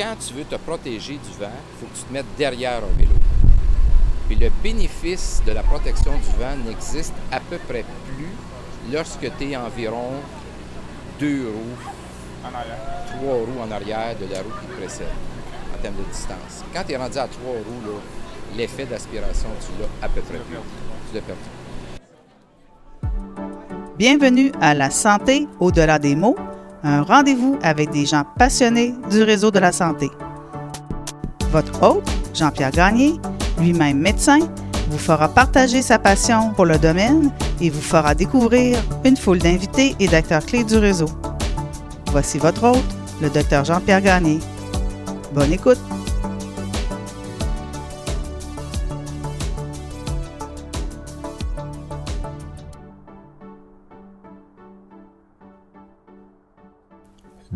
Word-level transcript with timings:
quand 0.00 0.16
tu 0.26 0.32
veux 0.32 0.44
te 0.44 0.54
protéger 0.54 1.14
du 1.14 1.38
vent, 1.38 1.52
il 1.52 1.78
faut 1.78 1.86
que 1.86 1.98
tu 1.98 2.04
te 2.04 2.12
mettes 2.12 2.34
derrière 2.38 2.78
un 2.78 2.98
vélo. 2.98 3.12
Puis 4.28 4.36
le 4.36 4.50
bénéfice 4.62 5.42
de 5.46 5.52
la 5.52 5.62
protection 5.62 6.12
du 6.12 6.38
vent 6.38 6.56
n'existe 6.64 7.12
à 7.30 7.38
peu 7.38 7.58
près 7.68 7.84
plus 8.06 8.30
lorsque 8.90 9.30
tu 9.36 9.50
es 9.50 9.56
environ 9.56 10.12
deux 11.18 11.48
roues, 11.48 12.50
trois 13.08 13.34
roues 13.34 13.60
en 13.62 13.70
arrière 13.70 14.16
de 14.18 14.32
la 14.32 14.40
roue 14.40 14.48
qui 14.60 14.66
te 14.68 14.72
précède 14.80 15.06
en 15.74 15.82
termes 15.82 15.96
de 15.96 16.10
distance. 16.10 16.64
Quand 16.72 16.82
tu 16.86 16.92
es 16.92 16.96
rendu 16.96 17.18
à 17.18 17.28
trois 17.28 17.52
roues, 17.52 18.00
l'effet 18.56 18.86
d'aspiration, 18.86 19.50
tu 19.60 19.82
l'as 19.82 20.06
à 20.06 20.08
peu 20.08 20.22
près 20.22 20.38
plus. 20.38 20.56
Tu 21.10 21.16
l'as 21.16 21.20
perdu. 21.20 21.40
Bienvenue 23.98 24.50
à 24.62 24.72
La 24.72 24.88
santé 24.88 25.46
au-delà 25.58 25.98
des 25.98 26.16
mots, 26.16 26.36
un 26.82 27.02
rendez-vous 27.02 27.58
avec 27.62 27.90
des 27.90 28.06
gens 28.06 28.24
passionnés 28.38 28.94
du 29.10 29.22
réseau 29.22 29.50
de 29.50 29.58
la 29.58 29.72
santé. 29.72 30.10
Votre 31.52 31.82
hôte, 31.82 32.10
Jean-Pierre 32.34 32.70
Gagné, 32.70 33.14
lui-même 33.58 33.98
médecin, 33.98 34.38
vous 34.88 34.98
fera 34.98 35.28
partager 35.28 35.82
sa 35.82 35.98
passion 35.98 36.52
pour 36.54 36.64
le 36.64 36.78
domaine 36.78 37.30
et 37.60 37.70
vous 37.70 37.80
fera 37.80 38.14
découvrir 38.14 38.78
une 39.04 39.16
foule 39.16 39.38
d'invités 39.38 39.94
et 40.00 40.08
d'acteurs 40.08 40.44
clés 40.44 40.64
du 40.64 40.78
réseau. 40.78 41.08
Voici 42.06 42.38
votre 42.38 42.64
hôte, 42.64 42.96
le 43.20 43.30
docteur 43.30 43.64
Jean-Pierre 43.64 44.02
Gagné. 44.02 44.38
Bonne 45.32 45.52
écoute! 45.52 45.78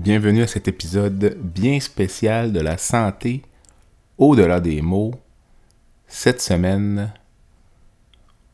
Bienvenue 0.05 0.43
à 0.43 0.47
cet 0.47 0.69
épisode 0.69 1.39
bien 1.41 1.81
spécial 1.81 2.53
de 2.53 2.61
la 2.61 2.77
santé 2.77 3.41
au-delà 4.19 4.61
des 4.61 4.83
mots. 4.83 5.15
Cette 6.07 6.43
semaine, 6.43 7.11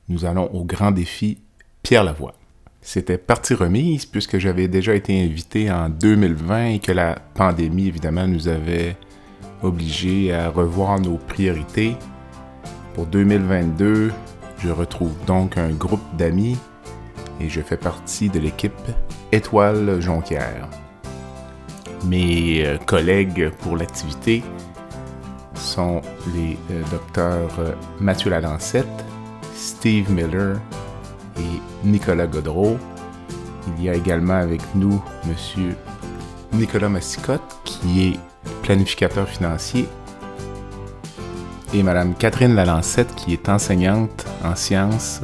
nous 0.08 0.24
allons 0.24 0.48
au 0.54 0.62
grand 0.62 0.92
défi 0.92 1.38
Pierre 1.82 2.04
Lavoie. 2.04 2.36
C'était 2.82 3.18
partie 3.18 3.54
remise 3.54 4.06
puisque 4.06 4.38
j'avais 4.38 4.68
déjà 4.68 4.94
été 4.94 5.24
invité 5.24 5.72
en 5.72 5.88
2020 5.88 6.66
et 6.66 6.78
que 6.78 6.92
la 6.92 7.16
pandémie, 7.34 7.88
évidemment, 7.88 8.28
nous 8.28 8.46
avait 8.46 8.96
obligés 9.60 10.32
à 10.32 10.50
revoir 10.50 11.00
nos 11.00 11.16
priorités. 11.16 11.96
Pour 12.94 13.06
2022, 13.06 14.12
je 14.58 14.68
retrouve 14.68 15.16
donc 15.26 15.58
un 15.58 15.70
groupe 15.70 16.16
d'amis 16.16 16.56
et 17.40 17.48
je 17.48 17.60
fais 17.60 17.76
partie 17.76 18.28
de 18.28 18.38
l'équipe 18.38 18.72
Étoile 19.32 20.00
Jonquière. 20.00 20.68
Mes 22.04 22.64
euh, 22.64 22.78
collègues 22.78 23.50
pour 23.60 23.76
l'activité 23.76 24.42
sont 25.54 26.00
les 26.34 26.56
euh, 26.70 26.82
docteurs 26.90 27.50
euh, 27.58 27.72
Mathieu 28.00 28.30
Lalancette, 28.30 29.04
Steve 29.54 30.10
Miller 30.10 30.58
et 31.38 31.86
Nicolas 31.86 32.26
Godreau. 32.26 32.78
Il 33.76 33.84
y 33.84 33.88
a 33.90 33.94
également 33.94 34.38
avec 34.38 34.62
nous 34.74 35.02
M. 35.24 35.74
Nicolas 36.54 36.88
Massicotte, 36.88 37.60
qui 37.64 38.08
est 38.08 38.20
planificateur 38.62 39.28
financier, 39.28 39.86
et 41.74 41.82
Mme 41.82 42.14
Catherine 42.14 42.54
Lalancette, 42.54 43.14
qui 43.14 43.34
est 43.34 43.48
enseignante 43.48 44.26
en 44.42 44.56
sciences 44.56 45.20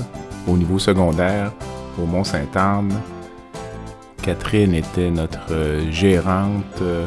au 0.47 0.56
niveau 0.56 0.78
secondaire 0.78 1.52
au 2.00 2.04
Mont-Saint-Anne 2.04 2.92
Catherine 4.27 4.74
était 4.74 5.08
notre 5.08 5.52
euh, 5.52 5.88
gérante, 5.92 6.82
euh, 6.82 7.06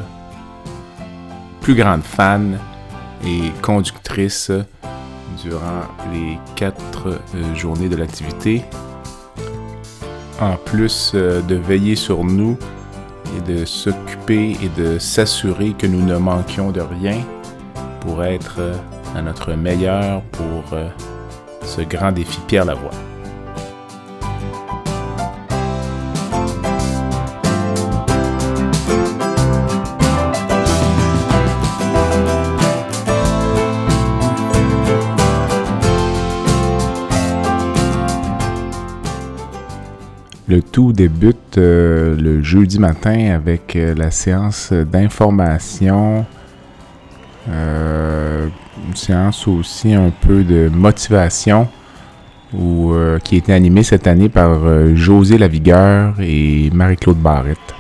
plus 1.60 1.76
grande 1.76 2.02
fan 2.02 2.58
et 3.26 3.52
conductrice 3.62 4.54
durant 5.44 5.82
les 6.14 6.40
quatre 6.56 7.10
euh, 7.10 7.56
journées 7.56 7.90
de 7.90 7.98
l'activité. 7.98 8.64
En 10.40 10.56
plus 10.56 11.14
de 11.14 11.56
veiller 11.56 11.98
sur 11.98 12.24
nous 12.24 12.58
et 13.38 13.52
de 13.52 13.66
s'occuper 13.66 14.56
et 14.64 14.70
de 14.82 14.98
s'assurer 14.98 15.74
que 15.78 15.88
nous 15.88 16.02
ne 16.02 16.16
manquions 16.16 16.72
de 16.72 16.80
rien 16.80 17.18
pour 18.00 18.24
être 18.24 18.62
à 19.18 19.22
notre 19.22 19.52
meilleur 19.56 20.22
pour 20.32 20.64
ce 21.64 21.82
grand 21.82 22.14
défi 22.14 22.40
Pierre 22.48 22.64
Lavoie. 22.64 23.09
Le 40.50 40.64
tout 40.64 40.94
débute 40.94 41.60
euh, 41.60 42.16
le 42.16 42.42
jeudi 42.42 42.80
matin 42.80 43.36
avec 43.36 43.76
euh, 43.76 43.94
la 43.94 44.10
séance 44.10 44.74
d'information, 44.74 46.26
euh, 47.48 48.48
une 48.88 48.96
séance 48.96 49.48
aussi 49.48 49.94
un 49.94 50.10
peu 50.10 50.44
de 50.44 50.68
motivation 50.74 51.68
qui 52.52 53.36
a 53.36 53.38
été 53.38 53.54
animée 53.54 53.84
cette 53.84 54.08
année 54.08 54.28
par 54.28 54.96
José 54.96 55.38
Lavigueur 55.38 56.16
et 56.20 56.72
Marie-Claude 56.74 57.20
Barrette. 57.20 57.79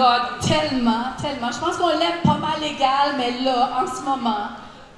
Je 0.00 1.58
pense 1.58 1.76
qu'on 1.76 1.88
l'aime 1.88 2.22
pas 2.22 2.38
mal 2.38 2.62
égal, 2.62 3.14
mais 3.16 3.40
là, 3.42 3.70
en 3.82 3.86
ce 3.86 4.02
moment, 4.02 4.48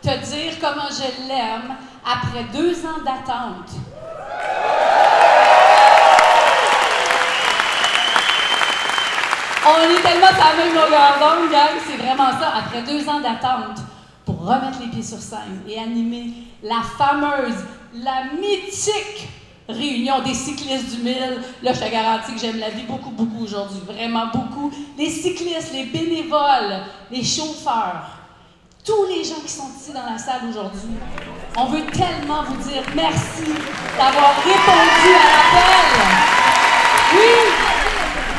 te 0.02 0.08
dire 0.08 0.54
comment 0.60 0.88
je 0.90 1.26
l'aime 1.26 1.74
après 2.04 2.44
deux 2.52 2.74
ans 2.84 3.02
d'attente. 3.04 3.70
On 9.66 9.90
est 9.90 10.02
tellement 10.02 10.26
à 10.26 10.50
la 10.50 10.64
même 10.64 10.74
longueur 10.74 11.18
gang, 11.50 11.78
c'est 11.86 11.96
vraiment 11.96 12.30
ça. 12.38 12.52
Après 12.58 12.82
deux 12.82 13.08
ans 13.08 13.20
d'attente 13.20 13.78
pour 14.26 14.40
remettre 14.40 14.80
les 14.80 14.88
pieds 14.88 15.02
sur 15.02 15.18
scène 15.18 15.62
et 15.66 15.78
animer 15.78 16.32
la 16.62 16.82
fameuse, 16.82 17.64
la 17.94 18.24
mythique 18.38 19.28
réunion 19.72 20.22
des 20.24 20.34
cyclistes 20.34 20.96
du 20.96 21.02
mille. 21.02 21.40
Là, 21.62 21.72
je 21.72 21.80
te 21.80 21.90
garantis 21.90 22.34
que 22.34 22.40
j'aime 22.40 22.58
la 22.58 22.70
vie 22.70 22.84
beaucoup, 22.88 23.10
beaucoup 23.10 23.44
aujourd'hui. 23.44 23.80
Vraiment 23.86 24.26
beaucoup. 24.32 24.70
Les 24.98 25.08
cyclistes, 25.08 25.72
les 25.72 25.84
bénévoles, 25.84 26.82
les 27.10 27.24
chauffeurs, 27.24 28.18
tous 28.84 29.06
les 29.08 29.24
gens 29.24 29.40
qui 29.44 29.52
sont 29.52 29.68
ici 29.76 29.92
dans 29.92 30.10
la 30.10 30.18
salle 30.18 30.42
aujourd'hui. 30.48 30.96
On 31.56 31.66
veut 31.66 31.84
tellement 31.92 32.42
vous 32.48 32.68
dire 32.68 32.82
merci 32.94 33.52
d'avoir 33.98 34.36
répondu 34.36 35.10
à 35.14 35.26
l'appel. 35.32 35.90
Oui! 37.14 37.70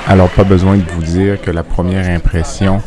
Alors, 0.08 0.30
pas 0.30 0.44
besoin 0.44 0.78
de 0.78 0.92
vous 0.92 1.04
dire 1.04 1.42
que 1.42 1.52
la 1.52 1.64
première 1.64 2.10
impression 2.10 2.82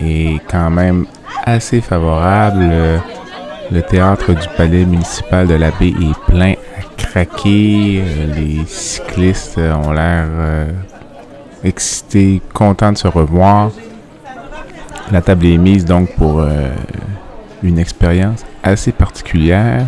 est 0.00 0.40
quand 0.48 0.70
même 0.70 1.06
assez 1.44 1.80
favorable. 1.80 3.00
Le 3.72 3.82
théâtre 3.82 4.32
du 4.32 4.48
palais 4.56 4.84
municipal 4.84 5.46
de 5.46 5.54
la 5.54 5.70
baie 5.70 5.90
est 5.90 6.18
plein 6.26 6.54
craqué. 6.96 8.02
Euh, 8.04 8.34
les 8.34 8.64
cyclistes 8.66 9.58
euh, 9.58 9.74
ont 9.74 9.92
l'air 9.92 10.26
euh, 10.28 10.70
excités, 11.62 12.42
contents 12.52 12.90
de 12.90 12.98
se 12.98 13.06
revoir. 13.06 13.70
La 15.12 15.20
table 15.22 15.46
est 15.46 15.56
mise 15.56 15.84
donc 15.84 16.14
pour 16.16 16.44
une 17.64 17.78
expérience 17.80 18.44
assez 18.62 18.92
particulière, 18.92 19.86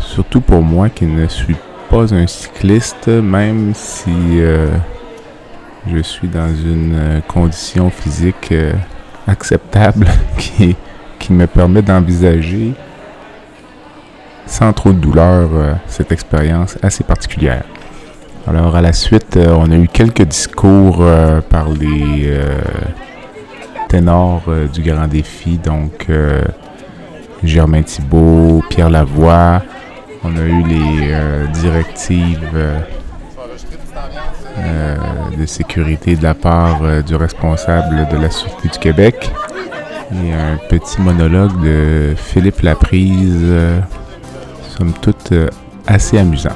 surtout 0.00 0.40
pour 0.40 0.62
moi 0.62 0.88
qui 0.88 1.06
ne 1.06 1.28
suis 1.28 1.54
pas 1.88 2.12
un 2.12 2.26
cycliste, 2.26 3.06
même 3.06 3.72
si 3.72 4.40
je 5.86 6.02
suis 6.02 6.26
dans 6.26 6.48
une 6.48 7.22
condition 7.28 7.88
physique 7.88 8.52
acceptable 9.28 10.08
qui, 10.36 10.74
qui 11.24 11.32
me 11.32 11.46
permet 11.46 11.80
d'envisager 11.80 12.74
sans 14.44 14.74
trop 14.74 14.92
de 14.92 14.98
douleur 14.98 15.48
euh, 15.54 15.72
cette 15.86 16.12
expérience 16.12 16.76
assez 16.82 17.02
particulière. 17.02 17.64
Alors 18.46 18.76
à 18.76 18.82
la 18.82 18.92
suite, 18.92 19.38
euh, 19.38 19.56
on 19.58 19.70
a 19.70 19.74
eu 19.74 19.88
quelques 19.88 20.24
discours 20.24 20.98
euh, 21.00 21.40
par 21.40 21.70
les 21.70 22.30
ténors 23.88 24.42
du 24.70 24.82
grand 24.82 25.06
défi, 25.06 25.56
donc 25.56 26.08
Germain 27.42 27.82
Thibault, 27.82 28.62
Pierre 28.68 28.90
Lavoie. 28.90 29.62
On 30.24 30.36
a 30.36 30.42
eu 30.42 30.62
les 30.64 31.14
directives 31.54 32.50
de 35.38 35.46
sécurité 35.46 36.16
de 36.16 36.22
la 36.22 36.34
part 36.34 36.80
du 37.06 37.14
responsable 37.14 38.08
de 38.10 38.16
la 38.16 38.30
Sûreté 38.30 38.68
du 38.68 38.78
Québec. 38.78 39.30
Et 40.12 40.32
un 40.32 40.58
petit 40.68 41.00
monologue 41.00 41.62
de 41.62 42.14
Philippe 42.16 42.60
Laprise, 42.62 43.44
somme 44.76 44.92
toute 45.00 45.32
euh, 45.32 45.48
assez 45.86 46.18
amusant. 46.18 46.50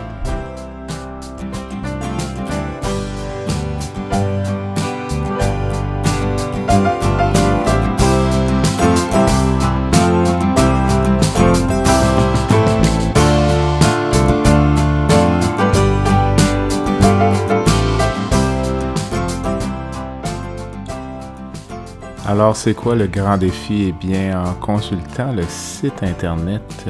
C'est 22.58 22.75
quoi 22.75 22.96
le 22.96 23.06
grand 23.06 23.38
défi? 23.38 23.84
Eh 23.88 23.93
bien, 23.93 24.43
en 24.44 24.52
consultant 24.55 25.31
le 25.32 25.44
site 25.49 26.02
internet 26.02 26.88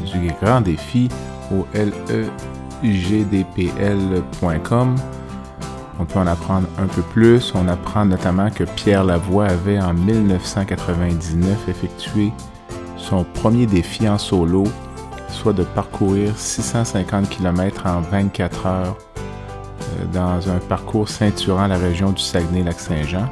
du 0.00 0.32
grand 0.40 0.62
défi 0.62 1.10
au 1.52 1.66
legdpl.com, 2.82 3.36
on 6.00 6.04
peut 6.06 6.18
en 6.18 6.26
apprendre 6.26 6.66
un 6.78 6.86
peu 6.86 7.02
plus. 7.02 7.52
On 7.54 7.68
apprend 7.68 8.06
notamment 8.06 8.48
que 8.48 8.64
Pierre 8.64 9.04
Lavoie 9.04 9.48
avait 9.48 9.78
en 9.78 9.92
1999 9.92 11.68
effectué 11.68 12.32
son 12.96 13.24
premier 13.24 13.66
défi 13.66 14.08
en 14.08 14.16
solo, 14.16 14.64
soit 15.28 15.52
de 15.52 15.64
parcourir 15.64 16.32
650 16.34 17.28
km 17.28 17.86
en 17.86 18.00
24 18.00 18.66
heures 18.66 18.96
euh, 18.96 20.06
dans 20.14 20.48
un 20.48 20.60
parcours 20.60 21.10
ceinturant 21.10 21.66
la 21.66 21.76
région 21.76 22.12
du 22.12 22.22
Saguenay-Lac-Saint-Jean. 22.22 23.28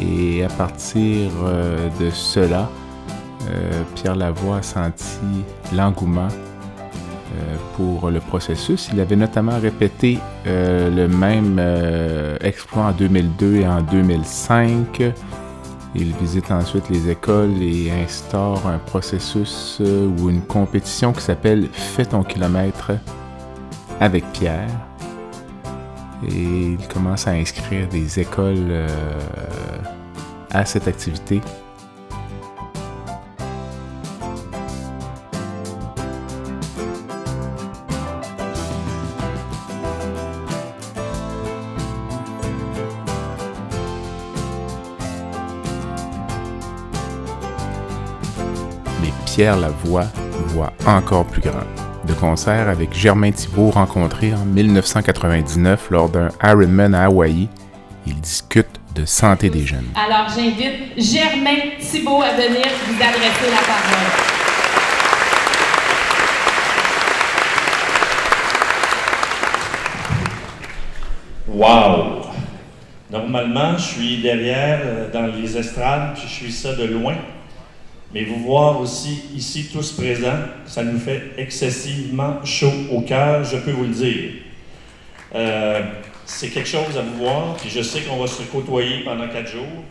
Et 0.00 0.44
à 0.44 0.48
partir 0.48 1.30
euh, 1.44 1.88
de 2.00 2.10
cela, 2.10 2.68
euh, 3.48 3.82
Pierre 3.94 4.16
Lavoie 4.16 4.58
a 4.58 4.62
senti 4.62 5.44
l'engouement 5.74 6.28
euh, 6.28 7.56
pour 7.76 8.10
le 8.10 8.20
processus. 8.20 8.88
Il 8.92 9.00
avait 9.00 9.16
notamment 9.16 9.58
répété 9.58 10.18
le 10.44 11.06
même 11.06 11.60
exploit 12.40 12.84
en 12.84 12.92
2002 12.92 13.56
et 13.56 13.66
en 13.66 13.82
2005. 13.82 15.12
Il 15.94 16.12
visite 16.14 16.50
ensuite 16.50 16.88
les 16.90 17.10
écoles 17.10 17.62
et 17.62 17.90
instaure 17.90 18.66
un 18.66 18.78
processus 18.78 19.80
ou 19.80 20.28
une 20.28 20.42
compétition 20.42 21.12
qui 21.12 21.22
s'appelle 21.22 21.68
Fais 21.72 22.04
ton 22.04 22.22
kilomètre 22.22 22.92
avec 24.00 24.24
Pierre. 24.32 24.68
Et 26.24 26.76
il 26.78 26.88
commence 26.88 27.26
à 27.26 27.32
inscrire 27.32 27.88
des 27.88 28.20
écoles 28.20 28.86
à 30.50 30.64
cette 30.64 30.88
activité. 30.88 31.40
Mais 49.02 49.12
Pierre 49.26 49.58
Lavoie 49.58 50.06
voit 50.48 50.72
encore 50.86 51.26
plus 51.26 51.42
grand. 51.42 51.85
De 52.06 52.14
concert 52.14 52.68
avec 52.68 52.94
Germain 52.94 53.32
Thibault 53.32 53.70
rencontré 53.70 54.32
en 54.32 54.44
1999 54.44 55.88
lors 55.90 56.08
d'un 56.08 56.28
Ironman 56.40 56.94
à 56.94 57.06
Hawaï, 57.06 57.48
il 58.06 58.20
discute 58.20 58.68
de 58.94 59.04
santé 59.04 59.50
des 59.50 59.66
jeunes. 59.66 59.88
Alors, 59.96 60.28
j'invite 60.28 60.96
Germain 60.96 61.74
Thibault 61.80 62.22
à 62.22 62.32
venir 62.34 62.66
vous 62.86 62.94
adresser 62.94 63.50
la 63.50 63.62
parole. 63.66 64.06
Wow! 71.48 72.30
Normalement, 73.10 73.76
je 73.78 73.82
suis 73.82 74.22
derrière 74.22 74.80
euh, 74.84 75.10
dans 75.12 75.26
les 75.26 75.56
estrades, 75.56 76.14
puis 76.14 76.22
je 76.28 76.32
suis 76.32 76.52
ça 76.52 76.74
de 76.74 76.84
loin. 76.84 77.16
Mais 78.14 78.24
vous 78.24 78.42
voir 78.44 78.80
aussi 78.80 79.24
ici 79.34 79.68
tous 79.72 79.92
présents, 79.92 80.38
ça 80.64 80.84
nous 80.84 80.98
fait 80.98 81.32
excessivement 81.36 82.44
chaud 82.44 82.72
au 82.92 83.00
cœur, 83.00 83.44
je 83.44 83.56
peux 83.56 83.72
vous 83.72 83.84
le 83.84 83.90
dire. 83.90 84.30
Euh, 85.34 85.82
c'est 86.24 86.48
quelque 86.48 86.68
chose 86.68 86.96
à 86.96 87.02
vous 87.02 87.18
voir, 87.18 87.56
puis 87.56 87.68
je 87.68 87.82
sais 87.82 88.00
qu'on 88.02 88.16
va 88.16 88.26
se 88.26 88.42
côtoyer 88.44 89.00
pendant 89.04 89.28
quatre 89.28 89.50
jours, 89.50 89.84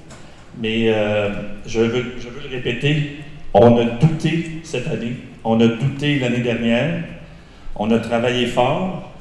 mais 0.59 0.85
euh, 0.87 1.29
je, 1.65 1.81
veux, 1.81 2.15
je 2.19 2.29
veux 2.29 2.41
le 2.49 2.55
répéter, 2.55 3.17
on 3.53 3.77
a 3.77 3.85
douté 3.85 4.61
cette 4.63 4.87
année, 4.87 5.17
on 5.43 5.59
a 5.59 5.67
douté 5.67 6.19
l'année 6.19 6.39
dernière, 6.39 7.03
on 7.75 7.91
a 7.91 7.99
travaillé 7.99 8.47
fort, 8.47 9.11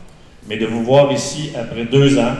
mais 0.49 0.56
de 0.56 0.67
vous 0.67 0.85
voir 0.85 1.12
ici 1.12 1.50
après 1.56 1.85
deux 1.85 2.19
ans, 2.19 2.35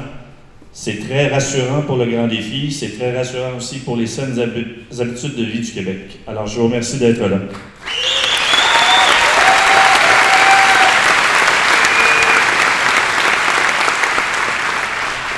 c'est 0.75 0.99
très 1.07 1.29
rassurant 1.29 1.83
pour 1.83 1.97
le 1.97 2.07
grand 2.07 2.27
défi, 2.27 2.73
c'est 2.73 2.99
très 2.99 3.17
rassurant 3.17 3.57
aussi 3.57 3.79
pour 3.79 3.97
les 3.97 4.09
saines 4.09 4.39
habitudes 4.41 5.37
de 5.37 5.45
vie 5.45 5.61
du 5.61 5.71
Québec. 5.73 6.19
Alors 6.27 6.49
je 6.49 6.59
vous 6.59 6.65
remercie 6.65 6.99
d'être 6.99 7.27
là. 7.27 7.39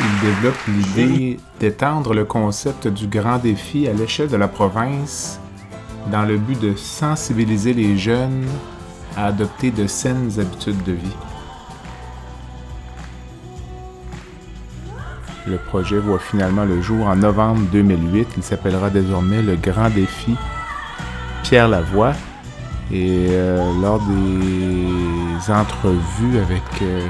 il 0.00 0.20
développe 0.20 0.58
l'idée 0.68 1.36
d'étendre 1.60 2.14
le 2.14 2.24
concept 2.24 2.88
du 2.88 3.06
grand 3.06 3.38
défi 3.38 3.88
à 3.88 3.92
l'échelle 3.92 4.28
de 4.28 4.36
la 4.36 4.48
province 4.48 5.40
dans 6.10 6.22
le 6.22 6.38
but 6.38 6.58
de 6.60 6.74
sensibiliser 6.76 7.74
les 7.74 7.98
jeunes 7.98 8.46
à 9.16 9.26
adopter 9.26 9.70
de 9.70 9.86
saines 9.86 10.30
habitudes 10.38 10.82
de 10.84 10.92
vie. 10.92 11.35
Le 15.46 15.58
projet 15.58 15.98
voit 15.98 16.18
finalement 16.18 16.64
le 16.64 16.82
jour 16.82 17.06
en 17.06 17.14
novembre 17.14 17.60
2008. 17.70 18.28
Il 18.36 18.42
s'appellera 18.42 18.90
désormais 18.90 19.42
le 19.42 19.54
Grand 19.54 19.90
Défi 19.90 20.34
Pierre 21.44 21.68
Lavoie. 21.68 22.14
Et 22.92 23.28
euh, 23.30 23.72
lors 23.80 24.00
des 24.00 25.52
entrevues 25.52 26.38
avec 26.38 26.62
euh, 26.82 27.06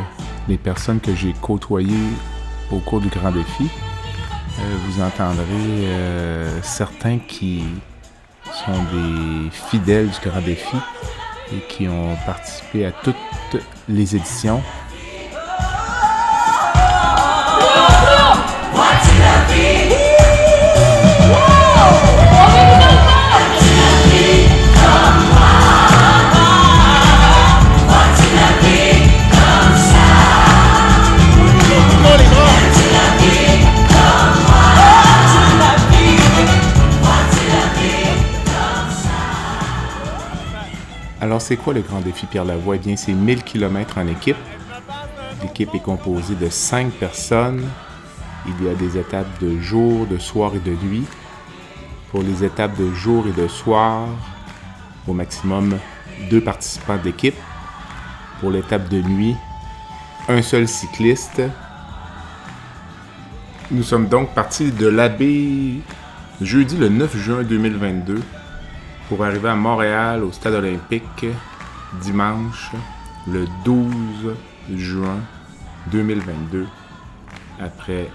les 0.48 0.58
personnes 0.58 1.00
que 1.00 1.14
j'ai 1.14 1.34
côtoyées 1.40 2.12
au 2.70 2.78
cours 2.78 3.00
du 3.00 3.08
Grand 3.08 3.30
Défi, 3.30 3.70
euh, 4.58 4.76
vous 4.86 5.02
entendrez 5.02 5.88
certains 6.62 7.18
qui 7.18 7.64
sont 8.52 8.82
des 8.92 9.50
fidèles 9.50 10.08
du 10.08 10.28
Grand 10.28 10.42
Défi 10.42 10.76
et 11.54 11.60
qui 11.68 11.88
ont 11.88 12.16
participé 12.26 12.84
à 12.84 12.92
toutes 12.92 13.16
les 13.88 14.16
éditions. 14.16 14.62
Alors, 41.26 41.40
c'est 41.40 41.56
quoi 41.56 41.74
le 41.74 41.80
grand 41.80 42.00
défi 42.00 42.24
Pierre 42.26 42.44
Lavoie? 42.44 42.76
Eh 42.76 42.78
bien, 42.78 42.94
c'est 42.96 43.12
1000 43.12 43.42
km 43.42 43.98
en 43.98 44.06
équipe. 44.06 44.36
L'équipe 45.42 45.74
est 45.74 45.82
composée 45.82 46.36
de 46.36 46.48
5 46.48 46.92
personnes. 46.92 47.64
Il 48.48 48.64
y 48.64 48.68
a 48.68 48.74
des 48.74 48.98
étapes 48.98 49.42
de 49.42 49.58
jour, 49.58 50.06
de 50.06 50.18
soir 50.18 50.52
et 50.54 50.60
de 50.60 50.72
nuit. 50.86 51.04
Pour 52.10 52.22
les 52.22 52.44
étapes 52.44 52.76
de 52.76 52.92
jour 52.92 53.26
et 53.26 53.32
de 53.32 53.48
soir, 53.48 54.06
au 55.06 55.12
maximum 55.12 55.78
deux 56.30 56.40
participants 56.40 56.96
d'équipe. 56.96 57.34
Pour 58.40 58.50
l'étape 58.50 58.88
de 58.88 59.02
nuit, 59.02 59.36
un 60.28 60.42
seul 60.42 60.68
cycliste. 60.68 61.42
Nous 63.70 63.82
sommes 63.82 64.08
donc 64.08 64.34
partis 64.34 64.70
de 64.70 64.86
l'abbé 64.86 65.80
jeudi 66.40 66.76
le 66.76 66.88
9 66.88 67.16
juin 67.16 67.42
2022 67.42 68.22
pour 69.08 69.24
arriver 69.24 69.48
à 69.48 69.54
Montréal 69.54 70.22
au 70.22 70.32
stade 70.32 70.54
olympique 70.54 71.26
dimanche 72.00 72.72
le 73.26 73.46
12 73.64 74.34
juin 74.76 75.18
2022 75.90 76.66
après 77.60 78.08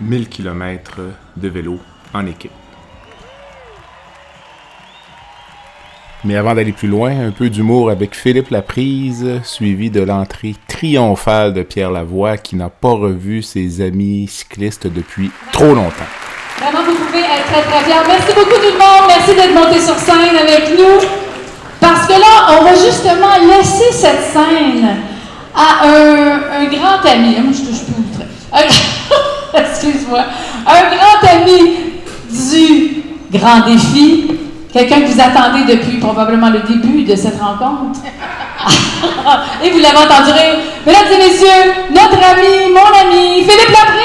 1000 0.00 0.28
km 0.28 1.00
de 1.36 1.48
vélo 1.48 1.78
en 2.14 2.26
équipe. 2.26 2.52
Mais 6.24 6.36
avant 6.36 6.54
d'aller 6.54 6.72
plus 6.72 6.88
loin, 6.88 7.10
un 7.10 7.30
peu 7.30 7.50
d'humour 7.50 7.90
avec 7.90 8.16
Philippe 8.16 8.50
Laprise, 8.50 9.40
suivi 9.44 9.90
de 9.90 10.00
l'entrée 10.00 10.56
triomphale 10.66 11.52
de 11.54 11.62
Pierre 11.62 11.92
Lavoie 11.92 12.36
qui 12.36 12.56
n'a 12.56 12.68
pas 12.68 12.90
revu 12.90 13.42
ses 13.42 13.80
amis 13.80 14.26
cyclistes 14.26 14.88
depuis 14.88 15.30
trop 15.52 15.74
longtemps. 15.74 16.10
Vraiment, 16.58 16.82
vous 16.84 16.94
pouvez 16.94 17.20
être 17.20 17.46
très, 17.46 17.62
très 17.62 17.84
fière. 17.84 18.02
Merci 18.08 18.34
beaucoup 18.34 18.56
tout 18.56 18.72
le 18.72 18.78
monde. 18.78 19.06
Merci 19.06 19.34
d'être 19.34 19.54
monté 19.54 19.80
sur 19.80 19.94
scène 19.94 20.36
avec 20.36 20.76
nous. 20.76 21.06
Parce 21.80 22.06
que 22.08 22.14
là, 22.14 22.58
on 22.58 22.64
va 22.64 22.74
justement 22.74 23.36
laisser 23.46 23.92
cette 23.92 24.22
scène 24.32 24.96
à 25.54 25.86
un, 25.86 26.60
un 26.60 26.64
grand 26.64 27.08
ami. 27.08 27.36
Moi, 27.38 27.52
je 27.52 27.70
touche 27.70 27.84
plus 27.84 28.02
trait. 28.14 28.66
Excuse-moi. 29.70 30.20
Un 30.66 30.82
grand 30.94 31.20
ami 31.28 31.76
du 32.30 33.02
grand 33.32 33.60
défi. 33.66 34.30
Quelqu'un 34.72 35.00
que 35.00 35.06
vous 35.06 35.20
attendez 35.20 35.64
depuis 35.64 35.98
probablement 35.98 36.50
le 36.50 36.60
début 36.60 37.02
de 37.04 37.16
cette 37.16 37.40
rencontre. 37.40 38.00
et 39.64 39.70
vous 39.70 39.78
l'avez 39.78 39.96
entendu. 39.96 40.32
Mesdames 40.84 41.06
et 41.12 41.16
messieurs, 41.16 41.72
notre 41.90 42.18
ami, 42.18 42.70
mon 42.70 43.08
ami, 43.08 43.42
Philippe 43.42 43.70
Laprise! 43.70 43.95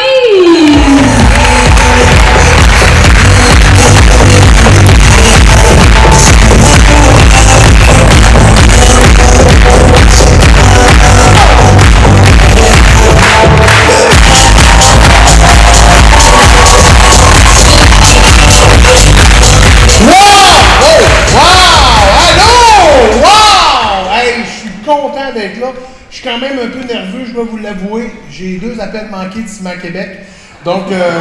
Un 26.64 26.68
peu 26.68 26.84
nerveux, 26.86 27.26
je 27.28 27.34
dois 27.34 27.46
vous 27.50 27.58
l'avouer. 27.58 28.14
J'ai 28.30 28.58
deux 28.58 28.80
appels 28.80 29.10
manqués 29.10 29.42
d'ici 29.42 29.62
à 29.66 29.76
Québec. 29.76 30.20
Donc, 30.64 30.92
euh... 30.92 31.12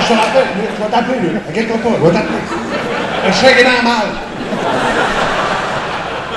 je 0.00 0.06
te 0.08 0.12
rappelle, 0.12 0.46
je 0.76 0.82
vais 0.82 0.90
t'appeler, 0.90 1.32
là. 1.34 1.40
Inquiète-toi 1.50 1.76
pas, 1.76 1.90
je 1.98 2.04
vais 2.06 2.12
t'appeler. 2.12 2.38
Je 3.26 3.32
suis 3.32 3.64
dans 3.64 3.82
mal. 3.82 4.08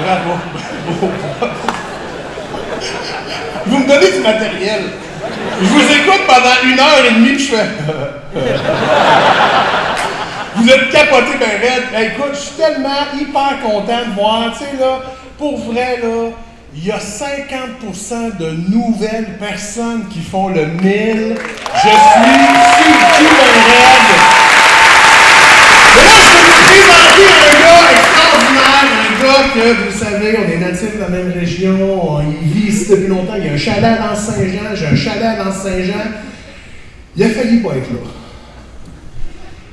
Bravo. 0.02 0.32
Vous 3.66 3.78
me 3.78 3.88
donnez 3.88 4.12
du 4.12 4.20
matériel. 4.20 4.82
Je 5.62 5.68
vous 5.68 5.92
écoute 5.92 6.22
pendant 6.28 6.58
une 6.64 6.80
heure 6.80 7.06
et 7.08 7.14
demie, 7.14 7.38
je 7.40 7.56
fais. 7.56 7.68
Vous 10.56 10.70
êtes 10.70 10.90
capoté 10.90 11.38
ben 11.40 11.62
raide. 11.62 11.84
Ben, 11.92 12.12
écoute, 12.12 12.34
je 12.34 12.40
suis 12.40 12.56
tellement 12.56 13.06
hyper 13.18 13.62
content 13.64 14.06
de 14.08 14.14
voir, 14.14 14.52
tu 14.52 14.66
sais, 14.66 14.72
là, 14.80 15.02
pour 15.39 15.58
vrai, 15.58 15.98
là, 16.03 16.31
il 16.75 16.86
y 16.86 16.91
a 16.91 17.00
50% 17.00 18.38
de 18.38 18.51
nouvelles 18.69 19.38
personnes 19.39 20.08
qui 20.10 20.19
font 20.19 20.50
le 20.50 20.65
1000. 20.67 20.81
Je 20.84 21.79
suis 21.79 21.89
ben. 21.89 22.29
Et 22.36 22.51
là, 22.53 22.67
je 22.67 22.84
vais 22.84 22.91
vous 22.91 23.05
présenter 26.75 27.24
un 27.24 27.55
gars 27.63 27.88
extraordinaire, 27.96 28.84
un 28.84 29.24
gars 29.24 29.43
que, 29.53 29.89
vous 29.89 29.98
savez, 29.98 30.38
on 30.38 30.51
est 30.51 30.58
natif 30.58 30.96
de 30.96 31.00
la 31.00 31.10
même 31.10 31.31
région, 31.31 31.77
on, 32.03 32.22
il 32.22 32.50
vit 32.50 32.67
ici 32.67 32.91
depuis 32.91 33.08
longtemps, 33.08 33.36
il 33.38 33.46
y 33.46 33.50
a 33.50 33.53
un 33.53 33.58
chalet 33.58 33.98
dans 33.98 34.15
Saint-Jean, 34.15 34.75
j'ai 34.75 34.88
un 34.88 34.96
chalet 34.96 35.38
dans 35.38 35.51
Saint-Jean. 35.51 36.05
Il 37.15 37.24
a 37.24 37.29
failli 37.29 37.62
pas 37.62 37.77
être 37.77 37.91
là. 37.91 38.00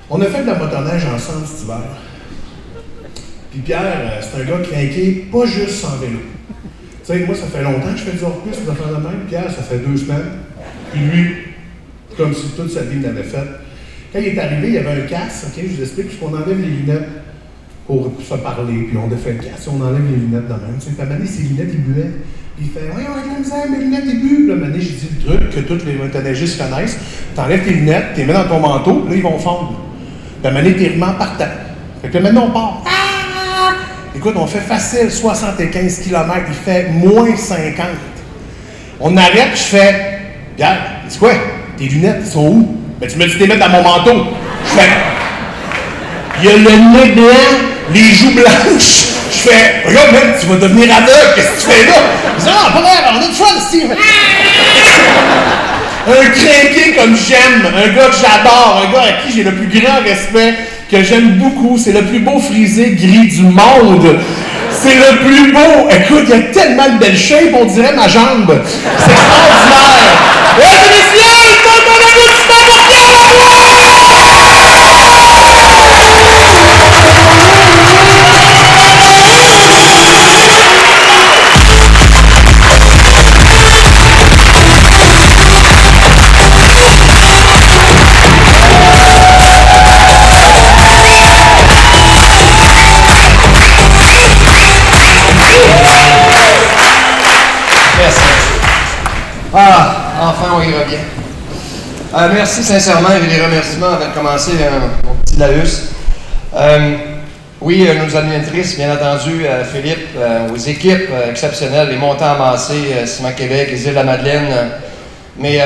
On 0.08 0.20
a 0.20 0.26
fait 0.26 0.42
de 0.42 0.46
la 0.46 0.54
motoneige 0.54 1.04
ensemble 1.06 1.44
cet 1.44 1.64
hiver. 1.64 1.80
Puis 3.56 3.64
Pierre, 3.64 3.80
euh, 3.80 4.20
c'est 4.20 4.42
un 4.42 4.44
gars 4.44 4.62
craqué, 4.62 5.26
pas 5.32 5.46
juste 5.46 5.80
sans 5.80 5.96
vélo. 5.96 6.18
Tu 6.20 7.04
sais, 7.04 7.24
moi, 7.24 7.34
ça 7.34 7.46
fait 7.46 7.62
longtemps 7.62 7.90
que 7.90 7.98
je 7.98 8.04
fais 8.04 8.18
du 8.18 8.22
hors-piste, 8.22 8.66
de 8.66 8.70
faire 8.70 8.88
de 8.88 9.02
même. 9.02 9.24
Pierre, 9.26 9.50
ça 9.50 9.62
fait 9.62 9.78
deux 9.78 9.96
semaines. 9.96 10.44
Puis 10.92 11.00
lui, 11.00 11.34
comme 12.18 12.34
si 12.34 12.48
toute 12.48 12.70
sa 12.70 12.82
vie 12.82 13.00
l'avait 13.00 13.22
fait. 13.22 13.48
Quand 14.12 14.18
il 14.18 14.26
est 14.26 14.38
arrivé, 14.38 14.68
il 14.68 14.74
y 14.74 14.78
avait 14.78 15.00
un 15.00 15.06
casque, 15.06 15.46
ok, 15.46 15.64
je 15.64 15.74
vous 15.74 15.82
explique, 15.82 16.08
puisqu'on 16.08 16.34
enlève 16.36 16.60
les 16.60 16.68
lunettes 16.68 17.08
pour 17.86 18.12
se 18.20 18.34
parler, 18.34 18.88
puis 18.88 18.96
on 18.98 19.08
défait 19.08 19.32
le 19.32 19.38
casque, 19.38 19.68
on 19.72 19.80
enlève 19.80 20.04
les 20.04 20.16
lunettes 20.16 20.48
de 20.48 20.52
même. 20.52 20.76
Tu 20.78 20.90
sais, 20.90 20.92
puis 20.92 21.02
à 21.02 21.26
ses 21.26 21.42
lunettes, 21.44 21.70
il 21.72 21.80
buait. 21.80 22.10
Puis 22.58 22.66
il 22.66 22.70
fait, 22.70 22.90
voyons, 22.92 23.12
avec 23.14 23.32
la 23.32 23.38
misère, 23.38 23.70
mes 23.70 23.84
lunettes, 23.84 24.04
ils 24.04 24.20
buent. 24.20 24.52
Puis 24.52 24.60
là, 24.60 24.78
j'ai 24.78 24.80
dit 24.80 25.08
le 25.26 25.36
truc 25.38 25.50
que 25.50 25.60
tous 25.60 25.86
les 25.86 25.94
motoneigistes 25.94 26.60
connaissent. 26.60 26.98
T'enlèves 27.34 27.64
tes 27.64 27.72
lunettes, 27.72 28.12
tu 28.12 28.20
les 28.20 28.26
mets 28.26 28.34
dans 28.34 28.48
ton 28.48 28.60
manteau, 28.60 29.06
là, 29.08 29.14
ils 29.14 29.22
vont 29.22 29.38
fondre. 29.38 29.80
Puis 30.42 30.54
à 30.54 30.58
un 30.58 30.96
moment 30.98 31.14
par 31.18 31.38
terre. 31.38 31.56
Fait 32.02 32.10
que 32.10 32.18
maintenant, 32.18 32.48
on 32.48 32.50
part. 32.50 32.95
On 34.34 34.46
fait 34.46 34.58
facile 34.60 35.10
75 35.10 36.00
km, 36.00 36.34
il 36.48 36.54
fait 36.54 36.88
moins 36.90 37.36
50. 37.36 37.86
On 38.98 39.16
arrête, 39.16 39.50
je 39.54 39.62
fais, 39.62 40.18
regarde, 40.56 40.78
c'est 41.08 41.18
quoi? 41.18 41.32
Tes 41.78 41.84
lunettes, 41.84 42.22
ils 42.24 42.32
sont 42.32 42.46
où? 42.46 42.76
Ben, 42.98 43.08
tu 43.08 43.18
me 43.18 43.26
dis 43.26 43.38
les 43.38 43.46
mettre 43.46 43.60
dans 43.60 43.68
mon 43.68 43.82
manteau. 43.82 44.26
Je 44.64 44.80
fais, 44.80 44.88
il 46.40 46.44
y 46.44 46.48
a 46.48 46.56
le 46.56 46.58
nez 46.58 47.12
blanc, 47.12 47.24
les 47.94 48.14
joues 48.14 48.34
blanches. 48.34 49.06
Je 49.30 49.48
fais, 49.48 49.86
regarde, 49.86 50.12
mec, 50.12 50.40
tu 50.40 50.46
vas 50.46 50.56
devenir 50.56 50.96
aveugle, 50.96 51.34
qu'est-ce 51.36 51.66
que 51.66 51.70
tu 51.70 51.78
fais 51.78 51.86
là? 51.86 51.98
Je 52.38 52.44
dis, 52.44 52.50
ah, 52.50 52.72
pas 52.72 52.80
grave, 52.80 53.14
on 53.14 53.22
a 53.22 53.26
du 53.28 53.32
fun, 53.32 53.60
Steve. 53.60 53.94
Un 56.08 56.30
crinqué 56.30 56.96
comme 56.96 57.16
j'aime, 57.16 57.66
un 57.66 57.88
gars 57.94 58.08
que 58.08 58.16
j'adore, 58.16 58.82
un 58.86 58.92
gars 58.92 59.02
à 59.02 59.12
qui 59.22 59.36
j'ai 59.36 59.44
le 59.44 59.52
plus 59.52 59.80
grand 59.80 60.00
respect, 60.02 60.54
que 60.90 61.02
j'aime 61.02 61.38
beaucoup. 61.38 61.78
C'est 61.78 61.92
le 61.92 62.02
plus 62.02 62.20
beau 62.20 62.38
frisé 62.38 62.90
gris 62.90 63.28
du 63.28 63.42
monde. 63.42 64.18
C'est 64.70 64.94
le 64.94 65.18
plus 65.24 65.52
beau. 65.52 65.88
Écoute, 65.90 66.24
il 66.24 66.30
y 66.30 66.34
a 66.34 66.42
tellement 66.52 66.88
de 66.94 66.98
belles 66.98 67.16
shapes, 67.16 67.54
on 67.54 67.64
dirait 67.64 67.94
ma 67.94 68.08
jambe. 68.08 68.62
C'est 68.98 69.12
extraordinaire. 69.12 70.16
Euh, 102.16 102.30
merci 102.32 102.64
sincèrement 102.64 103.10
et 103.10 103.26
les 103.26 103.44
remerciements 103.44 103.88
avant 103.88 104.08
de 104.08 104.14
commencer, 104.14 104.52
euh, 104.58 104.80
mon 105.04 105.14
petit 105.16 105.36
Laus. 105.36 105.90
Euh, 106.54 106.96
oui, 107.60 107.86
nos 107.86 108.16
animatrices, 108.16 108.76
bien 108.76 108.94
entendu, 108.94 109.44
Philippe, 109.70 110.16
aux 110.52 110.56
équipes 110.56 111.10
exceptionnelles, 111.28 111.88
les 111.90 111.96
montants 111.96 112.32
amassés, 112.32 113.06
Ciment 113.06 113.32
Québec, 113.32 113.68
les 113.70 113.82
îles 113.82 113.90
de 113.90 113.94
la 113.94 114.04
Madeleine, 114.04 114.70
mais 115.38 115.58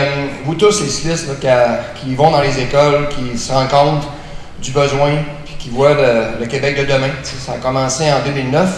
vous 0.45 0.55
tous, 0.55 0.81
les 0.83 0.89
cyclistes 0.89 1.29
qui, 1.97 2.15
vont 2.15 2.31
dans 2.31 2.41
les 2.41 2.59
écoles, 2.61 3.09
qui 3.11 3.37
se 3.37 3.53
rendent 3.53 3.69
compte 3.69 4.09
du 4.63 4.71
besoin, 4.71 5.11
puis 5.45 5.55
qui 5.59 5.71
voient 5.71 5.97
le, 6.41 6.47
Québec 6.47 6.79
de 6.79 6.85
demain. 6.85 7.11
Ça 7.23 7.53
a 7.53 7.57
commencé 7.57 8.05
en 8.05 8.25
2009. 8.25 8.69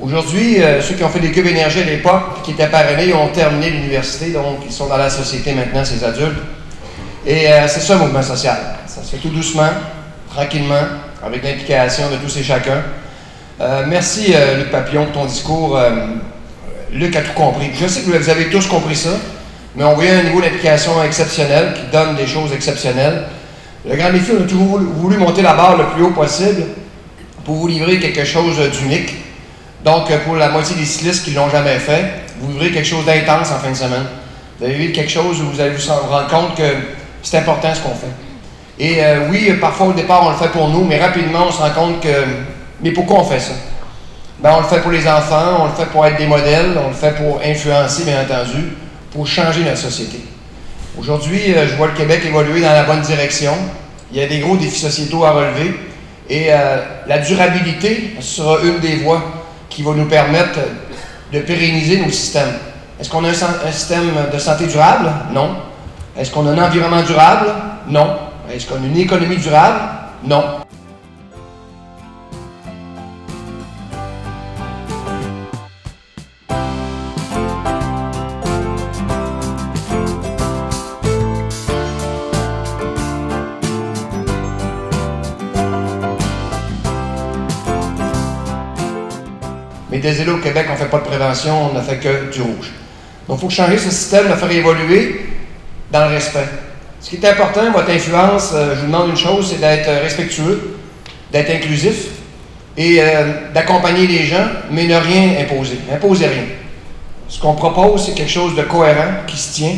Aujourd'hui, 0.00 0.62
euh, 0.62 0.80
ceux 0.80 0.94
qui 0.94 1.02
ont 1.02 1.08
fait 1.08 1.18
des 1.18 1.32
cubes 1.32 1.46
énergie 1.46 1.80
à 1.80 1.84
l'époque, 1.84 2.42
qui 2.44 2.52
étaient 2.52 2.68
parrainés, 2.68 3.12
ont 3.12 3.28
terminé 3.28 3.70
l'université, 3.70 4.30
donc 4.30 4.60
ils 4.64 4.72
sont 4.72 4.86
dans 4.86 4.96
la 4.96 5.10
société 5.10 5.52
maintenant, 5.54 5.84
ces 5.84 6.04
adultes. 6.04 6.38
Et 7.28 7.46
euh, 7.46 7.68
c'est 7.68 7.80
ça 7.80 7.92
le 7.92 8.00
mouvement 8.00 8.22
social. 8.22 8.56
Ça 8.86 9.02
se 9.02 9.10
fait 9.10 9.18
tout 9.18 9.28
doucement, 9.28 9.68
tranquillement, 10.30 10.80
avec 11.22 11.44
l'implication 11.44 12.04
de 12.10 12.16
tous 12.16 12.38
et 12.38 12.42
chacun. 12.42 12.82
Euh, 13.60 13.84
merci, 13.86 14.32
Luc 14.56 14.70
Papillon, 14.70 15.04
pour 15.04 15.12
ton 15.12 15.24
discours. 15.26 15.78
Luc 16.90 17.14
a 17.16 17.20
tout 17.20 17.34
compris. 17.34 17.70
Je 17.78 17.86
sais 17.86 18.00
que 18.00 18.10
vous 18.10 18.30
avez 18.30 18.46
tous 18.48 18.66
compris 18.66 18.96
ça, 18.96 19.10
mais 19.76 19.84
on 19.84 19.92
voyait 19.92 20.12
un 20.12 20.22
niveau 20.22 20.40
d'implication 20.40 21.02
exceptionnel 21.04 21.74
qui 21.74 21.92
donne 21.92 22.16
des 22.16 22.26
choses 22.26 22.50
exceptionnelles. 22.54 23.24
Le 23.86 23.94
Grand 23.94 24.10
Défi, 24.10 24.32
on 24.32 24.44
a 24.44 24.46
toujours 24.46 24.78
voulu 24.78 25.18
monter 25.18 25.42
la 25.42 25.52
barre 25.52 25.76
le 25.76 25.84
plus 25.88 26.04
haut 26.04 26.12
possible 26.12 26.62
pour 27.44 27.56
vous 27.56 27.68
livrer 27.68 27.98
quelque 27.98 28.24
chose 28.24 28.58
d'unique. 28.70 29.16
Donc, 29.84 30.10
pour 30.24 30.36
la 30.36 30.48
moitié 30.48 30.76
des 30.76 30.86
cyclistes 30.86 31.26
qui 31.26 31.32
ne 31.32 31.36
l'ont 31.36 31.50
jamais 31.50 31.78
fait, 31.78 32.04
vous 32.40 32.52
vivrez 32.52 32.70
quelque 32.70 32.88
chose 32.88 33.04
d'intense 33.04 33.50
en 33.50 33.58
fin 33.58 33.70
de 33.70 33.76
semaine. 33.76 34.06
Vous 34.58 34.64
allez 34.64 34.76
vivre 34.76 34.94
quelque 34.94 35.12
chose 35.12 35.42
où 35.42 35.50
vous 35.50 35.60
allez 35.60 35.72
vous 35.72 35.92
rendre 35.92 36.28
compte 36.28 36.56
que 36.56 36.97
c'est 37.22 37.38
important 37.38 37.74
ce 37.74 37.80
qu'on 37.80 37.94
fait. 37.94 38.06
Et 38.78 39.02
euh, 39.02 39.28
oui, 39.30 39.52
parfois 39.60 39.88
au 39.88 39.92
départ, 39.92 40.24
on 40.24 40.30
le 40.30 40.36
fait 40.36 40.50
pour 40.50 40.68
nous, 40.68 40.84
mais 40.84 40.98
rapidement, 40.98 41.46
on 41.48 41.52
se 41.52 41.58
rend 41.58 41.70
compte 41.70 42.00
que. 42.00 42.24
Mais 42.80 42.92
pourquoi 42.92 43.20
on 43.20 43.24
fait 43.24 43.40
ça? 43.40 43.52
Ben, 44.40 44.52
on 44.56 44.60
le 44.60 44.66
fait 44.66 44.80
pour 44.80 44.92
les 44.92 45.06
enfants, 45.08 45.62
on 45.62 45.64
le 45.66 45.72
fait 45.72 45.86
pour 45.86 46.06
être 46.06 46.16
des 46.16 46.26
modèles, 46.26 46.78
on 46.84 46.88
le 46.88 46.94
fait 46.94 47.16
pour 47.16 47.40
influencer, 47.44 48.04
bien 48.04 48.22
entendu, 48.22 48.68
pour 49.10 49.26
changer 49.26 49.64
notre 49.64 49.78
société. 49.78 50.20
Aujourd'hui, 50.96 51.54
euh, 51.54 51.66
je 51.68 51.74
vois 51.74 51.88
le 51.88 51.94
Québec 51.94 52.22
évoluer 52.24 52.60
dans 52.60 52.72
la 52.72 52.84
bonne 52.84 53.00
direction. 53.00 53.52
Il 54.12 54.18
y 54.18 54.22
a 54.22 54.26
des 54.26 54.38
gros 54.38 54.56
défis 54.56 54.78
sociétaux 54.78 55.24
à 55.24 55.32
relever. 55.32 55.74
Et 56.30 56.46
euh, 56.50 56.82
la 57.06 57.18
durabilité 57.18 58.14
sera 58.20 58.60
une 58.62 58.78
des 58.80 58.96
voies 58.96 59.22
qui 59.68 59.82
va 59.82 59.92
nous 59.92 60.06
permettre 60.06 60.58
de 61.32 61.40
pérenniser 61.40 62.00
nos 62.00 62.10
systèmes. 62.10 62.52
Est-ce 63.00 63.08
qu'on 63.10 63.24
a 63.24 63.28
un, 63.28 63.72
système 63.72 64.10
de 64.32 64.38
santé 64.38 64.66
durable? 64.66 65.10
Non. 65.32 65.56
Est-ce 66.18 66.32
qu'on 66.32 66.44
a 66.48 66.50
un 66.50 66.58
environnement 66.58 67.02
durable? 67.02 67.46
Non. 67.86 68.18
Est-ce 68.52 68.66
qu'on 68.66 68.82
a 68.82 68.86
une 68.86 68.96
économie 68.96 69.36
durable? 69.36 69.78
Non. 70.24 70.42
Mais 89.88 89.98
des 90.00 90.20
élus 90.20 90.32
au 90.32 90.38
Québec, 90.38 90.66
on 90.68 90.72
ne 90.72 90.78
fait 90.78 90.86
pas 90.86 90.98
de 90.98 91.04
prévention, 91.04 91.70
on 91.70 91.74
ne 91.74 91.80
fait 91.80 91.98
que 91.98 92.32
du 92.32 92.42
rouge. 92.42 92.72
Donc, 93.28 93.38
il 93.38 93.40
faut 93.42 93.50
changer 93.50 93.78
ce 93.78 93.90
système, 93.90 94.26
le 94.28 94.34
faire 94.34 94.50
évoluer 94.50 95.37
dans 95.90 96.08
le 96.08 96.14
respect. 96.14 96.48
Ce 97.00 97.10
qui 97.10 97.16
est 97.16 97.28
important, 97.28 97.70
votre 97.72 97.90
influence, 97.90 98.52
euh, 98.54 98.74
je 98.74 98.80
vous 98.80 98.86
demande 98.86 99.10
une 99.10 99.16
chose, 99.16 99.50
c'est 99.50 99.60
d'être 99.60 99.88
respectueux, 100.02 100.76
d'être 101.30 101.50
inclusif 101.50 102.08
et 102.76 102.98
euh, 103.00 103.52
d'accompagner 103.54 104.06
les 104.06 104.24
gens, 104.24 104.46
mais 104.70 104.84
ne 104.84 104.96
rien 104.96 105.40
imposer. 105.40 105.78
Imposez 105.92 106.26
rien. 106.26 106.44
Ce 107.28 107.40
qu'on 107.40 107.54
propose, 107.54 108.06
c'est 108.06 108.14
quelque 108.14 108.30
chose 108.30 108.56
de 108.56 108.62
cohérent, 108.62 109.24
qui 109.26 109.36
se 109.36 109.54
tient, 109.54 109.76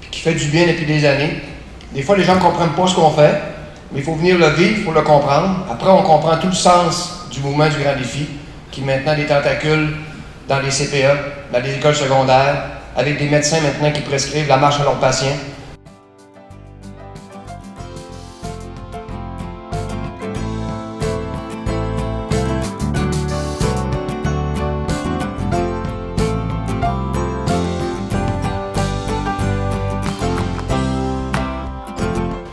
puis 0.00 0.10
qui 0.10 0.20
fait 0.20 0.34
du 0.34 0.46
bien 0.46 0.66
depuis 0.66 0.86
des 0.86 1.04
années. 1.04 1.40
Des 1.92 2.02
fois, 2.02 2.16
les 2.16 2.24
gens 2.24 2.36
ne 2.36 2.40
comprennent 2.40 2.74
pas 2.74 2.86
ce 2.86 2.94
qu'on 2.94 3.10
fait, 3.10 3.40
mais 3.92 4.00
il 4.00 4.02
faut 4.02 4.14
venir 4.14 4.38
le 4.38 4.48
vivre, 4.50 4.84
faut 4.84 4.92
le 4.92 5.02
comprendre. 5.02 5.66
Après, 5.70 5.90
on 5.90 6.02
comprend 6.02 6.36
tout 6.36 6.48
le 6.48 6.54
sens 6.54 7.26
du 7.30 7.40
mouvement 7.40 7.68
du 7.68 7.76
grand 7.82 7.96
défi, 7.96 8.26
qui 8.70 8.80
maintenant 8.80 9.14
des 9.14 9.26
tentacules 9.26 9.96
dans 10.48 10.60
les 10.60 10.70
CPE, 10.70 11.52
dans 11.52 11.60
les 11.60 11.74
écoles 11.74 11.94
secondaires, 11.94 12.64
avec 12.96 13.18
des 13.18 13.28
médecins 13.28 13.60
maintenant 13.60 13.90
qui 13.90 14.02
prescrivent 14.02 14.48
la 14.48 14.56
marche 14.56 14.80
à 14.80 14.84
leurs 14.84 15.00
patients. 15.00 15.26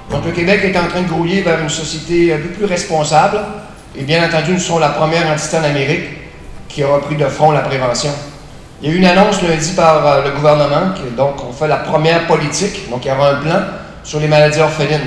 Donc 0.10 0.26
le 0.26 0.32
Québec 0.32 0.62
est 0.64 0.78
en 0.78 0.88
train 0.88 1.02
de 1.02 1.08
grouiller 1.08 1.42
vers 1.42 1.60
une 1.62 1.70
société 1.70 2.34
un 2.34 2.38
peu 2.38 2.50
plus 2.50 2.66
responsable. 2.66 3.40
Et 3.96 4.04
bien 4.04 4.26
entendu, 4.26 4.54
nous 4.54 4.60
sommes 4.60 4.80
la 4.80 4.90
première 4.90 5.28
entité 5.30 5.58
en 5.58 5.64
Amérique 5.64 6.10
qui 6.68 6.84
a 6.84 6.88
repris 6.88 7.16
de 7.16 7.26
front 7.26 7.52
la 7.52 7.60
prévention. 7.60 8.12
Il 8.82 8.90
y 8.90 8.92
a 8.92 8.96
eu 8.96 8.98
une 8.98 9.06
annonce 9.06 9.44
lundi 9.44 9.74
par 9.74 10.06
euh, 10.08 10.24
le 10.24 10.32
gouvernement, 10.32 10.94
qui, 10.96 11.16
donc 11.16 11.36
on 11.48 11.54
fait 11.54 11.68
la 11.68 11.78
première 11.78 12.26
politique, 12.26 12.90
donc 12.90 13.06
il 13.06 13.10
y 13.10 13.12
aura 13.12 13.34
un 13.34 13.36
plan 13.36 13.62
sur 14.04 14.20
les 14.20 14.28
maladies 14.28 14.60
orphelines. 14.60 15.00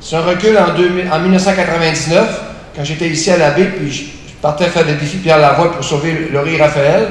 C'est 0.00 0.16
un 0.16 0.22
recul 0.22 0.56
en, 0.56 0.74
2000 0.74 1.12
en 1.12 1.18
1999, 1.18 2.40
quand 2.74 2.84
j'étais 2.84 3.08
ici 3.08 3.30
à 3.30 3.36
la 3.36 3.50
baie, 3.50 3.66
puis 3.66 3.92
je, 3.92 4.04
partais 4.40 4.64
faire 4.64 4.86
le 4.86 4.94
défi 4.94 5.18
Pierre 5.18 5.38
Lavoie 5.38 5.72
pour 5.72 5.84
sauver 5.84 6.30
Laurie 6.32 6.60
Raphaël. 6.60 7.08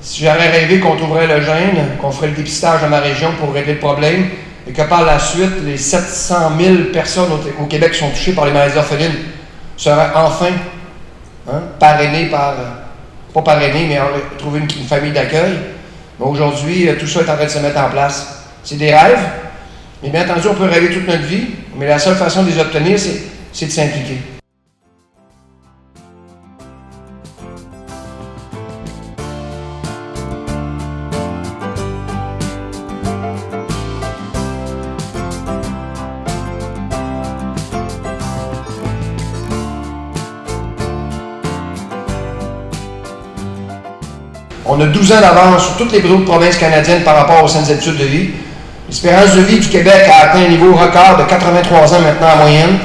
Si 0.00 0.24
j'aurais 0.24 0.48
rêvé 0.48 0.78
qu'on 0.78 0.96
ouvrait 0.96 1.26
le 1.26 1.42
gène, 1.42 1.98
qu'on 2.00 2.10
ferait 2.12 2.28
le 2.28 2.34
dépistage 2.34 2.80
dans 2.80 2.88
ma 2.88 3.00
région 3.00 3.32
pour 3.38 3.52
régler 3.52 3.74
le 3.74 3.78
problème, 3.78 4.28
et 4.66 4.72
que 4.72 4.82
par 4.82 5.04
la 5.04 5.18
suite, 5.18 5.62
les 5.64 5.76
700 5.76 6.52
000 6.58 6.74
personnes 6.92 7.30
au, 7.32 7.62
au 7.62 7.66
Québec 7.66 7.92
qui 7.92 7.98
sont 7.98 8.10
touchées 8.10 8.32
par 8.32 8.46
les 8.46 8.52
maladies 8.52 8.78
orphelines 8.78 9.16
seraient 9.76 10.10
enfin 10.14 10.52
hein, 11.50 11.62
parrainées 11.78 12.26
par, 12.26 12.54
pas 13.32 13.42
parrainées, 13.42 13.86
mais 13.88 13.98
trouver 14.38 14.60
une, 14.60 14.68
famille 14.86 15.12
d'accueil. 15.12 15.52
Mais 16.18 16.26
aujourd'hui, 16.26 16.88
tout 16.98 17.06
ça 17.06 17.20
est 17.20 17.30
en 17.30 17.36
train 17.36 17.44
de 17.44 17.50
se 17.50 17.58
mettre 17.58 17.80
en 17.80 17.90
place. 17.90 18.44
C'est 18.62 18.76
des 18.76 18.94
rêves, 18.94 19.26
mais 20.02 20.10
bien 20.10 20.24
entendu, 20.24 20.48
on 20.48 20.54
peut 20.54 20.64
rêver 20.64 20.90
toute 20.90 21.06
notre 21.06 21.22
vie, 21.22 21.46
mais 21.76 21.86
la 21.86 21.98
seule 21.98 22.16
façon 22.16 22.42
de 22.42 22.50
les 22.50 22.58
obtenir, 22.58 22.98
c'est 22.98 23.66
de 23.66 23.70
s'impliquer. 23.70 24.18
On 44.80 44.84
a 44.84 44.86
12 44.86 45.12
ans 45.12 45.20
d'avance 45.20 45.64
sur 45.66 45.76
toutes 45.76 45.92
les 45.92 46.02
autres 46.10 46.24
provinces 46.24 46.56
canadiennes 46.56 47.02
par 47.02 47.14
rapport 47.14 47.44
aux 47.44 47.48
saines 47.48 47.70
habitudes 47.70 47.98
de 47.98 48.04
vie. 48.04 48.30
L'espérance 48.88 49.36
de 49.36 49.42
vie 49.42 49.58
du 49.58 49.68
Québec 49.68 50.08
a 50.10 50.30
atteint 50.30 50.42
un 50.42 50.48
niveau 50.48 50.74
record 50.74 51.18
de 51.18 51.24
83 51.24 51.94
ans 51.94 52.00
maintenant 52.00 52.28
en 52.32 52.36
moyenne. 52.38 52.78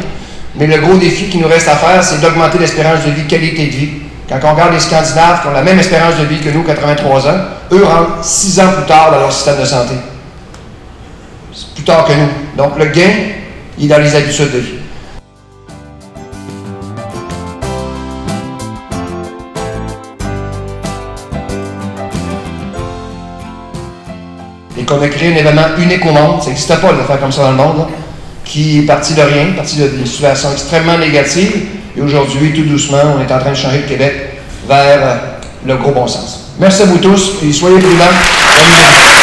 Mais 0.55 0.67
le 0.67 0.77
gros 0.81 0.95
défi 0.95 1.29
qui 1.29 1.38
nous 1.38 1.47
reste 1.47 1.69
à 1.69 1.77
faire, 1.77 2.03
c'est 2.03 2.19
d'augmenter 2.19 2.58
l'espérance 2.58 3.05
de 3.05 3.12
vie, 3.12 3.25
qualité 3.27 3.67
de 3.67 3.71
vie. 3.71 3.89
Quand 4.27 4.39
on 4.43 4.51
regarde 4.51 4.73
les 4.73 4.81
Scandinaves 4.81 5.41
qui 5.41 5.47
ont 5.47 5.53
la 5.53 5.62
même 5.62 5.79
espérance 5.79 6.17
de 6.17 6.25
vie 6.25 6.41
que 6.41 6.49
nous, 6.49 6.63
83 6.63 7.29
ans, 7.29 7.38
eux 7.71 7.86
rentrent 7.86 8.25
6 8.25 8.60
ans 8.60 8.73
plus 8.75 8.86
tard 8.86 9.12
dans 9.12 9.19
leur 9.19 9.31
système 9.31 9.62
de 9.62 9.65
santé. 9.65 9.93
C'est 11.53 11.75
plus 11.75 11.84
tard 11.86 12.03
que 12.03 12.12
nous. 12.12 12.29
Donc 12.58 12.77
le 12.77 12.88
gain, 12.88 13.13
il 13.79 13.86
est 13.86 13.88
dans 13.88 14.01
les 14.01 14.13
habitudes 14.13 14.51
de 14.51 14.58
vie. 14.58 14.79
Et 24.86 24.88
qu'on 24.88 25.02
a 25.02 25.08
créé 25.08 25.34
un 25.34 25.38
événement 25.38 25.76
unique 25.78 26.06
au 26.06 26.12
monde, 26.12 26.41
ça 26.41 26.50
n'existait 26.50 26.78
pas 26.78 26.93
de 26.93 27.02
faire 27.02 27.19
comme 27.19 27.32
ça 27.32 27.43
dans 27.43 27.52
le 27.52 27.58
monde, 27.58 27.88
qui 28.43 28.80
est 28.80 28.82
parti 28.84 29.13
de 29.13 29.21
rien, 29.21 29.48
parti 29.56 29.78
d'une 29.78 30.06
situation 30.06 30.52
extrêmement 30.52 30.98
négative, 30.98 31.65
et 31.98 32.02
aujourd'hui, 32.02 32.54
tout 32.54 32.63
doucement, 32.63 33.15
on 33.17 33.21
est 33.21 33.34
en 33.34 33.39
train 33.39 33.52
de 33.52 33.56
changer 33.56 33.80
le 33.80 33.88
Québec 33.88 34.13
vers 34.67 35.00
euh, 35.02 35.15
le 35.65 35.76
gros 35.78 35.91
bon 35.91 36.08
sens. 36.08 36.52
Merci 36.60 36.84
à 36.84 36.86
vous 36.86 36.98
tous, 36.98 37.34
et 37.43 37.52
soyez 37.52 37.80
prudents. 37.80 39.14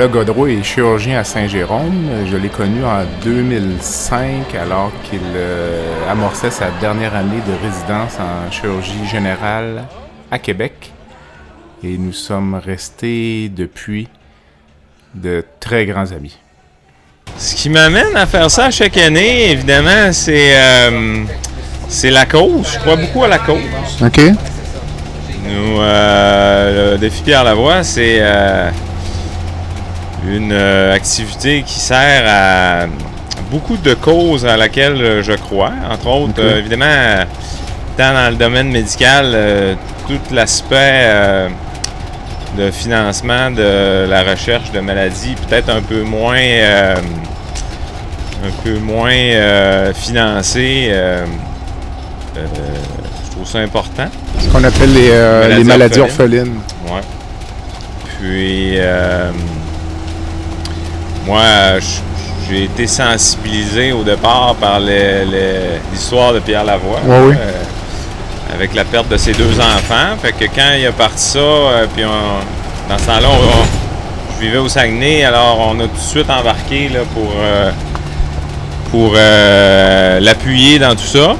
Nicolas 0.00 0.24
Godreau 0.24 0.46
est 0.46 0.62
chirurgien 0.62 1.18
à 1.18 1.24
Saint-Jérôme. 1.24 2.08
Je 2.24 2.34
l'ai 2.38 2.48
connu 2.48 2.82
en 2.82 3.04
2005 3.22 4.54
alors 4.54 4.90
qu'il 5.02 5.20
euh, 5.34 6.10
amorçait 6.10 6.50
sa 6.50 6.70
dernière 6.80 7.14
année 7.14 7.42
de 7.46 7.52
résidence 7.68 8.16
en 8.18 8.50
chirurgie 8.50 9.06
générale 9.06 9.84
à 10.30 10.38
Québec. 10.38 10.90
Et 11.84 11.98
nous 11.98 12.14
sommes 12.14 12.54
restés 12.54 13.50
depuis 13.54 14.08
de 15.14 15.44
très 15.60 15.84
grands 15.84 16.12
amis. 16.12 16.38
Ce 17.36 17.54
qui 17.54 17.68
m'amène 17.68 18.16
à 18.16 18.24
faire 18.24 18.50
ça 18.50 18.70
chaque 18.70 18.96
année, 18.96 19.50
évidemment, 19.50 20.12
c'est 20.12 20.52
euh, 20.54 21.24
c'est 21.88 22.10
la 22.10 22.24
cause. 22.24 22.72
Je 22.72 22.78
crois 22.78 22.96
beaucoup 22.96 23.22
à 23.22 23.28
la 23.28 23.38
cause. 23.38 23.60
OK. 24.02 24.18
Nous, 25.44 25.78
euh, 25.78 26.92
le 26.92 26.98
défi 26.98 27.22
Pierre 27.22 27.44
Lavoie, 27.44 27.82
c'est 27.82 28.16
euh, 28.20 28.70
une 30.26 30.52
euh, 30.52 30.94
activité 30.94 31.62
qui 31.66 31.78
sert 31.80 32.24
à 32.26 32.86
beaucoup 33.50 33.76
de 33.76 33.94
causes 33.94 34.44
à 34.46 34.56
laquelle 34.56 35.22
je 35.22 35.32
crois. 35.32 35.72
Entre 35.90 36.06
autres, 36.06 36.34
euh, 36.40 36.58
évidemment, 36.58 36.84
euh, 36.86 37.24
tant 37.96 38.12
dans 38.12 38.30
le 38.30 38.36
domaine 38.36 38.70
médical, 38.70 39.26
euh, 39.34 39.74
tout 40.06 40.20
l'aspect 40.32 40.76
euh, 41.04 41.48
de 42.58 42.70
financement 42.70 43.50
de 43.50 44.06
la 44.08 44.22
recherche 44.22 44.70
de 44.72 44.80
maladies, 44.80 45.34
peut-être 45.48 45.70
un 45.70 45.80
peu 45.82 46.02
moins, 46.02 46.36
euh, 46.38 46.96
un 48.44 48.62
peu 48.64 48.78
moins 48.78 49.10
euh, 49.12 49.92
financé. 49.94 50.88
euh, 50.90 51.24
euh, 52.36 52.40
je 53.24 53.30
trouve 53.32 53.46
ça 53.46 53.58
important. 53.58 54.08
Ce 54.38 54.48
qu'on 54.48 54.64
appelle 54.64 54.92
les, 54.92 55.10
euh, 55.10 55.40
Maladies 55.42 55.58
les 55.58 55.64
maladies 55.64 56.00
orphelines. 56.00 56.40
orphelines. 56.88 56.94
Ouais. 56.94 57.00
Puis, 58.18 58.72
euh, 58.78 59.30
moi, 61.26 61.42
j'ai 62.48 62.64
été 62.64 62.86
sensibilisé 62.86 63.92
au 63.92 64.02
départ 64.02 64.54
par 64.60 64.80
l'histoire 64.80 66.32
de 66.32 66.40
Pierre 66.40 66.64
Lavoie. 66.64 67.00
Ouais, 67.06 67.18
oui. 67.28 67.34
euh, 67.38 67.52
avec 68.54 68.74
la 68.74 68.84
perte 68.84 69.08
de 69.08 69.16
ses 69.16 69.32
deux 69.32 69.60
enfants. 69.60 70.16
Fait 70.20 70.32
que 70.32 70.44
quand 70.46 70.72
il 70.76 70.84
a 70.86 70.92
parti 70.92 71.22
ça, 71.22 71.38
euh, 71.38 71.86
puis 71.94 72.04
on- 72.04 72.90
dans 72.92 72.98
ce 72.98 73.06
temps-là, 73.06 73.28
je 74.36 74.44
vivais 74.46 74.58
au 74.58 74.68
Saguenay, 74.68 75.22
alors 75.24 75.58
on 75.70 75.78
a 75.78 75.84
tout 75.84 75.94
de 75.94 76.00
suite 76.00 76.28
embarqué 76.28 76.88
là, 76.88 77.00
pour, 77.14 77.30
euh, 77.38 77.70
pour 78.90 79.12
l'appuyer 80.20 80.78
dans 80.80 80.94
tout 80.96 81.04
ça. 81.06 81.36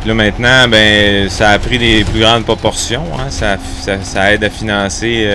Puis 0.00 0.08
là 0.08 0.14
maintenant, 0.14 0.66
ben, 0.68 1.28
ça 1.28 1.50
a 1.50 1.58
pris 1.60 1.78
des 1.78 2.02
plus 2.04 2.20
grandes 2.20 2.44
proportions. 2.44 3.04
hein. 3.18 3.26
Ça, 3.30 3.56
ça- 3.80 4.02
ça 4.02 4.32
aide 4.32 4.42
à 4.44 4.50
financer 4.50 5.26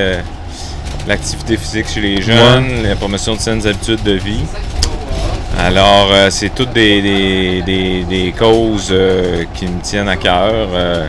l'activité 1.07 1.57
physique 1.57 1.85
chez 1.93 2.01
les 2.01 2.21
jeunes, 2.21 2.83
la 2.87 2.95
promotion 2.95 3.35
de 3.35 3.39
saines 3.39 3.65
habitudes 3.67 4.03
de 4.03 4.13
vie. 4.13 4.43
Alors, 5.59 6.09
euh, 6.11 6.29
c'est 6.31 6.53
toutes 6.53 6.73
des, 6.73 7.01
des- 7.01 7.61
des- 7.61 8.03
des 8.09 8.31
causes 8.37 8.89
euh, 8.91 9.43
qui 9.53 9.65
me 9.65 9.79
tiennent 9.81 10.09
à 10.09 10.15
cœur. 10.15 10.51
Euh, 10.73 11.05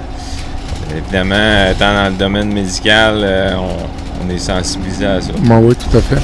évidemment, 0.97 1.71
étant 1.71 1.95
dans 1.95 2.09
le 2.11 2.15
domaine 2.19 2.53
médical, 2.53 3.27
on, 3.57 4.25
on 4.27 4.35
est 4.35 4.39
sensibilisé 4.39 5.07
à 5.07 5.21
ça. 5.21 5.31
Oui, 5.43 5.75
tout 5.75 5.97
à 5.97 6.01
fait. 6.01 6.21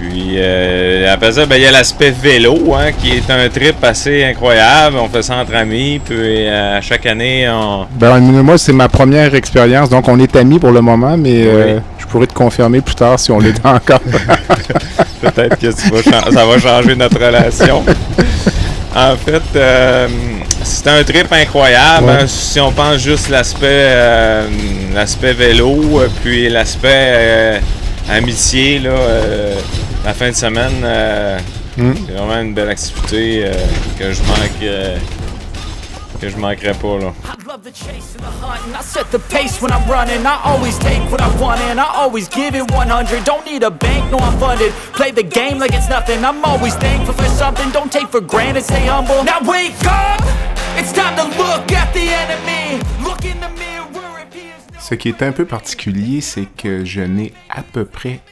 Puis 0.00 0.34
euh, 0.38 1.12
après 1.12 1.32
ça, 1.32 1.46
ben, 1.46 1.56
il 1.56 1.62
y 1.62 1.66
a 1.66 1.70
l'aspect 1.70 2.10
vélo, 2.10 2.74
hein, 2.74 2.90
qui 3.00 3.10
est 3.12 3.30
un 3.30 3.48
trip 3.48 3.76
assez 3.84 4.24
incroyable. 4.24 4.96
On 4.98 5.08
fait 5.08 5.22
ça 5.22 5.36
entre 5.36 5.54
amis, 5.54 6.00
puis 6.04 6.48
à 6.48 6.80
chaque 6.80 7.06
année, 7.06 7.48
on... 7.48 7.86
Ben, 7.98 8.18
moi, 8.18 8.56
c'est 8.58 8.72
ma 8.72 8.88
première 8.88 9.34
expérience, 9.34 9.88
donc 9.90 10.08
on 10.08 10.18
est 10.18 10.34
amis 10.36 10.58
pour 10.58 10.72
le 10.72 10.80
moment, 10.80 11.16
mais 11.18 11.44
pourrais 12.10 12.26
te 12.26 12.34
confirmer 12.34 12.80
plus 12.80 12.94
tard 12.94 13.18
si 13.18 13.30
on 13.30 13.38
l'est 13.38 13.64
encore. 13.64 14.00
Peut-être 15.20 15.58
que 15.58 15.70
ça 15.70 16.46
va 16.46 16.58
changer 16.58 16.94
notre 16.96 17.18
relation. 17.18 17.84
En 18.94 19.16
fait, 19.16 19.42
euh, 19.56 20.08
c'est 20.64 20.86
un 20.88 21.04
trip 21.04 21.32
incroyable. 21.32 22.06
Ouais. 22.06 22.12
hein. 22.22 22.26
si 22.26 22.58
on 22.60 22.72
pense 22.72 22.96
juste 22.98 23.28
l'aspect 23.28 23.66
euh, 23.70 24.48
l'aspect 24.94 25.32
vélo, 25.32 26.00
euh, 26.00 26.08
puis 26.22 26.48
l'aspect 26.48 26.88
euh, 26.92 27.58
amitié, 28.10 28.78
là, 28.80 28.90
la 30.04 30.12
fin 30.14 30.30
de 30.30 30.34
semaine, 30.36 30.82
euh, 30.84 31.38
Mm. 31.76 31.92
c'est 32.04 32.12
vraiment 32.14 32.40
une 32.40 32.52
belle 32.52 32.68
activité 32.68 33.44
que 33.96 34.12
je 34.12 34.20
manque 34.22 34.98
que 36.20 36.28
je 36.28 36.36
manquerai 36.36 36.72
pas 36.74 36.98
là. 37.00 37.12
Love 37.60 37.74
the 37.74 37.84
chase 37.84 38.14
and 38.14 38.24
the 38.24 38.30
hunt, 38.40 38.66
and 38.66 38.74
I 38.74 38.80
set 38.80 39.10
the 39.12 39.18
pace 39.18 39.60
when 39.60 39.70
I'm 39.70 39.86
running. 39.86 40.24
I 40.24 40.40
always 40.44 40.78
take 40.78 41.02
what 41.12 41.20
I 41.20 41.28
want, 41.38 41.60
and 41.60 41.78
I 41.78 41.94
always 41.94 42.26
give 42.26 42.54
it 42.54 42.70
100. 42.70 43.22
Don't 43.24 43.44
need 43.44 43.62
a 43.64 43.70
bank, 43.70 44.10
no, 44.10 44.16
I'm 44.16 44.38
funded. 44.38 44.72
Play 44.96 45.10
the 45.10 45.22
game 45.22 45.58
like 45.58 45.74
it's 45.74 45.90
nothing. 45.90 46.24
I'm 46.24 46.42
always 46.42 46.74
thankful 46.76 47.12
for 47.12 47.28
something. 47.28 47.70
Don't 47.70 47.92
take 47.92 48.08
for 48.08 48.22
granted, 48.22 48.64
stay 48.64 48.86
humble. 48.86 49.22
Now 49.24 49.40
wake 49.42 49.76
up! 49.84 50.22
It's 50.78 50.90
time 50.90 51.14
to 51.16 51.24
look 51.36 51.70
at 51.72 51.92
the 51.92 52.08
enemy. 52.22 52.82
Look 53.04 53.26
in 53.26 53.38
the 53.40 53.50
mirror 53.50 54.20
if 54.24 54.32
he 54.32 54.48
is 54.56 54.64
no 54.72 54.80
Ce 54.80 54.94
qui 54.94 55.10
est 55.10 55.22
un 55.22 55.32
peu 55.32 55.44
particulier, 55.44 56.22
c'est 56.22 56.46
que 56.46 56.86
je 56.86 57.02
n'ai 57.02 57.34
à 57.50 57.62
peu 57.62 57.84
près 57.84 58.22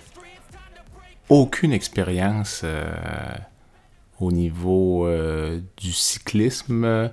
aucune 1.29 1.75
expérience 1.75 2.63
euh, 2.65 3.35
au 4.21 4.33
niveau 4.33 5.07
euh, 5.07 5.61
du 5.77 5.93
cyclisme 5.93 7.11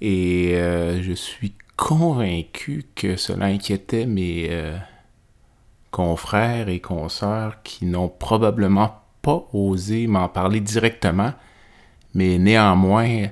et 0.00 0.54
euh, 0.54 1.02
je 1.02 1.12
suis 1.12 1.54
convaincu 1.76 2.84
que 2.94 3.16
cela 3.16 3.46
inquiétait 3.46 4.06
mes 4.06 4.48
euh, 4.50 4.76
confrères 5.90 6.68
et 6.68 6.80
consoeurs 6.80 7.62
qui 7.62 7.86
n'ont 7.86 8.08
probablement 8.08 9.02
pas 9.22 9.46
osé 9.52 10.06
m'en 10.06 10.28
parler 10.28 10.60
directement, 10.60 11.32
mais 12.14 12.38
néanmoins 12.38 13.28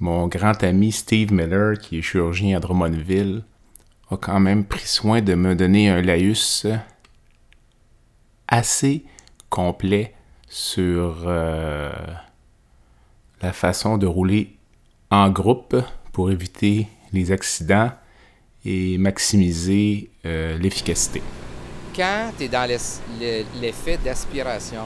mon 0.00 0.28
grand 0.28 0.62
ami 0.62 0.92
Steve 0.92 1.32
Miller, 1.32 1.78
qui 1.78 1.98
est 1.98 2.02
chirurgien 2.02 2.58
à 2.58 2.60
Drummondville, 2.60 3.42
a 4.10 4.16
quand 4.16 4.38
même 4.38 4.64
pris 4.64 4.86
soin 4.86 5.22
de 5.22 5.34
me 5.34 5.54
donner 5.56 5.88
un 5.88 6.02
laïus 6.02 6.66
assez 8.46 9.04
complet 9.50 10.14
sur 10.48 11.24
euh, 11.26 11.92
la 13.42 13.52
façon 13.52 13.98
de 13.98 14.06
rouler 14.06 14.57
en 15.10 15.30
groupe 15.30 15.76
pour 16.12 16.30
éviter 16.30 16.86
les 17.12 17.32
accidents 17.32 17.90
et 18.64 18.98
maximiser 18.98 20.10
euh, 20.26 20.58
l'efficacité. 20.58 21.22
Quand 21.94 22.32
tu 22.36 22.44
es 22.44 22.48
dans 22.48 22.68
l'effet 23.60 23.98
d'aspiration 24.04 24.84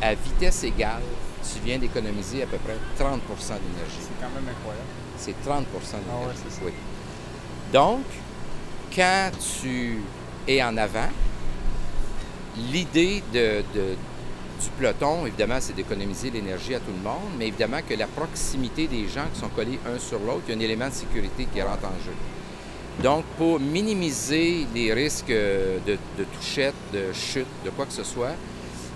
à 0.00 0.14
vitesse 0.14 0.64
égale, 0.64 1.02
tu 1.42 1.60
viens 1.64 1.78
d'économiser 1.78 2.42
à 2.44 2.46
peu 2.46 2.56
près 2.58 2.76
30 2.96 3.20
d'énergie. 3.20 3.98
C'est 4.00 4.20
quand 4.20 4.30
même 4.34 4.48
incroyable. 4.48 4.86
C'est 5.16 5.34
30 5.44 5.66
Ah 5.74 5.78
d'énergie. 5.98 6.26
ouais, 6.26 6.34
c'est 6.48 6.54
ça. 6.54 6.60
oui. 6.64 6.72
Donc, 7.72 8.04
quand 8.94 9.30
tu 9.60 9.98
es 10.46 10.62
en 10.62 10.76
avant, 10.76 11.08
l'idée 12.70 13.22
de, 13.32 13.62
de- 13.74 13.96
du 14.62 14.70
peloton, 14.78 15.26
évidemment, 15.26 15.58
c'est 15.60 15.74
d'économiser 15.74 16.30
l'énergie 16.30 16.74
à 16.74 16.78
tout 16.78 16.92
le 16.96 17.02
monde, 17.02 17.32
mais 17.38 17.48
évidemment 17.48 17.80
que 17.86 17.94
la 17.94 18.06
proximité 18.06 18.86
des 18.86 19.08
gens 19.08 19.24
qui 19.32 19.40
sont 19.40 19.48
collés 19.48 19.78
un 19.86 19.98
sur 19.98 20.18
l'autre, 20.18 20.42
il 20.48 20.54
y 20.54 20.54
a 20.54 20.58
un 20.58 20.60
élément 20.60 20.88
de 20.88 20.94
sécurité 20.94 21.46
qui 21.52 21.60
rentre 21.62 21.84
en 21.84 22.04
jeu. 22.04 22.14
Donc, 23.02 23.24
pour 23.38 23.58
minimiser 23.58 24.66
les 24.74 24.92
risques 24.92 25.30
euh, 25.30 25.78
de, 25.86 25.96
de 26.18 26.24
touchette, 26.24 26.74
de 26.92 27.12
chute, 27.12 27.46
de 27.64 27.70
quoi 27.70 27.86
que 27.86 27.92
ce 27.92 28.04
soit, 28.04 28.34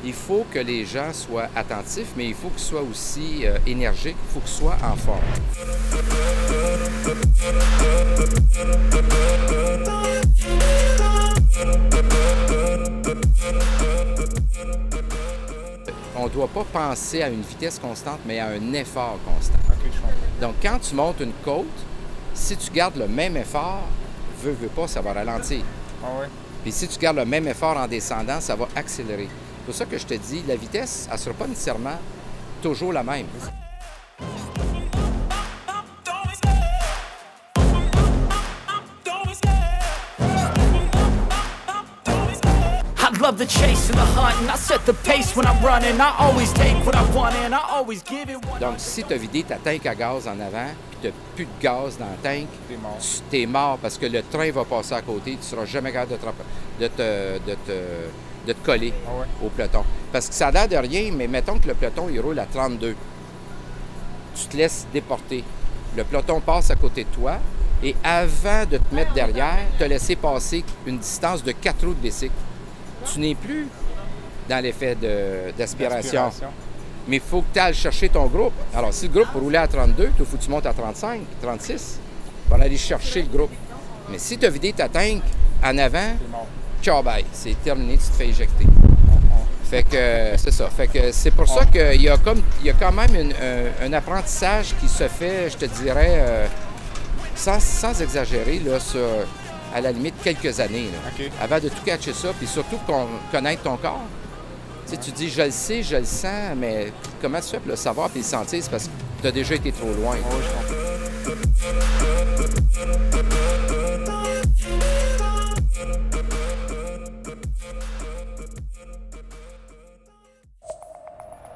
il 0.04 0.12
faut 0.12 0.44
que 0.52 0.58
les 0.58 0.84
gens 0.84 1.12
soient 1.12 1.48
attentifs, 1.56 2.12
mais 2.16 2.26
il 2.26 2.34
faut 2.34 2.50
qu'ils 2.50 2.60
soient 2.60 2.82
aussi 2.82 3.46
euh, 3.46 3.58
énergiques, 3.66 4.16
il 4.28 4.34
faut 4.34 4.40
qu'ils 4.40 4.56
soient 4.56 4.76
en 4.84 4.96
forme. 4.96 5.20
On 16.18 16.24
ne 16.24 16.28
doit 16.30 16.48
pas 16.48 16.64
penser 16.64 17.22
à 17.22 17.28
une 17.28 17.42
vitesse 17.42 17.78
constante, 17.78 18.20
mais 18.24 18.38
à 18.38 18.48
un 18.48 18.72
effort 18.72 19.18
constant. 19.24 19.58
Donc, 20.40 20.54
quand 20.62 20.78
tu 20.78 20.94
montes 20.94 21.20
une 21.20 21.32
côte, 21.44 21.66
si 22.32 22.56
tu 22.56 22.70
gardes 22.70 22.96
le 22.96 23.06
même 23.06 23.36
effort, 23.36 23.82
veux, 24.42 24.52
veux 24.52 24.68
pas, 24.68 24.88
ça 24.88 25.00
va 25.00 25.12
ralentir. 25.12 25.62
Puis 26.62 26.72
si 26.72 26.88
tu 26.88 26.98
gardes 26.98 27.18
le 27.18 27.24
même 27.24 27.46
effort 27.48 27.76
en 27.76 27.86
descendant, 27.86 28.40
ça 28.40 28.56
va 28.56 28.66
accélérer. 28.74 29.28
C'est 29.28 29.64
pour 29.66 29.74
ça 29.74 29.84
que 29.84 29.98
je 29.98 30.06
te 30.06 30.14
dis, 30.14 30.42
la 30.46 30.56
vitesse, 30.56 31.06
elle 31.08 31.14
ne 31.14 31.18
sera 31.18 31.34
pas 31.34 31.46
nécessairement 31.46 31.98
toujours 32.62 32.92
la 32.92 33.02
même. 33.02 33.26
Love 43.36 43.46
the 43.46 43.52
chase 43.52 43.90
and 43.90 43.98
the 43.98 44.04
hunt, 44.16 44.34
and 44.40 44.50
I 44.50 44.56
set 44.56 44.84
the 44.86 44.94
pace 44.94 45.36
when 45.36 45.46
I'm 45.46 45.62
running. 45.64 46.00
I 46.00 46.14
always 46.18 46.52
take 46.54 46.74
what 46.86 46.94
I 46.96 47.02
want, 47.14 47.34
and 47.36 47.54
I 47.54 47.60
always 47.70 48.02
give 48.02 48.30
it 48.30 48.36
100. 48.44 48.60
Donc, 48.60 48.74
si 48.78 49.02
tu 49.04 49.12
as 49.12 49.16
vidé 49.18 49.42
ta 49.42 49.56
tank 49.56 49.84
à 49.86 49.94
gaz 49.94 50.26
en 50.26 50.40
avant, 50.40 50.70
puis 50.90 50.98
tu 51.02 51.06
n'as 51.08 51.12
plus 51.34 51.44
de 51.44 51.50
gaz 51.60 51.98
dans 51.98 52.06
la 52.06 52.16
tank, 52.22 52.46
tu 53.30 53.40
es 53.42 53.46
mort 53.46 53.78
parce 53.80 53.98
que 53.98 54.06
le 54.06 54.22
train 54.22 54.50
va 54.50 54.64
passer 54.64 54.94
à 54.94 55.02
côté, 55.02 55.32
tu 55.32 55.36
ne 55.38 55.42
seras 55.42 55.64
jamais 55.66 55.92
capable 55.92 56.12
de 56.12 56.16
te, 56.16 56.24
rap- 56.24 56.34
de 56.80 56.86
te, 56.88 57.38
de 57.50 57.54
te- 57.66 58.46
de 58.46 58.52
te 58.52 58.64
coller 58.64 58.92
au 59.44 59.48
peloton. 59.48 59.84
Parce 60.12 60.28
que 60.28 60.34
ça 60.34 60.48
a 60.48 60.50
l'air 60.52 60.68
de 60.68 60.76
rien, 60.76 61.10
mais 61.12 61.26
mettons 61.28 61.58
que 61.58 61.66
le 61.68 61.74
peloton, 61.74 62.08
il 62.10 62.20
roule 62.20 62.38
à 62.38 62.46
32. 62.46 62.94
Tu 64.34 64.46
te 64.46 64.56
laisses 64.56 64.86
déporter. 64.92 65.42
Le 65.96 66.04
peloton 66.04 66.40
passe 66.40 66.70
à 66.70 66.76
côté 66.76 67.04
de 67.04 67.08
toi, 67.10 67.38
et 67.82 67.94
avant 68.04 68.64
de 68.70 68.78
te 68.78 68.94
mettre 68.94 69.12
derrière, 69.12 69.58
te 69.78 69.84
laisser 69.84 70.16
passer 70.16 70.64
une 70.86 70.98
distance 70.98 71.42
de 71.42 71.52
4 71.52 71.84
roues 71.86 71.94
de 71.94 72.00
bicycle. 72.00 72.32
Tu 73.12 73.20
n'es 73.20 73.34
plus 73.34 73.66
dans 74.48 74.62
l'effet 74.62 74.96
d'aspiration. 75.56 76.22
Mais 77.08 77.16
il 77.16 77.22
faut 77.22 77.40
que 77.42 77.46
tu 77.52 77.58
ailles 77.60 77.74
chercher 77.74 78.08
ton 78.08 78.26
groupe. 78.26 78.52
Alors, 78.74 78.92
si 78.92 79.06
le 79.06 79.12
groupe 79.14 79.28
roulait 79.34 79.58
à 79.58 79.68
32, 79.68 80.10
il 80.18 80.24
faut 80.24 80.36
que 80.36 80.42
tu 80.42 80.50
montes 80.50 80.66
à 80.66 80.72
35, 80.72 81.20
36 81.40 82.00
pour 82.48 82.60
aller 82.60 82.76
chercher 82.76 83.22
le 83.22 83.28
groupe. 83.28 83.50
Mais 84.10 84.18
si 84.18 84.36
tu 84.38 84.46
as 84.46 84.50
vidé 84.50 84.72
ta 84.72 84.88
tank 84.88 85.22
en 85.64 85.78
avant, 85.78 86.14
ciao 86.82 87.02
bye, 87.02 87.24
c'est 87.32 87.60
terminé, 87.62 87.94
tu 87.96 88.04
te 88.10 88.16
fais 88.16 88.28
éjecter. 88.28 88.66
Fait 89.70 89.82
que 89.82 90.36
c'est 90.36 90.52
ça. 90.52 90.68
Fait 90.70 90.86
que 90.86 91.10
c'est 91.12 91.32
pour 91.32 91.48
ça 91.48 91.64
qu'il 91.66 92.00
y 92.02 92.08
a 92.08 92.16
comme 92.18 92.40
il 92.60 92.66
y 92.66 92.70
a 92.70 92.74
quand 92.74 92.92
même 92.92 93.14
une- 93.16 93.32
un, 93.32 93.86
un 93.86 93.92
apprentissage 93.92 94.74
qui 94.80 94.88
se 94.88 95.08
fait, 95.08 95.50
je 95.50 95.56
te 95.56 95.64
dirais, 95.82 96.18
euh, 96.20 96.46
sans, 97.34 97.60
sans 97.60 98.00
exagérer, 98.00 98.60
là, 98.60 98.78
sur 98.78 99.00
à 99.76 99.80
la 99.82 99.92
limite 99.92 100.14
quelques 100.24 100.58
années. 100.58 100.88
là, 101.18 101.24
Avant 101.42 101.60
de 101.60 101.68
tout 101.68 101.84
catcher 101.84 102.14
ça, 102.14 102.28
puis 102.38 102.46
surtout 102.46 102.78
con- 102.86 103.06
connaître 103.30 103.62
ton 103.62 103.76
corps. 103.76 104.00
Tu 104.86 104.94
sais, 104.94 105.00
tu 105.00 105.10
dis 105.10 105.28
je 105.28 105.42
le 105.42 105.50
sais, 105.50 105.82
je 105.82 105.96
le 105.96 106.04
sens, 106.04 106.54
mais 106.56 106.92
comment 107.20 107.40
tu 107.40 107.48
fais 107.48 107.58
pour 107.58 107.68
le 107.70 107.76
savoir 107.76 108.08
puis 108.08 108.20
le 108.20 108.24
sentir? 108.26 108.58
C'est 108.62 108.70
parce 108.70 108.84
que 108.84 108.90
tu 109.20 109.26
as 109.28 109.32
déjà 109.32 109.54
été 109.54 109.72
trop 109.72 109.92
loin. 109.92 110.16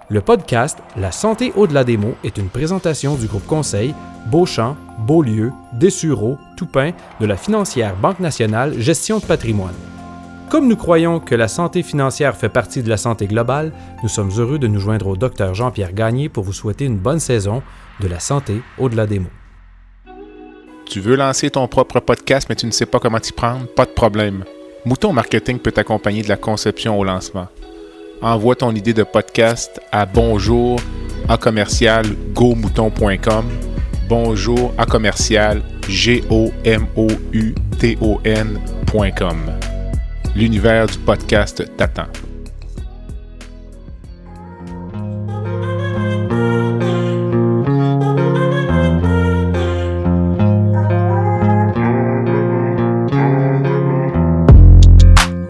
Le 0.08 0.20
podcast 0.20 0.78
La 0.96 1.12
santé 1.12 1.52
au-delà 1.56 1.84
des 1.84 1.96
mots 1.96 2.14
est 2.24 2.36
une 2.38 2.48
présentation 2.48 3.14
du 3.14 3.26
groupe 3.26 3.46
conseil 3.46 3.94
Beauchamp, 4.26 4.76
Beaulieu, 5.06 5.52
Dessureau, 5.72 6.38
Toupin 6.56 6.92
de 7.20 7.26
la 7.26 7.36
financière 7.36 7.96
Banque 7.96 8.20
nationale 8.20 8.78
Gestion 8.78 9.18
de 9.18 9.24
patrimoine. 9.24 9.74
Comme 10.50 10.66
nous 10.66 10.76
croyons 10.76 11.20
que 11.20 11.34
la 11.34 11.46
santé 11.46 11.82
financière 11.82 12.36
fait 12.36 12.48
partie 12.48 12.82
de 12.82 12.88
la 12.88 12.96
santé 12.96 13.26
globale, 13.28 13.72
nous 14.02 14.08
sommes 14.08 14.32
heureux 14.36 14.58
de 14.58 14.66
nous 14.66 14.80
joindre 14.80 15.06
au 15.06 15.16
docteur 15.16 15.54
Jean-Pierre 15.54 15.92
Gagné 15.92 16.28
pour 16.28 16.42
vous 16.42 16.52
souhaiter 16.52 16.86
une 16.86 16.98
bonne 16.98 17.20
saison 17.20 17.62
de 18.00 18.08
la 18.08 18.18
santé 18.18 18.60
au-delà 18.76 19.06
des 19.06 19.20
mots. 19.20 19.30
Tu 20.86 20.98
veux 20.98 21.14
lancer 21.14 21.50
ton 21.50 21.68
propre 21.68 22.00
podcast, 22.00 22.48
mais 22.48 22.56
tu 22.56 22.66
ne 22.66 22.72
sais 22.72 22.86
pas 22.86 22.98
comment 22.98 23.20
t'y 23.20 23.32
prendre? 23.32 23.66
Pas 23.68 23.84
de 23.84 23.92
problème. 23.92 24.44
Mouton 24.84 25.12
Marketing 25.12 25.60
peut 25.60 25.70
t'accompagner 25.70 26.22
de 26.22 26.28
la 26.28 26.36
conception 26.36 26.98
au 26.98 27.04
lancement. 27.04 27.46
Envoie 28.22 28.56
ton 28.56 28.74
idée 28.74 28.92
de 28.92 29.04
podcast 29.04 29.80
à 29.92 30.04
bonjour 30.04 30.80
à 31.28 31.36
commercial 31.36 32.06
gomouton.com. 32.34 33.69
Bonjour 34.10 34.74
à 34.76 34.84
commercial 34.86 35.62
g 35.88 36.24
o 36.30 36.50
m 36.64 36.88
o 36.96 37.06
u 37.32 37.54
t 37.78 37.96
o 38.00 38.20
n.com. 38.24 39.36
L'univers 40.34 40.88
du 40.88 40.98
podcast 40.98 41.62
t'attend. 41.76 42.08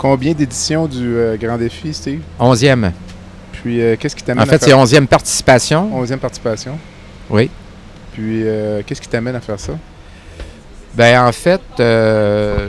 Combien 0.00 0.32
d'éditions 0.32 0.86
du 0.86 1.14
euh, 1.14 1.36
Grand 1.36 1.58
Défi, 1.58 1.92
Steve? 1.92 2.22
Onzième. 2.38 2.90
Puis, 3.52 3.82
euh, 3.82 3.96
qu'est-ce 4.00 4.16
qui 4.16 4.22
t'amène 4.22 4.42
En 4.42 4.46
fait, 4.46 4.54
à 4.54 4.66
c'est 4.66 4.72
onzième 4.72 5.06
participation. 5.06 5.94
Onzième 5.94 6.18
participation. 6.18 6.78
Oui. 7.28 7.50
Puis, 8.14 8.44
euh, 8.46 8.80
qu'est-ce 8.86 9.02
qui 9.02 9.08
t'amène 9.08 9.36
à 9.36 9.42
faire 9.42 9.60
ça? 9.60 9.74
Ben 10.94 11.22
en 11.22 11.32
fait, 11.32 11.60
la 11.78 12.68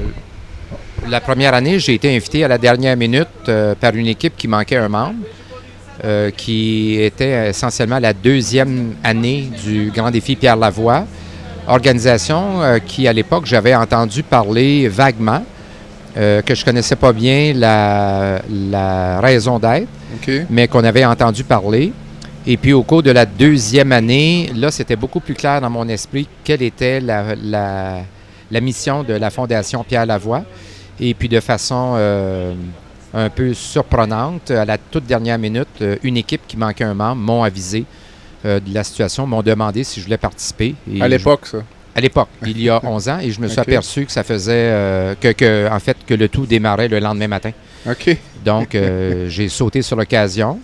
première 1.21 1.53
année, 1.53 1.79
j'ai 1.79 1.93
été 1.93 2.13
invité 2.13 2.43
à 2.43 2.49
la 2.49 2.57
dernière 2.57 2.97
minute 2.97 3.49
par 3.79 3.95
une 3.95 4.07
équipe 4.07 4.35
qui 4.37 4.47
manquait 4.47 4.77
un 4.77 4.89
membre, 4.89 5.23
qui 6.37 7.01
était 7.01 7.49
essentiellement 7.49 7.97
la 7.97 8.13
deuxième 8.13 8.93
année 9.03 9.49
du 9.65 9.91
Grand 9.95 10.11
Défi 10.11 10.35
Pierre 10.35 10.57
Lavoie, 10.57 11.05
organisation 11.67 12.79
qui, 12.85 13.07
à 13.07 13.13
l'époque, 13.13 13.47
j'avais 13.47 13.73
entendu 13.73 14.21
parler 14.21 14.87
vaguement, 14.87 15.43
euh, 16.17 16.41
que 16.41 16.53
je 16.55 16.63
connaissais 16.65 16.95
pas 16.95 17.13
bien 17.13 17.53
la, 17.55 18.41
la 18.49 19.19
raison 19.21 19.59
d'être, 19.59 19.87
mais 20.49 20.67
qu'on 20.67 20.83
avait 20.83 21.05
entendu 21.05 21.43
parler. 21.43 21.93
Et 22.47 22.57
puis 22.57 22.73
au 22.73 22.83
cours 22.83 23.03
de 23.03 23.11
la 23.11 23.25
deuxième 23.25 23.91
année, 23.91 24.51
là, 24.55 24.71
c'était 24.71 24.95
beaucoup 24.95 25.19
plus 25.19 25.35
clair 25.35 25.61
dans 25.61 25.69
mon 25.69 25.87
esprit 25.87 26.27
quelle 26.43 26.61
était 26.63 26.99
la, 26.99 27.35
la- 27.35 28.01
la 28.49 28.59
mission 28.61 29.03
de 29.03 29.13
la 29.13 29.29
Fondation 29.29 29.83
Pierre 29.83 30.05
Lavoie. 30.05 30.43
Et 30.99 31.13
puis 31.13 31.29
de 31.29 31.39
façon 31.39 31.93
euh, 31.95 32.53
un 33.13 33.29
peu 33.29 33.53
surprenante, 33.53 34.51
à 34.51 34.65
la 34.65 34.77
toute 34.77 35.05
dernière 35.05 35.37
minute, 35.39 35.67
euh, 35.81 35.95
une 36.03 36.17
équipe 36.17 36.41
qui 36.47 36.57
manquait 36.57 36.83
un 36.83 36.93
membre 36.93 37.21
m'ont 37.21 37.43
avisé 37.43 37.85
euh, 38.45 38.59
de 38.59 38.73
la 38.73 38.83
situation, 38.83 39.25
m'ont 39.27 39.41
demandé 39.41 39.83
si 39.83 39.99
je 39.99 40.05
voulais 40.05 40.17
participer. 40.17 40.75
Et 40.91 41.01
À 41.01 41.07
l'époque, 41.07 41.45
ça. 41.45 41.59
À 41.95 42.01
l'époque, 42.01 42.29
il 42.45 42.61
y 42.61 42.69
a 42.69 42.79
11 42.85 43.09
ans, 43.09 43.19
et 43.19 43.31
je 43.31 43.39
me 43.41 43.47
suis 43.47 43.59
aperçu 43.59 44.05
que 44.05 44.11
ça 44.11 44.23
faisait 44.23 44.51
euh, 44.53 45.15
que, 45.19 45.31
que, 45.33 45.69
en 45.69 45.79
fait, 45.79 45.97
que 46.05 46.13
le 46.13 46.29
tout 46.29 46.45
démarrait 46.45 46.87
le 46.87 46.99
lendemain 46.99 47.27
matin. 47.27 47.51
OK. 47.89 48.17
Donc, 48.45 48.75
euh, 48.75 49.25
j'ai 49.29 49.49
sauté 49.49 49.81
sur 49.81 49.95
l'occasion. 49.95 50.59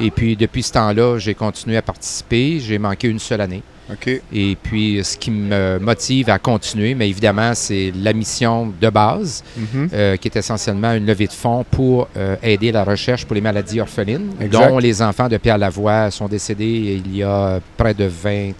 Et 0.00 0.10
puis, 0.10 0.36
depuis 0.36 0.62
ce 0.62 0.72
temps-là, 0.72 1.18
j'ai 1.18 1.34
continué 1.34 1.76
à 1.76 1.82
participer. 1.82 2.58
J'ai 2.60 2.78
manqué 2.78 3.08
une 3.08 3.18
seule 3.18 3.40
année. 3.42 3.62
OK. 3.92 4.08
Et 4.32 4.56
puis, 4.62 5.00
ce 5.04 5.16
qui 5.18 5.30
me 5.32 5.78
motive 5.80 6.30
à 6.30 6.38
continuer, 6.38 6.94
mais 6.94 7.08
évidemment, 7.08 7.52
c'est 7.54 7.92
la 8.00 8.12
mission 8.12 8.72
de 8.80 8.88
base, 8.88 9.42
Mhm. 9.56 9.88
euh, 9.92 10.16
qui 10.16 10.28
est 10.28 10.36
essentiellement 10.36 10.92
une 10.94 11.04
levée 11.06 11.26
de 11.26 11.32
fonds 11.32 11.64
pour 11.68 12.08
aider 12.42 12.70
la 12.72 12.84
recherche 12.84 13.26
pour 13.26 13.34
les 13.34 13.40
maladies 13.40 13.80
orphelines, 13.80 14.30
Exact. 14.40 14.68
dont 14.70 14.78
les 14.78 15.02
enfants 15.02 15.28
de 15.28 15.36
Pierre 15.38 15.58
Lavoie 15.58 16.10
sont 16.12 16.28
décédés 16.28 17.02
il 17.04 17.16
y 17.16 17.22
a 17.24 17.58
près 17.76 17.92
de 17.92 18.04
20, 18.04 18.52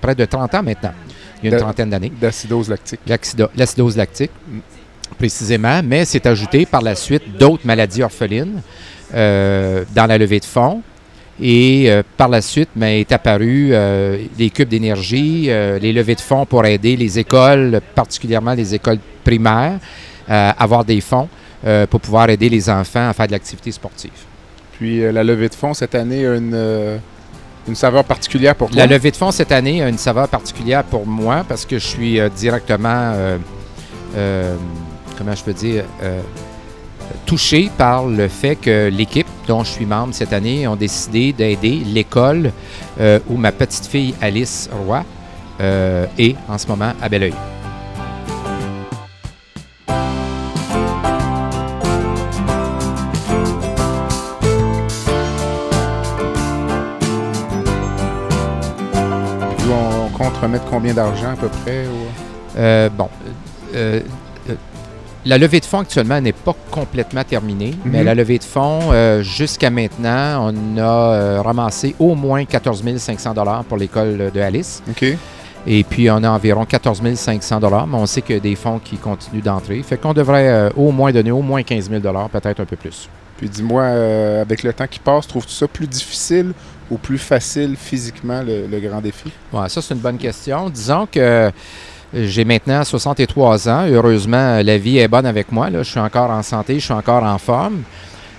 près 0.00 0.14
de 0.14 0.24
30 0.24 0.54
ans 0.54 0.62
maintenant. 0.62 0.92
Il 1.42 1.46
y 1.46 1.48
a 1.48 1.52
une 1.52 1.58
De- 1.58 1.62
trentaine 1.62 1.90
d'années. 1.90 2.12
D'acidose 2.20 2.68
lactique. 2.68 3.00
L'acidose 3.56 3.96
lactique, 3.96 4.30
précisément, 5.18 5.80
mais 5.84 6.04
c'est 6.04 6.26
ajouté 6.26 6.66
par 6.66 6.82
la 6.82 6.94
suite 6.94 7.36
d'autres 7.38 7.66
maladies 7.66 8.02
orphelines 8.02 8.62
euh, 9.14 9.84
dans 9.94 10.06
la 10.06 10.18
levée 10.18 10.40
de 10.40 10.44
fonds. 10.44 10.82
Et 11.42 11.86
euh, 11.90 12.02
par 12.18 12.28
la 12.28 12.42
suite, 12.42 12.68
ben, 12.76 12.88
est 13.00 13.10
apparu 13.12 13.70
euh, 13.72 14.18
les 14.38 14.50
cubes 14.50 14.68
d'énergie, 14.68 15.46
euh, 15.48 15.78
les 15.78 15.92
levées 15.92 16.14
de 16.14 16.20
fonds 16.20 16.44
pour 16.44 16.64
aider 16.66 16.96
les 16.96 17.18
écoles, 17.18 17.80
particulièrement 17.94 18.52
les 18.52 18.74
écoles 18.74 18.98
primaires, 19.24 19.78
à 20.28 20.50
avoir 20.62 20.84
des 20.84 21.00
fonds 21.00 21.28
pour 21.90 22.00
pouvoir 22.00 22.30
aider 22.30 22.48
les 22.48 22.70
enfants 22.70 23.08
à 23.10 23.12
faire 23.12 23.26
de 23.26 23.32
l'activité 23.32 23.70
sportive. 23.72 24.10
Puis 24.78 25.00
la 25.12 25.22
levée 25.24 25.48
de 25.48 25.54
fonds 25.54 25.74
cette 25.74 25.94
année 25.94 26.24
a 26.26 26.36
une, 26.36 27.00
une 27.68 27.74
saveur 27.74 28.04
particulière 28.04 28.54
pour 28.54 28.70
toi? 28.70 28.78
La 28.78 28.86
levée 28.86 29.10
de 29.10 29.16
fonds 29.16 29.30
cette 29.30 29.52
année 29.52 29.82
a 29.82 29.88
une 29.88 29.98
saveur 29.98 30.28
particulière 30.28 30.84
pour 30.84 31.06
moi 31.06 31.44
parce 31.48 31.64
que 31.64 31.78
je 31.78 31.86
suis 31.86 32.20
euh, 32.20 32.28
directement, 32.28 33.12
euh, 33.14 33.38
euh, 34.16 34.56
comment 35.16 35.34
je 35.34 35.42
peux 35.44 35.52
dire, 35.52 35.84
touché 37.26 37.70
par 37.76 38.06
le 38.06 38.28
fait 38.28 38.56
que 38.56 38.88
l'équipe 38.88 39.26
dont 39.46 39.64
je 39.64 39.70
suis 39.70 39.86
membre 39.86 40.14
cette 40.14 40.32
année 40.32 40.66
ont 40.66 40.76
décidé 40.76 41.32
d'aider 41.32 41.82
l'école 41.84 42.52
où 43.28 43.36
ma 43.36 43.52
petite 43.52 43.86
fille 43.86 44.14
Alice 44.20 44.70
Roy 44.86 45.04
est 45.60 46.36
en 46.48 46.58
ce 46.58 46.66
moment 46.66 46.92
à 47.00 47.08
Belleuil. 47.08 47.34
Combien 60.80 60.94
d'argent 60.94 61.32
à 61.32 61.36
peu 61.36 61.48
près? 61.48 61.84
ou- 61.86 62.58
Euh, 62.58 62.88
bon, 62.88 63.08
euh, 63.74 64.00
euh, 64.48 64.54
la 65.26 65.36
levée 65.36 65.60
de 65.60 65.64
fonds 65.66 65.80
actuellement 65.80 66.18
n'est 66.20 66.32
pas 66.32 66.54
complètement 66.70 67.22
terminée, 67.22 67.74
mais 67.84 67.98
Mhm. 67.98 68.04
la 68.06 68.14
levée 68.14 68.38
de 68.38 68.44
fonds, 68.44 68.80
euh, 68.92 69.22
jusqu'à 69.22 69.68
maintenant, 69.70 70.50
on 70.50 70.78
a 70.78 70.82
euh, 70.82 71.42
ramassé 71.42 71.94
au 71.98 72.14
moins 72.14 72.44
14 72.46 72.82
500 72.96 73.34
pour 73.68 73.76
l'école 73.76 74.30
de 74.34 74.40
Alice. 74.40 74.82
OK. 74.90 75.04
Et 75.66 75.84
puis, 75.84 76.10
on 76.10 76.24
a 76.24 76.30
environ 76.30 76.64
14 76.64 77.02
500 77.14 77.60
mais 77.86 77.96
on 77.98 78.06
sait 78.06 78.22
qu'il 78.22 78.36
y 78.36 78.38
a 78.38 78.40
des 78.40 78.56
fonds 78.56 78.80
qui 78.82 78.96
continuent 78.96 79.42
d'entrer. 79.42 79.82
Fait 79.82 79.98
qu'on 79.98 80.14
devrait 80.14 80.48
euh, 80.48 80.70
au 80.74 80.90
moins 80.90 81.12
donner 81.12 81.30
au 81.30 81.42
moins 81.42 81.62
15 81.62 81.90
000 81.90 82.00
peut-être 82.32 82.60
un 82.60 82.64
peu 82.64 82.76
plus. 82.76 83.08
Puis 83.40 83.48
dis-moi, 83.48 83.82
euh, 83.84 84.42
avec 84.42 84.62
le 84.62 84.70
temps 84.70 84.86
qui 84.86 84.98
passe, 84.98 85.26
trouves-tu 85.26 85.54
ça 85.54 85.66
plus 85.66 85.86
difficile 85.86 86.52
ou 86.90 86.98
plus 86.98 87.16
facile 87.16 87.74
physiquement, 87.74 88.42
le, 88.42 88.66
le 88.66 88.80
grand 88.80 89.00
défi? 89.00 89.32
Ouais, 89.50 89.66
ça, 89.70 89.80
c'est 89.80 89.94
une 89.94 90.00
bonne 90.00 90.18
question. 90.18 90.68
Disons 90.68 91.06
que 91.06 91.18
euh, 91.18 91.50
j'ai 92.12 92.44
maintenant 92.44 92.84
63 92.84 93.66
ans. 93.70 93.86
Heureusement, 93.88 94.60
la 94.62 94.76
vie 94.76 94.98
est 94.98 95.08
bonne 95.08 95.24
avec 95.24 95.50
moi. 95.50 95.70
Là. 95.70 95.82
Je 95.82 95.90
suis 95.90 96.00
encore 96.00 96.30
en 96.30 96.42
santé, 96.42 96.74
je 96.74 96.84
suis 96.84 96.92
encore 96.92 97.24
en 97.24 97.38
forme. 97.38 97.82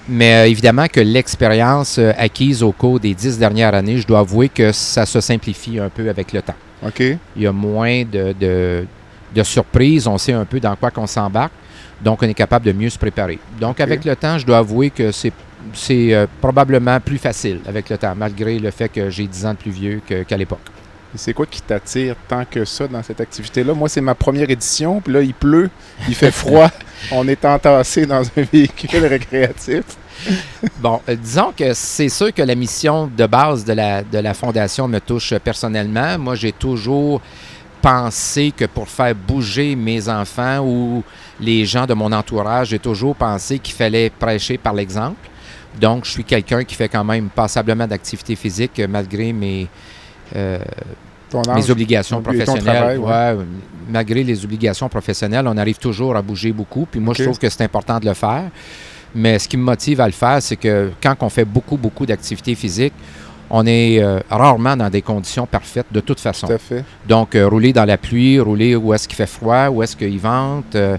Mais 0.07 0.35
euh, 0.35 0.47
évidemment 0.47 0.85
que 0.87 0.99
l'expérience 0.99 1.97
euh, 1.97 2.11
acquise 2.15 2.61
au 2.61 2.71
cours 2.71 2.99
des 2.99 3.15
dix 3.15 3.39
dernières 3.39 3.73
années, 3.73 3.97
je 3.97 4.05
dois 4.05 4.19
avouer 4.19 4.49
que 4.49 4.71
ça 4.71 5.07
se 5.07 5.19
simplifie 5.19 5.79
un 5.79 5.89
peu 5.89 6.07
avec 6.09 6.31
le 6.31 6.43
temps. 6.43 6.55
OK. 6.85 6.99
Il 6.99 7.41
y 7.41 7.47
a 7.47 7.51
moins 7.51 8.03
de, 8.03 8.35
de, 8.39 8.85
de 9.33 9.43
surprises. 9.43 10.05
On 10.05 10.19
sait 10.19 10.33
un 10.33 10.45
peu 10.45 10.59
dans 10.59 10.75
quoi 10.75 10.91
qu'on 10.91 11.07
s'embarque. 11.07 11.53
Donc, 12.03 12.23
on 12.23 12.27
est 12.27 12.33
capable 12.33 12.65
de 12.65 12.71
mieux 12.71 12.89
se 12.89 12.97
préparer. 12.97 13.39
Donc, 13.59 13.79
avec 13.79 14.03
le 14.05 14.15
temps, 14.15 14.37
je 14.37 14.45
dois 14.45 14.59
avouer 14.59 14.89
que 14.89 15.11
c'est 15.11 15.33
c'est 15.73 16.13
euh, 16.13 16.25
probablement 16.39 16.99
plus 16.99 17.17
facile 17.17 17.59
avec 17.67 17.89
le 17.89 17.97
temps, 17.97 18.13
malgré 18.15 18.59
le 18.59 18.71
fait 18.71 18.89
que 18.89 19.09
j'ai 19.09 19.27
10 19.27 19.45
ans 19.45 19.51
de 19.51 19.57
plus 19.57 19.71
vieux 19.71 20.01
qu'à 20.05 20.37
l'époque. 20.37 20.59
C'est 21.15 21.33
quoi 21.33 21.45
qui 21.45 21.61
t'attire 21.61 22.15
tant 22.27 22.45
que 22.49 22.63
ça 22.63 22.87
dans 22.87 23.03
cette 23.03 23.19
activité-là? 23.19 23.73
Moi, 23.73 23.89
c'est 23.89 24.01
ma 24.01 24.15
première 24.15 24.49
édition, 24.49 25.01
puis 25.01 25.13
là, 25.13 25.21
il 25.21 25.33
pleut, 25.33 25.69
il 26.07 26.15
fait 26.15 26.31
froid, 26.31 26.69
on 27.11 27.27
est 27.27 27.43
entassé 27.43 28.05
dans 28.05 28.21
un 28.21 28.41
véhicule 28.51 29.05
récréatif. 29.05 29.83
Bon, 30.79 31.01
euh, 31.09 31.15
disons 31.15 31.51
que 31.55 31.73
c'est 31.73 32.09
sûr 32.09 32.33
que 32.33 32.41
la 32.41 32.55
mission 32.55 33.07
de 33.07 33.25
base 33.25 33.65
de 33.65 33.73
la, 33.73 34.03
de 34.03 34.19
la 34.19 34.33
Fondation 34.33 34.87
me 34.87 34.99
touche 34.99 35.33
personnellement. 35.39 36.17
Moi, 36.17 36.35
j'ai 36.35 36.53
toujours 36.53 37.21
pensé 37.81 38.53
que 38.55 38.65
pour 38.65 38.87
faire 38.87 39.15
bouger 39.15 39.75
mes 39.75 40.07
enfants 40.07 40.59
ou 40.59 41.03
les 41.41 41.65
gens 41.65 41.85
de 41.85 41.93
mon 41.93 42.11
entourage, 42.11 42.69
j'ai 42.69 42.79
toujours 42.79 43.15
pensé 43.15 43.59
qu'il 43.59 43.73
fallait 43.73 44.09
prêcher 44.09 44.57
par 44.57 44.73
l'exemple. 44.73 45.29
Donc, 45.79 46.05
je 46.05 46.11
suis 46.11 46.23
quelqu'un 46.23 46.63
qui 46.63 46.75
fait 46.75 46.89
quand 46.89 47.03
même 47.03 47.29
passablement 47.29 47.87
d'activité 47.87 48.35
physique 48.35 48.79
euh, 48.79 48.87
malgré 48.89 49.33
mes, 49.33 49.67
euh, 50.35 50.59
Ton 51.29 51.41
âge, 51.43 51.55
mes 51.55 51.71
obligations 51.71 52.21
professionnelles. 52.21 52.63
travail, 52.63 52.97
ouais. 52.97 53.37
Ouais, 53.39 53.45
malgré 53.89 54.23
les 54.23 54.43
obligations 54.43 54.89
professionnelles, 54.89 55.47
on 55.47 55.57
arrive 55.57 55.77
toujours 55.77 56.15
à 56.15 56.21
bouger 56.21 56.51
beaucoup. 56.51 56.87
Puis 56.89 56.99
moi, 56.99 57.13
je 57.17 57.23
trouve 57.23 57.39
que 57.39 57.49
c'est 57.49 57.63
important 57.63 57.99
de 57.99 58.05
le 58.05 58.13
faire. 58.13 58.49
Mais 59.13 59.39
ce 59.39 59.47
qui 59.47 59.57
me 59.57 59.63
motive 59.63 59.99
à 59.99 60.05
le 60.05 60.13
faire, 60.13 60.41
c'est 60.41 60.55
que 60.55 60.91
quand 61.01 61.15
on 61.21 61.29
fait 61.29 61.45
beaucoup, 61.45 61.77
beaucoup 61.77 62.05
d'activités 62.05 62.55
physiques, 62.55 62.93
on 63.53 63.65
est 63.65 64.01
euh, 64.01 64.19
rarement 64.29 64.77
dans 64.77 64.89
des 64.89 65.01
conditions 65.01 65.45
parfaites 65.45 65.87
de 65.91 65.99
toute 65.99 66.21
façon. 66.21 66.47
Tout 66.47 66.53
à 66.53 66.57
fait. 66.57 66.85
Donc, 67.07 67.35
euh, 67.35 67.47
rouler 67.47 67.73
dans 67.73 67.83
la 67.83 67.97
pluie, 67.97 68.39
rouler 68.39 68.75
où 68.75 68.93
est-ce 68.93 69.07
qu'il 69.07 69.17
fait 69.17 69.27
froid, 69.27 69.67
où 69.67 69.83
est-ce 69.83 69.95
qu'il 69.97 70.19
vente, 70.19 70.73
euh, 70.75 70.97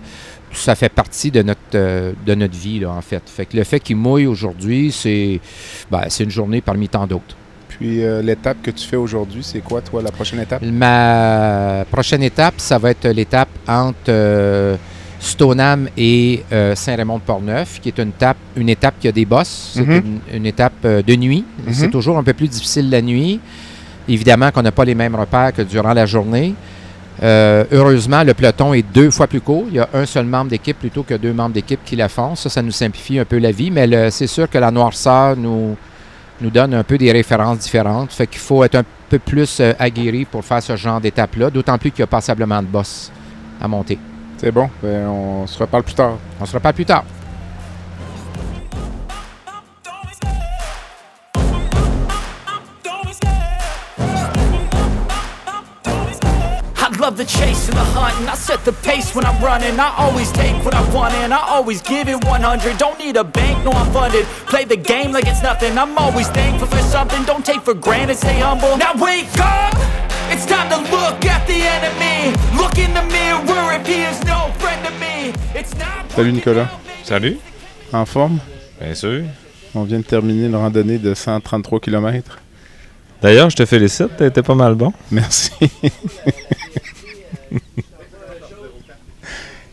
ça 0.52 0.74
fait 0.74 0.88
partie 0.88 1.30
de 1.30 1.42
notre, 1.42 1.60
euh, 1.74 2.12
de 2.26 2.34
notre 2.34 2.56
vie, 2.56 2.80
là, 2.80 2.90
en 2.90 3.00
fait. 3.00 3.22
Fait 3.26 3.46
que 3.46 3.56
le 3.56 3.64
fait 3.64 3.80
qu'il 3.80 3.96
mouille 3.96 4.26
aujourd'hui, 4.26 4.92
c'est 4.92 5.40
ben, 5.90 6.02
une 6.20 6.30
journée 6.30 6.60
parmi 6.60 6.88
tant 6.88 7.06
d'autres. 7.06 7.36
Puis 7.68 8.04
euh, 8.04 8.20
l'étape 8.22 8.58
que 8.62 8.70
tu 8.70 8.86
fais 8.86 8.96
aujourd'hui, 8.96 9.42
c'est 9.42 9.60
quoi, 9.60 9.80
toi, 9.80 10.02
la 10.02 10.10
prochaine 10.12 10.40
étape? 10.40 10.62
Ma 10.62 11.84
prochaine 11.90 12.22
étape, 12.22 12.54
ça 12.58 12.78
va 12.78 12.90
être 12.90 13.08
l'étape 13.08 13.48
entre 13.66 13.96
euh, 14.10 14.76
Stoneham 15.18 15.88
et 15.96 16.42
Saint-Raymond-de-Portneuf, 16.74 17.80
qui 17.80 17.88
est 17.88 17.98
une 17.98 18.08
étape, 18.10 18.36
une 18.56 18.68
étape 18.68 18.94
qui 19.00 19.08
a 19.08 19.12
des 19.12 19.24
bosses. 19.24 19.72
C'est 19.74 19.86
Mhm. 19.86 20.02
une, 20.30 20.36
une 20.36 20.46
étape 20.46 20.84
de 20.86 21.14
nuit. 21.16 21.44
Mhm. 21.66 21.72
C'est 21.72 21.90
toujours 21.90 22.18
un 22.18 22.24
peu 22.24 22.34
plus 22.34 22.48
difficile 22.48 22.90
la 22.90 23.00
nuit. 23.00 23.40
Évidemment 24.08 24.50
qu'on 24.50 24.62
n'a 24.62 24.72
pas 24.72 24.84
les 24.84 24.96
mêmes 24.96 25.14
repères 25.14 25.52
que 25.52 25.62
durant 25.62 25.92
la 25.94 26.06
journée. 26.06 26.54
Euh, 27.22 27.64
heureusement, 27.72 28.22
le 28.22 28.34
peloton 28.34 28.72
est 28.72 28.82
deux 28.82 29.10
fois 29.10 29.26
plus 29.26 29.40
court. 29.40 29.64
Il 29.68 29.74
y 29.74 29.78
a 29.78 29.88
un 29.92 30.06
seul 30.06 30.26
membre 30.26 30.50
d'équipe 30.50 30.78
plutôt 30.78 31.02
que 31.02 31.14
deux 31.14 31.32
membres 31.32 31.54
d'équipe 31.54 31.80
qui 31.84 31.96
la 31.96 32.08
font. 32.08 32.34
Ça, 32.34 32.48
ça 32.48 32.62
nous 32.62 32.70
simplifie 32.70 33.18
un 33.18 33.24
peu 33.24 33.38
la 33.38 33.50
vie, 33.50 33.70
mais 33.70 34.10
c'est 34.10 34.26
sûr 34.26 34.48
que 34.48 34.58
la 34.58 34.70
noirceur 34.70 35.36
nous, 35.36 35.76
nous 36.42 36.50
donne 36.50 36.74
un 36.74 36.84
peu 36.84 36.98
des 36.98 37.12
références 37.12 37.58
différentes. 37.58 38.12
Fait 38.12 38.26
qu'il 38.26 38.40
faut 38.40 38.64
être 38.64 38.74
un 38.74 38.84
peu 39.08 39.18
plus 39.18 39.60
euh, 39.60 39.72
aguerri 39.78 40.24
pour 40.24 40.44
faire 40.44 40.62
ce 40.62 40.76
genre 40.76 41.00
d'étape-là, 41.00 41.50
d'autant 41.50 41.78
plus 41.78 41.90
qu'il 41.90 42.00
y 42.00 42.02
a 42.02 42.06
passablement 42.06 42.60
de 42.60 42.66
boss 42.66 43.10
à 43.60 43.68
monter. 43.68 43.98
C'est 44.38 44.50
bon, 44.50 44.68
ben, 44.82 45.06
on 45.06 45.46
se 45.46 45.58
reparle 45.58 45.84
plus 45.84 45.94
tard. 45.94 46.18
On 46.40 46.46
se 46.46 46.54
reparle 46.54 46.74
plus 46.74 46.84
tard. 46.84 47.04
Love 57.12 57.18
the 57.18 57.38
chase 57.38 57.68
and 57.68 57.76
the 57.76 57.84
hunt, 57.84 58.18
and 58.20 58.30
I 58.30 58.34
set 58.34 58.64
the 58.64 58.72
pace 58.72 59.14
when 59.14 59.26
I'm 59.26 59.38
running. 59.44 59.78
I 59.78 59.94
always 59.98 60.32
take 60.32 60.56
what 60.64 60.74
I 60.74 60.82
want, 60.94 61.12
and 61.14 61.34
I 61.34 61.42
always 61.56 61.82
give 61.82 62.08
it 62.08 62.24
100. 62.24 62.78
Don't 62.78 62.98
need 62.98 63.16
a 63.16 63.24
bank, 63.24 63.64
no, 63.64 63.72
I'm 63.72 63.92
funded. 63.92 64.24
Play 64.52 64.64
the 64.64 64.76
game 64.76 65.12
like 65.12 65.26
it's 65.26 65.42
nothing. 65.42 65.76
I'm 65.76 65.98
always 65.98 66.28
thankful 66.28 66.68
for 66.68 66.82
something. 66.94 67.22
Don't 67.24 67.44
take 67.44 67.60
for 67.62 67.74
granted, 67.74 68.16
stay 68.16 68.38
humble. 68.40 68.76
Now 68.78 68.94
wake 68.94 69.28
up! 69.38 69.74
It's 70.32 70.46
time 70.46 70.68
to 70.70 70.78
look 70.96 71.20
at 71.26 71.46
the 71.46 71.60
enemy. 71.76 72.32
Look 72.56 72.78
in 72.78 72.94
the 72.94 73.04
mirror 73.16 73.72
if 73.78 73.86
he 73.86 74.04
is 74.10 74.18
no 74.24 74.38
friend 74.60 74.80
to 74.86 74.92
me. 75.02 75.34
It's 75.54 75.74
not. 75.76 76.10
Salut 76.12 76.32
Nicolas. 76.32 76.68
Salut. 77.04 77.38
En 77.92 78.06
forme? 78.06 78.38
Bien 78.80 78.94
sûr. 78.94 79.24
On 79.74 79.84
vient 79.84 79.98
de 79.98 80.04
terminer 80.04 80.46
une 80.46 80.56
randonnée 80.56 80.98
de 80.98 81.12
133 81.12 81.80
km. 81.80 82.38
D'ailleurs, 83.20 83.50
je 83.50 83.56
te 83.56 83.66
félicite, 83.66 84.20
été 84.20 84.42
pas 84.42 84.54
mal 84.54 84.74
bon. 84.74 84.92
Merci. 85.10 85.52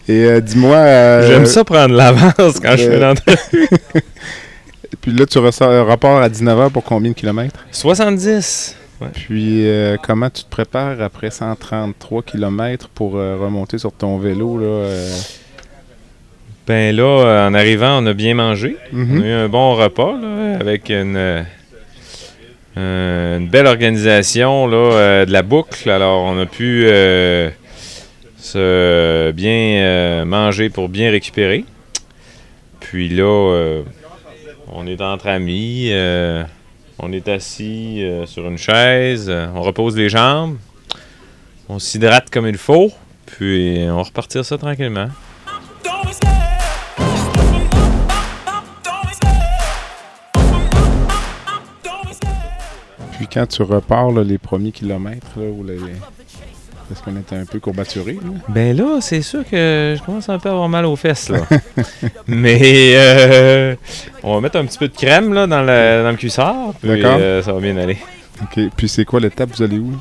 Et 0.08 0.24
euh, 0.26 0.42
dis-moi... 0.42 0.76
euh, 0.76 1.28
J'aime 1.28 1.46
ça 1.46 1.64
prendre 1.64 1.94
l'avance 1.96 2.60
quand 2.60 2.72
je 2.72 2.78
fais 2.78 2.96
euh, 2.96 3.00
l'entrevue. 3.00 3.68
Puis 5.02 5.12
là, 5.12 5.26
tu 5.26 5.38
ressors 5.38 5.70
un 5.70 5.84
rapport 5.84 6.18
à 6.20 6.30
19h 6.30 6.72
pour 6.72 6.84
combien 6.84 7.12
de 7.12 7.16
kilomètres? 7.16 7.60
70. 7.72 8.76
Ouais. 9.02 9.08
Puis 9.14 9.68
euh, 9.68 9.96
comment 10.02 10.30
tu 10.30 10.44
te 10.44 10.50
prépares 10.50 11.00
après 11.02 11.30
133 11.32 12.24
km 12.24 12.90
pour 12.90 13.16
euh, 13.18 13.38
remonter 13.40 13.78
sur 13.78 13.94
ton 13.94 14.18
vélo? 14.18 14.58
Là, 14.58 14.66
euh? 14.66 15.18
Ben 16.68 16.96
là, 16.96 17.48
en 17.48 17.54
arrivant, 17.54 18.04
on 18.04 18.06
a 18.08 18.14
bien 18.14 18.34
mangé. 18.34 18.78
Mhm. 18.92 19.20
On 19.20 19.24
a 19.24 19.26
eu 19.26 19.32
un 19.32 19.48
bon 19.48 19.76
repas 19.76 20.18
là, 20.22 20.58
avec 20.60 20.90
une, 20.90 21.16
euh, 22.76 23.38
une 23.38 23.48
belle 23.48 23.68
organisation 23.68 24.68
là, 24.68 24.78
euh, 24.78 25.26
de 25.26 25.32
la 25.32 25.44
boucle. 25.44 25.90
Alors, 25.90 26.24
on 26.24 26.38
a 26.40 26.46
pu 26.46 26.84
euh, 26.88 27.50
se 28.40 29.32
bien 29.32 29.84
euh, 29.84 30.26
manger 30.26 30.70
pour 30.70 30.90
bien 30.90 31.12
récupérer. 31.12 31.66
Puis 32.80 33.10
là, 33.10 33.24
euh, 33.24 33.84
on 34.72 34.88
est 34.88 35.02
entre 35.02 35.28
amis. 35.28 35.90
euh, 35.92 36.44
on 36.98 37.12
est 37.12 37.28
assis 37.28 38.04
sur 38.26 38.48
une 38.48 38.58
chaise. 38.58 39.30
on 39.30 39.62
repose 39.62 39.96
les 39.96 40.10
jambes. 40.10 40.58
On 41.70 41.80
s'hydrate 41.80 42.30
comme 42.30 42.48
il 42.48 42.58
faut. 42.58 42.92
Puis 43.26 43.86
on 43.88 43.98
va 43.98 44.04
repartir 44.04 44.44
ça 44.44 44.58
tranquillement. 44.58 45.10
quand 53.32 53.48
tu 53.48 53.64
repars 53.64 54.12
les 54.12 54.38
premiers 54.38 54.72
kilomètres, 54.72 55.38
là, 55.38 55.52
les... 55.64 56.19
est-ce 56.92 57.04
qu'on 57.04 57.16
était 57.18 57.36
un 57.36 57.46
peu 57.46 57.60
courbaturé? 57.60 58.18
Ben 58.50 58.76
là, 58.76 59.00
c'est 59.02 59.22
sûr 59.22 59.44
que 59.44 59.96
je 59.98 60.04
commence 60.04 60.30
un 60.30 60.40
peu 60.40 60.50
à 60.50 60.54
avoir 60.54 60.70
mal 60.70 60.86
aux 60.86 60.96
fesses, 60.96 61.30
là. 61.30 61.40
Mais 62.28 62.94
euh, 62.96 63.76
on 64.24 64.36
va 64.36 64.42
mettre 64.42 64.58
un 64.58 64.66
petit 64.66 64.78
peu 64.78 64.88
de 64.88 64.96
crème 64.96 65.34
là, 65.34 65.48
dans, 65.48 65.62
le, 65.62 66.04
dans 66.04 66.12
le 66.12 66.18
cuissard, 66.18 66.74
puis 66.82 66.90
D'accord. 66.90 67.18
euh, 67.20 67.42
ça 67.44 67.54
va 67.54 67.60
bien 67.60 67.78
aller. 67.78 67.98
OK. 68.42 68.60
Puis 68.76 68.88
c'est 68.90 69.06
quoi 69.06 69.20
l'étape? 69.20 69.50
Vous 69.56 69.64
allez 69.64 69.78
où? 69.80 69.94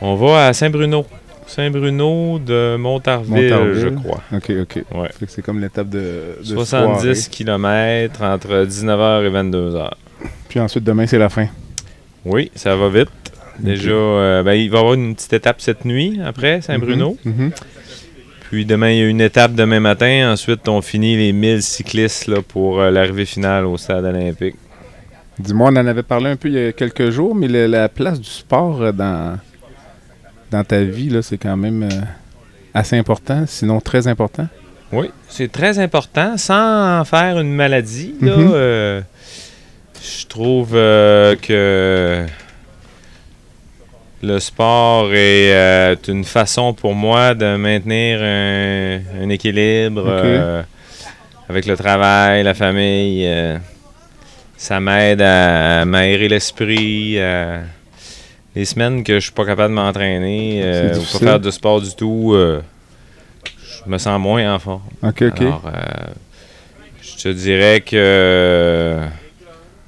On 0.00 0.14
va 0.16 0.46
à 0.48 0.52
Saint-Bruno. 0.52 1.06
Saint-Bruno 1.46 2.38
de 2.38 2.76
Montarville, 2.76 3.50
Montarville. 3.50 3.80
je 3.80 3.88
crois. 3.88 4.20
OK, 4.32 4.52
OK. 4.62 4.84
Ouais. 4.94 5.10
C'est 5.28 5.42
comme 5.42 5.60
l'étape 5.60 5.88
de, 5.88 6.36
de 6.40 6.44
70 6.44 7.28
km 7.28 8.22
entre 8.22 8.64
19h 8.64 9.24
et 9.26 9.30
22h. 9.30 9.90
Puis 10.48 10.60
ensuite, 10.60 10.84
demain, 10.84 11.06
c'est 11.06 11.18
la 11.18 11.28
fin. 11.28 11.46
Oui, 12.24 12.50
ça 12.54 12.76
va 12.76 12.88
vite. 12.88 13.08
Déjà, 13.62 13.90
euh, 13.90 14.42
ben, 14.42 14.52
il 14.54 14.70
va 14.70 14.76
y 14.76 14.80
avoir 14.80 14.94
une 14.94 15.14
petite 15.14 15.32
étape 15.32 15.60
cette 15.60 15.84
nuit 15.84 16.20
après 16.24 16.60
Saint-Bruno. 16.60 17.16
Mhm, 17.24 17.34
mhm. 17.44 17.50
Puis 18.50 18.66
demain, 18.66 18.90
il 18.90 18.98
y 18.98 19.02
a 19.02 19.06
une 19.08 19.20
étape 19.20 19.54
demain 19.54 19.80
matin. 19.80 20.30
Ensuite, 20.32 20.68
on 20.68 20.82
finit 20.82 21.16
les 21.16 21.32
1000 21.32 21.62
cyclistes 21.62 22.26
là, 22.26 22.42
pour 22.46 22.80
euh, 22.80 22.90
l'arrivée 22.90 23.24
finale 23.24 23.64
au 23.64 23.76
stade 23.78 24.04
olympique. 24.04 24.56
Dis-moi, 25.38 25.70
on 25.72 25.76
en 25.76 25.86
avait 25.86 26.02
parlé 26.02 26.28
un 26.30 26.36
peu 26.36 26.48
il 26.48 26.54
y 26.54 26.66
a 26.66 26.72
quelques 26.72 27.10
jours, 27.10 27.34
mais 27.34 27.48
le- 27.48 27.66
la 27.66 27.88
place 27.88 28.20
du 28.20 28.28
sport 28.28 28.82
euh, 28.82 28.92
dans, 28.92 29.38
dans 30.50 30.64
ta 30.64 30.82
vie, 30.82 31.16
c'est 31.22 31.38
quand 31.38 31.56
même 31.56 31.88
assez 32.74 32.96
important, 32.98 33.44
sinon 33.46 33.80
très 33.80 34.06
important. 34.06 34.46
Oui, 34.92 35.06
c'est 35.28 35.50
très 35.50 35.78
important. 35.78 36.36
Sans 36.36 37.00
en 37.00 37.04
faire 37.06 37.38
une 37.40 37.54
maladie, 37.54 38.14
là, 38.20 38.36
Mhm. 38.36 38.50
euh, 38.54 39.00
je 40.02 40.26
trouve 40.26 40.72
euh, 40.74 41.34
que 41.36 42.26
le 44.22 44.38
sport 44.38 45.12
est 45.12 45.52
euh, 45.52 45.96
une 46.08 46.24
façon 46.24 46.72
pour 46.74 46.94
moi 46.94 47.34
de 47.34 47.56
maintenir 47.56 48.20
un, 48.22 49.00
un 49.24 49.28
équilibre 49.28 50.04
euh, 50.06 50.62
avec 51.48 51.66
le 51.66 51.76
travail, 51.76 52.42
la 52.44 52.54
famille. 52.54 53.24
euh, 53.26 53.58
ça 54.56 54.78
m'aide 54.78 55.20
à 55.22 55.84
m'aérer 55.84 56.28
l'esprit. 56.28 57.18
Les 58.54 58.64
semaines 58.64 59.02
que 59.02 59.14
je 59.14 59.20
suis 59.24 59.32
pas 59.32 59.44
capable 59.44 59.70
de 59.74 59.80
m'entraîner 59.80 60.62
ou 60.94 61.00
pas 61.00 61.18
faire 61.18 61.40
de 61.40 61.50
sport 61.50 61.80
du 61.80 61.92
tout, 61.96 62.32
je 62.36 63.90
me 63.90 63.98
sens 63.98 64.20
moins 64.20 64.54
en 64.54 64.58
forme. 64.60 64.82
Alors, 65.46 65.62
je 67.02 67.22
te 67.24 67.28
dirais 67.30 67.80
que 67.80 68.98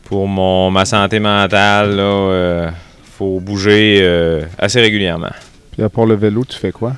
pour 0.04 0.26
mon, 0.26 0.72
ma 0.72 0.84
santé 0.84 1.20
mentale, 1.20 1.94
là, 1.94 2.72
faut 3.16 3.40
bouger 3.40 4.00
euh, 4.02 4.42
assez 4.58 4.80
régulièrement. 4.80 5.30
Puis 5.72 5.82
à 5.82 5.88
part 5.88 6.06
le 6.06 6.14
vélo, 6.14 6.44
tu 6.44 6.56
fais 6.58 6.72
quoi? 6.72 6.94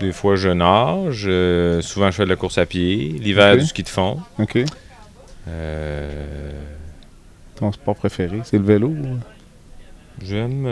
Des 0.00 0.12
fois, 0.12 0.34
je 0.36 0.48
nage. 0.48 1.24
euh, 1.26 1.80
souvent, 1.82 2.10
je 2.10 2.16
fais 2.16 2.24
de 2.24 2.30
la 2.30 2.36
course 2.36 2.58
à 2.58 2.66
pied. 2.66 3.16
L'hiver, 3.20 3.56
du 3.56 3.66
ski 3.66 3.82
de 3.82 3.88
fond. 3.88 4.18
OK. 4.38 4.58
Euh, 5.48 6.52
Ton 7.56 7.70
sport 7.72 7.94
préféré, 7.96 8.40
c'est 8.44 8.58
le 8.58 8.64
vélo? 8.64 8.88
ou- 8.88 9.18
J'aime. 10.24 10.62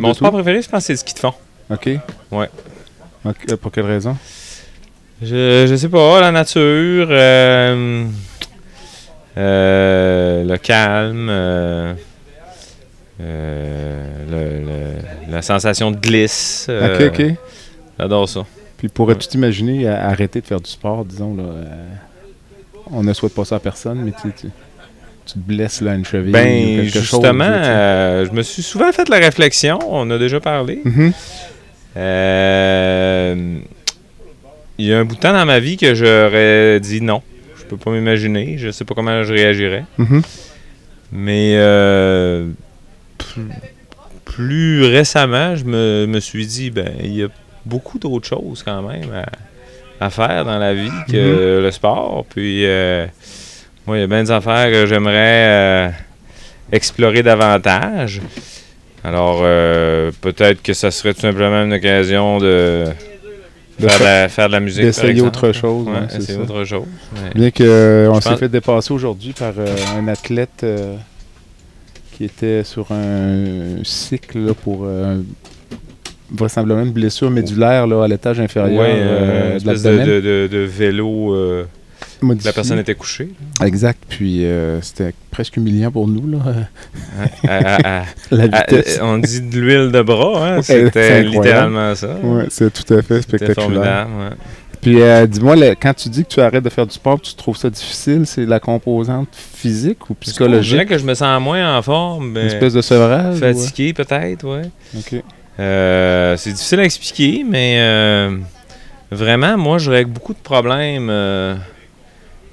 mon 0.00 0.14
sport 0.14 0.30
tout? 0.30 0.34
préféré, 0.36 0.62
je 0.62 0.68
pense, 0.68 0.84
c'est 0.84 0.92
le 0.92 0.98
ski 0.98 1.14
de 1.14 1.18
fond. 1.18 1.34
OK. 1.70 1.88
Ouais. 2.30 2.48
Pour 3.60 3.70
quelle 3.72 3.86
raison? 3.86 4.16
Je, 5.20 5.66
je 5.68 5.76
sais 5.76 5.88
pas, 5.88 6.20
la 6.20 6.32
nature, 6.32 7.06
euh, 7.10 8.04
euh, 9.38 10.44
le 10.44 10.56
calme, 10.58 11.28
euh, 11.30 11.94
euh, 13.22 14.04
le- 14.30 14.66
le- 14.66 15.32
la 15.32 15.42
sensation 15.42 15.90
de 15.90 15.96
glisse. 15.96 16.66
euh, 16.68 17.08
OK, 17.10 17.20
OK. 17.20 17.26
J'adore 17.98 18.28
ça. 18.28 18.44
Puis 18.78 18.88
pourrais-tu 18.88 19.28
t'imaginer 19.28 19.86
arrêter 19.88 20.40
de 20.40 20.46
faire 20.46 20.60
du 20.60 20.70
sport, 20.70 21.04
disons, 21.04 21.36
là? 21.36 21.42
euh, 21.44 21.64
on 22.90 23.02
ne 23.02 23.12
souhaite 23.12 23.34
pas 23.34 23.44
ça 23.44 23.56
à 23.56 23.60
personne, 23.60 24.00
mais 24.04 24.10
tu, 24.20 24.28
tu, 24.32 24.48
tu 25.24 25.32
te 25.34 25.38
blesses 25.38 25.80
là, 25.80 25.94
une 25.94 26.04
cheville 26.04 26.30
ou 26.30 26.32
Ben, 26.32 26.88
chose. 26.90 27.00
justement, 27.02 27.48
là, 27.48 28.24
je 28.24 28.30
me 28.32 28.42
suis 28.42 28.62
souvent 28.62 28.90
fait 28.92 29.08
la 29.08 29.18
réflexion, 29.18 29.78
on 29.88 30.10
a 30.10 30.18
déjà 30.18 30.40
parlé. 30.40 30.80
Mhm. 30.84 31.12
Il 34.78 34.86
y 34.86 34.92
a 34.92 34.98
un 34.98 35.04
bout 35.04 35.14
de 35.14 35.20
temps 35.20 35.32
dans 35.32 35.46
ma 35.46 35.60
vie 35.60 35.76
que 35.76 35.94
j'aurais 35.94 36.80
dit 36.80 37.00
non. 37.00 37.22
Je 37.58 37.64
peux 37.64 37.76
pas 37.76 37.90
m'imaginer, 37.90 38.56
je 38.58 38.70
sais 38.70 38.84
pas 38.84 38.94
comment 38.94 39.22
je 39.22 39.32
réagirais. 39.32 39.84
Mhm. 39.98 40.22
Mais 41.12 41.54
euh, 41.56 42.48
plus, 44.24 44.84
récemment, 44.84 45.56
je 45.56 45.64
me, 45.64 46.06
me 46.06 46.20
suis 46.20 46.46
dit, 46.46 46.70
ben, 46.70 46.90
il 47.02 47.14
y 47.14 47.22
a 47.24 47.28
beaucoup 47.64 47.98
d'autres 47.98 48.26
choses 48.28 48.62
quand 48.62 48.82
même 48.82 49.10
à, 50.00 50.04
à 50.06 50.10
faire 50.10 50.44
dans 50.44 50.58
la 50.58 50.74
vie 50.74 50.90
que 51.10 51.60
le 51.62 51.70
sport. 51.70 52.24
Puis, 52.28 52.64
euh, 52.66 53.06
moi, 53.86 53.98
il 53.98 54.00
y 54.00 54.04
a 54.04 54.06
bien 54.06 54.22
des 54.22 54.30
affaires 54.30 54.70
que 54.70 54.86
j'aimerais 54.86 55.16
euh, 55.16 55.88
explorer 56.70 57.22
davantage. 57.22 58.20
Alors, 59.04 59.40
euh, 59.42 60.12
peut-être 60.20 60.62
que 60.62 60.72
ça 60.72 60.90
serait 60.92 61.12
tout 61.14 61.20
simplement 61.22 61.64
une 61.64 61.72
occasion 61.72 62.38
de, 62.38 62.84
De 63.80 63.88
faire, 63.88 63.98
de 63.98 64.04
la, 64.04 64.28
faire 64.28 64.46
de 64.46 64.52
la 64.52 64.60
musique. 64.60 64.82
d'essayer 64.84 65.20
autre 65.20 65.52
chose, 65.52 65.86
Ouais, 65.88 65.92
ouais, 65.92 66.20
c'est 66.20 66.36
autre 66.36 66.64
chose. 66.64 66.86
mais- 67.14 67.30
Bien 67.34 67.50
qu'on 67.50 68.20
s'est 68.20 68.30
pense- 68.30 68.38
fait 68.38 68.48
dépasser 68.48 68.92
aujourd'hui 68.92 69.32
par 69.32 69.54
un 69.98 70.06
athlète 70.06 70.64
qui 72.22 72.26
était 72.26 72.62
sur 72.62 72.86
un 72.92 73.82
cycle 73.82 74.38
là, 74.38 74.54
pour 74.54 74.82
euh, 74.84 75.20
vraisemblablement 76.30 76.86
une 76.86 76.92
blessure 76.92 77.30
médulaire 77.30 77.86
là, 77.88 78.04
à 78.04 78.08
l'étage 78.08 78.38
inférieur 78.38 78.80
Ouais, 78.80 78.94
euh, 78.96 79.58
euh, 79.64 80.48
de 80.48 80.58
vélo. 80.58 81.34
euh, 81.34 81.64
la 82.44 82.52
personne 82.52 82.78
était 82.78 82.94
couchée. 82.94 83.30
Exact. 83.64 83.98
Puis 84.08 84.44
euh, 84.46 84.80
c'était 84.82 85.12
presque 85.32 85.56
humiliant 85.56 85.90
pour 85.90 86.06
nous. 86.06 86.28
Là. 86.30 86.38
À- 87.48 87.74
à- 87.74 88.02
à- 88.02 88.74
on 89.02 89.18
dit 89.18 89.40
de 89.40 89.58
l'huile 89.60 89.90
de 89.90 90.02
bras, 90.02 90.46
hein? 90.46 90.56
Ouais, 90.58 90.62
C'était 90.62 91.24
littéralement 91.24 91.92
ça. 91.96 92.16
Ouais, 92.22 92.44
c'est 92.50 92.72
tout 92.72 92.94
à 92.94 93.02
fait 93.02 93.22
spectaculaire. 93.22 93.54
formidable. 93.64 94.10
ouais. 94.20 94.36
Puis 94.82 95.00
euh, 95.00 95.26
dis-moi, 95.28 95.56
quand 95.76 95.94
tu 95.94 96.08
dis 96.10 96.24
que 96.24 96.28
tu 96.28 96.40
arrêtes 96.40 96.64
de 96.64 96.68
faire 96.68 96.86
du 96.86 96.92
sport, 96.92 97.18
tu 97.20 97.34
trouves 97.34 97.56
ça 97.56 97.70
difficile, 97.70 98.26
c'est 98.26 98.44
la 98.44 98.58
composante 98.60 99.28
physique 99.32 100.10
ou 100.10 100.16
Je 100.20 100.26
psychologique? 100.26 100.72
dirais 100.72 100.86
que 100.86 100.98
je 100.98 101.04
me 101.04 101.14
sens 101.14 101.40
moins 101.40 101.78
en 101.78 101.80
forme. 101.82 102.36
Une 102.36 102.46
espèce 102.46 102.74
de 102.74 102.82
sevrage? 102.82 103.38
Fatigué, 103.38 103.92
peut-être, 103.94 104.44
ouais. 104.44 104.68
OK. 104.98 105.22
Euh, 105.60 106.36
c'est 106.36 106.50
difficile 106.52 106.80
à 106.80 106.84
expliquer, 106.84 107.44
mais 107.48 107.76
euh, 107.78 108.36
vraiment, 109.12 109.56
moi, 109.56 109.78
je 109.78 109.90
règle 109.90 110.10
beaucoup 110.10 110.34
de 110.34 110.38
problèmes. 110.40 111.08
euh, 111.10 111.54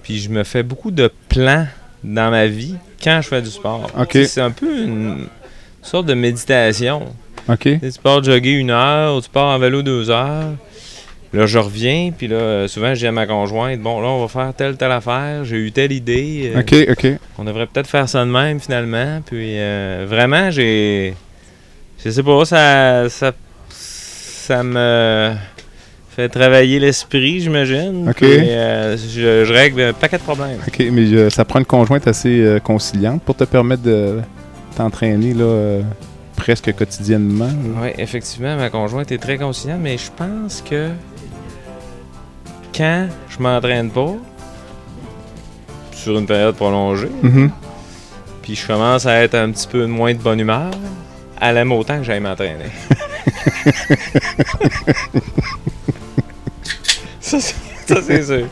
puis 0.04 0.20
je 0.20 0.30
me 0.30 0.44
fais 0.44 0.62
beaucoup 0.64 0.92
de 0.92 1.12
plans 1.30 1.66
dans 2.04 2.30
ma 2.32 2.46
vie 2.48 2.76
quand 3.04 3.20
je 3.24 3.28
fais 3.28 3.42
du 3.42 3.50
sport. 3.50 3.90
Ok. 4.00 4.10
Tu 4.10 4.22
sais, 4.22 4.28
C'est 4.28 4.42
un 4.42 4.52
peu 4.52 4.84
une 4.84 5.26
sorte 5.82 6.06
de 6.06 6.14
méditation. 6.14 7.06
OK. 7.48 7.64
Tu 7.64 7.80
pars 8.04 8.24
jogger 8.24 8.52
une 8.52 8.70
heure, 8.70 9.16
ou 9.16 9.22
tu 9.22 9.30
pars 9.30 9.48
en 9.48 9.58
vélo 9.58 9.82
deux 9.82 10.10
heures. 10.12 10.52
Là, 11.32 11.46
je 11.46 11.60
reviens, 11.60 12.12
puis 12.18 12.28
là, 12.28 12.38
euh, 12.38 12.68
souvent, 12.68 12.96
je 12.96 13.00
dis 13.02 13.08
à 13.08 13.12
ma 13.12 13.28
conjointe, 13.28 13.80
bon, 13.82 14.02
là, 14.02 14.08
on 14.08 14.20
va 14.22 14.28
faire 14.28 14.52
telle, 14.56 14.78
telle 14.78 14.92
affaire, 14.92 15.46
j'ai 15.46 15.58
eu 15.58 15.72
telle 15.72 15.92
idée. 15.92 16.52
euh, 16.56 16.62
OK, 16.62 16.74
OK. 16.90 17.08
on 17.38 17.44
devrait 17.44 17.68
peut-être 17.68 17.86
faire 17.88 18.10
ça 18.10 18.26
de 18.26 18.32
même, 18.32 18.60
finalement. 18.60 19.22
Puis, 19.24 19.60
euh, 19.60 20.06
vraiment, 20.10 20.50
j'ai... 20.50 21.14
Je 22.04 22.10
sais 22.10 22.24
pas, 22.24 22.46
ça... 22.46 23.10
Ça, 23.10 23.32
ça 23.70 24.64
me 24.64 25.32
fait 26.16 26.30
travailler 26.30 26.80
l'esprit, 26.80 27.42
j'imagine. 27.42 28.10
Ok. 28.10 28.16
Puis, 28.18 28.50
euh, 28.50 28.98
je, 28.98 29.46
je 29.46 29.54
règle 29.54 29.82
un 29.82 29.94
paquet 29.94 30.18
de 30.18 30.24
problèmes. 30.24 30.58
OK, 30.68 30.84
mais 30.92 31.14
euh, 31.14 31.30
ça 31.30 31.46
prend 31.46 31.60
une 31.60 31.66
conjointe 31.66 32.08
assez 32.08 32.58
conciliante 32.64 33.22
pour 33.22 33.36
te 33.36 33.44
permettre 33.44 33.84
de 33.84 34.20
t'entraîner 34.76 35.36
là, 35.36 35.82
presque 36.36 36.74
quotidiennement. 36.74 37.52
Oui, 37.80 37.90
effectivement, 38.00 38.56
ma 38.56 38.72
conjointe 38.72 39.12
est 39.12 39.20
très 39.20 39.38
conciliante, 39.38 39.82
mais 39.84 39.98
je 40.00 40.10
pense 40.18 40.64
que 40.68 40.88
quand? 42.76 43.08
Je 43.30 43.40
m'entraîne 43.42 43.90
pas, 43.92 44.14
sur 45.94 46.18
une 46.18 46.26
période 46.26 46.56
prolongée, 46.56 47.10
Mhm. 47.22 47.52
puis 48.42 48.56
je 48.56 48.66
commence 48.68 49.06
à 49.06 49.22
être 49.24 49.36
un 49.36 49.52
petit 49.52 49.68
peu 49.68 49.86
moins 49.86 50.14
de 50.14 50.20
bonne 50.20 50.40
humeur, 50.40 50.72
elle 51.42 51.58
aime 51.58 51.72
autant 51.72 51.98
que 51.98 52.04
j'aille 52.04 52.20
m'entraîner. 52.22 52.66
ça, 57.22 57.38
c'est- 57.40 58.24
sûr. 58.24 58.46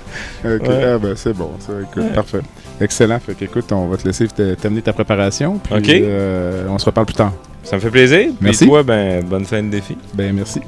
OK, 0.45 0.67
Ouais. 0.67 0.83
ah 0.85 0.97
ben, 0.97 1.15
c'est 1.15 1.33
bon, 1.33 1.51
ça, 1.59 1.73
écoute, 1.81 2.03
Ouais. 2.03 2.13
parfait. 2.13 2.39
Excellent, 2.79 3.19
fait 3.19 3.33
qu'écoute, 3.33 3.71
on 3.71 3.87
va 3.87 3.97
te 3.97 4.07
laisser 4.07 4.27
terminer 4.27 4.81
ta 4.81 4.93
préparation, 4.93 5.57
puis 5.57 5.81
euh, 6.03 6.65
on 6.69 6.77
se 6.77 6.85
reparle 6.85 7.07
plus 7.07 7.15
tard. 7.15 7.33
Ça 7.63 7.75
me 7.75 7.81
fait 7.81 7.89
plaisir. 7.89 8.29
Merci. 8.39 8.65
Toi, 8.65 8.83
ben, 8.83 9.23
bonne 9.25 9.45
fin 9.45 9.61
de 9.61 9.69
défi. 9.69 9.97
Ben, 10.13 10.33
merci. 10.33 10.61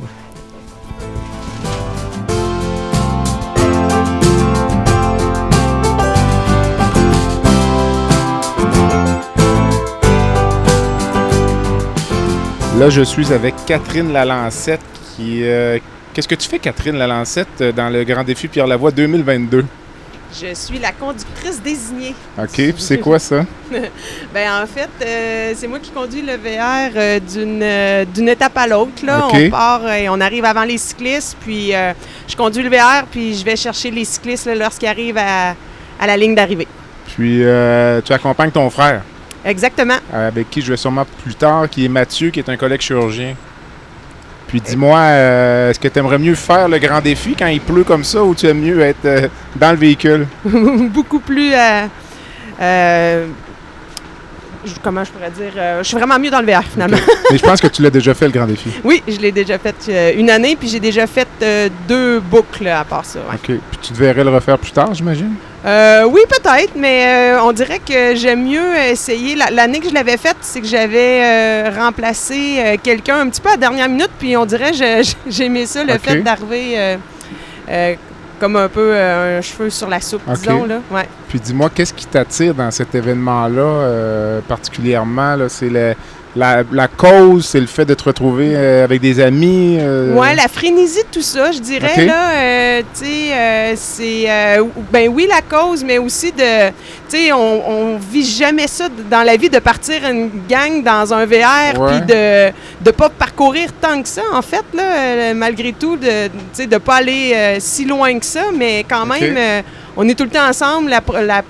Là, 12.79 12.89
je 12.89 13.01
suis 13.01 13.33
avec 13.33 13.55
Catherine 13.65 14.13
Lalancette 14.13 14.79
qui... 15.15 15.43
euh, 15.43 15.77
Qu'est-ce 16.13 16.29
que 16.29 16.35
tu 16.35 16.47
fais, 16.47 16.59
Catherine 16.59 16.95
Lalancette, 16.97 17.47
euh, 17.59 17.71
dans 17.73 17.89
le 17.89 18.05
Grand 18.05 18.23
Défi 18.23 18.47
Pierre 18.47 18.67
Lavoie 18.67 18.91
2022? 18.91 19.65
Je 20.41 20.53
suis 20.53 20.79
la 20.79 20.93
conductrice 20.93 21.61
désignée. 21.61 22.15
OK, 22.37 22.47
puis 22.53 22.73
c'est 22.77 22.99
quoi 22.99 23.19
ça? 23.19 23.43
ben 24.33 24.63
en 24.63 24.65
fait, 24.65 24.89
euh, 25.01 25.53
c'est 25.57 25.67
moi 25.67 25.79
qui 25.79 25.91
conduis 25.91 26.21
le 26.21 26.33
VR 26.37 26.91
euh, 26.95 27.19
d'une 27.19 27.61
euh, 27.61 28.05
d'une 28.05 28.29
étape 28.29 28.55
à 28.57 28.65
l'autre. 28.67 28.91
On 29.05 29.49
part 29.49 29.91
et 29.91 30.07
on 30.07 30.21
arrive 30.21 30.45
avant 30.45 30.63
les 30.63 30.77
cyclistes, 30.77 31.35
puis 31.41 31.71
je 32.27 32.35
conduis 32.37 32.63
le 32.63 32.69
VR, 32.69 33.05
puis 33.11 33.35
je 33.35 33.43
vais 33.43 33.55
chercher 33.57 33.91
les 33.91 34.05
cyclistes 34.05 34.49
lorsqu'ils 34.55 34.87
arrivent 34.87 35.17
à, 35.17 35.55
à 35.99 36.07
la 36.07 36.15
ligne 36.15 36.35
d'arrivée. 36.35 36.67
Puis 37.07 37.41
tu 38.05 38.13
accompagnes 38.13 38.51
ton 38.51 38.69
frère, 38.69 39.01
Exactement. 39.45 39.97
euh, 40.13 40.27
avec 40.27 40.49
qui 40.49 40.61
je 40.61 40.71
vais 40.71 40.77
sûrement 40.77 41.05
plus 41.23 41.35
tard, 41.35 41.69
qui 41.69 41.85
est 41.85 41.89
Mathieu, 41.89 42.29
qui 42.29 42.39
est 42.39 42.49
un 42.49 42.57
collègue 42.57 42.81
chirurgien. 42.81 43.35
Puis 44.47 44.59
dis-moi, 44.61 44.97
euh, 44.97 45.69
est-ce 45.69 45.79
que 45.79 45.87
tu 45.87 45.99
aimerais 45.99 46.17
mieux 46.17 46.33
faire 46.35 46.67
le 46.67 46.79
grand 46.79 47.01
défi 47.01 47.35
quand 47.37 47.45
il 47.47 47.61
pleut 47.61 47.83
comme 47.83 48.03
ça 48.03 48.23
ou 48.23 48.33
tu 48.33 48.47
aimes 48.47 48.61
mieux 48.61 48.79
être 48.81 49.05
euh, 49.05 49.27
dans 49.55 49.71
le 49.71 49.77
véhicule? 49.77 50.25
Beaucoup 50.43 51.19
plus. 51.19 51.51
euh, 52.59 53.27
comment 54.83 55.03
je 55.03 55.11
pourrais 55.11 55.29
dire? 55.29 55.51
je 55.79 55.83
suis 55.83 55.95
vraiment 55.97 56.17
mieux 56.19 56.31
dans 56.31 56.41
le 56.41 56.47
VR 56.51 56.63
finalement. 56.63 56.97
Mais 57.31 57.37
je 57.37 57.43
pense 57.43 57.61
que 57.61 57.67
tu 57.67 57.81
l'as 57.83 57.91
déjà 57.91 58.13
fait, 58.15 58.25
le 58.25 58.31
grand 58.31 58.47
défi. 58.47 58.71
oui, 58.83 59.03
je 59.07 59.17
l'ai 59.19 59.31
déjà 59.31 59.57
fait 59.59 60.15
une 60.17 60.29
année, 60.31 60.55
puis 60.55 60.67
j'ai 60.67 60.79
déjà 60.79 61.05
fait 61.07 61.27
deux 61.87 62.19
boucles 62.19 62.67
à 62.67 62.83
part 62.83 63.05
ça. 63.05 63.19
ouais. 63.19 63.35
OK. 63.35 63.59
Puis 63.69 63.79
tu 63.81 63.93
devrais 63.93 64.23
le 64.23 64.31
refaire 64.31 64.57
plus 64.57 64.71
tard, 64.71 64.93
j'imagine? 64.93 65.35
Euh, 65.65 66.03
oui, 66.05 66.21
peut-être, 66.29 66.71
mais 66.75 67.33
euh, 67.35 67.41
on 67.43 67.51
dirait 67.51 67.79
que 67.79 68.15
j'aime 68.15 68.45
mieux 68.47 68.77
essayer. 68.77 69.35
La- 69.35 69.49
L'année 69.51 69.79
que 69.81 69.89
je 69.89 69.93
l'avais 69.93 70.15
faite, 70.17 70.37
c'est 70.41 70.61
que 70.61 70.67
j'avais 70.67 71.21
euh, 71.23 71.69
remplacé 71.77 72.55
euh, 72.59 72.75
quelqu'un 72.81 73.19
un 73.19 73.29
petit 73.29 73.41
peu 73.41 73.49
à 73.49 73.53
la 73.53 73.57
dernière 73.57 73.89
minute, 73.89 74.09
puis 74.17 74.37
on 74.37 74.45
dirait 74.45 74.71
que 74.71 75.01
j'aimais 75.27 75.65
ça, 75.65 75.83
le 75.83 75.97
fait 75.97 76.21
d'arriver 76.21 76.97
comme 78.39 78.55
un 78.55 78.69
peu 78.69 78.95
un 78.95 79.41
cheveu 79.41 79.69
sur 79.69 79.89
la 79.89 79.99
soupe, 79.99 80.21
disons. 80.33 80.63
Là. 80.65 80.79
Ouais. 80.91 81.09
Puis 81.27 81.41
dis-moi, 81.41 81.69
qu'est-ce 81.75 81.93
qui 81.93 82.05
t'attire 82.05 82.55
dans 82.55 82.71
cet 82.71 82.95
événement-là 82.95 84.39
particulièrement? 84.47 85.35
là? 85.35 85.49
C'est 85.49 85.67
le- 85.69 85.93
la, 86.35 86.63
la 86.71 86.87
cause, 86.87 87.45
c'est 87.47 87.59
le 87.59 87.65
fait 87.65 87.85
de 87.85 87.93
te 87.95 88.03
retrouver 88.03 88.51
euh, 88.55 88.83
avec 88.83 89.01
des 89.01 89.19
amis? 89.19 89.77
euh, 89.79 90.13
Ouais, 90.13 90.35
la 90.35 90.47
frénésie 90.47 90.99
de 91.03 91.07
tout 91.11 91.21
ça, 91.23 91.51
je 91.51 91.59
dirais, 91.59 92.05
là, 92.05 92.31
euh, 92.37 92.81
tu 92.93 93.05
sais, 93.05 93.73
c'est, 93.75 94.27
ben 94.91 95.09
oui, 95.11 95.27
la 95.27 95.41
cause, 95.41 95.83
mais 95.83 95.97
aussi 95.97 96.31
de, 96.31 96.69
tu 96.69 96.73
sais, 97.09 97.31
on, 97.33 97.69
on 97.69 97.97
vit 97.97 98.23
jamais 98.25 98.67
ça 98.67 98.87
dans 99.09 99.23
la 99.23 99.37
vie, 99.37 99.49
de 99.49 99.59
partir 99.59 100.07
une 100.07 100.29
gang 100.47 100.83
dans 100.83 101.13
un 101.13 101.25
VR, 101.25 101.73
puis 101.87 102.01
de 102.07 102.51
de 102.81 102.91
pas 102.91 103.09
parcourir 103.09 103.69
tant 103.81 104.01
que 104.01 104.07
ça, 104.07 104.21
en 104.31 104.41
fait, 104.41 104.63
là, 104.73 105.33
malgré 105.33 105.73
tout, 105.73 105.97
de, 105.97 106.27
tu 106.27 106.31
sais, 106.53 106.67
de 106.67 106.77
pas 106.77 106.95
aller 106.97 107.57
si 107.59 107.85
loin 107.85 108.17
que 108.19 108.25
ça, 108.25 108.45
mais 108.55 108.85
quand 108.87 109.05
même, 109.05 109.63
on 109.97 110.07
est 110.07 110.13
tout 110.15 110.23
le 110.25 110.29
temps 110.29 110.47
ensemble, 110.47 110.89
la, 110.91 111.01
la, 111.21 111.41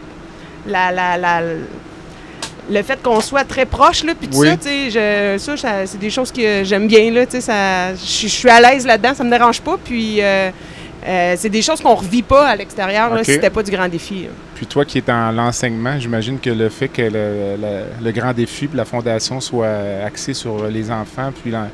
la, 0.65 0.91
la, 0.91 1.17
la- 1.17 1.41
le 2.69 2.83
fait 2.83 3.01
qu'on 3.01 3.19
soit 3.21 3.43
très 3.43 3.65
proche, 3.65 4.03
là, 4.03 4.13
puis 4.19 4.27
tout 4.27 4.37
Oui. 4.37 4.47
ça, 4.49 4.57
tu 4.57 4.63
sais, 4.67 4.89
je- 4.91 5.37
ça, 5.39 5.57
ça, 5.57 5.85
c'est 5.85 5.97
des 5.99 6.09
choses 6.09 6.31
que 6.31 6.63
j'aime 6.63 6.87
bien, 6.87 7.11
là, 7.11 7.25
tu 7.25 7.33
sais, 7.33 7.41
ça, 7.41 7.93
je 7.95 8.27
suis 8.27 8.49
à 8.49 8.61
l'aise 8.61 8.85
là-dedans, 8.85 9.13
ça 9.15 9.23
me 9.23 9.29
dérange 9.31 9.59
pas, 9.61 9.77
puis 9.83 10.21
euh, 10.21 10.49
euh, 11.07 11.35
c'est 11.37 11.49
des 11.49 11.61
choses 11.61 11.81
qu'on 11.81 11.95
revit 11.95 12.21
pas 12.21 12.47
à 12.47 12.55
l'extérieur, 12.55 13.09
là, 13.13 13.19
Ok. 13.21 13.25
si 13.25 13.33
c'était 13.33 13.49
pas 13.49 13.63
du 13.63 13.71
grand 13.71 13.87
défi. 13.87 14.23
là. 14.23 14.29
Puis 14.55 14.65
toi 14.65 14.83
qui 14.85 14.97
es 14.97 15.01
dans 15.01 15.31
l'enseignement, 15.35 15.97
j'imagine 15.99 16.37
que 16.39 16.49
le 16.49 16.69
fait 16.69 16.89
que 16.89 17.01
le, 17.01 17.55
le- 17.59 18.05
le 18.05 18.11
grand 18.11 18.33
défi 18.33 18.67
puis 18.67 18.77
la 18.77 18.85
fondation 18.85 19.39
soit 19.39 20.03
axée 20.05 20.33
sur 20.33 20.67
les 20.67 20.91
enfants, 20.91 21.31
puis 21.41 21.51
la- 21.51 21.69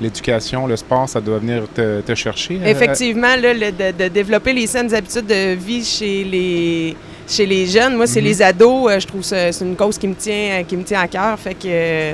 l'éducation, 0.00 0.66
le 0.66 0.76
sport, 0.76 1.06
ça 1.08 1.20
doit 1.20 1.38
venir 1.38 1.64
te, 1.74 2.00
te 2.00 2.14
chercher. 2.14 2.58
euh, 2.62 2.66
Effectivement, 2.66 3.36
là, 3.36 3.52
le- 3.52 3.70
de, 3.70 4.04
de 4.04 4.08
développer 4.08 4.54
les 4.54 4.66
saines 4.66 4.94
habitudes 4.94 5.26
de 5.26 5.54
vie 5.54 5.84
chez 5.84 6.24
les, 6.24 6.96
chez 7.30 7.46
les 7.46 7.66
jeunes, 7.66 7.96
moi, 7.96 8.06
c'est 8.06 8.20
Mhm. 8.20 8.26
les 8.26 8.42
ados, 8.42 8.90
euh, 8.90 8.98
je 9.00 9.06
trouve 9.06 9.20
que 9.20 9.26
c'est 9.52 9.64
une 9.64 9.76
cause 9.76 9.96
qui 9.98 10.08
me 10.08 10.14
tient, 10.14 10.64
qui 10.66 10.76
me 10.76 10.82
tient 10.82 11.00
à 11.00 11.08
cœur, 11.08 11.38
fait 11.38 11.54
que 11.54 11.66
euh, 11.66 12.12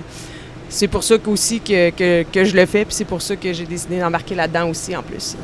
c'est 0.69 0.89
pour 0.89 1.03
ça 1.03 1.15
aussi 1.27 1.61
que, 1.61 1.91
que, 1.91 2.25
que 2.31 2.45
je 2.45 2.55
le 2.55 2.67
fais, 2.67 2.85
puis 2.85 2.95
c'est 2.95 3.05
pour 3.07 3.23
ça 3.23 3.35
que 3.37 3.53
j'ai 3.53 3.65
décidé 3.65 3.99
d'embarquer 3.99 4.35
là-dedans 4.35 4.69
aussi, 4.69 4.95
en 4.97 5.03
plus. 5.03 5.35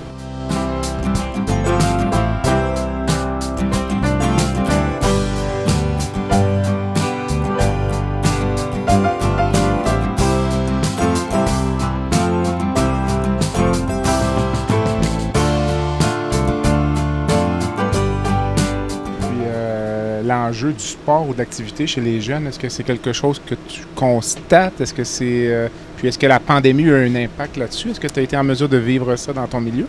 Du 20.71 20.85
sport 20.85 21.27
ou 21.29 21.35
d'activité 21.35 21.87
chez 21.87 22.01
les 22.01 22.21
jeunes, 22.21 22.47
est-ce 22.47 22.59
que 22.59 22.69
c'est 22.69 22.85
quelque 22.85 23.13
chose 23.13 23.41
que 23.45 23.55
tu 23.55 23.81
constates? 23.97 24.81
Est-ce 24.81 24.95
que 24.95 25.03
c'est. 25.05 25.25
euh, 25.49 25.69
puis 25.97 26.09
est-ce 26.09 26.19
que 26.19 26.27
la 26.27 26.39
pandémie 26.41 26.85
a 26.85 26.99
eu 26.99 27.09
un 27.11 27.15
impact 27.25 27.57
là-dessus? 27.57 27.91
Est-ce 27.91 28.01
que 28.01 28.07
tu 28.09 28.21
as 28.21 28.23
été 28.23 28.37
en 28.37 28.45
mesure 28.45 28.69
de 28.69 28.77
vivre 28.77 29.17
ça 29.17 29.33
dans 29.33 29.47
ton 29.47 29.61
milieu? 29.61 29.87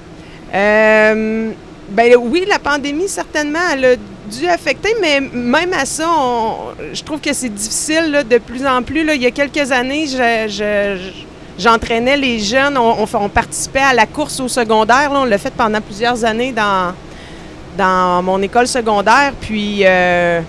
Euh, 0.53 1.51
ben 1.89 2.15
oui, 2.19 2.45
la 2.47 2.59
pandémie, 2.59 3.07
certainement, 3.07 3.59
elle 3.73 3.85
a 3.85 3.95
dû 3.95 4.47
affecter, 4.47 4.95
mais 5.01 5.19
même 5.19 5.73
à 5.73 5.85
ça, 5.85 6.07
je 6.93 7.03
trouve 7.03 7.19
que 7.19 7.33
c'est 7.33 7.49
difficile 7.53 8.11
là, 8.11 8.23
de 8.23 8.37
plus 8.37 8.65
en 8.65 8.81
plus. 8.81 9.03
là. 9.03 9.13
il 9.15 9.21
y 9.21 9.25
a 9.25 9.31
quelques 9.31 9.71
années, 9.71 10.07
je- 10.07 10.47
je- 10.47 10.97
je- 11.03 11.61
j'entraînais 11.63 12.15
les 12.17 12.39
jeunes, 12.39 12.77
on, 12.77 13.03
on, 13.03 13.07
on 13.17 13.29
participait 13.29 13.79
à 13.79 13.93
la 13.93 14.05
course 14.05 14.39
au 14.39 14.47
secondaire. 14.47 15.11
là. 15.11 15.19
on 15.21 15.25
l'a 15.25 15.37
fait 15.37 15.53
pendant 15.53 15.81
plusieurs 15.81 16.23
années 16.23 16.51
dans, 16.51 16.93
dans 17.77 18.21
mon 18.23 18.41
école 18.41 18.67
secondaire. 18.67 19.33
Puis 19.39 19.81
euh, 19.83 20.41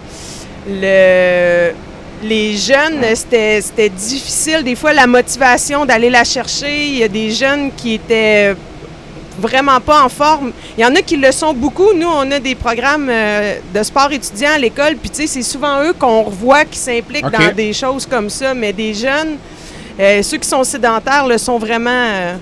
le, 0.68 1.72
les 2.26 2.56
jeunes, 2.56 3.02
c'était 3.14 3.88
difficile. 3.88 4.62
Des 4.64 4.74
fois, 4.76 4.92
la 4.92 5.06
motivation 5.06 5.84
d'aller 5.84 6.10
la 6.10 6.24
chercher. 6.24 6.86
Il 6.86 6.98
y 6.98 7.02
a 7.02 7.08
des 7.08 7.30
jeunes 7.30 7.70
qui 7.76 7.94
étaient 7.94 8.54
vraiment 9.38 9.80
pas 9.80 10.04
en 10.04 10.08
forme. 10.08 10.52
Il 10.78 10.82
y 10.82 10.86
en 10.86 10.94
a 10.94 11.02
qui 11.02 11.16
le 11.16 11.32
sont 11.32 11.52
beaucoup. 11.52 11.92
Nous, 11.94 12.06
on 12.08 12.30
a 12.30 12.38
des 12.38 12.54
programmes 12.54 13.08
euh, 13.10 13.56
de 13.74 13.82
sport 13.82 14.12
étudiant 14.12 14.50
à 14.54 14.58
l'école, 14.58 14.96
puis 14.96 15.10
tu 15.10 15.22
sais, 15.22 15.26
c'est 15.26 15.42
souvent 15.42 15.82
eux 15.82 15.92
qu'on 15.92 16.22
revoit 16.22 16.64
qui 16.64 16.78
s'impliquent 16.78 17.30
dans 17.30 17.52
des 17.54 17.72
choses 17.72 18.06
comme 18.06 18.30
ça, 18.30 18.54
mais 18.54 18.72
des 18.72 18.94
jeunes, 18.94 19.36
euh, 19.98 20.22
ceux 20.22 20.38
qui 20.38 20.48
sont 20.48 20.64
sédentaires 20.64 21.26
le 21.26 21.38
sont 21.38 21.58
vraiment 21.58 22.36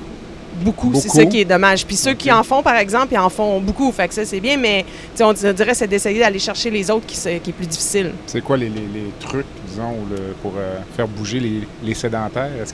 beaucoup. 0.63 0.93
C'est 0.95 1.09
ça 1.09 1.25
qui 1.27 1.41
est 1.41 1.45
dommage. 1.45 1.85
Puis 1.87 1.97
ceux 1.97 2.15
qui 2.15 2.31
en 2.33 2.43
font, 2.43 2.63
par 2.63 2.77
exemple, 2.77 3.09
ils 3.13 3.19
en 3.19 3.29
font 3.29 3.61
beaucoup. 3.61 3.91
Fait 3.93 4.09
que 4.09 4.15
ça, 4.15 4.25
c'est 4.25 4.41
bien, 4.41 4.57
mais 4.57 4.85
on 5.21 5.33
dirait 5.33 5.75
c'est 5.75 5.87
d'essayer 5.89 6.21
d'aller 6.21 6.39
chercher 6.39 6.71
les 6.71 6.91
autres 6.91 7.07
qui, 7.07 7.17
qui 7.17 7.51
est 7.51 7.53
plus 7.53 7.67
difficile. 7.67 8.13
C'est 8.27 8.41
quoi 8.41 8.57
les, 8.57 8.67
les- 8.69 8.81
les 8.93 9.11
trucs, 9.21 9.47
disons, 9.69 9.95
le- 10.11 10.35
pour 10.43 10.55
euh, 10.59 10.79
faire 10.97 11.07
bouger 11.09 11.41
les, 11.41 11.69
les 11.85 11.95
sédentaires? 11.95 12.51
Est-ce 12.63 12.73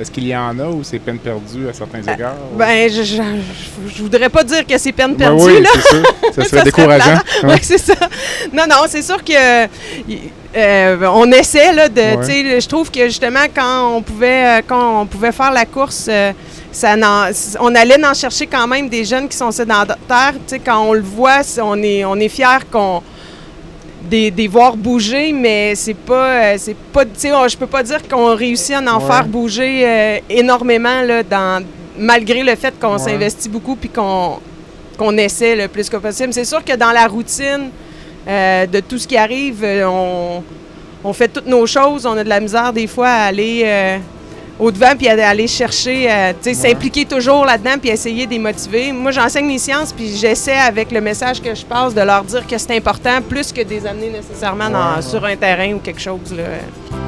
est-ce 0.00 0.10
qu'il 0.10 0.26
y 0.26 0.36
en 0.36 0.58
a 0.58 0.64
ou 0.66 0.82
c'est 0.84 0.98
peine 0.98 1.18
perdue 1.18 1.68
à 1.68 1.72
certains 1.72 2.02
égards? 2.02 2.34
ou- 2.52 2.56
Ben, 2.56 2.90
je, 2.90 3.02
je, 3.02 4.02
voudrais 4.02 4.28
pas 4.28 4.44
dire 4.44 4.66
que 4.66 4.78
c'est 4.78 4.92
peine 4.92 5.14
Ben 5.14 5.36
perdue, 5.36 5.44
oui, 5.44 5.62
là. 5.62 5.70
sûr. 5.70 6.32
Ça 6.34 6.44
serait 6.48 6.62
décourageant. 6.64 7.18
Ouais, 7.44 7.58
c'est 7.62 7.78
ça. 7.78 7.94
Non, 8.52 8.64
non, 8.68 8.76
c'est 8.88 9.02
sûr 9.02 9.22
que 9.24 9.66
euh, 10.56 10.96
on 11.12 11.30
essaie 11.32 11.72
là 11.72 11.88
de, 11.88 12.00
Ouais. 12.00 12.16
tu 12.20 12.24
sais, 12.26 12.60
je 12.60 12.68
trouve 12.68 12.90
que 12.90 13.04
justement 13.04 13.44
quand 13.54 13.96
on 13.96 14.02
pouvait, 14.02 14.58
euh, 14.58 14.62
quand 14.66 15.02
on 15.02 15.06
pouvait 15.06 15.32
faire 15.32 15.52
la 15.52 15.66
course, 15.66 16.08
ça 16.70 16.94
on 17.60 17.74
allait 17.74 18.04
en 18.04 18.14
chercher 18.14 18.46
quand 18.46 18.66
même 18.66 18.88
des 18.88 19.04
jeunes 19.04 19.28
qui 19.28 19.36
sont 19.36 19.50
sédentaires. 19.50 20.34
Tu 20.34 20.40
sais, 20.46 20.58
quand 20.58 20.80
on 20.82 20.92
le 20.92 21.00
voit, 21.02 21.40
on 21.62 21.82
est, 21.82 22.04
on 22.04 22.16
est 22.16 22.28
fiers 22.28 22.64
qu'on 22.70 23.02
des, 24.02 24.30
des 24.30 24.48
voir 24.48 24.76
bouger, 24.76 25.32
mais 25.32 25.74
c'est 25.74 25.92
pas, 25.94 26.30
euh, 26.52 26.54
c'est 26.58 26.76
pas, 26.76 27.04
tu 27.04 27.10
sais, 27.16 27.32
on- 27.32 27.46
je 27.48 27.56
peux 27.56 27.66
pas 27.66 27.82
dire 27.82 28.06
qu'on 28.08 28.34
réussit 28.34 28.74
à 28.76 28.80
en 28.80 29.00
Ouais. 29.00 29.06
faire 29.06 29.26
bouger 29.26 29.82
euh, 29.86 30.18
énormément 30.30 31.02
là, 31.02 31.22
dans, 31.22 31.62
malgré 31.98 32.42
le 32.42 32.54
fait 32.54 32.72
qu'on 32.80 32.92
Ouais. 32.92 32.98
s'investit 32.98 33.48
beaucoup 33.48 33.76
puis 33.76 33.88
qu'on 33.90 34.38
qu'on 34.96 35.16
essaie 35.16 35.54
le 35.54 35.68
plus 35.68 35.88
que 35.88 35.96
possible. 35.96 36.32
C'est 36.32 36.44
sûr 36.44 36.64
que 36.64 36.74
dans 36.74 36.90
la 36.90 37.06
routine 37.06 37.70
euh, 38.26 38.66
de 38.66 38.80
tout 38.80 38.98
ce 38.98 39.06
qui 39.06 39.16
arrive, 39.16 39.64
on, 39.86 40.42
on 41.04 41.12
fait 41.12 41.28
toutes 41.28 41.46
nos 41.46 41.66
choses. 41.66 42.04
On 42.04 42.16
a 42.16 42.24
de 42.24 42.28
la 42.28 42.40
misère 42.40 42.72
des 42.72 42.88
fois 42.88 43.06
à 43.08 43.24
aller 43.26 43.62
euh, 43.64 43.98
au-devant 44.58 44.94
puis 44.96 45.08
aller 45.08 45.46
chercher, 45.46 46.10
euh, 46.10 46.32
tu 46.42 46.54
sais, 46.54 46.68
s'impliquer 46.68 47.04
toujours 47.04 47.44
là-dedans 47.44 47.78
puis 47.80 47.90
essayer 47.90 48.26
de 48.26 48.32
les 48.32 48.38
motiver. 48.38 48.92
Moi, 48.92 49.10
j'enseigne 49.12 49.46
mes 49.46 49.58
sciences 49.58 49.92
puis 49.92 50.16
j'essaie 50.16 50.58
avec 50.58 50.90
le 50.92 51.00
message 51.00 51.40
que 51.40 51.54
je 51.54 51.64
passe 51.64 51.94
de 51.94 52.00
leur 52.00 52.24
dire 52.24 52.46
que 52.46 52.58
c'est 52.58 52.76
important 52.76 53.20
plus 53.22 53.52
que 53.52 53.62
des 53.62 53.86
amener 53.86 54.10
nécessairement 54.10 54.68
dans- 54.70 54.78
Ouais, 54.90 54.96
ouais. 54.96 55.02
sur 55.02 55.24
un 55.24 55.36
terrain 55.36 55.72
ou 55.74 55.78
quelque 55.78 56.00
chose. 56.00 56.32
Là. 56.36 57.07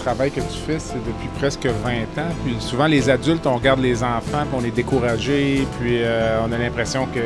Travail 0.00 0.30
que 0.30 0.40
tu 0.40 0.58
fais, 0.66 0.78
c'est 0.78 0.94
depuis 0.94 1.28
presque 1.38 1.66
20 1.66 2.22
ans. 2.22 2.30
Puis 2.44 2.56
souvent, 2.60 2.86
les 2.86 3.08
adultes, 3.08 3.46
on 3.46 3.56
regarde 3.56 3.80
les 3.80 4.02
enfants, 4.02 4.44
puis 4.50 4.54
on 4.58 4.64
est 4.64 4.74
découragé, 4.74 5.66
puis 5.78 5.98
euh, 6.02 6.40
on 6.46 6.52
a 6.52 6.58
l'impression 6.58 7.06
qu'ils 7.06 7.22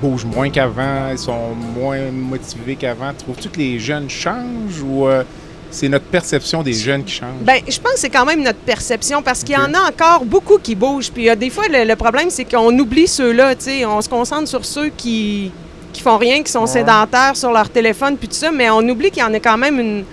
bougent 0.00 0.24
moins 0.24 0.50
qu'avant, 0.50 1.10
ils 1.10 1.18
sont 1.18 1.54
moins 1.76 2.10
motivés 2.10 2.76
qu'avant. 2.76 3.12
Trouves-tu 3.16 3.48
que 3.48 3.58
les 3.58 3.78
jeunes 3.78 4.10
changent 4.10 4.82
ou 4.84 5.06
euh, 5.06 5.22
c'est 5.70 5.88
notre 5.88 6.06
perception 6.06 6.62
des 6.62 6.72
jeunes 6.72 7.04
qui 7.04 7.14
change? 7.14 7.40
Bien, 7.40 7.58
je 7.66 7.78
pense 7.78 7.94
que 7.94 8.00
c'est 8.00 8.10
quand 8.10 8.26
même 8.26 8.42
notre 8.42 8.58
perception 8.58 9.22
parce 9.22 9.42
qu'il 9.42 9.54
y 9.54 9.58
en 9.58 9.72
a 9.74 9.88
encore 9.88 10.24
beaucoup 10.24 10.58
qui 10.58 10.74
bougent. 10.74 11.10
Puis 11.10 11.28
euh, 11.28 11.36
des 11.36 11.50
fois, 11.50 11.64
le, 11.68 11.84
le 11.84 11.96
problème, 11.96 12.30
c'est 12.30 12.44
qu'on 12.44 12.76
oublie 12.78 13.06
ceux-là. 13.06 13.54
tu 13.54 13.64
sais. 13.64 13.86
On 13.86 14.00
se 14.00 14.08
concentre 14.08 14.48
sur 14.48 14.64
ceux 14.64 14.88
qui 14.88 15.52
qui 15.90 16.02
font 16.02 16.18
rien, 16.18 16.42
qui 16.42 16.52
sont 16.52 16.66
sédentaires 16.66 17.34
sur 17.34 17.50
leur 17.50 17.70
téléphone, 17.70 18.16
puis 18.16 18.28
tout 18.28 18.34
ça. 18.34 18.52
Mais 18.52 18.68
on 18.70 18.80
oublie 18.88 19.10
qu'il 19.10 19.22
y 19.22 19.26
en 19.26 19.32
a 19.32 19.40
quand 19.40 19.56
même 19.56 19.80
une, 19.80 20.04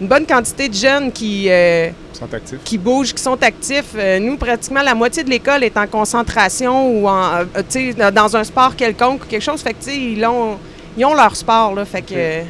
une 0.00 0.08
bonne 0.08 0.26
quantité 0.26 0.68
de 0.68 0.74
jeunes 0.74 1.12
qui, 1.12 1.46
euh, 1.48 1.88
Ils 2.12 2.18
sont 2.18 2.34
actifs. 2.34 2.58
qui 2.64 2.78
bougent, 2.78 3.14
qui 3.14 3.22
sont 3.22 3.40
actifs. 3.42 3.92
Euh, 3.96 4.18
nous, 4.18 4.36
pratiquement, 4.36 4.82
la 4.82 4.94
moitié 4.94 5.22
de 5.24 5.30
l'école 5.30 5.64
est 5.64 5.76
en 5.76 5.86
concentration 5.86 6.88
ou 6.90 7.08
en, 7.08 7.44
euh, 7.56 8.10
dans 8.10 8.36
un 8.36 8.44
sport 8.44 8.74
quelconque 8.76 9.24
ou 9.24 9.26
quelque 9.26 9.42
chose. 9.42 9.60
Fait 9.62 9.72
que, 9.72 9.78
tu 9.84 9.90
sais, 9.90 9.96
ils 9.96 10.24
ont, 10.24 10.58
ils 10.96 11.04
ont 11.04 11.14
leur 11.14 11.34
sport, 11.36 11.74
là. 11.74 11.84
Fait 11.84 12.02
que, 12.02 12.14
ouais. 12.14 12.44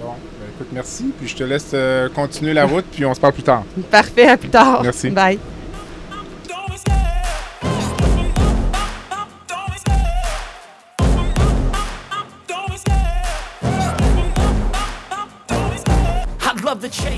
Bon, 0.00 0.12
ben, 0.12 0.46
écoute, 0.54 0.68
merci. 0.72 1.12
Puis 1.18 1.28
je 1.28 1.36
te 1.36 1.44
laisse 1.44 1.74
continuer 2.14 2.52
la 2.54 2.66
route, 2.66 2.84
puis 2.90 3.04
on 3.04 3.14
se 3.14 3.20
parle 3.20 3.32
plus 3.34 3.42
tard. 3.42 3.64
Parfait, 3.90 4.28
à 4.28 4.36
plus 4.36 4.50
tard. 4.50 4.82
Merci. 4.82 5.10
Bye. 5.10 5.38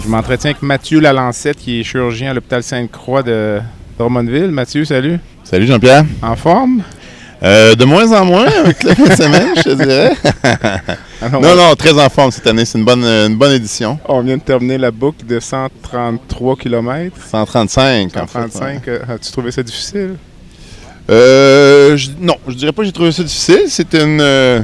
Je 0.03 0.09
m'entretiens 0.09 0.50
avec 0.50 0.62
Mathieu 0.62 1.00
Lalancette, 1.00 1.59
qui 1.59 1.80
est 1.80 1.84
chirurgien 1.84 2.30
à 2.30 2.34
l'hôpital 2.34 2.62
Sainte-Croix 2.62 3.22
de 3.22 3.61
Drummondville. 3.98 4.48
Mathieu, 4.50 4.84
salut. 4.84 5.18
Salut 5.44 5.66
Jean-Pierre. 5.66 6.05
En 6.22 6.36
forme? 6.36 6.82
Euh, 7.42 7.74
de 7.74 7.84
moins 7.84 8.12
en 8.20 8.24
moins 8.24 8.46
avec 8.46 8.82
la 8.84 8.94
fin 8.94 9.05
de 9.09 9.12
semaine, 9.14 9.48
je 9.57 9.62
te 9.62 9.70
dirais. 9.70 10.12
Ah 11.24 11.28
non, 11.28 11.55
non, 11.55 11.76
très 11.76 11.92
en 11.92 12.09
forme 12.09 12.32
cette 12.32 12.48
année. 12.48 12.64
C'est 12.64 12.78
une 12.78 12.84
bonne, 12.84 13.05
une 13.05 13.36
bonne 13.36 13.53
édition. 13.53 13.96
On 14.07 14.22
vient 14.22 14.38
de 14.38 14.42
terminer 14.42 14.76
la 14.76 14.90
boucle 14.90 15.24
de 15.24 15.38
133 15.38 16.57
km. 16.57 17.16
135, 17.30 18.16
en 18.16 18.26
fait. 18.26 18.32
135. 18.50 18.88
euh, 18.88 18.98
As-tu 19.09 19.30
trouvé 19.30 19.53
ça 19.53 19.62
difficile? 19.62 20.16
Euh, 21.11 21.96
je- 21.96 22.11
non, 22.20 22.36
je 22.48 22.55
dirais 22.55 22.72
pas 22.72 22.82
que 22.82 22.86
j'ai 22.86 22.92
trouvé 22.92 23.12
ça 23.12 23.22
difficile. 23.22 23.62
C'était 23.68 24.03
une. 24.03 24.20
euh, 24.20 24.61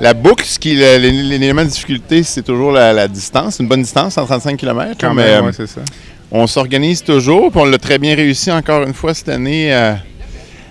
la 0.00 0.14
boucle, 0.14 0.44
ce 0.44 0.58
qui, 0.58 0.74
l'élément 0.74 1.62
de 1.62 1.68
difficulté, 1.68 2.22
c'est 2.22 2.42
toujours 2.42 2.72
la, 2.72 2.92
la 2.92 3.06
distance. 3.06 3.58
Une 3.58 3.68
bonne 3.68 3.82
distance, 3.82 4.14
135 4.14 4.56
km. 4.56 4.92
Quand 4.98 5.12
mais, 5.12 5.24
même, 5.26 5.44
euh, 5.44 5.46
ouais, 5.48 5.52
c'est 5.54 5.66
ça. 5.66 5.82
on 6.32 6.46
s'organise 6.46 7.02
toujours, 7.04 7.50
puis 7.50 7.60
on 7.60 7.66
l'a 7.66 7.76
très 7.78 7.98
bien 7.98 8.14
réussi 8.14 8.50
encore 8.50 8.82
une 8.84 8.94
fois 8.94 9.12
cette 9.12 9.28
année 9.28 9.72
à, 9.74 9.98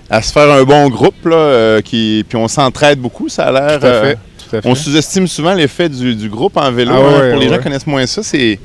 à 0.10 0.22
se 0.24 0.32
faire 0.32 0.52
un 0.52 0.64
bon 0.64 0.90
groupe, 0.90 1.26
là, 1.26 1.36
euh, 1.36 1.82
qui, 1.82 2.26
puis 2.28 2.38
on 2.38 2.48
s'entraide 2.48 2.98
beaucoup, 3.00 3.30
ça 3.30 3.46
a 3.46 3.52
l'air. 3.52 3.80
Tout 3.80 3.86
à 3.86 4.02
fait, 4.02 4.18
tout 4.50 4.56
à 4.56 4.62
fait. 4.64 4.68
on 4.68 4.74
sous-estime 4.74 5.28
souvent 5.28 5.54
l'effet 5.54 5.90
du, 5.90 6.16
du 6.16 6.28
groupe 6.28 6.58
en 6.58 6.72
vélo. 6.72 6.94
Ah 6.96 6.98
hein. 6.98 7.20
ouais, 7.22 7.32
Pour 7.32 7.40
les 7.40 7.50
gens 7.50 7.58
qui 7.58 7.64
connaissent 7.64 7.86
moins 7.88 8.08
ça, 8.08 8.24
c'est 8.24 8.60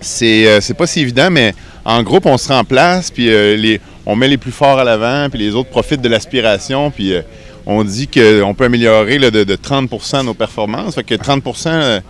c'est 0.00 0.48
euh, 0.48 0.60
c'est 0.60 0.74
pas 0.74 0.86
si 0.88 1.00
évident, 1.00 1.30
mais 1.30 1.54
en 1.84 2.02
groupe, 2.02 2.26
on 2.26 2.36
se 2.38 2.48
remplace, 2.48 3.10
puis 3.12 3.30
euh, 3.30 3.56
les, 3.56 3.80
on 4.06 4.16
met 4.16 4.28
les 4.28 4.36
plus 4.38 4.52
forts 4.52 4.78
à 4.78 4.84
l'avant, 4.84 5.28
puis 5.30 5.38
les 5.38 5.54
autres 5.54 5.70
profitent 5.70 6.00
de 6.02 6.08
l'aspiration, 6.08 6.90
puis 6.90 7.12
euh, 7.14 7.22
on 7.66 7.84
dit 7.84 8.08
qu'on 8.08 8.54
peut 8.54 8.64
améliorer 8.64 9.18
là, 9.18 9.30
de, 9.30 9.44
de 9.44 9.54
30% 9.56 10.24
nos 10.24 10.34
performances. 10.34 10.94
Fait 10.94 11.04
que 11.04 11.14
30% 11.14 11.66
euh, 11.68 12.00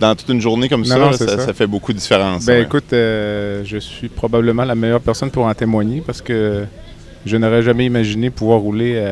dans 0.00 0.14
toute 0.14 0.28
une 0.28 0.40
journée 0.40 0.68
comme 0.68 0.82
Non, 0.82 0.86
ça, 0.86 0.98
non, 0.98 1.12
ça, 1.12 1.26
ça. 1.28 1.38
ça 1.46 1.52
fait 1.54 1.66
beaucoup 1.66 1.92
de 1.92 1.98
différence. 1.98 2.44
Ben 2.44 2.54
ouais. 2.58 2.62
écoute, 2.62 2.92
euh, 2.92 3.62
je 3.64 3.78
suis 3.78 4.08
probablement 4.08 4.64
la 4.64 4.74
meilleure 4.74 5.00
personne 5.00 5.30
pour 5.30 5.46
en 5.46 5.54
témoigner 5.54 6.02
parce 6.04 6.20
que 6.20 6.64
je 7.24 7.36
n'aurais 7.36 7.62
jamais 7.62 7.86
imaginé 7.86 8.30
pouvoir 8.30 8.58
rouler 8.60 9.02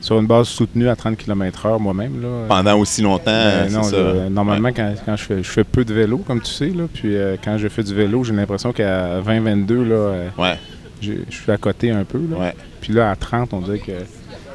sur 0.00 0.18
une 0.20 0.26
base 0.26 0.46
soutenue 0.48 0.88
à 0.88 0.94
30 0.96 1.16
km/h 1.16 1.80
moi-même. 1.80 2.22
là. 2.22 2.28
Pendant 2.48 2.78
aussi 2.78 3.02
longtemps, 3.02 3.24
Ben 3.26 3.72
non, 3.72 3.82
ça. 3.82 3.96
normalement, 4.30 4.68
quand, 4.74 4.92
quand 5.04 5.16
je, 5.16 5.24
fais, 5.24 5.42
je 5.42 5.50
fais 5.50 5.64
peu 5.64 5.84
de 5.84 5.92
vélo, 5.92 6.18
comme 6.18 6.40
tu 6.40 6.52
sais, 6.52 6.66
là, 6.68 6.84
puis 6.92 7.16
euh, 7.16 7.36
quand 7.42 7.58
je 7.58 7.66
fais 7.68 7.82
du 7.82 7.94
vélo, 7.94 8.22
j'ai 8.22 8.32
l'impression 8.32 8.72
qu'à 8.72 9.20
20-22, 9.20 9.74
là, 9.88 9.94
euh, 9.94 10.28
j'ai- 10.38 10.42
je 11.00 11.12
suis 11.30 11.52
à 11.52 11.56
côté 11.56 11.90
un 11.90 12.04
peu. 12.04 12.18
Là. 12.30 12.52
Puis 12.80 12.92
là, 12.92 13.10
à 13.10 13.16
30, 13.16 13.52
on 13.52 13.60
dirait 13.60 13.78
que... 13.78 13.92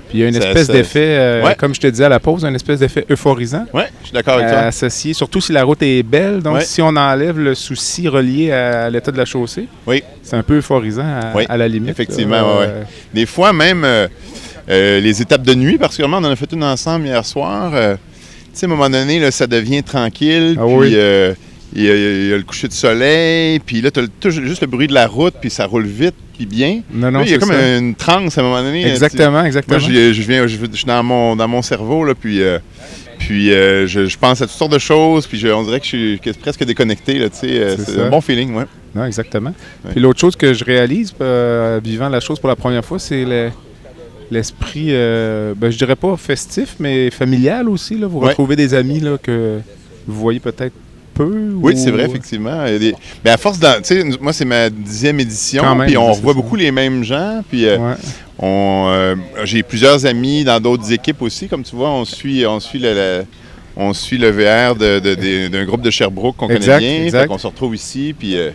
Puis 0.09 0.17
il 0.17 0.21
y 0.21 0.23
a 0.25 0.27
une 0.27 0.33
Ça- 0.33 0.47
espèce 0.49 0.67
d'effet, 0.67 0.99
euh, 1.17 1.43
Ouais. 1.45 1.55
comme 1.55 1.73
je 1.73 1.79
te 1.79 1.87
disais 1.87 2.03
à 2.03 2.09
la 2.09 2.19
pause, 2.19 2.43
une 2.43 2.53
espèce 2.55 2.79
d'effet 2.79 3.05
euphorisant. 3.09 3.65
Oui, 3.73 3.83
je 4.01 4.07
suis 4.07 4.13
d'accord 4.13 4.33
avec 4.39 4.49
toi. 4.49 4.57
Associé, 4.59 5.13
surtout 5.13 5.39
si 5.39 5.53
la 5.53 5.63
route 5.63 5.81
est 5.83 6.03
belle. 6.03 6.41
Donc, 6.41 6.55
Ouais. 6.55 6.65
si 6.65 6.81
on 6.81 6.89
enlève 6.97 7.39
le 7.39 7.55
souci 7.55 8.09
relié 8.09 8.51
à 8.51 8.89
l'état 8.89 9.11
de 9.13 9.17
la 9.17 9.23
chaussée, 9.23 9.67
oui. 9.87 10.03
c'est 10.21 10.35
un 10.35 10.43
peu 10.43 10.57
euphorisant 10.57 11.05
à, 11.05 11.31
Oui, 11.33 11.45
à 11.47 11.55
la 11.55 11.67
limite. 11.69 11.91
Effectivement. 11.91 12.35
Euh, 12.59 12.83
Des 13.13 13.25
fois, 13.25 13.53
même 13.53 13.85
euh, 13.85 14.07
euh, 14.69 14.99
les 14.99 15.21
étapes 15.21 15.43
de 15.43 15.53
nuit, 15.53 15.77
particulièrement, 15.77 16.17
on 16.17 16.25
en 16.25 16.31
a 16.31 16.35
fait 16.35 16.51
une 16.51 16.63
ensemble 16.65 17.05
hier 17.05 17.25
soir. 17.25 17.71
euh, 17.73 17.95
tu 17.95 18.59
sais, 18.59 18.65
à 18.65 18.69
un 18.69 18.71
moment 18.73 18.89
donné, 18.89 19.17
là, 19.17 19.31
ça 19.31 19.47
devient 19.47 19.81
tranquille. 19.81 20.57
Ah 20.59 20.63
puis 20.65 20.75
oui. 20.75 20.95
Il 21.73 21.83
y, 21.83 21.89
a- 21.89 21.95
il 21.95 22.27
y 22.29 22.33
a 22.33 22.37
le 22.37 22.43
coucher 22.43 22.67
de 22.67 22.73
soleil. 22.73 23.59
Puis 23.59 23.81
là, 23.81 23.91
tu 23.91 23.99
as 23.99 24.29
juste 24.29 24.61
le 24.61 24.67
bruit 24.67 24.87
de 24.87 24.93
la 24.93 25.07
route, 25.07 25.35
puis 25.39 25.49
ça 25.49 25.65
roule 25.65 25.85
vite, 25.85 26.15
puis 26.35 26.45
bien. 26.45 26.81
Non, 26.93 27.11
non, 27.11 27.19
Là, 27.19 27.25
il 27.25 27.31
y 27.31 27.35
a 27.35 27.37
comme 27.37 27.49
ça. 27.49 27.77
une 27.77 27.95
transe 27.95 28.37
à 28.37 28.41
un 28.41 28.43
moment 28.43 28.61
donné. 28.63 28.85
Exactement, 28.89 29.37
tu 29.39 29.41
sais. 29.43 29.47
exactement. 29.47 29.79
Moi, 29.79 29.89
je, 29.89 30.13
je 30.13 30.21
viens, 30.23 30.47
je, 30.47 30.57
je 30.71 30.75
suis 30.77 30.85
dans 30.85 31.03
mon, 31.03 31.35
dans 31.35 31.47
mon 31.47 31.61
cerveau, 31.61 32.03
là, 32.03 32.13
puis... 32.15 32.41
euh, 32.41 32.59
puis 33.19 33.53
euh, 33.53 33.85
je, 33.85 34.07
je 34.07 34.17
pense 34.17 34.41
à 34.41 34.47
toutes 34.47 34.55
sortes 34.57 34.71
de 34.73 34.79
choses, 34.79 35.27
puis 35.27 35.37
je- 35.37 35.47
on 35.49 35.61
dirait 35.63 35.79
que 35.79 35.85
je 35.85 35.89
suis 35.89 36.19
que- 36.19 36.31
presque 36.31 36.63
déconnecté. 36.65 37.19
là, 37.19 37.29
tu 37.29 37.37
sais, 37.37 37.47
euh, 37.51 37.75
C'est 37.77 37.99
un 38.01 38.09
bon 38.09 38.19
feeling, 38.19 38.55
ouais. 38.55 38.63
Non, 38.95 39.05
exactement. 39.05 39.53
Ouais. 39.85 39.91
Puis 39.91 39.99
l'autre 40.01 40.19
chose 40.19 40.35
que 40.35 40.53
je 40.55 40.63
réalise, 40.65 41.13
euh, 41.21 41.79
vivant 41.83 42.09
la 42.09 42.19
chose 42.19 42.39
pour 42.39 42.49
la 42.49 42.55
première 42.55 42.83
fois, 42.83 42.97
c'est 42.97 43.23
le- 43.23 43.51
l'esprit, 44.31 44.87
euh, 44.89 45.53
ben, 45.55 45.69
je 45.69 45.77
dirais 45.77 45.95
pas 45.95 46.17
festif, 46.17 46.75
mais 46.79 47.11
familial 47.11 47.69
aussi. 47.69 47.95
Là. 47.97 48.07
Vous 48.07 48.19
Ouais. 48.19 48.29
retrouvez 48.29 48.55
des 48.55 48.73
amis 48.73 48.99
là, 48.99 49.17
que 49.21 49.59
vous 50.07 50.19
voyez 50.19 50.39
peut-être 50.39 50.73
peu. 51.13 51.51
Oui, 51.55 51.73
ou- 51.73 51.77
c'est 51.77 51.91
vrai, 51.91 52.05
effectivement. 52.05 52.65
Il 52.65 52.73
y 52.73 52.75
a 52.75 52.79
des- 52.79 52.95
Ben, 53.23 53.33
à 53.33 53.37
force, 53.37 53.59
moi, 54.19 54.33
c'est 54.33 54.45
ma 54.45 54.69
dixième 54.69 55.19
édition, 55.19 55.63
puis 55.85 55.97
on 55.97 56.13
c'est 56.13 56.19
revoit 56.19 56.33
beaucoup 56.33 56.55
les 56.55 56.71
mêmes 56.71 57.03
gens, 57.03 57.41
puis 57.49 57.65
euh, 57.67 57.77
Ouais. 57.77 57.93
euh, 58.43 59.15
j'ai 59.43 59.63
plusieurs 59.63 60.05
amis 60.05 60.43
dans 60.43 60.59
d'autres 60.59 60.91
équipes 60.91 61.21
aussi, 61.21 61.47
comme 61.47 61.63
tu 61.63 61.75
vois, 61.75 61.89
on 61.89 62.05
suit, 62.05 62.45
on 62.45 62.59
suit 62.59 62.79
le, 62.79 62.93
le- 62.93 63.25
on 63.75 63.93
suit 63.93 64.17
le 64.17 64.29
VR 64.31 64.75
d'un 64.75 65.65
groupe 65.65 65.81
de 65.81 65.89
Sherbrooke 65.91 66.35
qu'on 66.37 66.47
connaît 66.47 66.59
bien, 66.79 67.03
exact. 67.05 67.31
on 67.31 67.37
se 67.37 67.47
retrouve 67.47 67.73
ici, 67.75 68.13
puis 68.17 68.37
euh, 68.37 68.49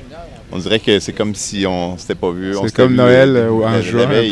on 0.52 0.58
dirait 0.58 0.78
que 0.78 1.00
c'est 1.00 1.12
comme 1.12 1.34
si 1.34 1.64
on 1.66 1.96
s'était 1.96 2.14
pas 2.14 2.30
vu. 2.30 2.54
C'est 2.64 2.74
comme 2.74 2.90
vu, 2.90 2.96
Noël 2.96 3.30
euh, 3.36 3.48
euh, 3.48 3.66
en 3.66 3.70
la- 3.70 3.80
juin, 3.82 4.06
ouais, 4.08 4.30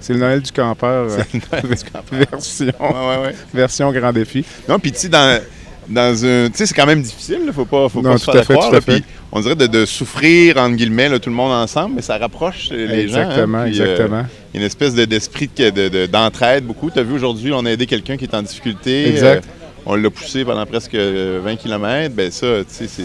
c'est- 0.00 0.12
le 0.12 0.18
Noël 0.18 0.42
du 0.42 0.52
campeur. 0.52 1.06
euh, 1.10 1.18
Noël 1.52 1.76
du 1.76 1.84
campeur. 1.92 2.28
version, 2.30 2.66
Ouais, 2.66 2.72
ouais, 3.18 3.26
ouais. 3.28 3.34
version 3.54 3.90
grand 3.92 4.12
défi. 4.12 4.44
Non, 4.68 4.78
puis 4.78 4.92
tu 4.92 4.98
sais, 4.98 5.08
dans, 5.08 5.40
dans 5.88 6.24
un. 6.24 6.48
Tu 6.50 6.58
sais, 6.58 6.66
c'est 6.66 6.74
quand 6.74 6.86
même 6.86 7.02
difficile, 7.02 7.40
là, 7.46 7.52
faut 7.52 7.64
pas, 7.64 7.88
faut 7.88 8.00
Non, 8.02 8.12
pas 8.12 8.18
se 8.18 8.30
faire 8.30 8.44
fait, 8.44 8.54
croire, 8.54 8.72
là, 8.72 8.80
puis 8.80 9.02
on 9.32 9.40
dirait 9.40 9.56
de, 9.56 9.66
de 9.66 9.84
souffrir, 9.84 10.56
entre 10.58 10.76
guillemets, 10.76 11.08
là, 11.08 11.18
tout 11.18 11.30
le 11.30 11.36
monde 11.36 11.52
ensemble, 11.52 11.96
mais 11.96 12.02
ça 12.02 12.16
rapproche 12.18 12.68
euh, 12.72 12.86
les 12.86 13.08
gens. 13.08 13.18
hein, 13.18 13.22
Exactement, 13.30 13.64
puis, 13.64 13.80
euh, 13.80 13.84
exactement. 13.84 14.24
Il 14.52 14.56
y 14.56 14.58
a 14.58 14.60
une 14.62 14.66
espèce 14.66 14.94
de- 14.94 15.04
d'esprit 15.04 15.50
de- 15.56 15.70
de- 15.70 15.88
de- 15.88 16.06
d'entraide, 16.06 16.64
beaucoup. 16.64 16.90
Tu 16.90 16.98
as 16.98 17.02
vu 17.02 17.14
aujourd'hui, 17.14 17.52
on 17.52 17.64
a 17.66 17.70
aidé 17.70 17.86
quelqu'un 17.86 18.16
qui 18.16 18.24
est 18.24 18.34
en 18.34 18.42
difficulté. 18.42 19.08
Exact. 19.08 19.44
euh, 19.44 19.80
on 19.86 19.96
l'a 19.96 20.08
poussé 20.10 20.44
pendant 20.44 20.64
presque 20.64 20.94
euh, 20.94 21.40
20 21.44 21.56
km. 21.56 22.14
Ben 22.14 22.30
ça, 22.30 22.46
tu 22.60 22.64
sais, 22.68 22.86
c'est. 22.88 23.02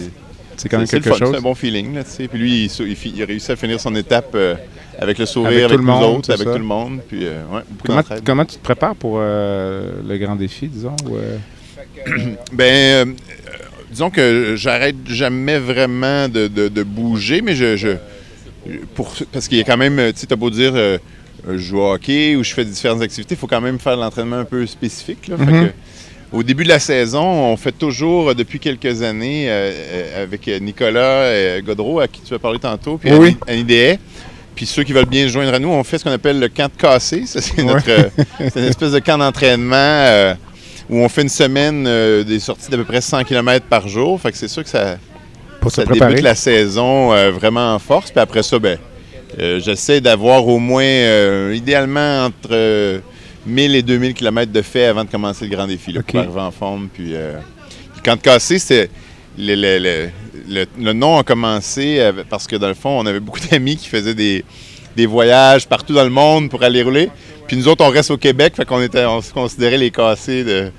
C'est 0.56 0.68
quand 0.68 0.78
même 0.78 0.88
quelque 0.88 1.10
fun, 1.10 1.16
chose. 1.18 1.30
C'est 1.32 1.38
un 1.38 1.42
bon 1.42 1.56
feeling, 1.56 1.96
là, 1.96 2.04
tu 2.04 2.10
sais. 2.12 2.28
Puis 2.28 2.38
lui, 2.38 2.66
il, 2.66 2.88
il 2.88 2.96
fi- 2.98 3.14
il 3.16 3.24
a 3.24 3.26
réussi 3.26 3.50
à 3.50 3.56
finir 3.56 3.80
son 3.80 3.96
étape 3.96 4.32
euh, 4.36 4.56
avec 5.00 5.18
le 5.18 5.26
sourire, 5.26 5.52
Avec 5.52 5.64
avec, 5.64 5.72
tout 5.78 5.78
le 5.86 5.90
nous 5.90 5.98
monde, 6.00 6.18
autres, 6.18 6.32
avec 6.34 6.46
ça. 6.46 6.52
tout 6.54 6.60
le 6.60 6.66
monde. 6.66 7.00
Puis, 7.08 7.20
ouais, 7.26 8.02
Comment, 8.26 8.44
tu 8.46 8.58
te 8.58 8.62
prépares 8.64 8.96
pour 8.96 9.20
le 9.20 10.18
grand 10.18 10.36
défi, 10.36 10.68
disons? 10.68 10.96
ou? 11.10 11.16
Ben, 12.54 12.66
euh, 12.66 13.06
disons 13.92 14.10
que 14.10 14.56
j'arrête 14.56 14.96
jamais 15.08 15.58
vraiment 15.60 16.28
de, 16.28 16.48
de- 16.48 16.68
de 16.68 16.84
bouger, 16.84 17.42
mais 17.42 17.56
je, 17.56 17.76
je- 17.76 17.98
pour, 18.96 19.14
parce 19.32 19.48
qu'il 19.48 19.58
y 19.58 19.62
a 19.62 19.64
quand 19.64 19.78
même, 19.78 19.98
tu 20.14 20.20
sais, 20.22 20.28
t'as 20.28 20.36
beau 20.36 20.50
dire, 20.50 20.74
euh, 20.76 20.98
je 21.48 21.58
joue 21.58 21.80
au 21.80 21.94
hockey 21.94 22.36
ou 22.36 22.44
je 22.44 22.54
fais 22.54 22.66
différentes 22.66 23.02
activités, 23.02 23.36
il 23.36 23.38
faut 23.38 23.48
quand 23.48 23.62
même 23.62 23.80
faire 23.80 23.96
de 23.96 24.02
l'entraînement 24.02 24.38
un 24.40 24.46
peu 24.46 24.66
spécifique. 24.66 25.28
là. 25.28 25.38
Fait 25.38 25.46
Mhm. 25.46 25.68
que, 25.68 25.74
au 26.32 26.44
début 26.44 26.64
de 26.64 26.70
la 26.70 26.80
saison, 26.80 27.24
on 27.24 27.58
fait 27.58 27.72
toujours, 27.72 28.30
euh, 28.30 28.34
depuis 28.36 28.60
quelques 28.60 29.02
années, 29.02 29.46
euh, 29.50 30.24
avec 30.24 30.48
Nicolas 30.62 31.60
Godreau, 31.62 32.00
à 32.00 32.08
qui 32.08 32.22
tu 32.22 32.34
as 32.34 32.40
parlé 32.40 32.60
tantôt, 32.60 32.98
puis 32.98 33.12
Oui. 33.14 33.38
Annie. 33.48 33.98
Puis 34.56 34.66
ceux 34.66 34.84
qui 34.84 34.92
veulent 34.92 35.06
bien 35.06 35.24
se 35.24 35.32
joindre 35.32 35.54
à 35.54 35.60
nous, 35.60 35.70
on 35.70 35.84
fait 35.86 35.98
ce 35.98 36.04
qu'on 36.04 36.12
appelle 36.12 36.38
le 36.40 36.50
camp 36.50 36.66
de 36.70 36.80
cassé. 36.80 37.24
C'est 37.26 37.40
Ouais. 37.62 37.64
notre, 37.64 38.12
c'est 38.52 38.60
une 38.60 38.66
espèce 38.66 38.92
de 38.92 39.00
camp 39.00 39.18
d'entraînement 39.18 39.76
euh, 39.78 40.34
où 40.90 40.98
on 40.98 41.10
fait 41.10 41.22
une 41.22 41.30
semaine 41.30 41.86
euh, 41.88 42.24
des 42.24 42.40
sorties 42.40 42.70
d'à 42.70 42.78
peu 42.78 42.84
près 42.84 43.02
100 43.02 43.24
km 43.24 43.66
par 43.68 43.88
jour. 43.88 44.20
Fait 44.20 44.32
que 44.32 44.38
c'est 44.38 44.48
sûr 44.48 44.64
que 44.64 44.70
ça, 44.70 44.98
Pour 45.62 45.72
ça 45.72 45.86
débute 45.86 46.22
la 46.22 46.36
saison 46.36 47.14
euh, 47.14 47.32
vraiment 47.32 47.74
en 47.76 47.80
force. 47.80 48.12
Puis 48.12 48.20
après 48.20 48.44
ça, 48.44 48.58
ben, 48.60 48.78
euh, 49.40 49.60
j'essaie 49.60 50.02
d'avoir 50.02 50.48
au 50.48 50.58
moins, 50.60 50.84
idéalement, 51.54 52.26
entre 52.26 52.50
euh, 52.52 53.00
1000 53.46 53.76
et 53.76 53.82
2000 53.84 54.14
km 54.14 54.52
de 54.52 54.62
fait 54.62 54.86
avant 54.86 55.04
de 55.04 55.10
commencer 55.10 55.46
le 55.46 55.56
grand 55.56 55.68
défi, 55.68 55.92
là, 55.94 56.00
OK. 56.02 56.12
pour 56.12 56.20
arriver 56.22 56.42
en 56.42 56.52
forme. 56.52 56.90
Puis, 56.94 57.14
puis 57.94 58.02
quand 58.04 58.18
c'est 58.60 58.90
le, 59.38 59.56
le- 59.56 59.80
le- 59.80 60.10
le- 60.50 60.66
le 60.80 60.94
nom 60.94 61.18
a 61.20 61.24
commencé 61.24 62.12
parce 62.30 62.48
que 62.48 62.56
dans 62.56 62.68
le 62.68 62.74
fond, 62.74 63.00
on 63.00 63.06
avait 63.06 63.20
beaucoup 63.20 63.40
d'amis 63.52 63.78
qui 63.78 63.88
faisaient 63.88 64.16
des, 64.16 64.44
des 64.96 65.06
voyages 65.06 65.68
partout 65.68 65.94
dans 65.94 66.04
le 66.04 66.10
monde 66.10 66.50
pour 66.50 66.64
aller 66.64 66.82
rouler. 66.82 67.10
Puis 67.50 67.58
nous 67.58 67.68
autres, 67.68 67.84
on 67.84 67.90
reste 67.90 68.12
au 68.12 68.18
Québec, 68.18 68.54
fait 68.56 68.64
qu'on 68.64 68.80
était, 68.80 69.06
on 69.06 69.22
se 69.24 69.34
considérait 69.34 69.78
les 69.80 69.90
cassés 69.90 70.44
de. 70.44 70.72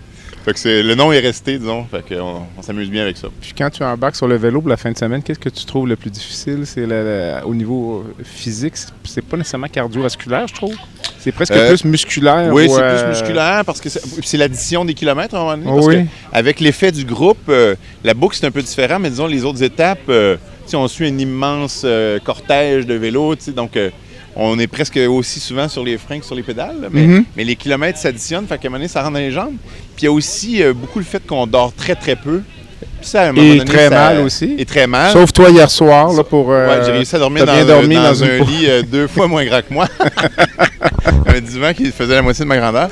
Fait 0.45 0.53
que 0.53 0.59
c'est- 0.61 0.83
le 0.85 0.95
nom 0.95 1.11
est 1.11 1.19
resté, 1.19 1.59
disons. 1.59 1.85
Fait 1.91 2.15
qu'on 2.15 2.43
on 2.57 2.63
s'amuse 2.63 2.89
bien 2.89 3.03
avec 3.03 3.17
ça. 3.17 3.27
Puis 3.41 3.53
quand 3.59 3.69
tu 3.71 3.83
embarques 3.83 4.15
sur 4.15 4.29
le 4.29 4.37
vélo 4.37 4.61
pour 4.61 4.71
la 4.71 4.77
fin 4.77 4.93
de 4.93 4.97
semaine, 4.97 5.21
qu'est-ce 5.21 5.41
que 5.41 5.49
tu 5.49 5.65
trouves 5.65 5.89
le 5.89 5.97
plus 5.97 6.11
difficile? 6.11 6.61
C'est 6.65 6.87
au 7.45 7.55
niveau 7.57 8.05
physique, 8.25 8.75
c'est- 9.05 9.21
pas 9.21 9.37
nécessairement 9.37 9.67
cardiovasculaire, 9.67 10.47
je 10.47 10.55
trouve. 10.55 10.75
C'est 11.19 11.33
presque 11.33 11.53
Euh, 11.53 11.69
plus 11.71 11.85
musculaire. 11.85 12.51
Oui, 12.53 12.67
ou, 12.69 12.75
c'est 12.77 12.81
euh, 12.83 13.03
plus 13.11 13.19
musculaire 13.21 13.65
parce 13.67 13.81
que 13.81 13.89
c'est 13.91 14.37
l'addition 14.39 14.85
des 14.85 14.95
kilomètres 14.95 15.35
à 15.35 15.39
un 15.41 15.43
moment 15.43 15.57
donné. 15.59 15.75
Parce 15.75 15.87
oui. 15.89 16.05
que 16.05 16.09
avec 16.33 16.61
l'effet 16.61 16.93
du 16.93 17.05
groupe, 17.05 17.49
euh, 17.49 17.75
la 18.05 18.15
boucle 18.15 18.37
c'est 18.41 18.47
un 18.47 18.51
peu 18.53 18.63
différent, 18.63 19.01
mais 19.01 19.11
disons 19.11 19.27
les 19.27 19.45
autres 19.45 19.63
étapes, 19.65 19.99
euh, 20.09 20.37
on 20.73 20.87
suit 20.87 21.09
un 21.09 21.19
immense 21.19 21.83
euh, 21.85 22.21
cortège 22.21 22.87
de 22.87 22.95
vélos, 22.95 23.35
tu 23.35 23.47
sais, 23.47 23.51
donc 23.51 23.77
euh, 23.77 23.91
on 24.43 24.59
est 24.59 24.67
presque 24.67 24.99
aussi 25.09 25.39
souvent 25.41 25.69
sur 25.69 25.85
les 25.85 25.99
freins 25.99 26.19
que 26.19 26.25
sur 26.25 26.35
les 26.35 26.43
pédales, 26.43 26.89
Mhm. 26.91 27.25
mais 27.37 27.45
les 27.45 27.57
kilomètres 27.57 27.99
s'additionnent, 27.99 28.47
fait 28.47 28.57
qu'à 28.59 28.69
un 28.69 28.71
moment 28.71 28.79
donné, 28.79 28.89
ça 28.89 29.01
rentre 29.03 29.13
dans 29.15 29.19
les 29.21 29.31
jambes. 29.33 29.55
Puis 29.97 30.03
il 30.03 30.05
y 30.05 30.09
a 30.09 30.13
aussi 30.13 30.63
euh, 30.63 30.73
beaucoup 30.73 30.99
le 30.99 31.05
fait 31.05 31.25
qu'on 31.27 31.47
dort 31.47 31.73
très 31.75 31.95
très 31.95 32.17
peu. 32.17 32.41
Puis 33.01 33.09
ça, 33.09 33.23
à 33.23 33.29
un 33.29 33.33
moment 33.33 33.47
Et 33.47 33.59
donné, 33.59 33.65
très 33.71 33.85
ça- 33.89 33.91
mal 33.91 34.21
aussi. 34.21 34.55
Et 34.59 34.65
très 34.65 34.87
mal. 34.87 35.13
Sauf 35.13 35.33
toi 35.33 35.51
hier 35.51 35.71
soir, 35.71 36.13
là, 36.13 36.25
pour. 36.25 36.51
euh, 36.53 36.67
Ouais, 36.69 36.85
j'ai 36.85 36.93
réussi 36.93 37.17
à 37.17 37.19
dormir 37.19 37.45
dans, 37.45 37.65
dormi 37.67 37.95
dans 37.95 38.03
dans 38.05 38.25
un 38.25 38.39
lit 38.39 38.67
euh, 38.69 38.83
deux 38.83 39.07
fois 39.07 39.27
moins 39.29 39.45
grand 39.45 39.61
que 39.61 39.73
moi. 39.73 39.87
un 41.27 41.41
divan 41.41 41.73
qui 41.75 41.91
faisait 41.91 42.15
la 42.15 42.23
moitié 42.23 42.45
de 42.45 42.49
ma 42.49 42.57
grandeur. 42.59 42.89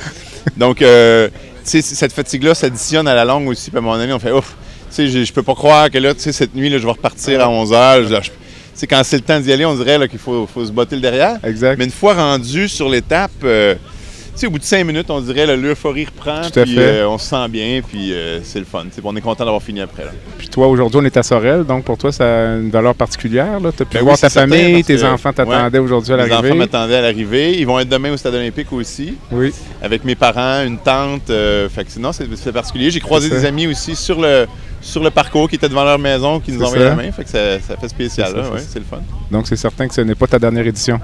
Donc, 0.56 0.82
euh, 0.82 1.28
tu 1.64 1.82
sais, 1.82 1.82
cette 1.82 2.12
fatigue-là 2.12 2.54
s'additionne 2.54 3.08
à 3.08 3.14
la 3.14 3.24
longue 3.24 3.48
aussi. 3.48 3.70
Puis 3.70 3.76
à 3.76 3.80
un 3.80 3.82
moment 3.82 3.96
donné, 3.98 4.12
on 4.12 4.18
fait 4.18 4.32
ouf. 4.32 4.54
Tu 4.90 4.94
sais, 4.96 5.08
je- 5.08 5.24
je 5.24 5.32
peux 5.32 5.42
pas 5.42 5.54
croire 5.54 5.90
que 5.90 5.98
là, 5.98 6.14
tu 6.14 6.20
sais, 6.20 6.32
cette 6.32 6.54
nuit, 6.54 6.68
là, 6.70 6.78
je 6.78 6.84
vais 6.84 6.92
repartir 6.92 7.40
à 7.42 7.48
11 7.50 7.72
h. 7.72 8.30
Sais, 8.78 8.86
quand 8.86 9.00
c'est 9.02 9.16
le 9.16 9.22
temps 9.22 9.40
d'y 9.40 9.52
aller, 9.52 9.64
on 9.64 9.74
dirait 9.74 10.08
qu'il 10.08 10.20
faut, 10.20 10.46
faut 10.46 10.64
se 10.64 10.70
botter 10.70 10.94
le 10.94 11.02
derrière. 11.02 11.36
Exact. 11.44 11.76
Mais 11.78 11.84
une 11.84 11.90
fois 11.90 12.14
rendu 12.14 12.68
sur 12.68 12.88
l'étape, 12.88 13.32
euh, 13.42 13.74
tu 13.74 14.42
sais, 14.42 14.46
au 14.46 14.50
bout 14.50 14.60
de 14.60 14.62
cinq 14.64 14.84
minutes, 14.86 15.10
on 15.10 15.20
dirait 15.20 15.46
là, 15.46 15.56
l'euphorie 15.56 16.04
reprend. 16.04 16.42
Tout 16.48 16.60
à 16.60 16.62
puis 16.62 16.76
fait. 16.76 16.80
euh, 16.80 17.08
on 17.08 17.18
se 17.18 17.26
sent 17.26 17.48
bien, 17.48 17.80
puis 17.84 18.12
euh, 18.12 18.38
c'est 18.44 18.60
le 18.60 18.64
fun. 18.64 18.84
Puis 18.88 19.00
on 19.02 19.16
est 19.16 19.20
content 19.20 19.44
d'avoir 19.44 19.60
fini 19.64 19.80
après. 19.80 20.04
Là. 20.04 20.12
Puis 20.38 20.46
toi, 20.48 20.68
aujourd'hui, 20.68 21.00
on 21.02 21.04
est 21.04 21.16
à 21.16 21.24
Sorel, 21.24 21.64
donc 21.64 21.82
pour 21.82 21.98
toi, 21.98 22.12
ça 22.12 22.24
a 22.24 22.54
une 22.58 22.70
valeur 22.70 22.94
particulière. 22.94 23.58
Tu 23.60 23.66
as 23.66 23.72
pu 23.72 23.94
Ben 23.94 24.02
voir 24.04 24.14
oui, 24.14 24.20
ta 24.20 24.30
famille, 24.30 24.84
tes 24.84 24.94
que- 24.94 25.02
enfants 25.06 25.32
t'attendaient 25.32 25.78
ouais. 25.78 25.84
aujourd'hui 25.84 26.12
à 26.12 26.16
Mes 26.18 26.22
enfants 26.26 26.34
l'arrivée. 26.34 26.54
m'attendaient 26.54 26.94
à 26.96 27.00
l'arrivée. 27.02 27.58
Ils 27.58 27.66
vont 27.66 27.80
être 27.80 27.88
demain 27.88 28.12
au 28.12 28.16
Stade 28.16 28.34
olympique 28.36 28.72
aussi. 28.72 29.14
Oui. 29.32 29.52
Avec 29.82 30.04
mes 30.04 30.14
parents, 30.14 30.62
une 30.64 30.78
tante. 30.78 31.26
fait 31.26 31.84
que 31.84 31.90
sinon, 31.90 32.12
c'est 32.12 32.52
particulier. 32.52 32.92
J'ai 32.92 33.00
croisé 33.00 33.28
des 33.28 33.44
amis 33.44 33.66
aussi 33.66 33.96
sur 33.96 34.20
le, 34.20 34.46
sur 34.80 35.02
le 35.02 35.10
parcours 35.10 35.48
qui 35.48 35.56
étaient 35.56 35.68
devant 35.68 35.84
leur 35.84 35.98
maison, 35.98 36.40
qui 36.40 36.52
nous 36.52 36.64
ça. 36.64 36.78
la 36.78 36.94
main. 36.94 37.10
Fait 37.12 37.24
que 37.24 37.30
ça, 37.30 37.60
ça 37.60 37.76
fait 37.76 37.88
spécial. 37.88 38.32
C'est 38.32 38.50
ouais, 38.52 38.60
le 38.76 38.80
fun. 38.82 39.02
Donc 39.30 39.46
c'est 39.46 39.56
certain 39.56 39.88
que 39.88 39.94
ce 39.94 40.00
n'est 40.00 40.14
pas 40.14 40.26
ta 40.26 40.38
dernière 40.38 40.66
édition? 40.66 41.00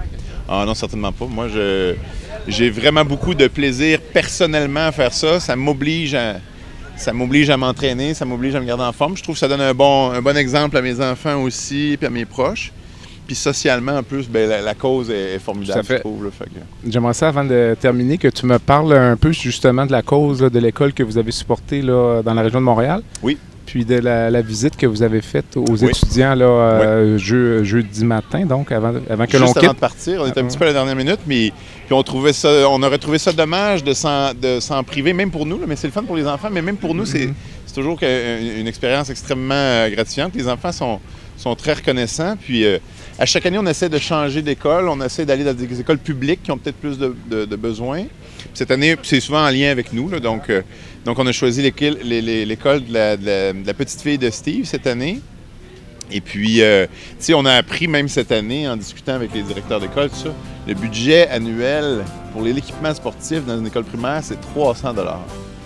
Ah 0.49 0.64
non, 0.66 0.75
certainement 0.75 1.12
pas. 1.12 1.27
Moi, 1.27 1.49
je 1.49 1.95
j'ai 2.47 2.68
vraiment 2.70 3.05
beaucoup 3.05 3.35
de 3.35 3.47
plaisir 3.49 3.99
personnellement 4.12 4.87
à 4.87 4.93
faire 4.93 5.12
ça. 5.12 5.41
Ça 5.41 5.57
m'oblige 5.57 6.14
à 6.14 6.37
ça 6.97 7.12
m'oblige 7.12 7.51
à 7.51 7.57
m'entraîner, 7.57 8.14
ça 8.14 8.25
m'oblige 8.25 8.55
à 8.55 8.61
me 8.61 8.66
garder 8.66 8.85
en 8.85 8.93
forme. 8.93 9.16
Je 9.16 9.22
trouve 9.22 9.35
que 9.35 9.39
ça 9.41 9.49
donne 9.49 9.61
un 9.61 9.75
bon, 9.75 10.12
un 10.12 10.22
bon 10.22 10.37
exemple 10.37 10.77
à 10.77 10.83
mes 10.83 11.01
enfants 11.01 11.43
aussi, 11.43 11.97
puis 11.99 12.07
à 12.07 12.11
mes 12.11 12.25
proches. 12.25 12.72
Puis 13.27 13.35
socialement, 13.35 13.97
en 13.97 14.03
plus, 14.03 14.29
ben, 14.29 14.49
la, 14.49 14.61
la 14.61 14.75
cause 14.75 15.11
est, 15.11 15.35
est 15.37 15.39
formidable, 15.39 15.83
fait. 15.83 15.97
je 15.97 16.01
trouve. 16.01 16.25
là. 16.25 16.31
Fait 16.31 16.45
que- 16.45 16.91
J'aimerais 16.91 17.14
ça, 17.14 17.29
avant 17.29 17.43
de 17.45 17.75
terminer, 17.81 18.18
que 18.18 18.29
tu 18.29 18.45
me 18.47 18.59
parles 18.59 18.93
un 18.93 19.16
peu 19.16 19.33
justement 19.33 19.87
de 19.87 19.93
la 19.93 20.03
cause 20.03 20.43
là, 20.43 20.51
de 20.51 20.59
l'école 20.59 20.93
que 20.93 21.03
vous 21.03 21.16
avez 21.18 21.33
supportée 21.33 21.81
là, 21.81 22.22
dans 22.22 22.35
la 22.35 22.43
région 22.43 22.61
de 22.61 22.64
Montréal. 22.66 23.03
Oui. 23.22 23.39
Puis 23.66 23.84
de 23.84 23.96
la, 23.96 24.30
la 24.30 24.42
visite 24.42 24.76
que 24.76 24.86
vous 24.86 25.02
avez 25.02 25.20
faite 25.22 25.56
aux 25.56 25.64
Oui. 25.82 25.88
étudiants 25.90 26.34
là, 26.34 26.44
euh, 26.44 27.18
jeu- 27.18 27.64
jeudi 27.64 28.04
matin, 28.04 28.44
donc 28.46 28.70
avant, 28.70 28.92
avant 29.08 29.26
que 29.26 29.36
l'on 29.36 29.44
avant 29.50 29.52
quitte. 29.60 29.70
de 29.70 29.74
partir, 29.76 30.20
on 30.22 30.26
était 30.26 30.40
un 30.40 30.44
Ah, 30.44 30.48
petit 30.48 30.58
peu 30.58 30.64
à 30.64 30.68
la 30.68 30.72
dernière 30.74 30.96
minute, 30.96 31.20
mais 31.26 31.50
puis 31.86 31.92
on 31.94 32.02
trouvait 32.02 32.32
ça, 32.34 32.48
on 32.68 32.82
aurait 32.82 32.98
trouvé 32.98 33.18
ça 33.18 33.32
dommage 33.32 33.82
de 33.82 33.92
s'en, 33.94 34.32
priver, 34.86 35.12
même 35.12 35.30
pour 35.30 35.46
nous, 35.46 35.58
là, 35.58 35.64
mais 35.66 35.76
c'est 35.76 35.86
le 35.86 35.92
fun 35.92 36.02
pour 36.02 36.16
les 36.16 36.26
enfants, 36.26 36.48
mais 36.52 36.62
même 36.62 36.76
pour 36.76 36.94
nous, 36.94 37.06
c'est, 37.06 37.30
c'est 37.66 37.74
toujours 37.74 37.98
que- 37.98 38.40
une, 38.40 38.60
une 38.60 38.66
expérience 38.68 39.08
extrêmement 39.10 39.54
euh, 39.54 39.88
gratifiante. 39.90 40.32
Les 40.34 40.46
enfants 40.48 40.72
sont, 40.72 41.00
sont 41.36 41.54
très 41.56 41.72
reconnaissants, 41.72 42.36
puis 42.40 42.64
euh, 42.66 42.78
à 43.18 43.26
chaque 43.26 43.46
année, 43.46 43.58
on 43.58 43.66
essaie 43.66 43.88
de 43.88 43.98
changer 43.98 44.42
d'école, 44.42 44.88
on 44.88 45.00
essaie 45.00 45.24
d'aller 45.24 45.42
dans 45.44 45.54
des 45.54 45.80
écoles 45.80 45.98
publiques 45.98 46.42
qui 46.42 46.50
ont 46.52 46.58
peut-être 46.58 46.76
plus 46.76 46.98
de, 46.98 47.14
de- 47.30 47.44
de 47.46 47.56
besoins. 47.56 48.04
Cette 48.55 48.70
année, 48.70 48.96
c'est 49.02 49.20
souvent 49.20 49.44
en 49.44 49.50
lien 49.50 49.70
avec 49.70 49.92
nous, 49.92 50.09
là, 50.09 50.20
donc, 50.20 50.48
euh, 50.48 50.62
donc 51.05 51.18
on 51.18 51.26
a 51.26 51.32
choisi 51.32 51.61
l'école, 51.61 51.96
de, 51.98 52.92
la, 52.92 53.16
de 53.16 53.24
la- 53.26 53.52
de 53.52 53.66
la 53.66 53.74
petite 53.74 54.00
fille 54.00 54.18
de 54.18 54.30
Steve 54.30 54.64
cette 54.64 54.86
année. 54.86 55.20
Et 56.12 56.20
puis, 56.20 56.62
euh, 56.62 56.86
tu 56.86 57.14
sais, 57.18 57.34
on 57.34 57.44
a 57.46 57.52
appris 57.55 57.88
même 57.88 58.09
cette 58.09 58.30
année, 58.30 58.68
en 58.68 58.76
discutant 58.76 59.14
avec 59.14 59.34
les 59.34 59.42
directeurs 59.42 59.80
d'école, 59.80 60.11
ça, 60.11 60.28
le 60.68 60.74
budget 60.74 61.28
annuel 61.28 62.05
pour 62.32 62.42
l'équipement 62.42 62.94
sportif 62.94 63.44
dans 63.46 63.59
une 63.59 63.66
école 63.66 63.84
primaire, 63.84 64.20
c'est 64.22 64.40
300 64.40 64.94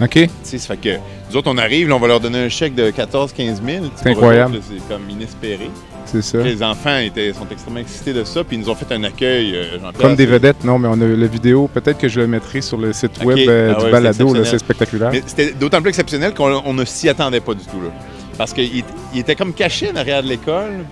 OK. 0.01 0.11
Tu 0.13 0.29
sais, 0.45 0.59
ça 0.59 0.77
fait 0.77 0.81
que 0.81 0.97
nous 1.31 1.37
autres, 1.37 1.51
on 1.53 1.59
arrive, 1.59 1.89
là, 1.89 1.97
on 1.97 1.99
va 2.01 2.07
leur 2.07 2.21
donner 2.21 2.39
un 2.39 2.49
chèque 2.49 2.75
de 2.77 2.91
14-15 2.91 3.35
000. 3.37 3.57
Tu 3.67 3.73
sais, 3.73 3.91
C'est 3.97 4.09
incroyable. 4.11 4.61
C'est 4.67 4.89
comme 4.89 5.11
inespéré. 5.11 5.69
C'est 6.11 6.23
ça. 6.23 6.39
Les 6.39 6.63
enfants 6.63 6.97
étaient, 6.99 7.33
sont 7.33 7.47
extrêmement 7.51 7.81
excités 7.81 8.13
de 8.13 8.25
ça, 8.25 8.43
puis 8.45 8.57
ils 8.57 8.61
nous 8.63 8.71
ont 8.71 8.75
fait 8.75 8.91
un 8.95 9.05
accueil, 9.05 9.53
euh, 9.55 9.65
Comme 10.01 10.17
des 10.17 10.25
vedettes, 10.27 10.65
non, 10.65 10.79
mais 10.79 10.89
on 10.91 11.01
a 11.01 11.07
la 11.07 11.27
vidéo. 11.27 11.69
Peut-être 11.73 11.99
que 11.99 12.09
je 12.09 12.21
le 12.21 12.27
mettrai 12.27 12.61
sur 12.63 12.79
le 12.79 12.93
site 12.93 13.23
web 13.25 13.39
euh, 13.49 13.73
Ah 13.77 13.79
du 13.79 13.85
ouais, 13.87 13.91
balado. 13.93 14.45
c'est 14.45 14.59
spectaculaire. 14.59 15.11
Mais 15.13 15.23
c'était 15.27 15.53
d'autant 15.53 15.81
plus 15.83 15.91
exceptionnel 15.91 16.33
qu'on 16.35 16.63
on 16.65 16.73
ne 16.73 16.85
s'y 16.85 17.09
attendait 17.09 17.41
pas 17.41 17.55
du 17.55 17.65
tout. 17.65 17.81
Là. 17.83 17.91
Parce 18.39 18.53
qu'il 18.53 18.83
il 19.13 19.21
était 19.21 19.35
comme 19.35 19.53
caché 19.53 19.91
en 19.93 19.97
arrière 19.97 20.23
de 20.23 20.29
l'école. 20.29 20.85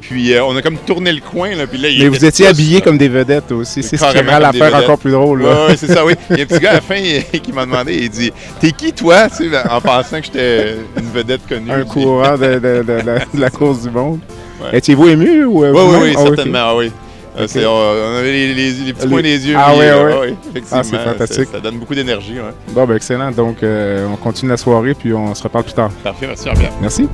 Puis 0.00 0.34
euh, 0.34 0.44
on 0.44 0.54
a 0.56 0.62
comme 0.62 0.76
tourné 0.78 1.12
le 1.12 1.20
coin. 1.20 1.54
Là, 1.54 1.66
puis 1.66 1.78
là, 1.78 1.88
il 1.88 2.02
Mais 2.02 2.08
vous 2.08 2.24
étiez 2.24 2.46
habillés 2.48 2.80
comme 2.80 2.98
des 2.98 3.08
vedettes 3.08 3.50
aussi. 3.52 3.82
C'est 3.84 3.96
ce 3.96 4.04
qui 4.12 4.18
rend 4.20 4.38
l'affaire 4.40 4.74
encore 4.74 4.98
plus 4.98 5.12
drôle. 5.12 5.42
Ouais, 5.42 5.48
ouais, 5.68 5.76
c'est 5.76 5.86
ça, 5.86 6.04
oui. 6.04 6.14
Il 6.30 6.38
y 6.38 6.40
a 6.40 6.42
un 6.42 6.46
petit 6.46 6.58
gars 6.60 6.70
à 6.70 6.74
la 6.74 6.80
fin 6.82 6.96
il- 6.96 7.40
qui 7.40 7.52
m'a 7.52 7.64
demandé, 7.64 7.94
il 8.02 8.10
dit 8.10 8.32
T'es 8.60 8.72
qui 8.72 8.92
toi 8.92 9.28
Tu 9.30 9.48
sais, 9.48 9.56
En 9.70 9.80
pensant 9.80 10.18
que 10.20 10.26
j'étais 10.26 10.74
une 10.98 11.08
vedette 11.14 11.46
connue. 11.48 11.70
Un 11.70 11.84
courant 11.84 12.36
de, 12.36 12.54
de- 12.54 12.58
de- 12.58 12.82
de- 12.82 13.36
de 13.36 13.40
la 13.40 13.50
course 13.58 13.82
du 13.82 13.90
monde. 13.90 14.18
Ouais. 14.62 14.78
Étiez-vous 14.78 15.08
ému 15.08 15.44
ou 15.44 15.64
euh, 15.64 15.72
Oui, 15.72 15.80
oui, 15.84 15.96
oui, 16.02 16.14
Ah, 16.16 16.22
certainement. 16.22 16.58
ah 16.62 16.76
oui. 16.76 16.92
Euh, 17.38 17.46
c'est- 17.48 17.64
on, 17.64 18.16
avait 18.18 18.30
les, 18.30 18.52
les- 18.54 18.70
les 18.72 18.92
petits 18.92 19.06
Les- 19.06 19.10
coins 19.12 19.22
des 19.22 19.48
yeux. 19.48 19.54
Ah 19.56 19.72
là. 19.74 20.18
ouais. 20.20 20.34
effectivement. 20.50 20.80
Ah, 20.80 20.82
c'est 20.84 20.98
fantastique. 20.98 21.48
Ça, 21.50 21.60
donne 21.60 21.78
beaucoup 21.78 21.94
d'énergie. 21.94 22.34
Ouais. 22.34 22.52
Bon, 22.72 22.84
ben 22.84 22.96
excellent. 22.96 23.30
Donc, 23.30 23.62
euh, 23.62 24.06
on 24.12 24.16
continue 24.16 24.50
la 24.50 24.58
soirée 24.58 24.92
puis 24.94 25.14
on 25.14 25.34
se 25.34 25.42
reparle 25.42 25.64
plus 25.64 25.72
tard. 25.72 25.90
Parfait, 26.04 26.26
merci 26.26 26.46
Jean-Pierre. 26.46 26.72
Merci. 26.80 27.08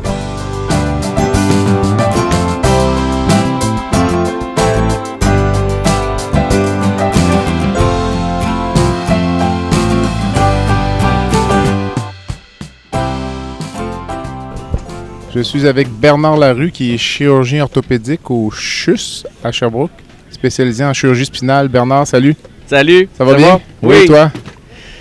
Je 15.39 15.45
suis 15.45 15.69
avec 15.69 15.89
Bernard 15.89 16.37
Larue, 16.37 16.73
qui 16.73 16.93
est 16.93 16.99
chirurgien 16.99 17.63
orthopédique 17.63 18.29
au 18.29 18.51
CHUS 18.51 19.25
à 19.45 19.53
Sherbrooke, 19.53 19.93
spécialisé 20.33 20.85
en 20.85 20.93
chirurgie 20.93 21.27
spinale. 21.27 21.69
Bernard, 21.69 22.09
salut. 22.09 22.35
Salut. 22.67 23.09
Ça 23.17 23.25
va 23.25 23.35
bien? 23.35 23.61
Oui. 23.81 24.07
toi? 24.07 24.33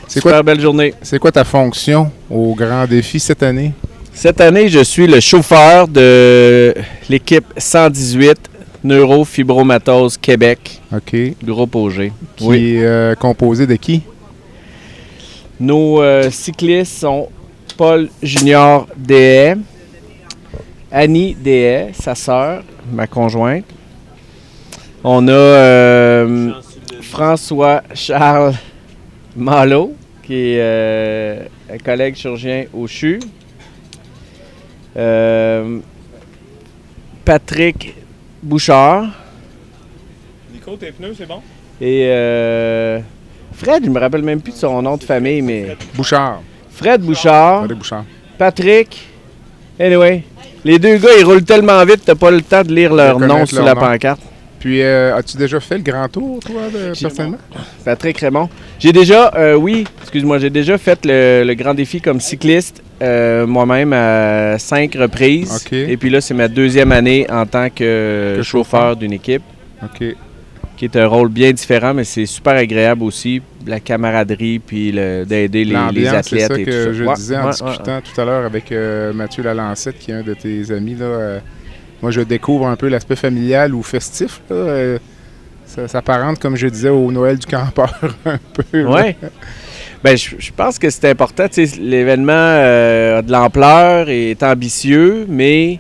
C'est 0.08 0.20
Super 0.20 0.34
quoi, 0.34 0.44
belle 0.44 0.62
journée. 0.62 0.94
c'est 1.02 1.18
quoi 1.18 1.32
ta 1.32 1.44
fonction 1.44 2.12
au 2.30 2.54
grand 2.54 2.86
défi 2.86 3.20
cette 3.20 3.42
année? 3.42 3.72
Cette 4.14 4.40
année, 4.40 4.70
je 4.70 4.84
suis 4.84 5.08
le 5.08 5.20
chauffeur 5.22 5.88
de 5.88 6.76
l'équipe 7.10 7.46
118 7.58 8.38
Neurofibromatose 8.84 10.18
Québec, 10.18 10.80
OK. 10.94 11.16
groupe 11.44 11.76
OG. 11.76 12.12
Qui 12.36 12.46
est 12.54 12.84
euh, 12.84 13.16
composé 13.16 13.66
de 13.66 13.76
qui? 13.76 14.04
Nos 15.60 16.00
euh, 16.04 16.30
cyclistes 16.30 17.00
sont 17.00 17.28
Paul 17.76 18.08
Junior 18.22 18.88
Dehaye, 18.96 19.56
Annie 20.92 21.36
Dehaye, 21.36 21.94
sa 21.94 22.16
sœur, 22.16 22.64
ma 22.92 23.08
conjointe. 23.08 23.66
On 25.04 25.28
a 25.28 25.32
euh, 25.32 26.52
François 27.02 27.84
Charles 27.94 28.56
Malo, 29.36 29.94
qui 30.24 30.34
est 30.34 30.60
euh, 30.60 31.46
un 31.72 31.78
collègue 31.78 32.16
chirurgien 32.16 32.66
au 32.74 32.88
CHU. 32.88 33.20
Euh, 34.96 35.80
Patrick 37.24 37.94
Bouchard 38.42 39.06
Nico, 40.52 40.76
tes 40.78 40.92
pneus, 40.92 41.14
c'est 41.16 41.28
bon? 41.28 41.42
et 41.80 42.08
euh, 42.08 43.00
Fred, 43.54 43.84
je 43.86 43.90
me 43.90 44.00
rappelle 44.00 44.24
même 44.24 44.42
plus 44.42 44.54
de 44.54 44.58
son 44.58 44.82
nom 44.82 44.98
de 44.98 45.04
famille, 45.04 45.42
mais 45.42 45.76
Bouchard. 45.94 46.42
Fred 46.72 47.02
Bouchard. 47.02 47.66
Fred 47.66 47.78
Bouchard. 47.78 48.06
Patrick. 48.38 49.08
Anyway, 49.80 50.24
les 50.68 50.80
deux 50.80 50.98
gars, 50.98 51.10
ils 51.20 51.24
roulent 51.26 51.44
tellement 51.44 51.84
vite, 51.86 52.02
t'as 52.06 52.16
pas 52.16 52.30
le 52.32 52.42
temps 52.42 52.62
de 52.64 52.74
lire 52.74 52.94
leur 52.94 53.20
nom 53.20 53.46
sur 53.46 53.58
leur 53.58 53.66
la 53.66 53.74
nom. 53.74 53.82
pancarte. 53.82 54.22
Puis, 54.60 54.82
euh, 54.82 55.16
as-tu 55.16 55.38
déjà 55.38 55.60
fait 55.60 55.76
le 55.78 55.84
grand 55.84 56.08
tour, 56.10 56.40
toi, 56.40 56.62
de- 56.74 57.00
personnellement? 57.00 57.38
Patrick 57.86 58.18
Raymond. 58.18 58.50
J'ai 58.80 58.92
déjà, 58.92 59.32
euh, 59.36 59.54
oui, 59.56 59.86
excuse-moi, 60.02 60.40
j'ai 60.40 60.50
déjà 60.50 60.78
fait 60.80 61.00
le, 61.06 61.44
le 61.46 61.54
grand 61.54 61.74
défi 61.76 62.02
comme 62.02 62.20
cycliste 62.20 62.82
euh, 63.02 63.46
moi-même 63.46 63.94
à 63.94 64.58
cinq 64.58 64.96
reprises. 64.96 65.64
Et 65.72 65.96
puis 65.96 66.10
là, 66.10 66.22
c'est 66.22 66.34
ma 66.34 66.48
deuxième 66.48 66.92
année 66.92 67.28
en 67.30 67.46
tant 67.46 67.70
que, 67.70 68.38
Que 68.38 68.44
chauffeur 68.44 68.82
chauffeur. 68.82 68.96
d'une 68.96 69.14
équipe. 69.14 69.44
OK. 69.84 70.16
Qui 70.78 70.86
est 70.86 70.96
un 70.96 71.08
rôle 71.08 71.30
bien 71.30 71.52
différent, 71.52 71.94
mais 71.96 72.04
c'est 72.04 72.26
super 72.28 72.54
agréable 72.54 73.02
aussi. 73.04 73.42
La 73.66 73.80
camaraderie, 73.80 74.60
puis 74.60 74.92
le- 74.92 75.26
d'aider 75.26 75.66
les, 75.66 75.72
les 75.72 75.74
L'ambiance, 75.74 76.12
c'est 76.30 76.44
athlètes 76.44 76.48
ça 76.48 76.60
et 76.60 76.64
que 76.66 76.70
tout 76.70 76.92
ça. 76.92 76.94
je 76.94 77.04
Ouais, 77.04 77.14
disais 77.16 77.38
en 77.38 77.46
ouais, 77.46 77.50
discutant 77.50 77.96
ouais, 77.96 78.02
tout 78.02 78.22
à 78.22 78.26
l'heure 78.26 78.46
avec 78.46 78.72
euh, 78.72 79.12
Mathieu 79.12 79.42
Lalancette, 79.44 79.98
qui 79.98 80.12
est 80.12 80.14
un 80.14 80.22
de 80.22 80.36
tes 80.36 80.72
amis. 80.72 80.94
Là, 80.96 81.06
euh, 81.06 81.40
moi, 82.02 82.12
je 82.12 82.22
découvre 82.22 82.68
un 82.68 82.76
peu 82.76 82.90
l'aspect 82.90 83.16
familial 83.16 83.74
ou 83.74 83.82
festif. 83.82 84.40
Là, 84.52 84.56
euh, 84.56 84.98
ça 85.66 85.88
s'apparente, 85.88 86.38
comme 86.40 86.56
je 86.56 86.68
disais, 86.68 86.90
au 86.90 87.12
Noël 87.12 87.40
du 87.40 87.48
campeur 87.48 87.94
un 88.26 88.38
peu. 88.54 88.84
là. 88.84 88.90
Ouais. 88.90 89.18
Ben, 90.04 90.16
je, 90.16 90.36
je 90.38 90.52
pense 90.56 90.78
que 90.78 90.92
c'est 90.92 91.10
important. 91.10 91.46
L'événement 91.82 92.32
a 92.34 93.22
de 93.24 93.32
l'ampleur 93.32 94.10
et 94.10 94.30
est 94.32 94.44
ambitieux, 94.44 95.26
mais 95.28 95.80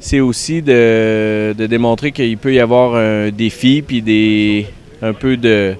c'est 0.00 0.20
aussi 0.20 0.62
de, 0.62 1.54
de 1.56 1.66
démontrer 1.66 2.12
qu'il 2.12 2.36
peut 2.38 2.52
y 2.52 2.60
avoir 2.60 2.94
un 2.96 3.30
défi 3.30 3.82
puis 3.82 4.02
des, 4.02 4.66
un 5.02 5.12
peu 5.12 5.36
de, 5.36 5.74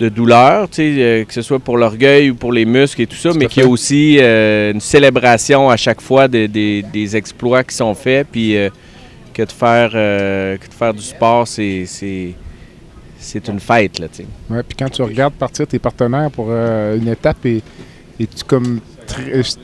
de 0.00 0.08
douleur, 0.08 0.68
tu 0.70 0.82
euh, 0.82 1.24
que 1.24 1.32
ce 1.32 1.42
soit 1.42 1.58
pour 1.58 1.76
l'orgueil 1.76 2.30
ou 2.30 2.34
pour 2.34 2.52
les 2.52 2.64
muscles 2.64 3.02
et 3.02 3.06
tout 3.06 3.16
ça, 3.16 3.30
mais 3.34 3.46
qu'il 3.46 3.62
y 3.62 3.66
a 3.66 3.68
aussi 3.68 4.18
euh, 4.20 4.72
une 4.72 4.80
célébration 4.80 5.70
à 5.70 5.76
chaque 5.76 6.00
fois 6.00 6.28
des- 6.28 6.48
des- 6.48 6.82
des 6.82 7.16
exploits 7.16 7.62
qui 7.64 7.74
sont 7.76 7.94
faits, 7.94 8.26
puis 8.30 8.56
euh, 8.56 8.68
que, 9.34 9.42
de 9.42 9.52
faire, 9.52 9.90
euh, 9.94 10.56
que 10.56 10.68
de 10.68 10.74
faire 10.74 10.94
du 10.94 11.02
sport, 11.02 11.46
c'est 11.46 11.84
c'est- 11.86 12.32
c'est 13.18 13.46
une 13.48 13.60
fête, 13.60 14.00
là, 14.00 14.08
tu 14.08 14.22
sais. 14.22 14.26
Ouais, 14.50 14.62
puis 14.64 14.76
quand 14.76 14.88
tu 14.90 15.00
regardes 15.02 15.34
partir 15.34 15.64
tes 15.66 15.78
partenaires 15.78 16.30
pour 16.32 16.48
euh, 16.50 16.96
une 16.96 17.06
étape, 17.08 17.46
et 17.46 17.62
es-tu 18.18 18.42
comme 18.44 18.80
très- 18.80 18.91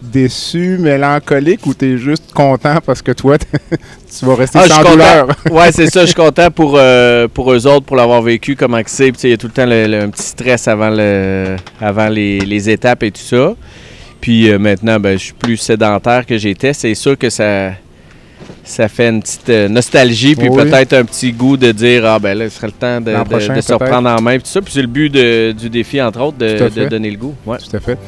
déçu, 0.02 0.78
mélancolique 0.78 1.66
ou 1.66 1.74
t'es 1.74 1.96
juste 1.98 2.32
content 2.32 2.76
parce 2.84 3.02
que 3.02 3.12
toi, 3.12 3.36
tu 4.18 4.24
vas 4.26 4.34
rester 4.34 4.58
Ah, 4.62 4.68
sans 4.68 4.90
douleur? 4.90 5.28
ouais, 5.50 5.72
c'est 5.72 5.86
ça. 5.88 6.00
Je 6.02 6.06
suis 6.06 6.14
content 6.14 6.50
pour, 6.50 6.74
euh, 6.76 7.28
pour 7.28 7.52
eux 7.52 7.66
autres, 7.66 7.86
pour 7.86 7.96
l'avoir 7.96 8.22
vécu, 8.22 8.56
comment 8.56 8.82
que 8.82 8.90
c'est. 8.90 9.08
Il 9.24 9.30
y 9.30 9.32
a 9.32 9.36
tout 9.36 9.46
le 9.48 9.52
temps 9.52 9.66
le- 9.66 9.86
le- 9.86 10.02
un 10.02 10.08
petit 10.10 10.22
stress 10.26 10.68
avant, 10.68 10.90
le, 10.90 11.56
avant 11.80 12.08
les, 12.08 12.40
les 12.40 12.70
étapes 12.70 13.02
et 13.02 13.10
tout 13.10 13.20
ça. 13.20 13.54
Puis 14.20 14.50
euh, 14.50 14.58
maintenant, 14.58 14.98
ben, 14.98 15.16
je 15.18 15.24
suis 15.24 15.32
plus 15.34 15.56
sédentaire 15.56 16.26
que 16.26 16.36
j'étais. 16.38 16.72
C'est 16.72 16.94
sûr 16.94 17.16
que 17.16 17.30
ça, 17.30 17.72
ça 18.64 18.88
fait 18.88 19.08
une 19.08 19.22
petite 19.22 19.48
euh, 19.48 19.68
nostalgie, 19.68 20.34
puis 20.34 20.48
Oui. 20.48 20.56
peut-être 20.64 20.92
un 20.94 21.04
petit 21.04 21.32
goût 21.32 21.56
de 21.56 21.70
dire 21.72 22.04
Ah, 22.04 22.18
ben 22.18 22.36
là, 22.36 22.50
ce 22.50 22.56
serait 22.56 22.66
le 22.66 22.72
temps 22.72 23.00
de, 23.00 23.12
de- 23.16 23.22
prochain, 23.24 23.54
de 23.54 23.60
se 23.60 23.72
reprendre 23.72 24.08
en 24.08 24.20
main. 24.20 24.32
Puis 24.32 24.42
tout 24.42 24.48
ça. 24.50 24.60
Puis 24.60 24.72
c'est 24.72 24.80
le 24.82 24.88
but 24.88 25.08
de- 25.10 25.52
du 25.52 25.70
défi, 25.70 26.02
entre 26.02 26.20
autres, 26.20 26.38
de, 26.38 26.88
donner 26.88 27.10
le 27.10 27.16
goût. 27.16 27.34
Ouais. 27.46 27.58
Tout 27.58 27.76
à 27.76 27.80
fait. 27.80 27.98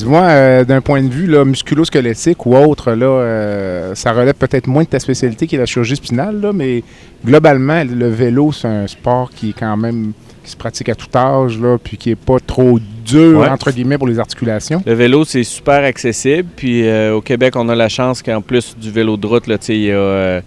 Dis-moi, 0.00 0.22
euh, 0.22 0.64
d'un 0.64 0.80
point 0.80 1.02
de 1.02 1.10
vue 1.10 1.26
là, 1.26 1.44
musculo-squelettique 1.44 2.46
ou 2.46 2.56
autre, 2.56 2.92
là, 2.92 3.04
euh, 3.06 3.94
ça 3.94 4.12
relève 4.12 4.32
peut-être 4.34 4.66
moins 4.66 4.82
de 4.84 4.88
ta 4.88 4.98
spécialité 4.98 5.46
qui 5.46 5.56
est 5.56 5.58
la 5.58 5.66
chirurgie 5.66 5.96
spinale, 5.96 6.40
là, 6.40 6.52
mais 6.54 6.82
globalement, 7.24 7.84
le 7.84 8.08
vélo, 8.08 8.50
c'est 8.50 8.66
un 8.68 8.86
sport 8.86 9.30
qui 9.30 9.50
est 9.50 9.58
quand 9.58 9.76
même 9.76 10.12
qui 10.42 10.52
se 10.52 10.56
pratique 10.56 10.88
à 10.88 10.94
tout 10.94 11.06
âge, 11.14 11.60
là, 11.60 11.76
puis 11.76 11.98
qui 11.98 12.12
est 12.12 12.16
pas 12.16 12.38
trop 12.44 12.78
dur, 13.04 13.40
Ouais. 13.40 13.48
entre 13.50 13.70
guillemets, 13.72 13.98
pour 13.98 14.08
les 14.08 14.18
articulations. 14.18 14.82
Le 14.86 14.94
vélo, 14.94 15.24
c'est 15.26 15.44
super 15.44 15.84
accessible. 15.84 16.48
Puis 16.56 16.88
euh, 16.88 17.14
au 17.16 17.20
Québec, 17.20 17.54
on 17.56 17.68
a 17.68 17.74
la 17.74 17.90
chance 17.90 18.22
qu'en 18.22 18.40
plus 18.40 18.74
du 18.80 18.90
vélo 18.90 19.18
de 19.18 19.26
route, 19.26 19.44
il 19.68 19.74
y 19.82 19.92
a 19.92 20.40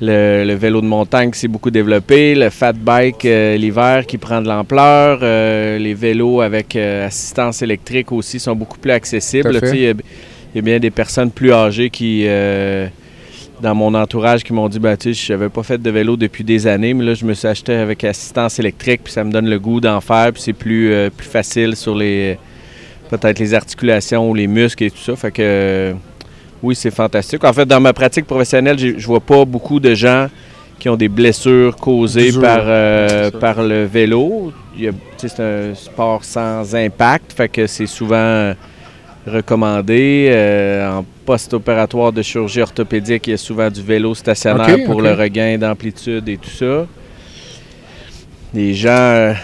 le, 0.00 0.44
le 0.44 0.54
vélo 0.54 0.80
de 0.82 0.86
montagne 0.86 1.30
qui 1.30 1.38
s'est 1.38 1.48
beaucoup 1.48 1.70
développé, 1.70 2.34
le 2.34 2.50
fat 2.50 2.72
bike 2.74 3.24
euh, 3.24 3.56
l'hiver 3.56 4.04
qui 4.06 4.18
prend 4.18 4.42
de 4.42 4.48
l'ampleur, 4.48 5.20
euh, 5.22 5.78
les 5.78 5.94
vélos 5.94 6.40
avec 6.42 6.76
euh, 6.76 7.06
assistance 7.06 7.62
électrique 7.62 8.12
aussi 8.12 8.38
sont 8.38 8.54
beaucoup 8.54 8.78
plus 8.78 8.90
accessibles. 8.90 9.48
Il 9.74 9.80
y, 9.80 9.86
a- 9.88 9.90
il 9.92 10.56
y 10.56 10.58
a 10.58 10.62
bien 10.62 10.78
des 10.78 10.90
personnes 10.90 11.30
plus 11.30 11.52
âgées 11.52 11.90
qui, 11.90 12.26
dans 13.62 13.74
mon 13.74 13.94
entourage, 13.94 14.42
qui 14.44 14.52
m'ont 14.52 14.68
dit 14.68 14.78
bah, 14.78 14.96
tu 14.96 15.14
sais, 15.14 15.26
je 15.26 15.32
n'avais 15.32 15.48
pas 15.48 15.62
fait 15.62 15.78
de 15.80 15.90
vélo 15.90 16.16
depuis 16.16 16.44
des 16.44 16.66
années, 16.66 16.92
mais 16.94 17.04
là, 17.04 17.14
je 17.14 17.24
me 17.24 17.32
suis 17.34 17.48
acheté 17.48 17.72
avec 17.74 18.04
assistance 18.04 18.58
électrique, 18.58 19.00
puis 19.04 19.12
ça 19.12 19.24
me 19.24 19.30
donne 19.32 19.48
le 19.48 19.58
goût 19.58 19.80
d'en 19.80 20.00
faire, 20.00 20.30
puis 20.32 20.42
c'est 20.42 20.52
plus, 20.52 20.92
plus 21.16 21.26
facile 21.26 21.74
sur 21.76 21.94
les 21.94 22.38
peut-être 23.08 23.38
les 23.38 23.54
articulations 23.54 24.28
ou 24.30 24.34
les 24.34 24.46
muscles 24.46 24.84
et 24.84 24.90
tout 24.90 24.98
ça. 24.98 25.14
Fait 25.16 25.30
que 25.30 25.94
oui, 26.66 26.74
c'est 26.74 26.90
fantastique. 26.90 27.44
En 27.44 27.52
fait, 27.52 27.64
dans 27.64 27.80
ma 27.80 27.92
pratique 27.92 28.26
professionnelle, 28.26 28.76
je 28.78 29.06
vois 29.06 29.20
pas 29.20 29.44
beaucoup 29.44 29.78
de 29.78 29.94
gens 29.94 30.28
qui 30.80 30.88
ont 30.88 30.96
des 30.96 31.08
blessures 31.08 31.76
causées 31.76 32.32
par, 32.32 32.62
euh, 32.64 33.30
par 33.30 33.62
le 33.62 33.84
vélo. 33.84 34.52
C'est 35.16 35.40
un 35.40 35.74
sport 35.74 36.24
sans 36.24 36.74
impact, 36.74 37.32
fait 37.32 37.48
que 37.48 37.66
c'est 37.68 37.86
souvent 37.86 38.52
recommandé. 39.26 40.28
Euh, 40.30 40.98
en 40.98 41.04
post-opératoire 41.24 42.12
de 42.12 42.22
chirurgie 42.22 42.60
orthopédique, 42.62 43.28
il 43.28 43.30
y 43.30 43.34
a 43.34 43.36
souvent 43.36 43.70
du 43.70 43.82
vélo 43.82 44.14
stationnaire 44.14 44.84
pour 44.86 45.00
le 45.00 45.12
regain 45.12 45.56
d'amplitude 45.58 46.28
et 46.28 46.36
tout 46.36 46.50
ça. 46.50 46.86
Les 48.52 48.74
gens 48.74 49.34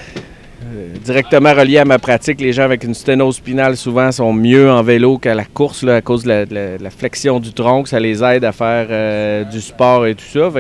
euh, 0.64 0.94
directement 1.04 1.52
reliés 1.52 1.78
à 1.78 1.84
ma 1.84 1.98
pratique, 1.98 2.40
les 2.40 2.52
gens 2.52 2.62
avec 2.62 2.84
une 2.84 2.94
sténose 2.94 3.36
spinale 3.36 3.76
souvent 3.76 4.12
sont 4.12 4.32
mieux 4.32 4.70
en 4.70 4.82
vélo 4.82 5.18
qu'à 5.18 5.34
la 5.34 5.44
course 5.44 5.84
à 5.84 6.00
cause 6.00 6.24
de 6.24 6.46
la, 6.80 6.90
flexion 6.90 7.40
du 7.40 7.52
tronc. 7.52 7.86
Ça 7.86 7.98
les 7.98 8.22
aide 8.22 8.44
à 8.44 8.52
faire 8.52 8.86
euh, 8.90 9.44
du 9.44 9.60
sport 9.60 10.06
et 10.06 10.14
tout 10.14 10.24
ça. 10.24 10.50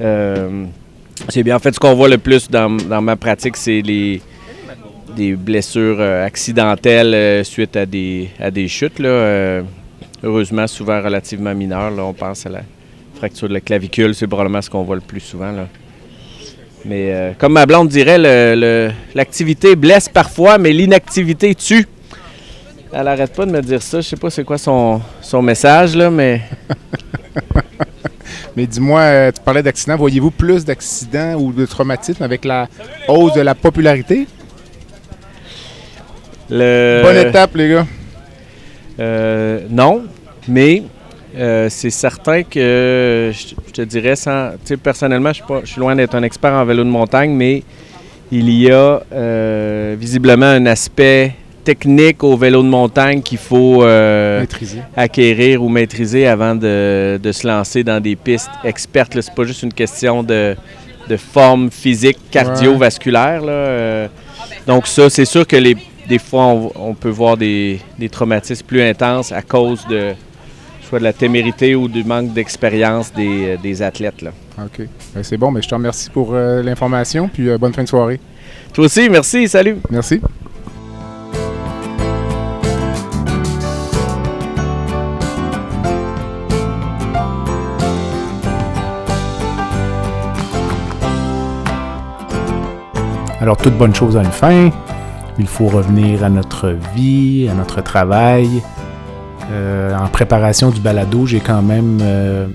Euh, 0.00 0.64
c'est 1.28 1.42
bien. 1.42 1.56
En 1.56 1.58
fait, 1.58 1.74
ce 1.74 1.80
qu'on 1.80 1.94
voit 1.94 2.08
le 2.08 2.18
plus 2.18 2.50
dans, 2.50 2.68
ma 2.68 3.16
pratique, 3.16 3.56
c'est 3.56 3.80
les 3.80 4.20
des 5.16 5.34
blessures 5.36 6.00
accidentelles 6.00 7.44
suite 7.44 7.76
à 7.76 7.86
des, 7.86 8.28
chutes. 8.66 9.00
Heureusement, 10.24 10.66
souvent 10.66 11.00
relativement 11.00 11.54
mineures. 11.54 11.92
On 11.98 12.12
pense 12.12 12.46
à 12.46 12.48
la 12.48 12.62
fracture 13.14 13.48
de 13.48 13.54
la 13.54 13.60
clavicule, 13.60 14.14
c'est 14.14 14.26
probablement 14.26 14.62
ce 14.62 14.70
qu'on 14.70 14.82
voit 14.82 14.96
le 14.96 15.02
plus 15.02 15.20
souvent. 15.20 15.54
Mais 16.84 17.12
euh, 17.12 17.32
comme 17.38 17.54
ma 17.54 17.66
blonde 17.66 17.88
dirait, 17.88 18.18
l'activité 19.14 19.76
blesse 19.76 20.08
parfois, 20.08 20.58
mais 20.58 20.72
l'inactivité 20.72 21.54
tue. 21.54 21.86
Elle 22.92 23.08
arrête 23.08 23.32
pas 23.32 23.46
de 23.46 23.50
me 23.50 23.60
dire 23.60 23.82
ça. 23.82 24.00
Je 24.00 24.08
sais 24.08 24.16
pas 24.16 24.30
c'est 24.30 24.44
quoi 24.44 24.58
son, 24.58 25.00
son 25.20 25.42
message, 25.42 25.96
là, 25.96 26.10
mais 26.10 26.42
Mais 28.56 28.66
dis-moi, 28.66 29.00
euh, 29.00 29.32
tu 29.32 29.40
parlais 29.40 29.62
d'accidents. 29.62 29.96
Voyez-vous 29.96 30.30
plus 30.30 30.64
d'accidents 30.64 31.34
ou 31.34 31.52
de 31.52 31.66
traumatismes 31.66 32.22
avec 32.22 32.44
la 32.44 32.68
hausse 33.08 33.32
de 33.34 33.40
la 33.40 33.54
popularité? 33.54 34.26
le... 36.50 37.00
Bonne 37.02 37.16
étape, 37.16 37.54
les 37.56 37.70
gars. 37.70 37.86
Euh, 39.00 39.66
non, 39.70 40.04
mais 40.46 40.84
euh, 41.36 41.68
c'est 41.70 41.90
certain 41.90 42.42
que 42.42 43.30
je, 43.32 43.54
je 43.66 43.72
te 43.72 43.82
dirais, 43.82 44.16
sans, 44.16 44.50
personnellement, 44.82 45.30
je 45.30 45.34
suis, 45.34 45.44
pas- 45.46 45.60
je 45.64 45.70
suis 45.72 45.80
loin 45.80 45.94
d'être 45.96 46.14
un 46.14 46.22
expert 46.22 46.52
en 46.52 46.64
vélo 46.64 46.84
de 46.84 46.88
montagne, 46.88 47.30
mais 47.32 47.62
il 48.32 48.50
y 48.50 48.70
a 48.70 49.02
euh, 49.12 49.96
visiblement 49.98 50.46
un 50.46 50.66
aspect 50.66 51.34
technique 51.64 52.22
au 52.24 52.36
vélo 52.36 52.62
de 52.62 52.68
montagne 52.68 53.22
qu'il 53.22 53.38
faut 53.38 53.82
euh, 53.84 54.44
acquérir 54.96 55.62
ou 55.62 55.68
maîtriser 55.68 56.26
avant 56.26 56.54
de, 56.54 57.18
de 57.22 57.32
se 57.32 57.46
lancer 57.46 57.82
dans 57.82 58.00
des 58.00 58.16
pistes 58.16 58.50
expertes. 58.64 59.14
là. 59.14 59.22
C'est 59.22 59.34
pas 59.34 59.44
juste 59.44 59.62
une 59.62 59.72
question 59.72 60.22
de, 60.22 60.54
de 61.08 61.16
forme 61.16 61.70
physique 61.70 62.18
cardiovasculaire. 62.30 63.40
là, 63.42 64.08
donc 64.66 64.86
ça, 64.86 65.08
c'est 65.10 65.24
sûr 65.24 65.46
que 65.46 65.56
les, 65.56 65.76
des 66.08 66.18
fois, 66.18 66.44
on, 66.46 66.70
on 66.76 66.94
peut 66.94 67.08
voir 67.10 67.36
des, 67.36 67.80
des 67.98 68.08
traumatismes 68.08 68.66
plus 68.66 68.82
intenses 68.82 69.32
à 69.32 69.42
cause 69.42 69.86
de 69.88 70.12
soit 70.84 70.98
de 70.98 71.04
la 71.04 71.12
témérité 71.12 71.74
ou 71.74 71.88
du 71.88 72.04
manque 72.04 72.32
d'expérience 72.32 73.12
des, 73.12 73.56
des 73.62 73.82
athlètes. 73.82 74.22
Là. 74.22 74.30
OK. 74.62 74.86
Ben, 75.14 75.22
c'est 75.22 75.36
bon, 75.36 75.50
mais 75.50 75.62
je 75.62 75.68
te 75.68 75.74
remercie 75.74 76.10
pour 76.10 76.34
euh, 76.34 76.62
l'information, 76.62 77.28
puis 77.28 77.48
euh, 77.48 77.58
bonne 77.58 77.72
fin 77.72 77.82
de 77.82 77.88
soirée. 77.88 78.20
Toi 78.72 78.84
aussi, 78.84 79.08
merci, 79.08 79.48
salut. 79.48 79.76
Merci. 79.90 80.20
Alors, 93.40 93.58
toute 93.58 93.76
bonne 93.76 93.94
chose 93.94 94.16
a 94.16 94.22
une 94.22 94.32
fin. 94.32 94.70
Il 95.38 95.46
faut 95.46 95.66
revenir 95.66 96.24
à 96.24 96.30
notre 96.30 96.70
vie, 96.94 97.48
à 97.50 97.54
notre 97.54 97.82
travail. 97.82 98.48
Euh, 99.50 99.94
en 99.94 100.08
préparation 100.08 100.70
du 100.70 100.80
balado, 100.80 101.26
j'ai 101.26 101.40
quand 101.40 101.62
même 101.62 101.98
euh, 102.00 102.46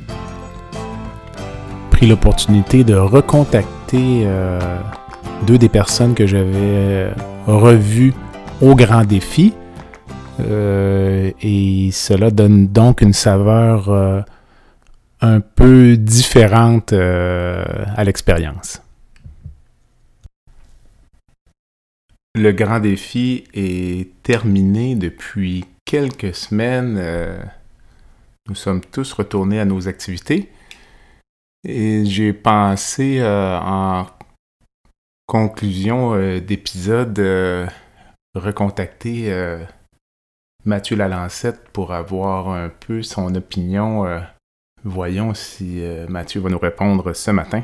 pris 1.91 2.07
l'opportunité 2.07 2.83
de 2.83 2.95
recontacter 2.95 4.23
euh, 4.25 4.59
deux 5.45 5.57
des 5.57 5.69
personnes 5.69 6.15
que 6.15 6.25
j'avais 6.25 7.11
revues 7.45 8.13
au 8.61 8.75
grand 8.75 9.05
défi. 9.05 9.53
et 10.39 11.89
cela 11.91 12.31
donne 12.31 12.67
donc 12.67 13.01
une 13.01 13.13
saveur 13.13 13.89
un 15.21 15.39
peu 15.41 15.97
différente 15.97 16.93
à 16.93 18.03
l'expérience. 18.03 18.81
Le 22.35 22.51
grand 22.51 22.79
défi 22.79 23.43
est 23.53 24.07
terminé 24.23 24.95
depuis 24.95 25.65
quelques 25.89 26.35
semaines. 26.35 26.97
Euh, 26.99 27.39
nous 28.47 28.53
sommes 28.53 28.81
tous 28.81 29.11
retournés 29.13 29.59
à 29.59 29.65
nos 29.65 29.87
activités. 29.87 30.51
Et 31.67 32.05
j'ai 32.05 32.31
pensé 32.31 33.19
euh, 33.19 33.57
en 33.57 34.05
conclusion 35.25 36.13
euh, 36.13 36.39
d'épisode 36.39 37.19
recontacter 38.35 39.33
Mathieu 40.63 40.95
Lalancette 40.95 41.67
pour 41.73 41.91
avoir 41.91 42.49
un 42.49 42.69
peu 42.69 43.01
son 43.01 43.33
opinion. 43.33 44.05
voyons 44.83 45.33
si 45.33 45.81
Mathieu 46.07 46.39
va 46.39 46.49
nous 46.49 46.59
répondre 46.59 47.13
ce 47.13 47.31
matin. 47.31 47.63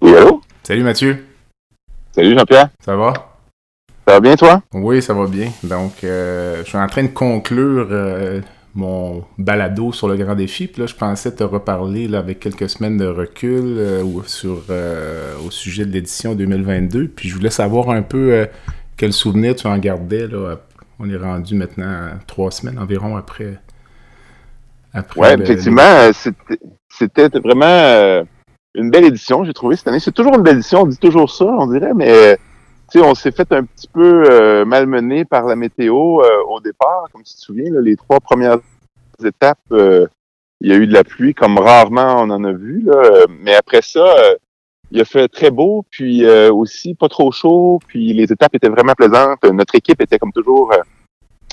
Oui, 0.00 0.16
allô? 0.16 0.40
Salut 0.62 0.82
Mathieu. 0.82 1.26
Salut 2.12 2.34
Jean-Pierre. 2.34 2.70
Ça 2.82 2.96
va? 2.96 3.29
Ça 4.10 4.14
va 4.14 4.20
bien 4.22 4.34
toi? 4.34 4.60
Oui, 4.74 5.00
ça 5.00 5.14
va 5.14 5.28
bien. 5.28 5.52
Donc, 5.62 6.02
euh, 6.02 6.64
je 6.64 6.68
suis 6.68 6.76
en 6.76 6.88
train 6.88 7.04
de 7.04 7.10
conclure 7.10 7.86
euh, 7.92 8.40
mon 8.74 9.22
balado 9.38 9.92
sur 9.92 10.08
le 10.08 10.16
grand 10.16 10.34
défi. 10.34 10.66
Puis 10.66 10.80
là, 10.80 10.88
je 10.88 10.96
pensais 10.96 11.32
te 11.32 11.44
reparler 11.44 12.08
là, 12.08 12.18
avec 12.18 12.40
quelques 12.40 12.68
semaines 12.68 12.96
de 12.96 13.06
recul 13.06 13.62
euh, 13.62 14.02
sur, 14.26 14.64
au 15.46 15.50
sujet 15.52 15.84
de 15.86 15.92
l'édition 15.92 16.34
2022. 16.34 17.06
Puis 17.06 17.28
je 17.28 17.36
voulais 17.36 17.50
savoir 17.50 17.90
un 17.90 18.02
peu 18.02 18.48
quel 18.96 19.12
souvenir 19.12 19.54
tu 19.54 19.68
en 19.68 19.78
gardais. 19.78 20.26
Là. 20.26 20.56
On 20.98 21.08
est 21.08 21.16
rendu 21.16 21.54
maintenant 21.54 22.08
trois 22.26 22.50
semaines 22.50 22.80
environ 22.80 23.16
après. 23.16 23.60
après 24.92 25.20
ouais, 25.20 25.34
effectivement, 25.40 26.10
c'était 26.88 27.28
vraiment 27.38 28.24
une 28.74 28.90
belle 28.90 29.04
édition, 29.04 29.44
j'ai 29.44 29.52
trouvé 29.54 29.76
cette 29.76 29.86
année. 29.86 30.00
C'est 30.00 30.10
toujours 30.10 30.34
une 30.34 30.42
belle 30.42 30.56
édition, 30.56 30.82
on 30.82 30.86
dit 30.86 30.98
toujours 30.98 31.30
ça, 31.30 31.44
on 31.44 31.68
dirait, 31.68 31.94
mais 31.94 32.36
on 32.98 33.14
s'est 33.14 33.30
fait 33.30 33.52
un 33.52 33.64
petit 33.64 33.88
peu 33.88 34.24
euh, 34.28 34.64
malmener 34.64 35.24
par 35.24 35.46
la 35.46 35.56
météo 35.56 36.20
euh, 36.22 36.42
au 36.48 36.60
départ. 36.60 37.04
Comme 37.12 37.22
tu 37.22 37.34
te 37.34 37.40
souviens, 37.40 37.70
les 37.80 37.96
trois 37.96 38.20
premières 38.20 38.58
étapes, 39.24 39.58
euh, 39.72 40.06
il 40.60 40.70
y 40.70 40.72
a 40.72 40.76
eu 40.76 40.86
de 40.86 40.92
la 40.92 41.04
pluie 41.04 41.34
comme 41.34 41.58
rarement 41.58 42.16
on 42.18 42.30
en 42.30 42.44
a 42.44 42.52
vu. 42.52 42.86
Mais 43.28 43.54
après 43.54 43.80
ça, 43.80 44.14
il 44.90 45.00
a 45.00 45.04
fait 45.04 45.28
très 45.28 45.50
beau, 45.50 45.86
puis 45.90 46.26
aussi 46.50 46.94
pas 46.94 47.08
trop 47.08 47.32
chaud, 47.32 47.78
puis 47.86 48.12
les 48.12 48.24
étapes 48.24 48.54
étaient 48.54 48.68
vraiment 48.68 48.92
plaisantes. 48.92 49.42
Notre 49.44 49.74
équipe 49.76 50.02
était 50.02 50.18
comme 50.18 50.32
toujours 50.32 50.70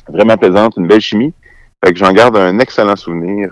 vraiment 0.10 0.36
plaisante, 0.36 0.74
une 0.76 0.88
belle 0.88 1.00
chimie. 1.00 1.34
Fait 1.86 1.94
que 1.94 2.00
j'en 2.00 2.12
garde 2.12 2.36
un 2.36 2.60
excellent 2.60 2.98
souvenir. 2.98 3.50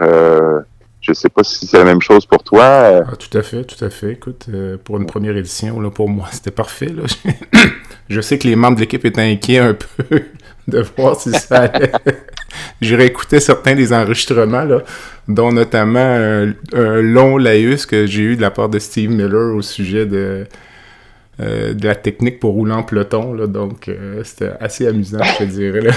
Je 1.07 1.13
sais 1.13 1.29
pas 1.29 1.43
si 1.43 1.67
c'est 1.67 1.77
la 1.77 1.83
même 1.83 2.01
chose 2.01 2.25
pour 2.25 2.41
toi. 2.41 2.63
Euh. 2.63 3.03
Ah, 3.07 3.15
tout 3.15 3.37
à 3.37 3.43
fait, 3.43 3.63
tout 3.63 3.83
à 3.83 3.91
fait. 3.91 4.13
Écoute, 4.13 4.47
euh, 4.51 4.77
pour 4.83 4.97
une 4.97 5.05
première 5.05 5.37
édition, 5.37 5.79
là, 5.79 5.91
pour 5.91 6.09
moi, 6.09 6.27
c'était 6.31 6.51
parfait. 6.51 6.87
Là. 6.87 7.03
je 8.09 8.21
sais 8.21 8.39
que 8.39 8.47
les 8.47 8.55
membres 8.55 8.75
de 8.75 8.81
l'équipe 8.81 9.05
étaient 9.05 9.21
inquiets 9.21 9.59
un 9.59 9.73
peu 10.07 10.23
de 10.67 10.85
voir 10.97 11.19
si 11.19 11.31
ça 11.31 11.63
allait. 11.63 11.91
J'ai 12.81 12.95
réécouté 12.95 13.39
certains 13.39 13.75
des 13.75 13.93
enregistrements, 13.93 14.63
là, 14.63 14.81
dont 15.27 15.51
notamment 15.51 15.99
un, 15.99 16.53
long 17.01 17.37
laïus 17.37 17.85
que 17.85 18.05
j'ai 18.05 18.21
eu 18.21 18.35
de 18.37 18.41
la 18.41 18.49
part 18.49 18.69
de 18.69 18.79
Steve 18.79 19.11
Miller 19.11 19.53
au 19.53 19.61
sujet 19.61 20.05
de, 20.05 20.47
euh, 21.41 21.73
la 21.83 21.95
technique 21.95 22.39
pour 22.39 22.53
rouler 22.53 22.71
en 22.71 22.83
peloton. 22.83 23.33
Là, 23.33 23.45
donc, 23.45 23.91
c'était 24.23 24.51
assez 24.61 24.87
amusant, 24.87 25.21
je 25.21 25.37
te 25.39 25.43
dirais. 25.43 25.89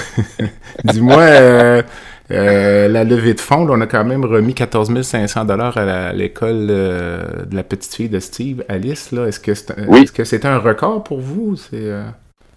Dis-moi, 0.85 1.85
la 2.31 3.05
levée 3.05 3.35
de 3.35 3.41
fonds, 3.41 3.67
on 3.69 3.81
a 3.81 3.87
quand 3.87 4.05
même 4.05 4.25
remis 4.25 4.55
14 4.55 5.01
500 5.03 5.45
dollars 5.45 5.77
à 5.77 6.13
l'école 6.13 6.67
euh, 6.71 7.45
de 7.47 7.57
la 7.57 7.63
petite 7.63 7.95
fille 7.95 8.09
de 8.09 8.21
Steve, 8.21 8.65
Alice. 8.69 9.13
Est-ce 9.13 9.41
que 9.41 10.25
c'est 10.25 10.45
un, 10.45 10.53
un 10.53 10.59
record 10.59 11.05
pour 11.05 11.21
vous? 11.21 11.57
Euh? 11.73 12.07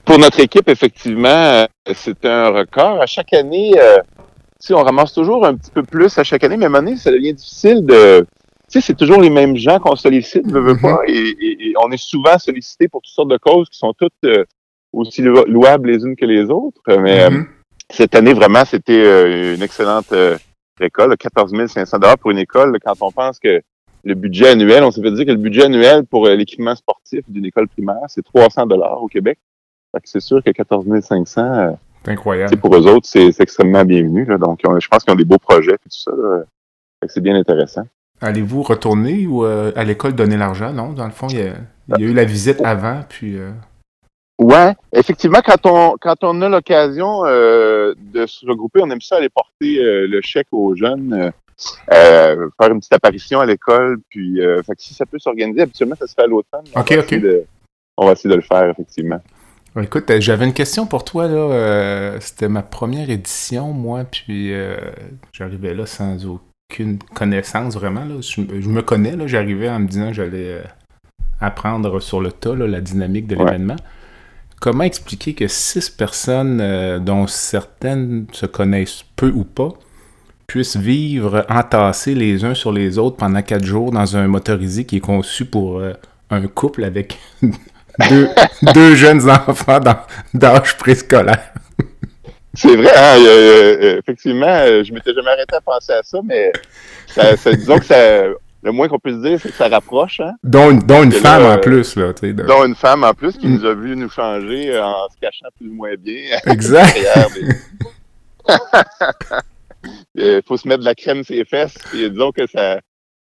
Pour 0.05 0.19
notre 0.19 0.39
équipe, 0.39 0.67
effectivement, 0.67 1.65
c'est 1.93 2.25
un 2.25 2.49
record. 2.49 3.01
À 3.01 3.05
chaque 3.05 3.33
année, 3.33 3.73
si 4.59 4.73
on 4.73 4.83
ramasse 4.83 5.13
toujours 5.13 5.45
un 5.45 5.55
petit 5.55 5.71
peu 5.71 5.83
plus 5.83 6.17
à 6.17 6.23
chaque 6.23 6.43
année, 6.43 6.57
mais 6.57 6.65
à 6.65 6.67
un 6.67 6.71
moment 6.71 6.83
donné, 6.83 6.97
ça 6.97 7.11
devient 7.11 7.33
difficile 7.33 7.85
de... 7.85 8.25
Tu 8.69 8.79
sais, 8.79 8.87
c'est 8.87 8.95
toujours 8.95 9.19
les 9.19 9.29
mêmes 9.29 9.57
gens 9.57 9.79
qu'on 9.79 9.97
sollicite, 9.97 10.45
ne 10.45 10.59
veut 10.59 10.77
pas, 10.77 11.01
mm-hmm. 11.05 11.37
et, 11.41 11.73
on 11.83 11.91
est 11.91 12.01
souvent 12.01 12.37
sollicité 12.37 12.87
pour 12.87 13.01
toutes 13.01 13.13
sortes 13.13 13.29
de 13.29 13.37
causes 13.37 13.69
qui 13.69 13.77
sont 13.77 13.93
toutes 13.93 14.13
aussi 14.93 15.21
louables 15.21 15.91
les 15.91 16.03
unes 16.03 16.15
que 16.15 16.25
les 16.25 16.49
autres. 16.49 16.81
Mais 16.87 17.29
mm-hmm 17.29 17.45
cette 17.91 18.15
année, 18.15 18.33
vraiment, 18.33 18.65
c'était 18.65 19.03
euh, 19.03 19.55
une 19.55 19.61
excellente 19.61 20.11
euh, 20.13 20.37
école, 20.79 21.15
14 21.17 21.53
500 21.67 21.97
pour 22.19 22.31
une 22.31 22.37
école. 22.37 22.77
Quand 22.83 22.93
on 23.01 23.11
pense 23.11 23.39
que 23.39 23.61
le 24.03 24.15
budget 24.15 24.49
annuel, 24.49 24.83
on 24.83 24.91
s'est 24.91 25.01
fait 25.01 25.11
dire 25.11 25.25
que 25.25 25.31
le 25.31 25.37
budget 25.37 25.65
annuel 25.65 26.05
pour 26.05 26.25
euh, 26.25 26.35
l'équipement 26.35 26.75
sportif 26.75 27.21
d'une 27.27 27.45
école 27.45 27.67
primaire, 27.67 28.01
c'est 28.07 28.23
300 28.23 28.65
dollars 28.65 29.01
au 29.01 29.07
Québec. 29.07 29.37
c'est 30.03 30.19
sûr 30.19 30.43
que 30.43 30.51
14 30.51 30.85
500, 31.01 31.77
c'est 32.03 32.11
incroyable. 32.11 32.57
Pour 32.57 32.75
eux 32.75 32.87
autres, 32.87 33.07
c'est 33.07 33.39
extrêmement 33.39 33.85
bienvenu. 33.85 34.25
Donc, 34.39 34.61
je 34.63 34.87
pense 34.87 35.03
qu'ils 35.03 35.13
ont 35.13 35.17
des 35.17 35.25
beaux 35.25 35.37
projets 35.37 35.73
et 35.73 35.77
tout 35.77 35.89
ça. 35.89 36.11
C'est 37.07 37.21
bien 37.21 37.35
intéressant. 37.35 37.83
Allez-vous 38.21 38.63
retourner 38.63 39.27
ou 39.27 39.43
à 39.43 39.83
l'école 39.83 40.13
donner 40.13 40.37
l'argent? 40.37 40.73
Non, 40.73 40.93
dans 40.93 41.05
le 41.05 41.11
fond, 41.11 41.27
il 41.27 41.37
y, 41.37 41.41
a, 41.41 41.99
eu 41.99 42.13
la 42.13 42.25
visite 42.25 42.61
avant, 42.61 43.01
puis... 43.07 43.37
Ouais, 44.41 44.73
effectivement, 44.91 45.41
quand 45.45 45.67
on 45.67 45.97
quand 46.01 46.23
on 46.23 46.41
a 46.41 46.49
l'occasion 46.49 47.25
euh, 47.25 47.93
de 48.11 48.25
se 48.25 48.43
regrouper, 48.43 48.79
on 48.81 48.89
aime 48.89 48.99
ça 48.99 49.17
aller 49.17 49.29
porter 49.29 49.77
euh, 49.77 50.07
le 50.07 50.19
chèque 50.23 50.47
aux 50.51 50.75
jeunes, 50.75 51.31
euh, 51.93 52.49
faire 52.59 52.71
une 52.71 52.79
petite 52.79 52.93
apparition 52.93 53.39
à 53.39 53.45
l'école, 53.45 53.99
puis 54.09 54.39
fait 54.65 54.75
que 54.75 54.81
si 54.81 54.95
ça 54.95 55.05
peut 55.05 55.19
s'organiser, 55.19 55.61
habituellement 55.61 55.95
ça 55.95 56.07
se 56.07 56.15
fait 56.15 56.23
à 56.23 56.27
l'automne. 56.27 56.65
Ok, 56.75 56.97
ok. 56.97 57.21
on 57.97 58.07
va 58.07 58.13
essayer 58.13 58.31
de 58.31 58.35
le 58.35 58.41
faire 58.41 58.67
effectivement. 58.67 59.21
Écoute, 59.79 60.11
j'avais 60.19 60.45
une 60.45 60.53
question 60.53 60.87
pour 60.87 61.05
toi 61.05 61.27
là. 61.27 62.19
C'était 62.19 62.49
ma 62.49 62.63
première 62.63 63.11
édition, 63.11 63.73
moi, 63.73 64.05
puis 64.05 64.55
j'arrivais 65.33 65.75
là 65.75 65.85
sans 65.85 66.17
aucune 66.25 66.97
connaissance 67.13 67.75
vraiment. 67.75 68.05
Là. 68.05 68.15
Je, 68.21 68.41
me 68.41 68.81
connais 68.81 69.15
là. 69.15 69.27
J'arrivais 69.27 69.69
en 69.69 69.81
me 69.81 69.87
disant 69.87 70.07
que 70.07 70.13
j'allais 70.13 70.63
apprendre 71.39 71.99
sur 71.99 72.21
le 72.21 72.31
tas 72.31 72.55
la 72.55 72.81
dynamique 72.81 73.27
de 73.27 73.35
l'événement 73.35 73.77
comment 74.61 74.83
expliquer 74.83 75.33
que 75.33 75.47
six 75.49 75.89
personnes, 75.89 76.61
euh, 76.61 76.99
dont 76.99 77.27
certaines 77.27 78.27
se 78.31 78.45
connaissent 78.45 79.03
peu 79.17 79.29
ou 79.35 79.43
pas, 79.43 79.73
puissent 80.47 80.77
vivre 80.77 81.45
entassés 81.49 82.13
les 82.13 82.45
uns 82.45 82.53
sur 82.53 82.71
les 82.71 82.97
autres 82.97 83.17
pendant 83.17 83.41
quatre 83.41 83.65
jours 83.65 83.91
dans 83.91 84.15
un 84.15 84.27
motorisé 84.27 84.85
qui 84.85 84.97
est 84.97 85.01
conçu 85.01 85.45
pour 85.45 85.79
euh, 85.79 85.93
un 86.29 86.47
couple 86.47 86.85
avec 86.85 87.17
deux, 88.73 88.95
jeunes 88.95 89.29
enfants 89.29 89.79
d'âge 90.33 90.77
préscolaire? 90.77 91.53
C'est 92.53 92.75
vrai, 92.75 92.91
hein, 92.95 93.97
effectivement, 93.97 94.65
je 94.83 94.93
m'étais 94.93 95.13
jamais 95.13 95.31
arrêté 95.31 95.55
à 95.55 95.61
penser 95.61 95.93
à 95.93 96.01
ça, 96.03 96.19
mais 96.23 96.51
disons 97.57 97.79
que 97.79 97.85
ça, 97.85 98.25
le 98.63 98.71
moins 98.71 98.87
qu'on 98.87 98.99
puisse 98.99 99.17
dire, 99.17 99.39
c'est 99.39 99.49
que 99.49 99.55
ça 99.55 99.67
rapproche. 99.67 100.19
Hein? 100.19 100.33
Dont, 100.43 100.71
une 100.71 101.11
femme 101.11 101.43
en 101.43 101.57
plus. 101.57 101.95
Là, 101.95 102.13
Dont 102.13 102.65
une 102.65 102.75
femme 102.75 103.03
en 103.03 103.13
plus 103.13 103.37
qui 103.37 103.47
nous 103.47 103.65
a 103.65 103.73
vu 103.73 103.95
nous 103.95 104.09
changer 104.09 104.71
euh, 104.71 104.85
en 104.85 105.09
se 105.09 105.17
cachant 105.19 105.47
plus 105.57 105.67
ou 105.69 105.73
moins 105.73 105.95
bien. 105.97 106.37
Exact. 106.45 106.97
Il 110.15 110.41
faut 110.47 110.57
se 110.57 110.67
mettre 110.67 110.81
de 110.81 110.85
la 110.85 110.95
crème 110.95 111.23
sur 111.23 111.35
les 111.35 111.45
fesses. 111.45 111.75
Et 111.93 112.09
disons 112.09 112.31
que 112.31 112.45
ça, 112.47 112.79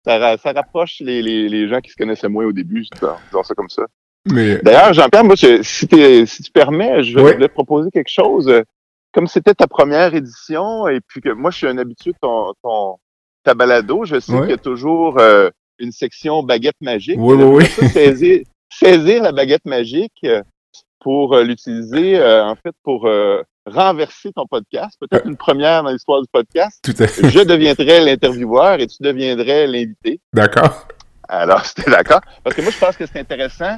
ça, 0.04 0.36
ça 0.36 0.52
rapproche 0.52 1.00
les, 1.00 1.22
les, 1.22 1.48
les, 1.48 1.68
gens 1.68 1.80
qui 1.80 1.90
se 1.90 1.96
connaissaient 1.96 2.28
moins 2.28 2.44
au 2.44 2.52
début, 2.52 2.82
disons 2.82 3.42
ça 3.42 3.54
comme 3.54 3.68
ça. 3.68 3.82
Mais... 4.26 4.58
D'ailleurs, 4.62 4.92
Jean-Pierre, 4.92 5.24
moi, 5.24 5.36
si, 5.36 5.62
si, 5.64 5.86
tu 5.88 6.50
permets, 6.52 7.02
je 7.02 7.18
vais 7.18 7.36
te 7.36 7.52
proposer 7.52 7.90
quelque 7.90 8.10
chose. 8.10 8.50
Comme 9.12 9.26
c'était 9.26 9.54
ta 9.54 9.66
première 9.66 10.14
édition, 10.14 10.88
et 10.88 11.00
puis 11.00 11.20
que 11.20 11.30
moi, 11.30 11.50
je 11.50 11.58
suis 11.58 11.66
un 11.68 11.78
habitué 11.78 12.12
de 12.12 12.18
ton, 12.20 12.52
ton, 12.62 12.96
ta 13.44 13.54
balado, 13.54 14.04
je 14.04 14.18
sais 14.18 14.32
qu'il 14.40 14.50
y 14.50 14.54
a 14.54 14.58
toujours 14.58 15.18
euh, 15.20 15.50
une 15.78 15.92
section 15.92 16.42
baguette 16.42 16.80
magique. 16.80 17.18
Oui, 17.18 17.36
oui, 17.36 17.66
oui. 17.80 17.88
saisir, 17.88 18.40
saisir, 18.70 19.22
la 19.22 19.32
baguette 19.32 19.66
magique 19.66 20.18
euh, 20.24 20.42
pour 21.00 21.34
euh, 21.34 21.44
l'utiliser, 21.44 22.20
en 22.20 22.56
fait, 22.56 22.74
pour 22.82 23.08
renverser 23.66 24.32
ton 24.32 24.46
podcast. 24.46 24.96
Peut-être 24.98 25.26
une 25.26 25.36
première 25.36 25.82
dans 25.82 25.90
l'histoire 25.90 26.20
du 26.22 26.28
podcast. 26.32 26.80
Tout 26.82 26.94
à 26.98 27.06
fait. 27.06 27.28
Je 27.28 27.40
deviendrai 27.40 28.00
l'intervieweur 28.00 28.80
et 28.80 28.86
tu 28.86 28.96
deviendrais 29.00 29.66
l'invité. 29.66 30.20
D'accord. 30.32 30.88
Alors, 31.28 31.64
c'était 31.64 31.90
d'accord. 31.90 32.20
Parce 32.42 32.56
que 32.56 32.62
moi, 32.62 32.70
je 32.70 32.78
pense 32.78 32.96
que 32.96 33.06
c'est 33.06 33.20
intéressant 33.20 33.76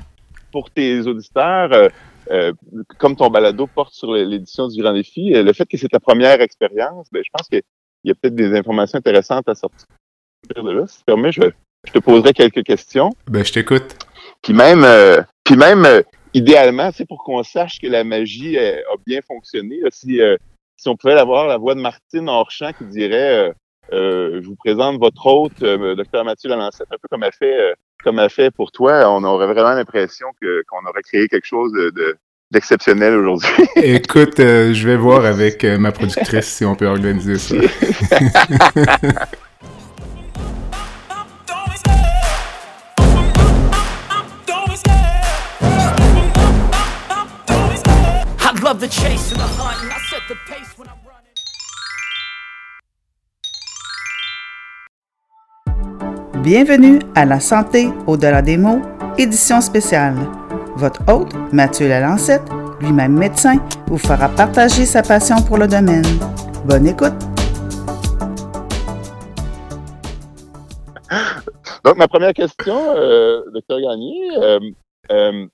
pour 0.52 0.70
tes 0.70 1.00
auditeurs. 1.00 1.90
comme 2.98 3.16
ton 3.16 3.30
balado 3.30 3.66
porte 3.66 3.94
sur 3.94 4.12
l'édition 4.12 4.68
du 4.68 4.80
Grand 4.80 4.92
Défi, 4.92 5.30
le 5.30 5.52
fait 5.52 5.66
que 5.66 5.76
c'est 5.76 5.88
ta 5.88 6.00
première 6.00 6.40
expérience, 6.40 7.08
ben, 7.12 7.22
je 7.24 7.30
pense 7.32 7.48
que 7.48 7.60
il 8.06 8.10
y 8.10 8.12
a 8.12 8.14
peut-être 8.14 8.36
des 8.36 8.56
informations 8.56 8.98
intéressantes 8.98 9.48
à 9.48 9.56
sortir 9.56 9.84
de 10.48 10.70
là. 10.70 10.86
Si 10.86 10.98
tu 10.98 11.04
permets, 11.04 11.32
je 11.32 11.42
te 11.92 11.98
poserai 11.98 12.32
quelques 12.32 12.62
questions. 12.62 13.10
Ben, 13.28 13.44
je 13.44 13.52
t'écoute. 13.52 13.96
Puis 14.42 14.52
même, 14.52 14.84
euh, 14.84 15.22
puis 15.42 15.56
même 15.56 15.84
euh, 15.84 16.02
idéalement, 16.32 16.90
c'est 16.92 17.04
pour 17.04 17.24
qu'on 17.24 17.42
sache 17.42 17.80
que 17.80 17.88
la 17.88 18.04
magie 18.04 18.56
euh, 18.56 18.78
a 18.92 18.96
bien 19.04 19.20
fonctionné. 19.26 19.80
si, 19.90 20.20
si 20.76 20.88
on 20.88 20.96
pouvait 20.96 21.14
avoir 21.14 21.48
la 21.48 21.56
voix 21.56 21.74
de 21.74 21.80
Martine 21.80 22.28
Orchamp 22.28 22.74
qui 22.74 22.84
dirait 22.84 23.52
Je 23.90 24.46
vous 24.46 24.54
présente 24.54 25.00
votre 25.00 25.26
hôte, 25.26 25.58
Dr 25.60 26.24
Mathieu 26.24 26.48
Lalancette, 26.48 26.86
un 26.92 26.98
peu 27.02 27.08
comme 27.10 27.24
elle 27.24 27.32
fait, 27.32 27.74
comme 28.04 28.20
elle 28.20 28.30
fait 28.30 28.52
pour 28.52 28.70
toi, 28.70 29.10
on 29.10 29.24
aurait 29.24 29.52
vraiment 29.52 29.74
l'impression 29.74 30.28
qu'on 30.40 30.86
aurait 30.86 31.02
créé 31.02 31.26
quelque 31.26 31.46
chose 31.46 31.72
de, 31.72 32.16
d'exceptionnel 32.50 33.14
aujourd'hui. 33.14 33.50
Écoute, 33.76 34.38
je 34.38 34.86
vais 34.86 34.96
voir 34.96 35.24
avec 35.24 35.64
ma 35.64 35.92
productrice 35.92 36.46
si 36.46 36.64
on 36.64 36.74
peut 36.74 36.86
organiser 36.86 37.38
ça. 37.38 37.56
Bienvenue 56.42 57.00
à 57.14 57.24
La 57.24 57.40
santé 57.40 57.88
au-delà 58.06 58.42
des 58.42 58.56
mots, 58.56 58.82
édition 59.18 59.60
spéciale. 59.60 60.14
Votre 60.76 61.00
hôte, 61.10 61.32
Mathieu 61.54 61.88
Lalancette, 61.88 62.42
lui-même 62.80 63.18
médecin, 63.18 63.56
vous 63.86 63.96
fera 63.96 64.28
partager 64.28 64.84
sa 64.84 65.00
passion 65.00 65.36
pour 65.36 65.56
le 65.56 65.66
domaine. 65.66 66.04
Bonne 66.66 66.86
écoute! 66.86 67.14
Donc, 71.82 71.96
ma 71.96 72.06
première 72.08 72.34
question, 72.34 72.76
euh, 72.94 73.40
Dr. 73.54 73.80
Gagné, 73.80 74.28
euh, 74.36 74.60
euh, 75.10 75.46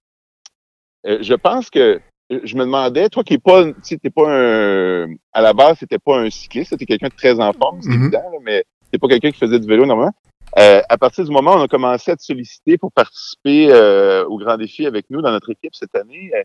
je 1.04 1.34
pense 1.34 1.70
que 1.70 2.00
je 2.28 2.56
me 2.56 2.64
demandais, 2.64 3.08
toi 3.08 3.22
qui 3.22 3.34
n'es 3.34 3.38
pas, 3.38 3.62
tu 3.84 3.98
pas 4.10 4.28
un, 4.28 5.06
à 5.32 5.40
la 5.40 5.52
base, 5.52 5.76
c'était 5.78 6.00
pas 6.00 6.18
un 6.18 6.30
cycliste, 6.30 6.76
tu 6.76 6.84
quelqu'un 6.84 7.08
de 7.08 7.14
très 7.14 7.38
en 7.38 7.52
forme, 7.52 7.80
c'est 7.80 7.90
mm-hmm. 7.90 8.02
évident, 8.02 8.24
mais 8.42 8.64
tu 8.92 8.98
pas 8.98 9.06
quelqu'un 9.06 9.30
qui 9.30 9.38
faisait 9.38 9.60
du 9.60 9.68
vélo 9.68 9.86
normalement. 9.86 10.14
Euh, 10.59 10.82
à 10.88 10.98
partir 10.98 11.24
du 11.24 11.30
moment 11.30 11.55
où 11.55 11.59
on 11.59 11.62
a 11.62 11.68
commencé 11.68 12.11
à 12.11 12.16
te 12.16 12.22
solliciter 12.22 12.76
pour 12.76 12.92
participer 12.92 13.68
euh, 13.70 14.24
au 14.26 14.38
Grand 14.38 14.57
Défi 14.57 14.86
avec 14.86 15.07
nous 15.09 15.22
dans 15.22 15.30
notre 15.30 15.50
équipe 15.50 15.74
cette 15.74 15.94
année, 15.94 16.30
euh, 16.34 16.42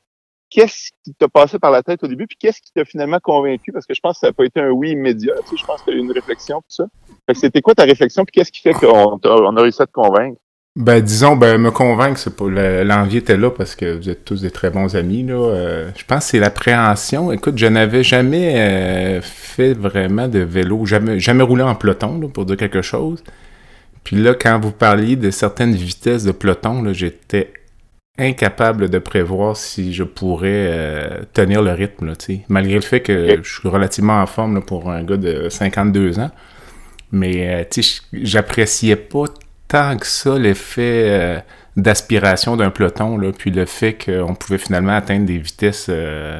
qu'est-ce 0.49 0.91
qui 1.03 1.14
t'a 1.14 1.28
passé 1.28 1.60
par 1.60 1.72
la 1.72 1.84
tête 1.84 2.03
au 2.03 2.08
début, 2.08 2.26
puis 2.26 2.38
qu'est-ce 2.39 2.62
qui 2.62 2.72
t'a 2.74 2.86
finalement 2.86 3.20
convaincu? 3.20 3.72
Parce 3.72 3.86
que 3.86 3.93
je 3.93 3.99
pense 3.99 4.16
que 4.16 4.20
ça 4.22 4.28
n'a 4.28 4.34
pas 4.34 4.45
été 4.45 4.62
un 4.62 4.70
oui 4.70 4.91
immédiat, 4.91 5.34
tu 5.43 5.49
sais, 5.49 5.55
je 5.58 5.66
pense 5.66 5.82
que 5.82 5.91
tu 5.91 5.97
as 5.97 5.99
eu 5.99 5.99
une 5.99 6.12
réflexion, 6.12 6.60
tout 6.60 6.66
ça. 6.70 6.86
c'était 7.34 7.62
quoi 7.62 7.76
ta 7.76 7.84
réflexion, 7.84 8.24
puis 8.24 8.32
qu'est-ce 8.32 8.51
qui 8.51 8.62
fait 8.62 8.74
qu'on 8.74 9.18
a 9.18 9.62
réussi 9.62 9.82
à 9.82 9.86
te 9.88 9.91
convaincre? 9.91 10.39
Ben, 10.78 11.01
disons, 11.01 11.36
ben, 11.36 11.58
me 11.58 11.72
convaincre, 11.72 12.20
c'est 12.20 12.36
pas 12.36 12.47
l'envie 12.47 13.18
était 13.18 13.36
là 13.36 13.49
parce 13.49 13.76
que 13.76 13.97
vous 13.97 14.10
êtes 14.12 14.24
tous 14.24 14.43
des 14.43 14.51
très 14.51 14.70
bons 14.70 14.95
amis, 14.95 15.24
là. 15.24 15.34
Euh, 15.34 15.89
je 15.95 16.05
pense 16.05 16.26
que 16.26 16.30
c'est 16.30 16.39
l'appréhension. 16.39 17.32
Écoute, 17.32 17.58
je 17.58 17.66
n'avais 17.66 18.03
jamais 18.03 18.53
euh, 18.60 19.22
fait 19.24 19.74
vraiment 19.74 20.28
de 20.28 20.38
vélo, 20.38 20.86
jamais, 20.86 21.20
jamais 21.20 21.41
roulé 21.41 21.64
en 21.64 21.74
peloton, 21.74 22.20
là, 22.20 22.28
pour 22.28 22.45
dire 22.45 22.58
quelque 22.58 22.84
chose. 22.84 23.24
Puis 24.08 24.16
là, 24.16 24.34
quand 24.34 24.58
vous 24.58 24.72
parliez 24.72 25.18
de 25.18 25.30
certaines 25.32 25.76
vitesses 25.76 26.24
de 26.24 26.32
peloton, 26.32 26.82
là, 26.82 26.93
j'étais 26.93 27.51
incapable 28.18 28.89
de 28.89 28.99
prévoir 28.99 29.58
si 29.58 29.93
je 29.93 30.03
pourrais 30.03 30.47
euh, 30.72 31.24
tenir 31.34 31.62
le 31.62 31.74
rythme, 31.74 32.05
là, 32.05 32.14
malgré 32.47 32.76
le 32.76 32.82
fait 32.82 33.01
que 33.01 33.39
je 33.43 33.60
suis 33.60 33.68
relativement 33.68 34.22
en 34.22 34.26
forme 34.26 34.55
là, 34.55 34.62
pour 34.62 34.89
un 34.89 35.03
gars 35.03 35.18
de 35.18 35.49
52 35.49 36.20
ans. 36.20 36.32
Mais, 37.12 37.68
tu 37.70 37.84
sais, 37.84 38.01
j'appréciais 38.14 38.95
pas 38.95 39.26
tant 39.68 39.97
que 39.97 40.08
ça 40.08 40.39
l'effet 40.39 41.03
euh, 41.10 41.39
d'aspiration 41.76 42.55
d'un 42.55 42.70
peloton, 42.70 43.18
là, 43.18 43.34
puis 43.38 43.51
le 43.51 43.66
fait 43.66 43.97
qu'on 44.05 44.36
pouvait 44.36 44.58
finalement 44.58 44.95
atteindre 44.95 45.26
des 45.26 45.38
vitesses 45.38 45.88
euh, 45.89 46.39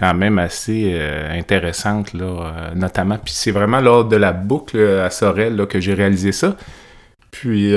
quand 0.00 0.14
même 0.14 0.38
assez 0.38 0.92
euh, 0.94 1.30
intéressantes, 1.38 2.12
là, 2.14 2.72
notamment. 2.74 3.18
Puis 3.18 3.34
c'est 3.34 3.52
vraiment 3.52 3.80
lors 3.80 4.06
de 4.06 4.16
la 4.16 4.32
boucle 4.32 4.80
à 4.80 5.10
Sorel 5.10 5.66
que 5.66 5.78
j'ai 5.78 5.94
réalisé 5.94 6.32
ça. 6.32 6.56
Puis, 7.30 7.74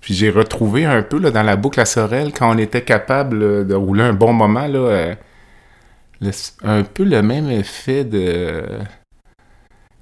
puis 0.00 0.14
j'ai 0.14 0.28
retrouvé 0.28 0.84
un 0.84 1.02
peu 1.02 1.18
dans 1.18 1.42
la 1.42 1.56
boucle 1.56 1.80
à 1.80 1.86
Sorel, 1.86 2.32
quand 2.32 2.54
on 2.54 2.58
était 2.58 2.82
capable 2.82 3.66
de 3.66 3.74
rouler 3.74 4.02
un 4.02 4.12
bon 4.12 4.34
moment, 4.34 4.66
là, 4.66 5.14
un 6.62 6.82
peu 6.82 7.04
le 7.04 7.22
même 7.22 7.50
effet 7.50 8.04
de 8.04 8.62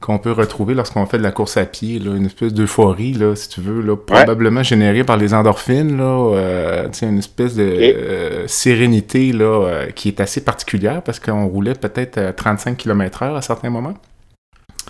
qu'on 0.04 0.18
peut 0.18 0.32
retrouver 0.32 0.74
lorsqu'on 0.74 1.06
fait 1.06 1.16
de 1.16 1.22
la 1.22 1.32
course 1.32 1.56
à 1.56 1.64
pied, 1.64 1.98
là, 1.98 2.14
une 2.14 2.26
espèce 2.26 2.52
d'euphorie, 2.52 3.14
là, 3.14 3.34
si 3.34 3.48
tu 3.48 3.62
veux, 3.62 3.80
là, 3.80 3.96
probablement 3.96 4.62
générée 4.62 5.02
par 5.02 5.16
les 5.16 5.32
endorphines, 5.32 5.96
là, 5.96 6.34
euh, 6.36 6.88
une 7.00 7.18
espèce 7.20 7.54
de 7.54 7.62
euh, 7.62 8.46
sérénité 8.46 9.32
là, 9.32 9.44
euh, 9.46 9.86
qui 9.92 10.08
est 10.08 10.20
assez 10.20 10.44
particulière 10.44 11.00
parce 11.00 11.18
qu'on 11.18 11.46
roulait 11.46 11.72
peut-être 11.72 12.18
à 12.18 12.34
35 12.34 12.76
km/h 12.76 13.34
à 13.34 13.40
certains 13.40 13.70
moments. 13.70 13.94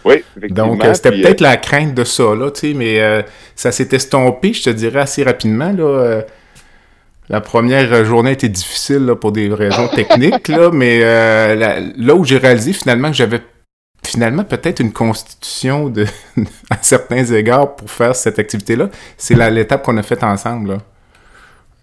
Oui, 0.04 0.24
Donc, 0.50 0.82
c'était 0.94 1.12
peut-être 1.12 1.40
la 1.40 1.58
crainte 1.58 1.94
de 1.94 2.02
ça, 2.02 2.34
là, 2.34 2.50
mais 2.74 3.24
ça 3.54 3.70
s'est 3.70 3.88
estompé, 3.92 4.52
je 4.52 4.64
te 4.64 4.70
dirais, 4.70 5.00
assez 5.00 5.22
rapidement. 5.22 5.72
Là, 5.72 6.22
la 7.28 7.40
première 7.40 8.04
journée 8.04 8.32
était 8.32 8.48
difficile 8.48 9.06
là, 9.06 9.14
pour 9.14 9.30
des 9.30 9.48
raisons 9.54 9.86
techniques, 9.94 10.48
là, 10.48 10.70
mais 10.72 10.98
là 11.96 12.16
où 12.16 12.24
j'ai 12.24 12.38
réalisé 12.38 12.72
finalement 12.72 13.10
que 13.10 13.16
j'avais 13.16 13.40
finalement 14.14 14.44
peut-être 14.44 14.80
une 14.80 14.92
constitution 14.92 15.88
de, 15.88 16.06
à 16.70 16.76
certains 16.82 17.24
égards 17.24 17.74
pour 17.74 17.90
faire 17.90 18.14
cette 18.14 18.38
activité-là. 18.38 18.88
C'est 19.16 19.34
l'étape 19.50 19.84
qu'on 19.84 19.96
a 19.96 20.02
faite 20.02 20.22
ensemble. 20.22 20.78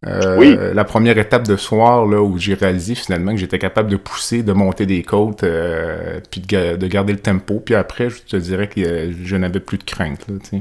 Euh, 0.07 0.37
oui. 0.37 0.57
La 0.73 0.83
première 0.83 1.17
étape 1.17 1.45
de 1.45 1.55
soir 1.57 2.07
là, 2.07 2.21
où 2.21 2.37
j'ai 2.37 2.55
réalisé 2.55 2.95
finalement 2.95 3.33
que 3.33 3.37
j'étais 3.37 3.59
capable 3.59 3.89
de 3.89 3.97
pousser, 3.97 4.41
de 4.41 4.53
monter 4.53 4.87
des 4.87 5.03
côtes, 5.03 5.43
euh, 5.43 6.19
puis 6.31 6.41
de, 6.41 6.87
garder 6.87 7.13
le 7.13 7.19
tempo. 7.19 7.59
Puis 7.59 7.75
après, 7.75 8.09
je 8.09 8.23
te 8.23 8.37
dirais 8.37 8.67
que 8.67 9.11
je 9.11 9.35
n'avais 9.35 9.59
plus 9.59 9.77
de 9.77 9.83
crainte. 9.83 10.27
Là, 10.27 10.59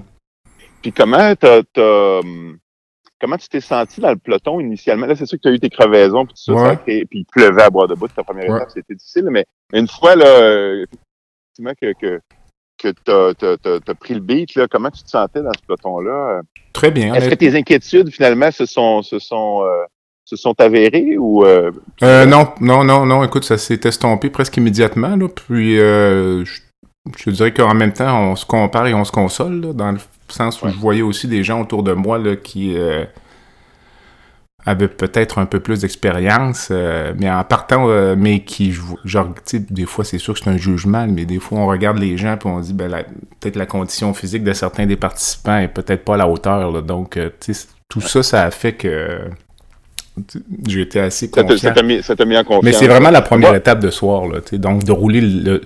puis 0.83 0.93
comment 0.93 1.35
comment 3.21 3.37
tu 3.37 3.49
t'es 3.49 3.61
senti 3.61 4.01
dans 4.01 4.11
le 4.11 4.17
peloton 4.17 4.61
initialement? 4.61 5.07
Là, 5.07 5.15
c'est 5.15 5.27
sûr 5.27 5.39
que 5.39 5.43
tu 5.43 5.49
as 5.49 5.53
eu 5.53 5.61
tes 5.61 5.69
crevaisons, 5.69 6.25
puis 6.25 6.35
tout 6.35 6.55
ça, 6.55 6.77
puis 6.77 7.07
il 7.13 7.27
pleuvait 7.27 7.63
à 7.63 7.71
boire 7.71 7.87
de 7.87 7.95
bout. 7.95 8.09
Ta 8.09 8.25
première 8.25 8.57
étape, 8.57 8.71
c'était 8.75 8.95
difficile, 8.95 9.29
mais 9.31 9.45
une 9.73 9.87
fois, 9.87 10.17
là, 10.17 10.85
que, 11.81 11.93
que, 12.01 12.21
que 12.79 12.89
tu 12.89 13.91
as, 13.91 13.95
pris 13.95 14.15
le 14.15 14.21
beat, 14.21 14.55
là, 14.55 14.67
comment 14.69 14.91
tu 14.91 15.03
te 15.03 15.09
sentais 15.11 15.43
dans 15.43 15.53
ce 15.53 15.65
peloton-là? 15.67 16.43
Très 16.73 16.91
bien. 16.91 17.15
Est-ce 17.15 17.29
que 17.29 17.35
tes 17.35 17.55
inquiétudes, 17.57 18.11
finalement, 18.11 18.51
se 18.51 18.67
sont, 18.67 19.03
se 19.03 19.19
sont, 19.19 19.63
euh, 19.65 19.85
se 20.25 20.37
sont 20.37 20.55
avérées 20.61 21.17
ou. 21.19 21.45
Euh, 21.45 21.71
euh, 22.03 22.27
non, 22.27 22.49
non, 22.61 22.85
non, 22.85 23.07
non. 23.07 23.25
Écoute, 23.25 23.45
ça 23.45 23.59
s'est 23.59 23.81
estompé 23.85 24.31
presque 24.31 24.57
immédiatement. 24.57 25.17
Là, 25.17 25.29
puis, 25.29 25.77
je, 25.77 26.45
je, 27.17 27.31
dirais 27.31 27.53
qu'en 27.53 27.75
même 27.75 27.93
temps, 27.93 28.31
on 28.31 28.37
se 28.37 28.47
compare 28.47 28.87
et 28.87 28.95
on 28.95 29.05
se 29.05 29.13
console, 29.13 29.75
dans 29.75 29.93
le 29.93 29.99
sens 30.29 30.63
où 30.63 30.69
je 30.69 30.77
voyais 30.77 31.03
aussi 31.03 31.27
des 31.27 31.43
gens 31.43 31.61
autour 31.61 31.83
de 31.83 31.93
moi 31.93 32.19
là, 32.19 32.37
qui 32.37 32.77
avait 34.67 34.89
peut-être 34.89 35.39
un 35.39 35.47
peu 35.47 35.61
plus 35.61 35.81
d'expérience, 35.81 36.69
euh, 36.71 37.13
mais 37.19 37.31
en 37.31 37.43
partant, 37.45 37.89
euh, 37.89 38.15
mais 38.17 38.41
qui, 38.41 38.75
genre, 39.05 39.29
tu 39.35 39.41
sais, 39.45 39.59
des 39.59 39.87
fois, 39.87 40.05
c'est 40.05 40.19
sûr 40.19 40.35
que 40.35 40.41
c'est 40.41 40.51
un 40.51 40.59
jugement, 40.59 41.07
mais 41.09 41.25
des 41.25 41.39
fois, 41.39 41.59
on 41.59 41.67
regarde 41.67 41.99
les 41.99 42.17
gens 42.19 42.37
puis 42.37 42.49
on 42.49 42.61
dit, 42.61 42.75
ben, 42.75 42.91
peut-être 43.41 43.57
la 43.57 43.67
condition 43.67 44.13
physique 44.13 44.45
de 44.45 44.53
certains 44.53 44.87
des 44.87 44.97
participants 44.97 45.59
est 45.59 45.69
peut-être 45.69 46.05
pas 46.05 46.15
à 46.15 46.19
la 46.19 46.29
hauteur, 46.29 46.83
donc, 46.83 47.17
euh, 47.17 47.31
tu 47.41 47.55
sais, 47.55 47.69
tout 47.89 48.01
ça, 48.01 48.23
ça 48.23 48.45
a 48.45 48.51
fait 48.51 48.75
que 48.75 49.21
j'ai 50.67 50.83
été 50.83 51.01
assez 51.01 51.31
confiant. 51.31 51.57
Ça 51.57 51.73
t'a 51.73 51.83
mis, 51.83 52.01
mis, 52.27 52.37
en 52.37 52.45
confiance. 52.45 52.65
Mais 52.65 52.73
c'est 52.73 52.87
vraiment 52.87 53.11
la 53.11 53.23
première 53.23 53.55
étape 53.55 53.81
de 53.81 53.91
soir, 53.91 54.27
là, 54.27 54.41
tu 54.41 54.51
sais, 54.51 54.59
donc, 54.59 54.85
de 54.85 54.93
rouler 54.93 55.23
le, 55.23 55.63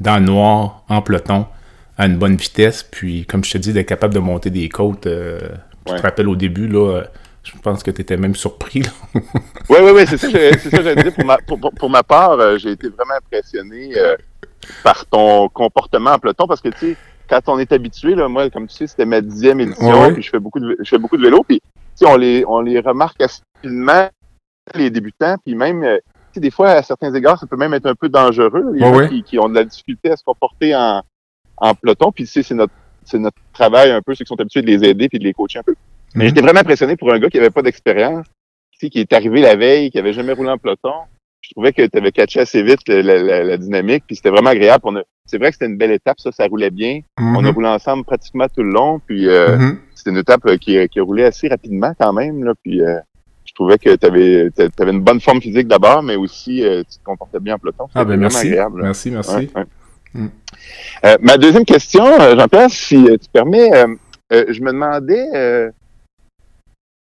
dans 0.00 0.18
le 0.18 0.24
noir, 0.24 0.82
en 0.88 1.02
peloton, 1.02 1.46
à 1.96 2.06
une 2.06 2.16
bonne 2.16 2.36
vitesse, 2.36 2.82
puis, 2.82 3.26
comme 3.26 3.44
je 3.44 3.52
te 3.52 3.58
dis, 3.58 3.72
d'être 3.72 3.88
capable 3.88 4.14
de 4.14 4.20
monter 4.20 4.50
des 4.50 4.68
côtes, 4.68 5.06
je 5.06 5.94
te 5.94 6.02
rappelle 6.02 6.28
au 6.28 6.36
début, 6.36 6.66
là, 6.66 7.04
je 7.42 7.58
pense 7.58 7.82
que 7.82 7.90
tu 7.90 8.02
étais 8.02 8.16
même 8.16 8.34
surpris. 8.34 8.82
oui, 9.14 9.22
oui, 9.70 9.90
oui, 9.94 10.04
c'est 10.06 10.18
ça, 10.18 10.28
que 10.28 10.82
j'allais 10.82 11.02
dire. 11.02 11.14
Pour 11.14 11.24
ma, 11.24 11.38
pour, 11.38 11.90
ma 11.90 12.02
part, 12.02 12.32
euh, 12.32 12.58
j'ai 12.58 12.72
été 12.72 12.88
vraiment 12.88 13.14
impressionné 13.14 13.96
euh, 13.96 14.16
par 14.82 15.06
ton 15.06 15.48
comportement 15.48 16.10
en 16.12 16.18
peloton 16.18 16.46
parce 16.46 16.60
que, 16.60 16.68
tu 16.68 16.78
sais, 16.78 16.96
quand 17.28 17.40
on 17.48 17.58
est 17.58 17.72
habitué, 17.72 18.14
là, 18.14 18.28
moi, 18.28 18.50
comme 18.50 18.66
tu 18.66 18.76
sais, 18.76 18.86
c'était 18.86 19.04
ma 19.04 19.20
dixième 19.20 19.60
édition, 19.60 20.12
puis 20.12 20.22
je 20.22 20.30
fais 20.30 20.38
beaucoup 20.38 20.60
de, 20.60 20.76
je 20.80 20.88
fais 20.88 20.98
beaucoup 20.98 21.16
de 21.16 21.22
vélo, 21.22 21.44
puis, 21.46 21.60
tu 21.60 21.70
sais, 21.96 22.06
on 22.06 22.16
les, 22.16 22.44
on 22.46 22.60
les 22.60 22.80
remarque 22.80 23.20
assez 23.20 23.42
rapidement, 23.56 24.08
les 24.74 24.90
débutants, 24.90 25.36
puis 25.44 25.54
même, 25.54 25.82
euh, 25.84 25.98
tu 25.98 26.34
sais, 26.34 26.40
des 26.40 26.50
fois, 26.50 26.70
à 26.70 26.82
certains 26.82 27.12
égards, 27.14 27.38
ça 27.38 27.46
peut 27.46 27.56
même 27.56 27.74
être 27.74 27.86
un 27.86 27.94
peu 27.94 28.08
dangereux, 28.08 28.72
les 28.72 28.80
gens 28.80 29.08
qui, 29.08 29.22
qui, 29.22 29.38
ont 29.38 29.48
de 29.48 29.54
la 29.54 29.64
difficulté 29.64 30.10
à 30.10 30.16
se 30.16 30.24
comporter 30.24 30.74
en, 30.74 31.02
en 31.58 31.74
peloton, 31.74 32.12
puis, 32.12 32.24
tu 32.24 32.30
sais, 32.30 32.42
c'est 32.42 32.54
notre, 32.54 32.72
c'est 33.04 33.18
notre 33.18 33.38
travail 33.52 33.90
un 33.90 34.02
peu, 34.02 34.14
ceux 34.14 34.24
qui 34.24 34.28
sont 34.28 34.40
habitués 34.40 34.62
de 34.62 34.66
les 34.66 34.84
aider 34.88 35.08
puis 35.08 35.18
de 35.18 35.24
les 35.24 35.34
coacher 35.34 35.58
un 35.58 35.62
peu. 35.62 35.74
Mais 36.14 36.24
mhm. 36.24 36.28
j'étais 36.28 36.40
vraiment 36.40 36.60
impressionné 36.60 36.96
pour 36.96 37.12
un 37.12 37.18
gars 37.18 37.28
qui 37.28 37.38
avait 37.38 37.50
pas 37.50 37.62
d'expérience, 37.62 38.26
qui 38.86 39.00
est 39.00 39.12
arrivé 39.12 39.40
la 39.40 39.56
veille, 39.56 39.90
qui 39.90 39.98
avait 39.98 40.12
jamais 40.12 40.32
roulé 40.32 40.50
en 40.50 40.58
peloton. 40.58 40.92
je 41.40 41.50
trouvais 41.50 41.72
que 41.72 41.84
tu 41.84 41.98
avais 41.98 42.12
catché 42.12 42.40
assez 42.40 42.62
vite 42.62 42.86
la, 42.86 43.56
dynamique, 43.56 44.04
puis 44.06 44.16
c'était 44.16 44.30
vraiment 44.30 44.50
agréable. 44.50 44.82
C'est 45.26 45.38
vrai 45.38 45.48
que 45.48 45.54
c'était 45.54 45.66
une 45.66 45.76
belle 45.76 45.90
étape, 45.90 46.20
ça, 46.20 46.30
ça 46.32 46.46
roulait 46.46 46.70
bien. 46.70 47.00
On 47.18 47.44
a 47.44 47.50
roulé 47.50 47.68
ensemble 47.68 48.04
pratiquement 48.04 48.46
tout 48.48 48.62
le 48.62 48.70
long, 48.70 49.00
puis 49.04 49.28
euh, 49.28 49.56
mm-hmm. 49.56 49.76
c'était 49.94 50.10
une 50.10 50.16
étape 50.18 50.46
euh, 50.46 50.56
qui, 50.56 50.88
qui 50.88 51.00
roulait 51.00 51.24
assez 51.24 51.48
rapidement 51.48 51.92
quand 51.98 52.12
même, 52.12 52.44
là, 52.44 52.52
puis 52.62 52.80
euh, 52.80 52.98
je 53.44 53.52
trouvais 53.54 53.78
que 53.78 53.96
tu 53.96 54.06
avais, 54.06 54.50
avais, 54.78 54.92
une 54.92 55.02
bonne 55.02 55.20
forme 55.20 55.40
physique 55.40 55.66
d'abord, 55.66 56.02
mais 56.02 56.16
aussi 56.16 56.62
tu 56.90 56.98
te 56.98 57.04
comportais 57.04 57.40
bien 57.40 57.56
en 57.56 57.58
peloton. 57.58 57.88
Ah 57.94 58.04
ben 58.04 58.18
merci, 58.18 58.48
agréable, 58.48 58.82
merci, 58.82 59.10
merci. 59.10 59.50
Mm. 60.14 60.28
ma 61.20 61.36
deuxième 61.36 61.64
question, 61.64 62.04
Jean-Pierre, 62.36 62.70
si 62.70 63.04
tu 63.04 63.28
permets, 63.32 63.70
je 64.30 64.60
me 64.62 64.72
demandais 64.72 65.72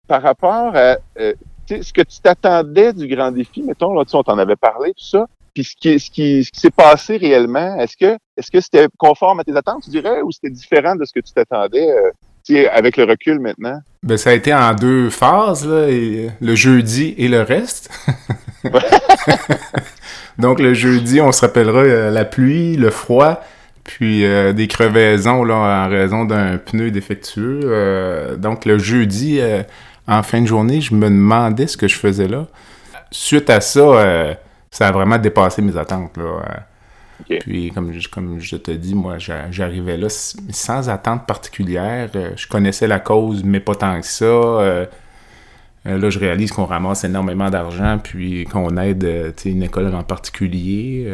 par 0.07 0.23
rapport 0.23 0.75
à 0.75 0.97
ce 1.19 1.93
que 1.93 2.03
tu 2.03 2.21
t'attendais 2.23 2.93
du 2.93 3.09
grand 3.09 3.31
défi, 3.33 3.63
mettons, 3.63 3.95
là, 3.95 4.05
on 4.13 4.23
t'en 4.23 4.39
avait 4.39 4.57
parlé, 4.57 4.91
tout 4.91 5.05
ça, 5.05 5.27
puis 5.57 5.65
ce 5.65 5.75
qui, 5.75 5.99
ce 5.99 6.07
ce 6.07 6.51
qui 6.51 6.61
s'est 6.61 6.71
passé 6.71 7.17
réellement, 7.17 7.79
est-ce 7.79 7.97
que 7.97 8.19
est-ce 8.37 8.51
que 8.51 8.61
c'était 8.61 8.89
conforme 8.99 9.41
à 9.41 9.45
tes 9.45 9.57
attentes, 9.57 9.85
tu 9.85 9.91
dirais, 9.91 10.21
ou 10.23 10.31
c'était 10.31 10.51
différent 10.51 10.97
de 10.97 11.07
ce 11.07 11.15
que 11.15 11.21
tu 11.21 11.33
t'attendais 11.33 11.89
euh, 11.91 12.69
avec 12.73 12.99
le 12.99 13.05
recul 13.05 13.41
maintenant? 13.41 13.81
Ben, 14.03 14.19
ça 14.19 14.31
a 14.31 14.33
été 14.35 14.53
en 14.53 14.75
deux 14.75 15.09
phases, 15.09 15.67
là, 15.67 15.87
le 15.89 16.55
jeudi 16.55 17.15
et 17.17 17.29
le 17.29 17.41
reste. 17.41 17.91
Donc, 20.39 20.61
le 20.61 20.75
jeudi, 20.75 21.23
on 21.23 21.33
se 21.33 21.41
rappellera 21.41 21.81
euh, 21.81 22.11
la 22.11 22.27
pluie, 22.27 22.77
le 22.77 22.91
froid, 22.91 23.43
puis 23.83 24.27
euh, 24.27 24.53
des 24.53 24.69
crevaisons 24.69 25.43
là, 25.43 25.55
en 25.55 25.89
raison 25.89 26.27
d'un 26.27 26.59
pneu 26.59 26.91
défectueux. 26.91 28.37
donc, 28.37 28.67
le 28.67 28.77
jeudi, 28.77 29.41
en 30.09 30.23
fin 30.23 30.41
de 30.41 30.47
journée, 30.47 30.81
je 30.81 30.95
me 30.95 31.09
demandais 31.09 31.67
ce 31.67 31.77
que 31.77 31.89
je 31.89 31.97
faisais 31.97 32.29
là. 32.29 32.47
Suite 33.11 33.51
à 33.51 33.61
ça, 33.61 33.81
euh, 33.81 34.35
ça 34.71 34.89
a 34.89 34.93
vraiment 34.93 35.19
dépassé 35.19 35.63
mes 35.63 35.77
attentes. 35.77 36.17
Là. 36.17 36.65
Puis, 37.41 37.73
comme, 37.73 37.93
comme 38.13 38.41
je 38.41 38.57
te 38.57 38.71
dis, 38.71 38.95
moi, 38.95 39.17
j'arrivais 39.19 39.97
là 39.97 40.09
sans 40.09 40.89
attente 40.89 41.27
particulière. 41.27 42.11
Euh, 42.15 42.31
je 42.37 42.47
connaissais 42.47 42.87
la 42.87 43.01
cause, 43.01 43.43
mais 43.43 43.61
pas 43.61 43.75
tant 43.75 44.01
que 44.01 44.07
ça. 44.07 44.25
Euh, 44.25 44.87
là, 45.85 46.11
je 46.11 46.19
réalise 46.19 46.53
qu'on 46.53 46.67
ramasse 46.67 47.05
énormément 47.05 47.49
d'argent, 47.49 47.99
puis 48.03 48.45
qu'on 48.45 48.77
aide 48.77 49.35
une 49.45 49.63
école 49.63 49.93
en 49.95 50.03
particulier. 50.03 51.09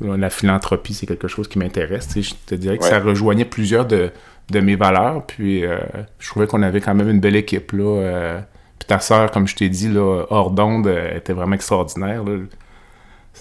la 0.00 0.30
philanthropie, 0.30 0.94
c'est 0.94 1.06
quelque 1.06 1.28
chose 1.28 1.48
qui 1.48 1.58
m'intéresse. 1.58 2.08
Je 2.14 2.34
te 2.46 2.54
dirais 2.54 2.78
que 2.78 2.84
ça 2.84 3.00
rejoignait 3.00 3.46
plusieurs 3.46 3.86
de, 3.86 4.12
de 4.50 4.60
mes 4.60 4.76
valeurs. 4.76 5.24
Puis 5.26 5.64
euh, 5.64 5.78
je 6.18 6.28
trouvais 6.28 6.46
qu'on 6.46 6.62
avait 6.62 6.80
quand 6.80 6.94
même 6.94 7.08
une 7.08 7.20
belle 7.20 7.36
équipe. 7.36 7.72
Là, 7.72 7.84
euh. 7.84 8.40
puis 8.78 8.86
ta 8.86 8.98
sœur, 8.98 9.30
comme 9.30 9.46
je 9.46 9.56
t'ai 9.56 9.68
dit, 9.68 9.88
là, 9.88 10.24
hors 10.30 10.50
d'onde, 10.50 10.86
euh, 10.86 11.16
était 11.16 11.32
vraiment 11.32 11.54
extraordinaire. 11.54 12.24
Là. 12.24 12.38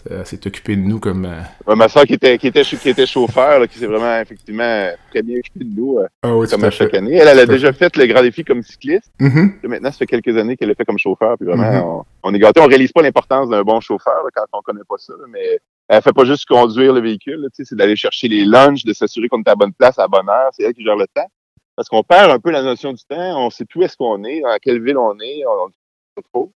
Elle 0.09 0.25
s'est 0.25 0.45
occupée 0.45 0.75
de 0.75 0.81
nous 0.81 0.99
comme. 0.99 1.27
ma 1.67 1.89
soeur 1.89 2.03
qui 2.03 2.13
était, 2.13 2.37
qui 2.37 2.47
était, 2.47 2.61
qui 2.61 2.89
était 2.89 3.07
chauffeur, 3.07 3.67
qui 3.67 3.79
s'est 3.79 3.87
vraiment 3.87 4.19
effectivement 4.21 4.87
très 5.09 5.23
bien 5.23 5.39
occupée 5.39 5.65
de 5.65 5.75
nous 5.75 5.99
ah 6.21 6.29
comme 6.49 6.63
à 6.63 6.69
chaque 6.69 6.93
année. 6.93 7.15
Elle, 7.15 7.27
elle 7.27 7.39
a 7.39 7.45
déjà 7.45 7.73
fait 7.73 7.97
le 7.97 8.05
grand 8.05 8.21
défi 8.21 8.45
comme 8.45 8.61
cycliste. 8.61 9.11
Mm-hmm. 9.19 9.67
Maintenant, 9.67 9.91
ça 9.91 9.97
fait 9.97 10.05
quelques 10.05 10.37
années 10.37 10.55
qu'elle 10.55 10.69
le 10.69 10.75
fait 10.75 10.85
comme 10.85 10.99
chauffeur. 10.99 11.35
Puis 11.37 11.47
vraiment, 11.47 12.03
mm-hmm. 12.03 12.03
on, 12.23 12.33
est 12.33 12.39
gâtés. 12.39 12.61
On 12.61 12.67
réalise 12.67 12.91
pas 12.91 13.01
l'importance 13.01 13.49
d'un 13.49 13.63
bon 13.63 13.81
chauffeur 13.81 14.23
quand 14.33 14.45
on 14.53 14.61
connaît 14.61 14.85
pas 14.87 14.95
ça. 14.99 15.13
mais 15.27 15.59
elle 15.89 16.03
fait 16.03 16.13
pas 16.13 16.23
juste 16.23 16.45
conduire 16.45 16.93
le 16.93 17.01
véhicule, 17.01 17.47
c'est 17.51 17.75
d'aller 17.75 17.95
chercher 17.95 18.27
les 18.27 18.45
lunchs, 18.45 18.85
de 18.85 18.93
s'assurer 18.93 19.27
qu'on 19.27 19.39
est 19.39 19.47
à 19.47 19.51
la 19.51 19.55
bonne 19.55 19.73
place 19.73 19.97
à 19.97 20.03
la 20.03 20.07
bonne 20.07 20.29
heure. 20.29 20.49
C'est 20.53 20.63
elle 20.63 20.73
qui 20.73 20.83
gère 20.83 20.95
le 20.95 21.07
temps. 21.07 21.29
Parce 21.75 21.89
qu'on 21.89 22.03
perd 22.03 22.29
un 22.29 22.39
peu 22.39 22.51
la 22.51 22.61
notion 22.61 22.93
du 22.93 23.03
temps. 23.03 23.45
On 23.45 23.49
sait 23.49 23.65
plus 23.65 23.79
où 23.79 23.83
est-ce 23.83 23.97
qu'on 23.97 24.23
est, 24.23 24.41
dans 24.41 24.55
quelle 24.61 24.83
ville 24.83 24.97
on 24.97 25.17
est. 25.19 25.43
On 25.47 25.65
ne 25.65 25.71
sait 25.71 25.75
pas 26.15 26.21
trop. 26.31 26.51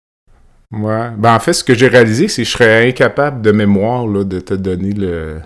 Ouais. 0.71 1.09
Ben, 1.17 1.35
en 1.35 1.39
fait, 1.39 1.53
ce 1.53 1.63
que 1.63 1.73
j'ai 1.73 1.87
réalisé, 1.87 2.27
c'est 2.27 2.43
que 2.43 2.47
je 2.47 2.53
serais 2.53 2.89
incapable 2.89 3.41
de 3.41 3.51
mémoire 3.51 4.05
là, 4.05 4.23
de 4.23 4.39
te 4.39 4.53
donner 4.53 4.91
le 4.91 5.39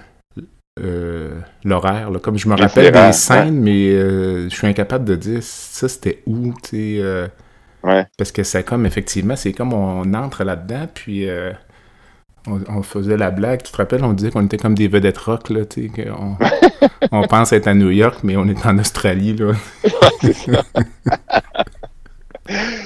euh, 0.79 1.39
l'horaire. 1.63 2.09
Comme 2.21 2.37
je 2.37 2.49
me 2.49 2.55
rappelle 2.55 2.91
des 2.91 3.13
scènes, 3.13 3.61
mais 3.61 3.89
euh, 3.91 4.49
je 4.49 4.55
suis 4.55 4.67
incapable 4.67 5.05
de 5.05 5.15
dire 5.15 5.39
ça 5.41 5.87
c'était 5.87 6.23
où, 6.25 6.53
tu 6.61 6.69
sais. 6.69 6.97
Euh, 6.99 7.27
ouais. 7.83 8.05
Parce 8.17 8.33
que 8.33 8.43
c'est 8.43 8.63
comme, 8.63 8.85
effectivement, 8.85 9.37
c'est 9.37 9.53
comme 9.53 9.73
on 9.73 10.13
entre 10.13 10.43
là-dedans, 10.43 10.87
puis 10.93 11.27
on, 12.47 12.81
faisait 12.81 13.17
la 13.17 13.31
blague, 13.31 13.63
tu 13.63 13.71
te 13.71 13.77
rappelles, 13.77 14.03
on 14.03 14.13
disait 14.13 14.31
qu'on 14.31 14.45
était 14.45 14.57
comme 14.57 14.75
des 14.75 14.87
vedettes 14.87 15.17
rock, 15.17 15.49
là, 15.49 15.65
tu 15.65 15.89
sais, 15.89 16.03
qu'on 16.03 16.37
on 17.11 17.27
pense 17.27 17.51
être 17.51 17.67
à 17.67 17.73
New 17.73 17.89
York, 17.89 18.19
mais 18.23 18.37
on 18.37 18.47
est 18.47 18.65
en 18.65 18.77
Australie, 18.79 19.35
là. 19.35 19.53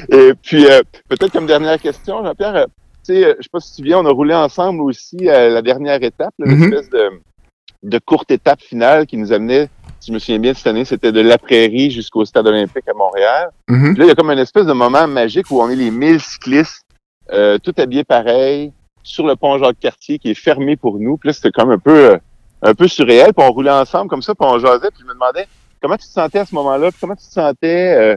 Et 0.09 0.33
puis, 0.41 0.65
euh, 0.65 0.81
peut-être 1.07 1.31
comme 1.31 1.45
dernière 1.45 1.79
question, 1.79 2.23
Jean-Pierre, 2.23 2.55
euh, 2.55 2.65
tu 3.05 3.13
sais, 3.13 3.25
euh, 3.25 3.35
je 3.37 3.43
sais 3.43 3.49
pas 3.51 3.59
si 3.59 3.75
tu 3.75 3.83
viens, 3.83 3.99
on 3.99 4.05
a 4.05 4.11
roulé 4.11 4.33
ensemble 4.33 4.81
aussi 4.81 5.29
à 5.29 5.49
la 5.49 5.61
dernière 5.61 6.01
étape, 6.03 6.33
mm-hmm. 6.39 6.69
l'espèce 6.69 6.89
de, 6.89 7.99
courte 7.99 8.31
étape 8.31 8.61
finale 8.61 9.05
qui 9.05 9.17
nous 9.17 9.31
amenait, 9.31 9.69
si 9.99 10.07
je 10.07 10.13
me 10.13 10.19
souviens 10.19 10.39
bien, 10.39 10.53
cette 10.53 10.67
année, 10.67 10.85
c'était 10.85 11.11
de 11.11 11.21
la 11.21 11.37
prairie 11.37 11.91
jusqu'au 11.91 12.25
stade 12.25 12.47
olympique 12.47 12.87
à 12.87 12.93
Montréal. 12.93 13.49
Mm-hmm. 13.69 13.97
là, 13.97 14.05
il 14.05 14.07
y 14.07 14.11
a 14.11 14.15
comme 14.15 14.31
une 14.31 14.39
espèce 14.39 14.65
de 14.65 14.73
moment 14.73 15.07
magique 15.07 15.49
où 15.51 15.61
on 15.61 15.69
est 15.69 15.75
les 15.75 15.91
1000 15.91 16.19
cyclistes, 16.19 16.85
tout 17.63 17.73
habillés 17.77 18.03
pareil, 18.03 18.73
sur 19.03 19.25
le 19.25 19.35
pont 19.35 19.57
Jacques-Cartier 19.57 20.19
qui 20.19 20.31
est 20.31 20.35
fermé 20.35 20.75
pour 20.75 20.99
nous. 20.99 21.17
Puis 21.17 21.27
là, 21.27 21.33
c'était 21.33 21.51
comme 21.51 21.71
un 21.71 21.79
peu, 21.79 22.11
euh, 22.11 22.17
un 22.61 22.73
peu 22.73 22.87
surréel. 22.87 23.33
Puis 23.33 23.45
on 23.45 23.51
roulait 23.51 23.71
ensemble 23.71 24.09
comme 24.09 24.21
ça, 24.21 24.35
puis 24.35 24.47
on 24.47 24.59
jasait. 24.59 24.89
Puis 24.91 25.01
je 25.01 25.07
me 25.07 25.13
demandais 25.13 25.47
comment 25.81 25.97
tu 25.97 26.07
te 26.07 26.11
sentais 26.11 26.39
à 26.39 26.45
ce 26.45 26.55
moment-là, 26.55 26.91
puis 26.91 26.99
comment 26.99 27.15
tu 27.15 27.25
te 27.25 27.31
sentais 27.31 27.95
euh, 27.97 28.15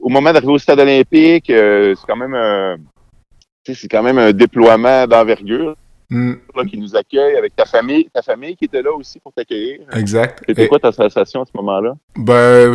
au 0.00 0.08
moment 0.08 0.32
d'arriver 0.32 0.52
au 0.52 0.58
stade 0.58 0.80
olympique? 0.80 1.50
Euh, 1.50 1.94
c'est 1.94 2.06
quand 2.06 2.16
même 2.16 2.34
un, 2.34 2.76
c'est 3.64 3.88
quand 3.88 4.02
même 4.02 4.18
un 4.18 4.32
déploiement 4.32 5.06
d'envergure. 5.06 5.76
Mm. 6.10 6.36
qui 6.70 6.78
nous 6.78 6.96
accueille 6.96 7.36
avec 7.36 7.54
ta 7.54 7.66
famille, 7.66 8.08
ta 8.10 8.22
famille 8.22 8.56
qui 8.56 8.64
était 8.64 8.80
là 8.80 8.90
aussi 8.92 9.20
pour 9.20 9.30
t'accueillir. 9.30 9.80
Exact. 9.92 10.42
C'était 10.48 10.66
quoi 10.66 10.78
ta 10.78 10.90
sensation 10.90 11.42
à 11.42 11.44
ce 11.44 11.50
moment-là? 11.56 11.96
Ben, 12.16 12.74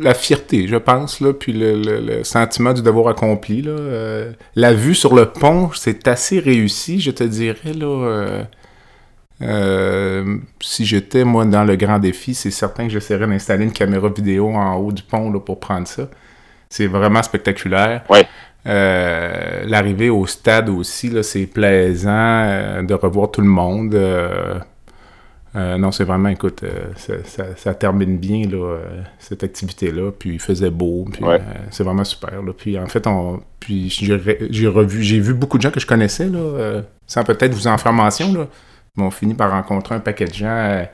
la 0.00 0.14
fierté, 0.14 0.66
je 0.68 0.76
pense, 0.76 1.20
là, 1.20 1.32
puis 1.32 1.52
le, 1.54 2.22
sentiment 2.24 2.72
du 2.72 2.82
devoir 2.82 3.08
accompli. 3.08 3.62
Là, 3.62 3.70
euh, 3.72 4.32
la 4.54 4.72
vue 4.72 4.94
sur 4.94 5.14
le 5.14 5.26
pont, 5.26 5.70
c'est 5.74 6.06
assez 6.08 6.38
réussi, 6.38 7.00
je 7.00 7.10
te 7.10 7.24
dirais. 7.24 7.72
Là, 7.74 7.86
euh, 7.86 8.44
euh, 9.42 10.36
si 10.60 10.84
j'étais, 10.84 11.24
moi, 11.24 11.44
dans 11.44 11.64
le 11.64 11.76
grand 11.76 11.98
défi, 11.98 12.34
c'est 12.34 12.50
certain 12.50 12.84
que 12.84 12.92
j'essaierais 12.92 13.26
d'installer 13.26 13.64
une 13.64 13.72
caméra 13.72 14.08
vidéo 14.08 14.50
en 14.54 14.76
haut 14.76 14.92
du 14.92 15.02
pont 15.02 15.30
là, 15.30 15.40
pour 15.40 15.60
prendre 15.60 15.86
ça. 15.86 16.08
C'est 16.68 16.86
vraiment 16.86 17.22
spectaculaire. 17.22 18.04
Ouais. 18.08 18.26
L'arrivée 18.64 20.10
au 20.10 20.26
stade 20.26 20.68
aussi, 20.68 21.12
c'est 21.22 21.46
plaisant 21.46 22.82
de 22.82 22.94
revoir 22.94 23.30
tout 23.30 23.40
le 23.40 23.48
monde. 23.48 23.94
Euh, 25.54 25.76
non, 25.76 25.92
c'est 25.92 26.04
vraiment, 26.04 26.30
écoute, 26.30 26.62
euh, 26.62 26.92
ça, 27.56 27.74
termine 27.74 28.16
bien, 28.16 28.48
là, 28.48 28.56
euh, 28.56 29.02
cette 29.18 29.44
activité-là, 29.44 30.10
puis 30.10 30.34
il 30.34 30.40
faisait 30.40 30.70
beau, 30.70 31.06
puis 31.12 31.22
c'est 31.70 31.84
vraiment 31.84 32.04
super, 32.04 32.42
là. 32.42 32.52
Puis 32.56 32.78
en 32.78 32.86
fait, 32.86 33.06
on, 33.06 33.42
puis 33.60 33.90
j'ai 33.90 34.66
revu, 34.66 35.02
j'ai 35.02 35.20
vu 35.20 35.34
beaucoup 35.34 35.58
de 35.58 35.62
gens 35.62 35.70
que 35.70 35.80
je 35.80 35.86
connaissais, 35.86 36.28
là, 36.28 36.82
sans 37.06 37.24
peut-être 37.24 37.52
vous 37.52 37.66
en 37.66 37.76
faire 37.76 37.92
mention, 37.92 38.32
là, 38.32 38.48
mais 38.96 39.04
on 39.04 39.10
finit 39.10 39.34
par 39.34 39.50
rencontrer 39.50 39.94
un 39.94 40.00
paquet 40.00 40.26
de 40.26 40.34
gens. 40.34 40.86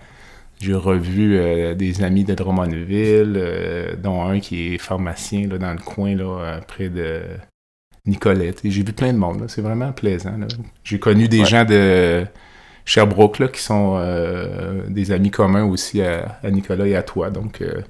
j'ai 0.61 0.75
revu 0.75 1.75
des 1.77 2.03
amis 2.03 2.25
de 2.25 2.35
Drummondville, 2.35 3.97
dont 4.03 4.25
un 4.25 4.41
qui 4.41 4.75
est 4.75 4.79
pharmacien, 4.79 5.47
là, 5.47 5.59
dans 5.59 5.73
le 5.73 5.79
coin, 5.79 6.17
là, 6.17 6.61
près 6.67 6.89
de 6.89 7.23
Nicolette. 8.07 8.61
J'ai 8.65 8.83
vu 8.83 8.93
plein 8.93 9.13
de 9.13 9.19
monde, 9.19 9.45
c'est 9.47 9.63
vraiment 9.63 9.93
plaisant, 9.93 10.35
J'ai 10.83 10.99
connu 10.99 11.29
des 11.29 11.45
gens 11.45 11.65
de 11.65 12.27
Sherbrooke, 12.89 13.39
là, 13.39 13.49
qui 13.49 13.61
sont 13.61 13.99
euh, 14.01 14.81
des 14.89 15.13
amis 15.13 15.31
communs 15.31 15.65
aussi 15.65 16.01
à, 16.01 16.39
Nicolas 16.45 16.87
et 16.87 16.97
à 16.97 17.03
toi. 17.03 17.29
Donc, 17.29 17.61
euh, 17.61 17.83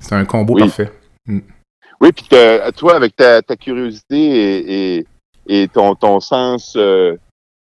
c'est 0.00 0.16
un 0.16 0.24
combo 0.24 0.56
parfait. 0.56 0.90
Mm. 1.26 1.38
Oui, 2.00 2.10
puis 2.10 2.26
toi, 2.76 2.96
avec 2.96 3.14
ta, 3.14 3.40
curiosité 3.56 5.06
et, 5.46 5.68
ton, 5.68 5.94
ton 5.94 6.18
sens 6.18 6.74
euh, 6.76 7.16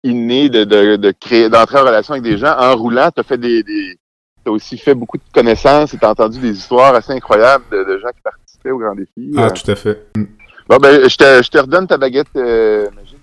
inné 0.04 0.50
de, 0.50 1.10
créer, 1.12 1.48
d'entrer 1.48 1.78
en 1.78 1.84
relation 1.84 2.12
avec 2.12 2.24
des 2.24 2.36
gens, 2.36 2.54
en 2.58 2.76
roulant, 2.76 3.10
tu 3.10 3.20
as 3.20 3.24
fait 3.24 3.38
des, 3.38 3.64
as 4.46 4.50
aussi 4.50 4.76
fait 4.76 4.94
beaucoup 4.94 5.16
de 5.16 5.22
connaissances 5.32 5.94
et 5.94 5.98
tu 5.98 6.04
as 6.04 6.10
entendu 6.10 6.38
des 6.40 6.58
histoires 6.58 6.94
assez 6.94 7.12
incroyables 7.12 7.64
de, 7.70 7.98
gens 7.98 8.10
qui 8.10 8.20
participaient 8.20 8.70
au 8.70 8.78
Grand 8.78 8.94
Défi. 8.94 9.32
Ah, 9.38 9.50
tout 9.50 9.70
à 9.70 9.76
fait. 9.76 10.08
Mm. 10.14 10.24
Bon, 10.68 10.76
ben, 10.76 11.08
je 11.08 11.16
te, 11.16 11.42
je 11.42 11.48
te 11.48 11.56
redonne 11.56 11.86
ta 11.86 11.96
baguette 11.96 12.34
magique, 12.34 13.15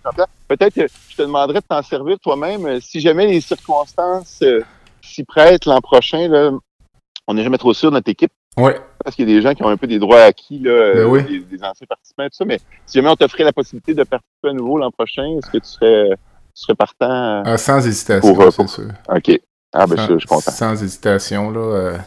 Peut-être 0.48 0.76
que 0.76 0.88
je 1.10 1.16
te 1.16 1.22
demanderais 1.22 1.62
de 1.62 1.66
t'en 1.68 1.82
servir 1.82 2.20
toi-même. 2.20 2.66
Euh, 2.66 2.80
si 2.82 3.00
jamais 3.00 3.28
les 3.28 3.42
circonstances 3.42 4.40
euh, 4.44 4.62
s'y 5.02 5.24
prêtent 5.24 5.66
l'an 5.66 5.82
prochain, 5.82 6.28
là, 6.28 6.52
on 7.28 7.34
n'est 7.34 7.44
jamais 7.44 7.58
trop 7.58 7.74
sûr 7.74 7.90
de 7.90 7.96
notre 7.96 8.10
équipe. 8.10 8.32
Oui. 8.58 8.72
Parce 9.04 9.16
qu'il 9.16 9.28
y 9.28 9.32
a 9.32 9.36
des 9.36 9.42
gens 9.42 9.54
qui 9.54 9.64
ont 9.64 9.70
un 9.70 9.78
peu 9.78 9.88
des 9.88 10.00
droits 10.00 10.22
acquis, 10.22 10.60
là, 10.60 10.94
ben 10.94 11.16
euh, 11.16 11.22
des, 11.22 11.64
anciens 11.64 11.88
participants 11.88 12.24
et 12.24 12.30
tout 12.30 12.38
ça. 12.38 12.46
Mais 12.46 12.60
si 12.86 12.98
jamais 12.98 13.10
on 13.10 13.16
t'offrait 13.16 13.44
la 13.44 13.54
possibilité 13.54 13.94
de 13.94 14.04
participer 14.04 14.50
à 14.50 14.54
nouveau 14.54 14.78
l'an 14.78 14.92
prochain, 14.92 15.26
est-ce 15.38 15.50
que 15.50 15.58
tu 15.58 15.68
serais, 15.68 16.10
tu 16.10 16.62
serais 16.62 16.76
partant? 16.76 17.44
Ah, 17.46 17.58
sans 17.58 17.86
hésitation, 17.88 18.52
c'est 18.52 18.68
sûr. 18.68 18.90
OK. 19.10 19.42
Ah, 19.74 19.88
ben, 19.88 19.98
je 20.08 20.20
suis 20.20 20.28
content. 20.28 20.52
Sans 20.52 20.84
hésitation, 20.84 21.50
là. 21.50 21.98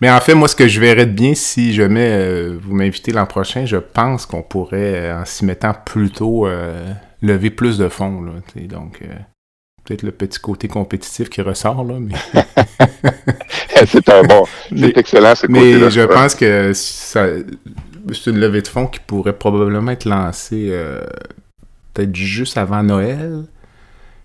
Mais 0.00 0.10
en 0.10 0.20
fait, 0.20 0.34
moi, 0.34 0.46
ce 0.46 0.54
que 0.54 0.68
je 0.68 0.78
verrais 0.78 1.06
de 1.06 1.12
bien, 1.12 1.34
si 1.34 1.72
jamais 1.72 2.48
vous 2.50 2.74
m'invitez 2.74 3.10
l'an 3.10 3.26
prochain, 3.26 3.64
je 3.64 3.78
pense 3.78 4.26
qu'on 4.26 4.42
pourrait, 4.42 5.10
en 5.10 5.24
s'y 5.24 5.44
mettant 5.44 5.72
plus 5.74 6.10
tôt, 6.10 6.46
lever 7.22 7.50
plus 7.50 7.78
de 7.78 7.88
fonds. 7.88 8.22
Là, 8.22 8.32
donc, 8.68 9.00
euh, 9.02 9.14
peut-être 9.84 10.02
le 10.02 10.12
petit 10.12 10.38
côté 10.38 10.68
compétitif 10.68 11.28
qui 11.28 11.40
ressort, 11.42 11.84
là, 11.84 11.94
mais... 12.00 12.14
c'est 13.86 14.08
un 14.08 14.22
bon... 14.22 14.44
C'est 14.76 14.96
excellent, 14.96 15.34
ce 15.34 15.46
côté-là. 15.46 15.86
Mais 15.86 15.90
je 15.90 16.02
pense 16.02 16.34
que 16.34 16.72
ça, 16.74 17.26
c'est 18.12 18.30
une 18.30 18.38
levée 18.38 18.62
de 18.62 18.68
fonds 18.68 18.86
qui 18.86 19.00
pourrait 19.00 19.32
probablement 19.32 19.92
être 19.92 20.04
lancée 20.04 20.68
euh, 20.70 21.00
peut-être 21.94 22.14
juste 22.14 22.58
avant 22.58 22.82
Noël. 22.82 23.44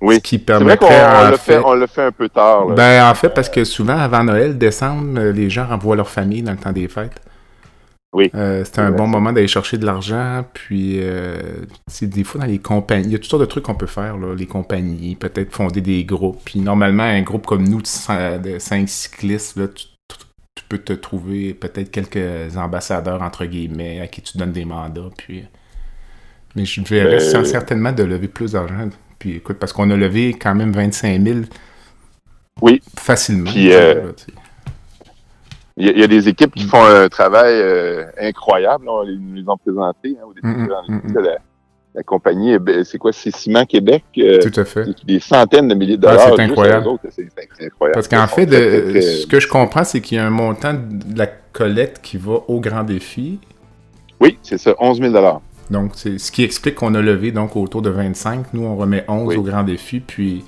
Oui, 0.02 0.20
qui 0.20 0.40
permettrait 0.40 0.88
qu'on 0.88 1.30
le 1.30 1.38
fait, 1.38 1.58
on 1.64 1.74
le 1.76 1.86
fait 1.86 2.06
un 2.06 2.12
peu 2.12 2.28
tard. 2.28 2.66
Ben, 2.70 3.08
en 3.08 3.14
fait, 3.14 3.30
parce 3.30 3.50
que 3.50 3.64
souvent, 3.64 3.98
avant 3.98 4.24
Noël, 4.24 4.58
décembre, 4.58 5.20
les 5.20 5.50
gens 5.50 5.68
renvoient 5.68 5.96
leur 5.96 6.10
famille 6.10 6.42
dans 6.42 6.54
le 6.54 6.58
temps 6.58 6.72
des 6.72 6.88
fêtes. 6.88 7.22
Oui. 8.14 8.30
Euh, 8.36 8.64
c'est 8.66 8.80
un 8.80 8.92
bon 8.92 9.08
moment 9.08 9.32
d'aller 9.32 9.48
chercher 9.48 9.78
de 9.78 9.86
l'argent. 9.86 10.44
Puis, 10.54 11.00
euh, 11.00 11.64
des 12.02 12.24
fois, 12.24 12.42
dans 12.42 12.48
les 12.48 12.60
compagnies, 12.60 13.08
il 13.08 13.12
y 13.14 13.16
a 13.16 13.20
toutes 13.20 13.30
sortes 13.30 13.42
de 13.42 13.48
trucs 13.48 13.64
qu'on 13.64 13.76
peut 13.76 13.86
faire, 13.86 14.18
là, 14.18 14.36
les 14.36 14.48
compagnies, 14.48 15.16
peut-être 15.16 15.54
fonder 15.54 15.80
des 15.80 16.04
groupes. 16.04 16.42
Puis, 16.44 16.60
normalement, 16.60 17.04
un 17.04 17.22
groupe 17.22 17.46
comme 17.46 17.68
nous, 17.68 17.82
de 17.82 18.60
5 18.60 18.90
cyclistes, 18.90 19.58
là, 19.58 19.68
tu, 19.68 19.86
peux 20.68 20.78
te 20.78 20.94
trouver 20.94 21.54
peut-être 21.54 21.92
quelques 21.92 22.56
ambassadeurs, 22.56 23.22
entre 23.22 23.46
guillemets, 23.46 24.00
à 24.00 24.08
qui 24.08 24.22
tu 24.22 24.38
donnes 24.38 24.54
des 24.54 24.64
mandats. 24.64 25.10
Puis, 25.18 25.44
mais 26.56 26.64
je 26.64 26.82
vais 26.82 27.04
ben, 27.04 27.46
certainement 27.46 27.92
de 27.92 28.04
lever 28.04 28.30
plus 28.30 28.54
d'argent. 28.54 28.90
Puis, 29.20 29.38
écoute, 29.38 29.58
parce 29.58 29.74
qu'on 29.74 29.90
a 29.90 29.98
levé 29.98 30.34
quand 30.34 30.56
même 30.56 30.72
25 30.72 31.22
000 31.22 31.40
oui. 32.62 32.82
facilement. 32.98 33.52
Puis, 33.52 33.74
euh, 33.74 34.12
il 35.77 35.98
y, 35.98 36.03
a 36.03 36.07
des 36.07 36.27
équipes 36.27 36.53
qui 36.53 36.65
font 36.65 36.84
un 36.84 37.07
travail 37.07 37.53
euh, 37.53 38.06
incroyable. 38.19 38.89
On 38.89 39.06
nous 39.06 39.35
les 39.35 39.43
a 39.43 39.56
présentés 39.57 40.18
hein, 40.19 40.26
au 40.27 40.34
début 40.34 40.48
mm-hmm, 40.48 41.14
de 41.14 41.19
la, 41.22 42.03
compagnie. 42.03 42.56
C'est 42.84 42.98
quoi? 42.98 43.14
C'est 43.14 43.35
Ciment 43.35 43.65
Québec. 43.65 44.03
Euh, 44.18 44.39
Tout 44.39 44.60
à 44.60 44.65
fait. 44.65 44.85
Des 45.06 45.19
centaines 45.19 45.69
de 45.69 45.76
milliers 45.76 45.98
de 45.98 46.02
dollars. 46.02 46.34
c'est 46.35 46.41
incroyable. 46.41 46.88
incroyable. 46.89 47.93
Parce 47.93 48.07
qu'en 48.07 48.27
fait, 48.27 48.49
ce 48.49 49.26
que 49.27 49.39
je 49.39 49.48
comprends, 49.48 49.84
c'est 49.84 50.02
qu'il 50.02 50.18
y 50.18 50.19
a 50.19 50.26
un 50.26 50.30
montant 50.30 50.73
de 50.73 51.18
la 51.18 51.27
collecte 51.27 51.99
qui 52.02 52.18
va 52.18 52.39
au 52.48 52.60
grand 52.60 52.84
défi. 52.84 53.39
Oui, 54.19 54.38
c'est 54.43 54.57
ça, 54.57 54.76
11 54.77 54.99
000 55.02 55.41
Donc, 55.69 55.93
c'est 55.95 56.19
ce 56.19 56.31
qui 56.31 56.43
explique 56.43 56.76
qu'on 56.76 56.93
a 56.95 57.02
levé 57.02 57.31
donc 57.31 57.56
autour 57.56 57.81
de 57.81 57.89
25. 57.89 58.53
Nous, 58.53 58.64
on 58.64 58.76
remet 58.76 59.03
11 59.07 59.35
au 59.38 59.41
grand 59.41 59.64
défi, 59.64 59.99
puis 59.99 60.43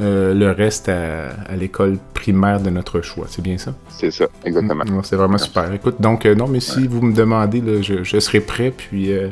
euh, 0.00 0.34
le 0.34 0.50
reste 0.50 0.88
à, 0.88 1.54
l'école 1.56 1.98
primaire 2.14 2.58
de 2.58 2.68
notre 2.68 3.00
choix. 3.00 3.26
C'est 3.28 3.42
bien 3.42 3.58
ça? 3.58 3.74
C'est 3.88 4.10
ça, 4.10 4.26
exactement. 4.44 4.82
Mm, 4.84 5.02
c'est 5.04 5.14
vraiment 5.14 5.38
super. 5.38 5.72
Écoute, 5.72 6.00
donc, 6.00 6.26
euh, 6.26 6.34
non, 6.34 6.48
mais 6.48 6.58
si 6.58 6.88
vous 6.88 7.00
me 7.00 7.12
demandez, 7.12 7.62
je, 7.82 8.18
serai 8.18 8.40
prêt, 8.40 8.72
puis 8.76 9.12
euh, 9.12 9.28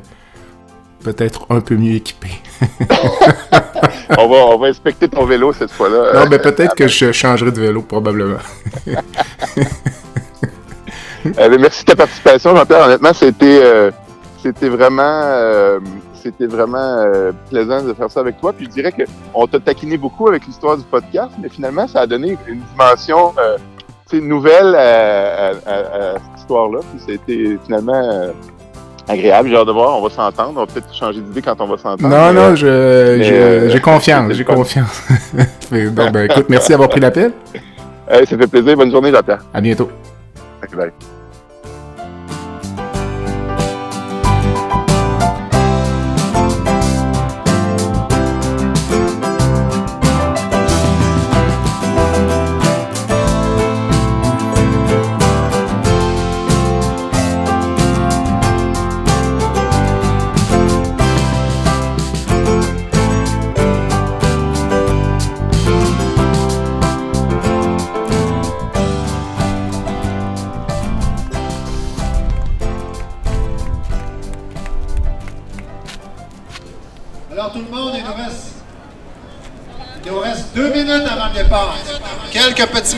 peut-être 1.02 1.46
un 1.50 1.60
peu 1.60 1.74
mieux 1.74 1.96
équipé. 1.96 2.28
on, 4.18 4.28
va, 4.28 4.36
on 4.36 4.58
va 4.58 4.68
inspecter 4.68 5.08
ton 5.08 5.24
vélo 5.24 5.52
cette 5.52 5.72
fois-là. 5.72 6.12
Non, 6.14 6.30
mais 6.30 6.38
peut-être 6.38 6.76
que 6.76 6.86
je 6.86 7.10
changerai 7.10 7.50
de 7.50 7.60
vélo, 7.60 7.82
probablement. 7.82 8.38
merci 11.58 11.84
de 11.84 11.86
ta 11.86 11.96
participation, 11.96 12.54
Jean-Pierre. 12.54 12.86
Honnêtement, 12.86 13.12
c'était, 13.14 13.90
c'était 14.40 14.68
vraiment 14.68 15.80
c'était 16.22 16.46
vraiment 16.46 16.78
euh, 16.78 17.32
plaisant 17.50 17.82
de 17.82 17.92
faire 17.92 18.10
ça 18.10 18.20
avec 18.20 18.40
toi. 18.40 18.52
Puis 18.52 18.66
je 18.66 18.70
dirais 18.70 18.92
qu'on 18.92 19.46
t'a 19.46 19.60
taquiné 19.60 19.96
beaucoup 19.96 20.28
avec 20.28 20.46
l'histoire 20.46 20.76
du 20.76 20.84
podcast, 20.84 21.32
mais 21.40 21.48
finalement, 21.48 21.86
ça 21.86 22.00
a 22.00 22.06
donné 22.06 22.36
une 22.46 22.60
dimension 22.72 23.32
euh, 23.38 23.58
nouvelle 24.20 24.74
à, 24.74 25.52
cette 25.54 26.40
histoire-là. 26.40 26.80
Puis 26.90 27.00
ça 27.00 27.12
a 27.12 27.14
été 27.14 27.58
finalement 27.64 27.94
euh, 27.94 28.32
agréable. 29.08 29.48
J'ai 29.48 29.56
hâte 29.56 29.66
de 29.66 29.72
voir. 29.72 29.98
On 29.98 30.02
va 30.02 30.10
s'entendre. 30.10 30.52
On 30.56 30.60
va 30.60 30.66
peut-être 30.66 30.94
changer 30.94 31.20
d'idée 31.20 31.42
quand 31.42 31.58
on 31.60 31.66
va 31.66 31.78
s'entendre. 31.78 32.08
Non, 32.08 32.32
non, 32.32 32.54
j'ai 32.54 33.80
confiance. 33.82 34.32
J'ai 34.34 34.44
confiance. 34.44 35.02
ben, 35.70 36.16
écoute, 36.30 36.46
merci 36.48 36.70
d'avoir 36.70 36.88
pris 36.88 37.00
l'appel. 37.00 37.32
ça 38.08 38.26
fait 38.26 38.46
plaisir. 38.46 38.76
Bonne 38.76 38.90
journée, 38.90 39.10
Jean-Pierre. 39.10 39.44
À 39.54 39.60
bientôt. 39.60 39.90
bye. 40.76 40.92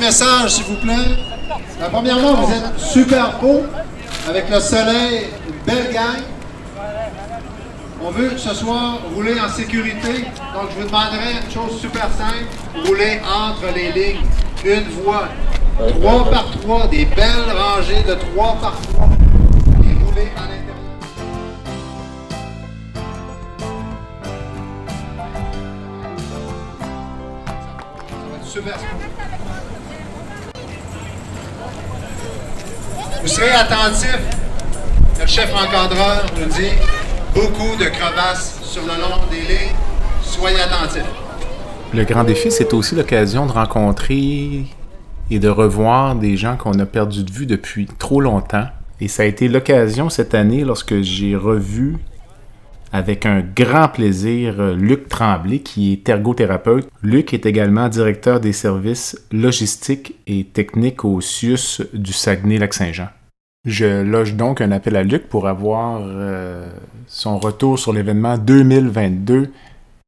Messages, 0.04 0.50
s'il 0.50 0.64
vous 0.64 0.76
plaît. 0.76 1.16
premièrement, 1.90 2.34
vous 2.34 2.52
êtes 2.52 2.78
super 2.78 3.38
beau, 3.40 3.62
avec 4.28 4.50
le 4.50 4.60
soleil, 4.60 5.28
une 5.48 5.74
belle 5.74 5.92
gang. 5.92 6.22
On 8.02 8.10
veut 8.10 8.36
ce 8.36 8.54
soir 8.54 8.98
rouler 9.14 9.40
en 9.40 9.48
sécurité. 9.48 10.26
Donc, 10.54 10.68
je 10.70 10.82
vous 10.82 10.86
demanderai 10.86 11.40
une 11.42 11.50
chose 11.50 11.80
super 11.80 12.08
simple. 12.18 12.44
Rouler 12.86 13.18
entre 13.24 13.74
les 13.74 13.92
lignes. 13.92 14.20
Une 14.64 14.88
voie. 15.02 15.28
Trois 15.78 16.30
par 16.30 16.50
trois. 16.60 16.86
Des 16.88 17.06
belles 17.06 17.50
rangées 17.56 18.02
de 18.06 18.14
trois 18.14 18.58
par 18.60 18.76
trois. 18.92 19.08
Et 19.84 20.04
rouler 20.04 20.28
en 20.36 20.63
Vous 33.24 33.30
serez 33.30 33.52
attentif. 33.52 34.18
Le 35.18 35.26
chef 35.26 35.50
encadreur 35.54 36.26
nous 36.38 36.44
dit 36.44 36.72
beaucoup 37.32 37.74
de 37.74 37.86
crevasses 37.86 38.60
sur 38.62 38.82
le 38.82 38.88
long 38.88 39.16
des 39.30 39.40
lignes. 39.40 39.72
Soyez 40.22 40.60
attentifs. 40.60 41.08
Le 41.94 42.04
grand 42.04 42.24
défi, 42.24 42.50
c'est 42.50 42.74
aussi 42.74 42.94
l'occasion 42.94 43.46
de 43.46 43.52
rencontrer 43.52 44.66
et 45.30 45.38
de 45.38 45.48
revoir 45.48 46.16
des 46.16 46.36
gens 46.36 46.58
qu'on 46.58 46.78
a 46.78 46.84
perdu 46.84 47.24
de 47.24 47.32
vue 47.32 47.46
depuis 47.46 47.86
trop 47.98 48.20
longtemps. 48.20 48.66
Et 49.00 49.08
ça 49.08 49.22
a 49.22 49.26
été 49.26 49.48
l'occasion 49.48 50.10
cette 50.10 50.34
année 50.34 50.62
lorsque 50.62 51.00
j'ai 51.00 51.34
revu 51.34 51.96
avec 52.94 53.26
un 53.26 53.40
grand 53.40 53.88
plaisir 53.88 54.60
euh, 54.60 54.72
Luc 54.76 55.08
Tremblay, 55.08 55.58
qui 55.58 55.92
est 55.92 56.08
ergothérapeute. 56.08 56.88
Luc 57.02 57.34
est 57.34 57.44
également 57.44 57.88
directeur 57.88 58.38
des 58.38 58.52
services 58.52 59.20
logistiques 59.32 60.14
et 60.28 60.44
techniques 60.44 61.04
au 61.04 61.20
CIUS 61.20 61.82
du 61.92 62.12
Saguenay-Lac-Saint-Jean. 62.12 63.08
Je 63.66 64.02
loge 64.02 64.36
donc 64.36 64.60
un 64.60 64.70
appel 64.70 64.94
à 64.94 65.02
Luc 65.02 65.28
pour 65.28 65.48
avoir 65.48 66.02
euh, 66.04 66.68
son 67.08 67.40
retour 67.40 67.80
sur 67.80 67.92
l'événement 67.92 68.38
2022 68.38 69.50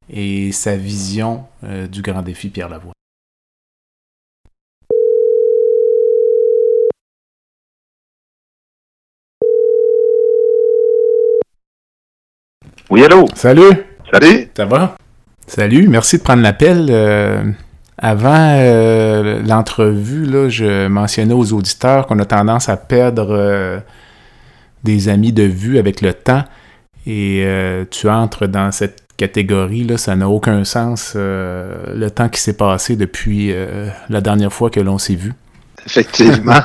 et 0.09 0.53
sa 0.53 0.77
vision 0.77 1.43
euh, 1.65 1.89
du 1.89 2.03
grand 2.03 2.23
défi 2.23 2.51
Pierre 2.51 2.69
Lavoie. 2.69 2.95
Oui, 12.89 13.05
allô? 13.05 13.27
Salut! 13.35 13.85
Salut! 14.13 14.49
Ça 14.57 14.65
va? 14.65 14.97
Salut, 15.49 15.89
merci 15.89 16.19
de 16.19 16.23
prendre 16.23 16.43
l'appel. 16.43 16.87
Euh, 16.89 17.43
avant 17.99 18.55
euh, 18.61 19.43
l'entrevue, 19.43 20.25
là, 20.25 20.49
je 20.49 20.87
mentionnais 20.87 21.35
aux 21.35 21.53
auditeurs 21.53 22.07
qu'on 22.07 22.21
a 22.21 22.25
tendance 22.25 22.69
à 22.69 22.77
perdre 22.77 23.31
euh, 23.31 23.81
des 24.85 25.09
amis 25.09 25.33
de 25.33 25.43
vue 25.43 25.79
avec 25.79 26.01
le 26.01 26.15
temps. 26.15 26.45
Et 27.09 27.47
tu 27.91 28.09
entres 28.09 28.49
dans 28.49 28.73
cette 28.73 29.03
catégorie, 29.17 29.85
là, 29.85 29.97
ça 29.97 30.17
n'a 30.17 30.29
aucun 30.29 30.65
sens 30.65 31.13
le 31.15 32.09
temps 32.09 32.29
qui 32.29 32.41
s'est 32.41 32.57
passé 32.57 32.97
depuis 32.97 33.55
la 34.09 34.21
dernière 34.21 34.53
fois 34.53 34.71
que 34.71 34.81
l'on 34.81 34.99
s'est 34.99 35.15
vu. 35.15 35.33
Effectivement. 35.87 36.61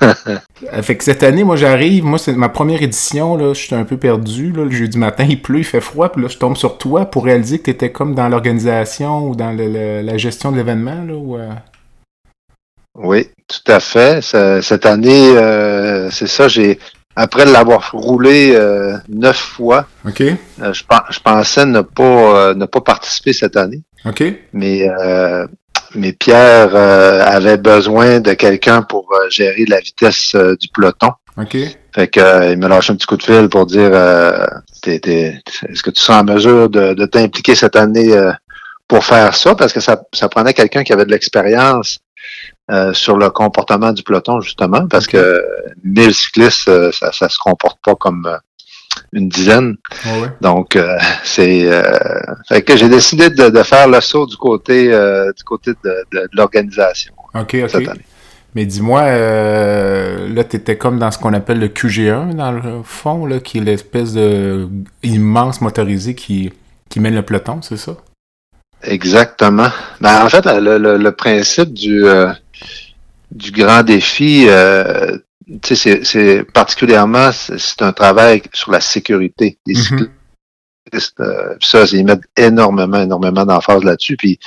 fait 0.82 0.96
que 0.96 1.04
cette 1.04 1.22
année, 1.22 1.44
moi, 1.44 1.56
j'arrive, 1.56 2.04
moi, 2.04 2.18
c'est 2.18 2.32
ma 2.32 2.48
première 2.48 2.82
édition, 2.82 3.36
là, 3.36 3.54
je 3.54 3.60
suis 3.60 3.74
un 3.74 3.84
peu 3.84 3.96
perdu, 3.96 4.52
là, 4.52 4.64
le 4.64 4.70
jeudi 4.70 4.98
matin, 4.98 5.24
il 5.28 5.40
pleut, 5.40 5.60
il 5.60 5.64
fait 5.64 5.80
froid, 5.80 6.10
puis 6.10 6.22
là, 6.22 6.28
je 6.28 6.36
tombe 6.36 6.56
sur 6.56 6.78
toi 6.78 7.06
pour 7.06 7.24
réaliser 7.24 7.58
que 7.58 7.64
tu 7.64 7.70
étais 7.70 7.92
comme 7.92 8.14
dans 8.14 8.28
l'organisation 8.28 9.28
ou 9.28 9.34
dans 9.34 9.52
la 9.52 10.16
gestion 10.16 10.52
de 10.52 10.56
l'événement, 10.56 11.04
là, 11.04 11.38
euh? 11.38 11.54
Oui, 13.00 13.28
tout 13.46 13.72
à 13.72 13.78
fait. 13.78 14.22
cette 14.22 14.84
année, 14.84 15.36
euh, 15.36 16.10
c'est 16.10 16.26
ça, 16.26 16.48
j'ai 16.48 16.78
après 17.20 17.44
l'avoir 17.46 17.90
roulé 17.92 18.52
euh, 18.54 18.96
neuf 19.08 19.38
fois, 19.38 19.88
OK. 20.06 20.20
euh, 20.20 20.36
je, 20.72 20.84
je 21.10 21.20
pensais 21.20 21.66
ne 21.66 21.80
pas 21.80 22.04
euh, 22.04 22.54
ne 22.54 22.64
pas 22.64 22.80
participer 22.80 23.32
cette 23.32 23.56
année. 23.56 23.82
OK. 24.04 24.22
Mais 24.52 24.88
euh, 24.88 25.44
mais 25.94 26.12
Pierre 26.12 26.74
euh, 26.74 27.22
avait 27.24 27.56
besoin 27.56 28.20
de 28.20 28.32
quelqu'un 28.34 28.82
pour 28.82 29.08
euh, 29.12 29.28
gérer 29.30 29.64
la 29.66 29.80
vitesse 29.80 30.34
euh, 30.34 30.56
du 30.56 30.68
peloton. 30.68 31.10
OK. 31.36 31.56
Fait 31.94 32.08
que 32.08 32.20
euh, 32.20 32.52
il 32.52 32.58
m'a 32.58 32.68
lâché 32.68 32.92
un 32.92 32.96
petit 32.96 33.06
coup 33.06 33.16
de 33.16 33.22
fil 33.22 33.48
pour 33.48 33.66
dire 33.66 33.90
euh, 33.92 34.44
t'es- 34.82 35.40
est-ce 35.68 35.82
que 35.82 35.90
tu 35.90 36.00
seras 36.02 36.20
en 36.20 36.24
mesure 36.24 36.68
de, 36.68 36.94
de 36.94 37.06
t'impliquer 37.06 37.54
cette 37.54 37.76
année 37.76 38.12
euh, 38.12 38.32
pour 38.86 39.04
faire 39.04 39.34
ça? 39.36 39.54
Parce 39.54 39.72
que 39.72 39.80
ça, 39.80 40.00
ça 40.12 40.28
prenait 40.28 40.52
quelqu'un 40.54 40.82
qui 40.84 40.92
avait 40.92 41.04
de 41.06 41.10
l'expérience 41.10 41.98
euh, 42.70 42.92
sur 42.92 43.16
le 43.16 43.30
comportement 43.30 43.92
du 43.92 44.02
peloton, 44.02 44.40
justement, 44.40 44.86
parce 44.88 45.06
que 45.06 45.42
1000 45.84 46.12
cyclistes, 46.14 46.70
ça, 46.92 47.12
ça 47.12 47.28
se 47.28 47.38
comporte 47.38 47.78
pas 47.82 47.94
comme 47.94 48.26
euh, 48.26 48.36
une 49.12 49.28
dizaine. 49.28 49.76
Ouais. 50.04 50.28
Donc, 50.40 50.76
euh, 50.76 50.96
c'est. 51.24 51.62
euh, 51.70 51.82
fait 52.48 52.62
que 52.62 52.76
j'ai 52.76 52.88
décidé 52.88 53.30
de, 53.30 53.48
de 53.48 53.62
faire 53.62 53.88
le 53.88 54.00
saut 54.00 54.26
du 54.26 54.36
côté 54.36 54.92
euh, 54.92 55.32
du 55.36 55.42
côté 55.44 55.72
de, 55.84 56.04
de- 56.12 56.20
de 56.20 56.28
l'organisation. 56.32 57.12
OK, 57.34 57.56
OK. 57.62 57.70
Cette 57.70 57.88
année. 57.88 58.04
Mais 58.54 58.64
dis-moi, 58.64 59.02
euh, 59.02 60.28
là, 60.34 60.42
tu 60.42 60.56
étais 60.56 60.76
comme 60.78 60.98
dans 60.98 61.10
ce 61.10 61.18
qu'on 61.18 61.34
appelle 61.34 61.58
le 61.60 61.68
QG1, 61.68 62.34
dans 62.34 62.50
le 62.52 62.82
fond, 62.82 63.26
là, 63.26 63.40
qui 63.40 63.58
est 63.58 63.60
l'espèce 63.60 64.14
de 64.14 64.68
immense 65.02 65.60
motorisé 65.60 66.14
qui, 66.14 66.52
qui 66.88 66.98
mène 66.98 67.14
le 67.14 67.22
peloton, 67.22 67.60
c'est 67.62 67.76
ça? 67.76 67.96
Exactement. 68.82 69.68
Ben, 70.00 70.24
en 70.24 70.28
fait, 70.28 70.44
le, 70.46 70.78
le- 70.78 70.96
le 70.96 71.12
principe 71.12 71.72
du, 71.74 72.06
euh, 72.06 72.32
du 73.32 73.50
grand 73.50 73.82
défi, 73.82 74.46
euh, 74.48 75.18
c'est- 75.64 76.04
c'est 76.04 76.44
particulièrement, 76.44 77.30
c'est 77.32 77.58
c'est 77.58 77.82
un 77.82 77.92
travail 77.92 78.42
sur 78.52 78.70
la 78.70 78.80
sécurité 78.80 79.58
des 79.66 79.74
cyclistes. 79.74 80.10
Euh, 81.20 81.54
ça, 81.60 81.84
ils 81.92 82.04
mettent 82.04 82.22
énormément, 82.36 83.00
énormément 83.00 83.44
d'emphase 83.44 83.84
là-dessus. 83.84 84.16
Puis 84.16 84.38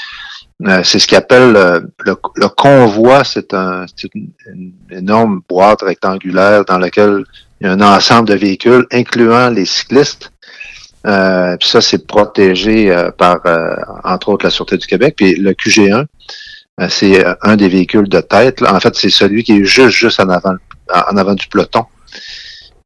euh, 0.68 0.82
c'est 0.84 0.98
ce 0.99 1.07
qu'ils 1.07 1.18
appellent 1.18 1.56
euh, 1.56 1.82
le, 2.06 2.15
le 2.36 2.48
convoi. 2.49 3.23
C'est 3.23 3.53
un, 3.53 3.86
c'est 3.95 4.10
une, 4.15 4.30
une 4.52 4.73
énorme 4.91 5.41
boîte 5.48 5.82
rectangulaire 5.84 6.65
dans 6.65 6.78
laquelle 6.80 7.23
il 7.60 7.68
y 7.68 7.69
a 7.69 7.73
un 7.73 7.82
ensemble 7.82 8.28
de 8.30 8.34
véhicules, 8.36 8.86
incluant 8.91 9.49
les 9.49 9.65
cyclistes. 9.65 10.32
Euh, 11.06 11.57
puis 11.57 11.68
ça, 11.69 11.82
c'est 11.82 12.06
protégé 12.07 12.91
euh, 12.91 13.11
par, 13.11 13.40
euh, 13.45 13.76
entre 14.03 14.30
autres, 14.30 14.45
la 14.45 14.52
Sûreté 14.52 14.78
du 14.78 14.86
Québec. 14.88 15.15
Puis 15.18 15.36
le 15.36 15.52
QG1, 15.53 16.06
euh, 16.80 16.88
c'est 16.90 17.23
un 17.41 17.56
des 17.56 17.69
véhicules 17.69 18.07
de 18.10 18.22
tête. 18.22 18.61
là. 18.61 18.73
En 18.76 18.80
fait, 18.80 18.95
c'est 18.95 19.10
celui 19.11 19.44
qui 19.44 19.53
est 19.53 19.64
juste, 19.64 19.90
juste 19.95 20.19
en 20.19 20.30
avant, 20.30 20.53
en 20.94 21.18
avant 21.18 21.34
du 21.34 21.48
peloton. 21.48 21.86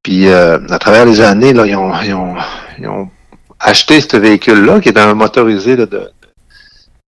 Puis 0.04 0.28
euh, 0.28 0.60
à 0.70 0.80
travers 0.80 1.06
les 1.06 1.22
années, 1.22 1.54
là, 1.54 1.66
ils 1.66 1.76
ont, 1.76 1.92
ils 2.04 2.14
ont, 2.14 2.36
ils 2.80 2.88
ont 2.88 3.10
acheté 3.60 4.02
ce 4.02 4.18
véhicule-là, 4.18 4.80
qui 4.80 4.90
est 4.90 4.98
un 5.00 5.14
motorisé 5.14 5.76
là, 5.76 5.86
de 5.86 6.10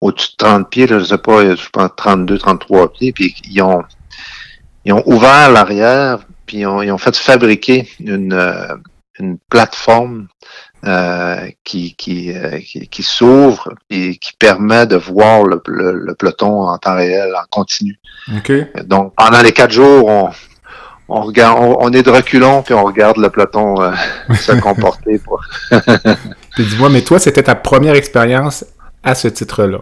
au-dessus 0.02 0.30
de 0.32 0.36
30 0.38 0.70
pieds, 0.70 0.88
là, 0.88 0.98
je 1.00 1.04
sais 1.06 1.18
pas, 1.20 1.56
je 1.56 1.70
pense 1.72 1.90
32, 1.96 2.38
33 2.40 2.92
pieds, 2.94 3.12
puis 3.14 3.36
ils 3.50 3.62
ont 3.62 3.84
ils 4.84 4.94
ont 4.94 5.04
ouvert 5.06 5.52
l'arrière, 5.52 6.26
puis 6.48 6.58
ils 6.60 6.66
ont, 6.66 6.82
ils 6.82 6.92
ont 6.92 6.98
fait 6.98 7.16
fabriquer 7.16 7.88
une, 8.00 8.34
euh, 8.34 8.76
une 9.20 9.38
plateforme 9.50 10.28
euh, 10.88 11.48
qui, 11.64 11.94
qui, 11.94 12.32
euh, 12.36 12.58
qui, 12.60 12.88
qui 12.88 13.04
s'ouvre 13.04 13.76
et 13.92 14.16
qui 14.18 14.34
permet 14.34 14.88
de 14.88 14.96
voir 14.96 15.44
le, 15.44 15.62
le- 15.68 16.00
le 16.00 16.16
peloton 16.16 16.64
en 16.68 16.78
temps 16.80 16.96
réel, 16.96 17.32
en 17.36 17.46
continu. 17.52 18.00
Donc, 18.86 19.14
pendant 19.16 19.44
les 19.44 19.52
quatre 19.52 19.72
jours, 19.72 20.08
on, 20.08 20.32
on, 21.12 21.22
regarde, 21.22 21.58
on, 21.62 21.78
on 21.80 21.92
est 21.92 22.04
de 22.04 22.10
reculons, 22.10 22.62
puis 22.62 22.74
on 22.74 22.84
regarde 22.84 23.18
le 23.18 23.30
peloton 23.30 23.82
euh, 23.82 23.92
se 24.36 24.54
comporter. 24.54 25.20
Dis-moi, 26.58 26.90
mais 26.90 27.02
toi, 27.02 27.20
c'était 27.20 27.44
ta 27.44 27.56
première 27.56 27.96
expérience 27.96 28.66
à 29.04 29.16
ce 29.16 29.28
titre-là. 29.28 29.80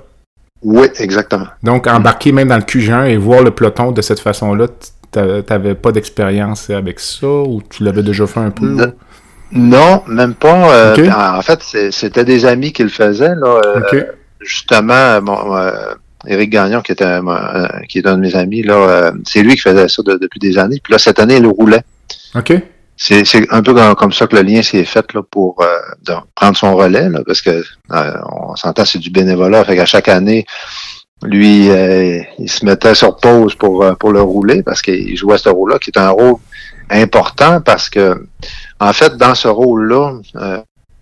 oui, 0.63 0.87
exactement. 0.99 1.47
Donc, 1.63 1.87
embarquer 1.87 2.31
même 2.31 2.47
dans 2.49 2.57
le 2.57 2.63
QG1 2.63 3.07
et 3.07 3.17
voir 3.17 3.41
le 3.43 3.51
peloton 3.51 3.91
de 3.91 4.01
cette 4.01 4.19
façon-là, 4.19 4.67
t'a- 5.11 5.41
t'avais 5.43 5.75
pas 5.75 5.91
d'expérience 5.91 6.69
avec 6.69 6.99
ça 6.99 7.27
ou 7.27 7.61
tu 7.69 7.83
l'avais 7.83 8.03
déjà 8.03 8.27
fait 8.27 8.39
un 8.39 8.51
peu? 8.51 8.65
ou- 8.65 8.81
Non, 9.51 10.03
même 10.07 10.35
pas. 10.35 10.71
euh. 10.73 11.09
En 11.11 11.41
fait, 11.41 11.59
c'était 11.91 12.23
des 12.25 12.45
amis 12.45 12.71
qui 12.71 12.83
le 12.83 12.89
faisaient. 12.89 13.35
Là, 13.35 13.61
euh. 13.65 14.03
Justement, 14.41 14.93
euh, 14.93 15.93
Éric 16.27 16.49
Gagnon, 16.49 16.81
qui, 16.81 16.91
était 16.91 17.05
un, 17.05 17.23
qui 17.87 17.99
est 17.99 18.07
un 18.07 18.17
de 18.17 18.21
mes 18.21 18.35
amis, 18.35 18.61
là, 18.61 18.73
euh, 18.75 19.11
c'est 19.25 19.41
lui 19.41 19.55
qui 19.55 19.61
faisait 19.61 19.87
ça 19.87 20.03
de- 20.03 20.17
depuis 20.17 20.39
des 20.39 20.57
années. 20.57 20.79
Puis 20.83 20.91
là, 20.91 20.99
cette 20.99 21.19
année, 21.19 21.37
il 21.37 21.43
le 21.43 21.49
roulait. 21.49 21.83
OK. 22.35 22.53
C'est 22.97 23.23
c'est 23.23 23.47
un 23.49 23.63
peu 23.63 23.73
comme, 23.73 23.95
comme 23.95 24.11
ça 24.11 24.27
que 24.27 24.35
le 24.35 24.41
lien 24.41 24.61
s'est 24.61 24.83
fait 24.83 25.13
là, 25.13 25.21
pour 25.23 25.61
euh, 25.61 25.65
de 26.05 26.13
prendre 26.35 26.57
son 26.57 26.75
relais, 26.75 27.07
là, 27.07 27.21
parce 27.25 27.41
que 27.41 27.63
euh, 27.91 28.13
on 28.49 28.55
s'entend, 28.57 28.83
c'est 28.83 28.99
du 28.99 29.09
bénévolat. 29.09 29.63
Fait 29.63 29.77
qu'à 29.77 29.85
chaque 29.85 30.09
année, 30.09 30.45
lui, 31.23 31.69
euh, 31.69 32.21
il 32.37 32.49
se 32.49 32.65
mettait 32.65 32.95
sur 32.95 33.15
pause 33.15 33.55
pour, 33.55 33.83
euh, 33.83 33.93
pour 33.93 34.11
le 34.11 34.21
rouler 34.21 34.63
parce 34.63 34.81
qu'il 34.81 35.15
jouait 35.15 35.37
ce 35.37 35.47
rôle-là, 35.49 35.79
qui 35.79 35.91
est 35.91 35.99
un 35.99 36.09
rôle 36.09 36.35
important 36.89 37.61
parce 37.61 37.89
que, 37.89 38.25
en 38.79 38.91
fait, 38.93 39.15
dans 39.15 39.35
ce 39.35 39.47
rôle-là, 39.47 40.15
euh, 40.35 40.59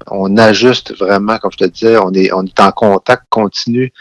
on 0.09 0.37
ajuste 0.37 0.95
vraiment, 0.97 1.37
comme 1.37 1.51
je 1.51 1.57
te 1.57 1.65
disais, 1.65 1.97
on 1.97 2.11
est, 2.13 2.31
on 2.31 2.43
est 2.45 2.59
en 2.59 2.71
contact 2.71 3.23
continu 3.29 3.91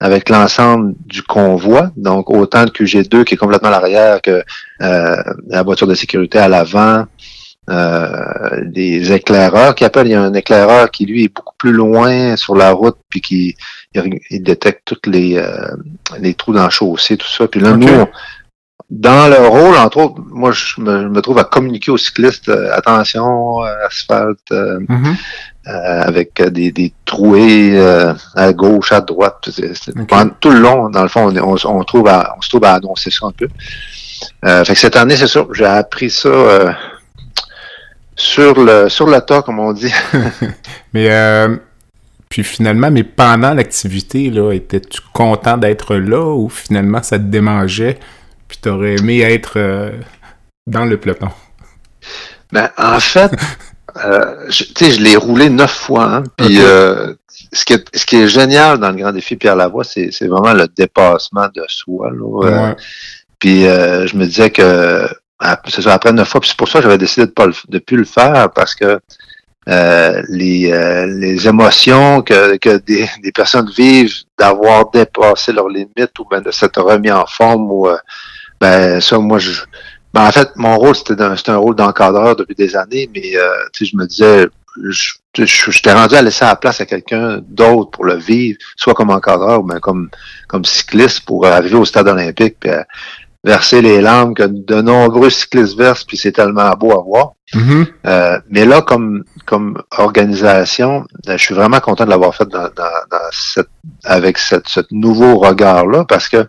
avec 0.00 0.28
l'ensemble 0.30 0.94
du 1.06 1.22
convoi, 1.22 1.90
donc 1.96 2.30
autant 2.30 2.62
le 2.62 2.70
QG2 2.70 3.24
qui 3.24 3.34
est 3.34 3.36
complètement 3.36 3.68
à 3.68 3.72
l'arrière 3.72 4.22
que 4.22 4.42
euh, 4.82 5.16
la 5.48 5.62
voiture 5.62 5.86
de 5.86 5.94
sécurité 5.94 6.38
à 6.38 6.48
l'avant, 6.48 7.04
euh, 7.68 8.62
des 8.64 9.12
éclaireurs 9.12 9.74
qui 9.74 9.84
appellent, 9.84 10.06
il 10.08 10.12
y 10.12 10.14
a 10.14 10.22
un 10.22 10.34
éclaireur 10.34 10.90
qui 10.90 11.06
lui 11.06 11.24
est 11.24 11.34
beaucoup 11.34 11.54
plus 11.58 11.72
loin 11.72 12.36
sur 12.36 12.56
la 12.56 12.72
route 12.72 12.96
puis 13.08 13.20
qui 13.20 13.54
il, 13.94 14.18
il 14.30 14.42
détecte 14.42 14.82
toutes 14.86 15.06
les, 15.06 15.36
euh, 15.36 15.68
les 16.18 16.34
trous 16.34 16.52
dans 16.54 16.64
le 16.64 16.70
chaussée, 16.70 17.16
tout 17.16 17.28
ça. 17.28 17.46
Puis 17.46 17.60
là, 17.60 17.72
nous, 17.76 17.86
on- 18.02 18.08
dans 18.88 19.28
le 19.28 19.46
rôle, 19.46 19.76
entre 19.76 19.98
autres, 19.98 20.20
moi, 20.30 20.50
je 20.50 20.80
me, 20.80 21.02
je 21.02 21.06
me 21.08 21.20
trouve 21.20 21.38
à 21.38 21.44
communiquer 21.44 21.92
aux 21.92 21.96
cyclistes, 21.98 22.48
euh, 22.48 22.72
attention, 22.74 23.62
euh, 23.64 23.86
asphalte, 23.86 24.38
euh, 24.50 24.80
Mhm. 24.88 25.16
Euh, 25.66 26.02
avec 26.02 26.40
euh, 26.40 26.50
des, 26.50 26.72
des 26.72 26.92
trouées 27.04 27.78
euh, 27.78 28.14
à 28.34 28.52
gauche, 28.52 28.92
à 28.92 29.00
droite. 29.00 29.50
Pendant 30.08 30.30
tout 30.40 30.50
le 30.50 30.60
long, 30.60 30.90
dans 30.90 31.02
le 31.02 31.08
fond, 31.08 31.32
on, 31.36 31.84
trouve 31.84 32.08
à, 32.08 32.34
on 32.36 32.40
se 32.40 32.48
trouve 32.48 32.64
à 32.64 32.74
annoncer 32.74 33.10
ça 33.10 33.26
un 33.26 33.32
peu. 33.32 33.48
Fait 34.42 34.74
que 34.74 34.78
cette 34.78 34.96
année, 34.96 35.16
c'est 35.16 35.26
sûr, 35.26 35.52
j'ai 35.54 35.64
appris 35.66 36.10
ça 36.10 36.74
sur 38.20 38.62
le 38.62 38.88
sur 38.88 39.06
le 39.06 39.20
tas, 39.20 39.42
comme 39.42 39.58
on 39.58 39.72
dit. 39.72 39.92
Mais 40.92 41.10
euh, 41.10 41.56
puis 42.28 42.44
finalement, 42.44 42.92
mais 42.92 43.02
pendant 43.02 43.54
l'activité, 43.54 44.30
là, 44.30 44.52
étais-tu 44.52 45.00
content 45.12 45.56
d'être 45.56 45.96
là 45.96 46.32
ou 46.32 46.48
finalement 46.48 47.02
ça 47.02 47.18
te 47.18 47.24
démangeait 47.24 47.98
puis 48.46 48.58
t'aurais 48.58 48.94
aimé 48.96 49.20
être 49.20 49.54
euh, 49.56 49.90
dans 50.66 50.84
le 50.84 50.96
peloton? 50.96 51.30
Ben, 52.52 52.70
en 52.78 53.00
fait, 53.00 53.32
euh, 54.04 54.46
je, 54.48 54.64
tu 54.64 54.84
sais, 54.84 54.90
je 54.92 55.00
l'ai 55.00 55.16
roulé 55.16 55.48
neuf 55.48 55.72
fois. 55.72 56.04
Hein, 56.04 56.22
puis 56.36 56.60
euh, 56.60 57.14
ce, 57.52 57.64
qui 57.64 57.74
est, 57.74 57.96
ce 57.96 58.06
qui 58.06 58.16
est 58.16 58.28
génial 58.28 58.78
dans 58.78 58.90
le 58.90 58.96
Grand 58.96 59.12
Défi 59.12 59.36
Pierre 59.36 59.56
Lavoie, 59.56 59.84
c'est 59.84 60.10
c'est 60.10 60.26
vraiment 60.26 60.52
le 60.52 60.66
dépassement 60.68 61.48
de 61.54 61.64
soi. 61.68 62.10
Là, 62.10 62.44
Euh. 62.44 62.74
Puis 63.38 63.66
euh, 63.66 64.06
je 64.06 64.16
me 64.16 64.26
disais 64.26 64.50
que 64.50 65.08
c'est 65.68 65.80
ça, 65.80 65.94
après 65.94 66.12
neuf 66.12 66.28
fois, 66.28 66.40
puis 66.40 66.50
c'est 66.50 66.56
pour 66.58 66.68
ça 66.68 66.80
que 66.80 66.82
j'avais 66.82 66.98
décidé 66.98 67.26
de 67.26 67.30
pas 67.30 67.46
le, 67.46 67.54
de 67.68 67.78
plus 67.78 67.96
le 67.96 68.04
faire 68.04 68.50
parce 68.54 68.74
que 68.74 69.00
les, 70.28 71.06
les 71.06 71.48
émotions 71.48 72.22
que, 72.22 72.56
que 72.58 72.76
des, 72.78 73.08
des 73.22 73.32
personnes 73.32 73.70
vivent 73.70 74.12
d'avoir 74.38 74.90
dépassé 74.90 75.52
leurs 75.52 75.68
limites 75.68 76.18
ou 76.18 76.26
ben 76.30 76.42
de 76.42 76.50
s'être 76.50 76.82
remis 76.82 77.10
en 77.10 77.24
forme 77.24 77.70
ou 77.70 77.88
ben 78.60 79.00
ça 79.00 79.18
moi 79.18 79.38
je 79.38 79.52
ben, 80.14 80.26
en 80.26 80.32
fait 80.32 80.48
mon 80.56 80.76
rôle 80.78 80.94
c'était 80.96 81.14
c'était 81.36 81.50
un 81.52 81.56
rôle 81.58 81.74
d'encadreur 81.76 82.36
depuis 82.36 82.54
des 82.54 82.76
années 82.76 83.08
mais 83.14 83.36
euh, 83.36 83.48
tu 83.72 83.84
sais 83.84 83.90
je 83.92 83.96
me 83.96 84.06
disais 84.06 84.46
je, 84.88 85.12
je, 85.36 85.44
je- 85.44 85.70
j'étais 85.70 85.92
rendu 85.92 86.14
à 86.14 86.22
laisser 86.22 86.44
la 86.44 86.56
place 86.56 86.80
à 86.80 86.86
quelqu'un 86.86 87.40
d'autre 87.48 87.90
pour 87.90 88.04
le 88.04 88.14
vivre 88.16 88.58
soit 88.76 88.94
comme 88.94 89.10
encadreur 89.10 89.60
ou 89.60 89.62
ben 89.64 89.80
comme 89.80 90.08
comme 90.48 90.64
cycliste 90.64 91.24
pour 91.24 91.46
arriver 91.46 91.76
au 91.76 91.84
stade 91.84 92.08
olympique 92.08 92.56
puis 92.60 92.70
à 92.70 92.86
verser 93.42 93.80
les 93.82 94.00
larmes 94.00 94.34
que 94.34 94.42
de 94.42 94.80
nombreux 94.82 95.30
cyclistes 95.30 95.76
versent 95.76 96.04
puis 96.04 96.16
c'est 96.16 96.32
tellement 96.32 96.70
beau 96.72 96.92
à 96.92 97.02
voir 97.02 97.32
Mhm. 97.52 97.84
euh, 98.06 98.38
mais 98.48 98.64
là, 98.64 98.80
comme, 98.80 99.24
comme 99.44 99.82
organisation, 99.98 101.04
euh, 101.28 101.36
je 101.36 101.42
suis 101.44 101.52
vraiment 101.54 101.80
content 101.80 102.04
de 102.04 102.10
l'avoir 102.10 102.32
fait 102.32 102.48
dans, 102.48 102.68
dans, 102.76 103.00
dans 103.10 103.28
cette, 103.32 103.66
avec 104.04 104.38
cette, 104.38 104.68
ce 104.68 104.78
nouveau 104.92 105.36
regard-là, 105.38 106.04
parce 106.04 106.28
que 106.28 106.46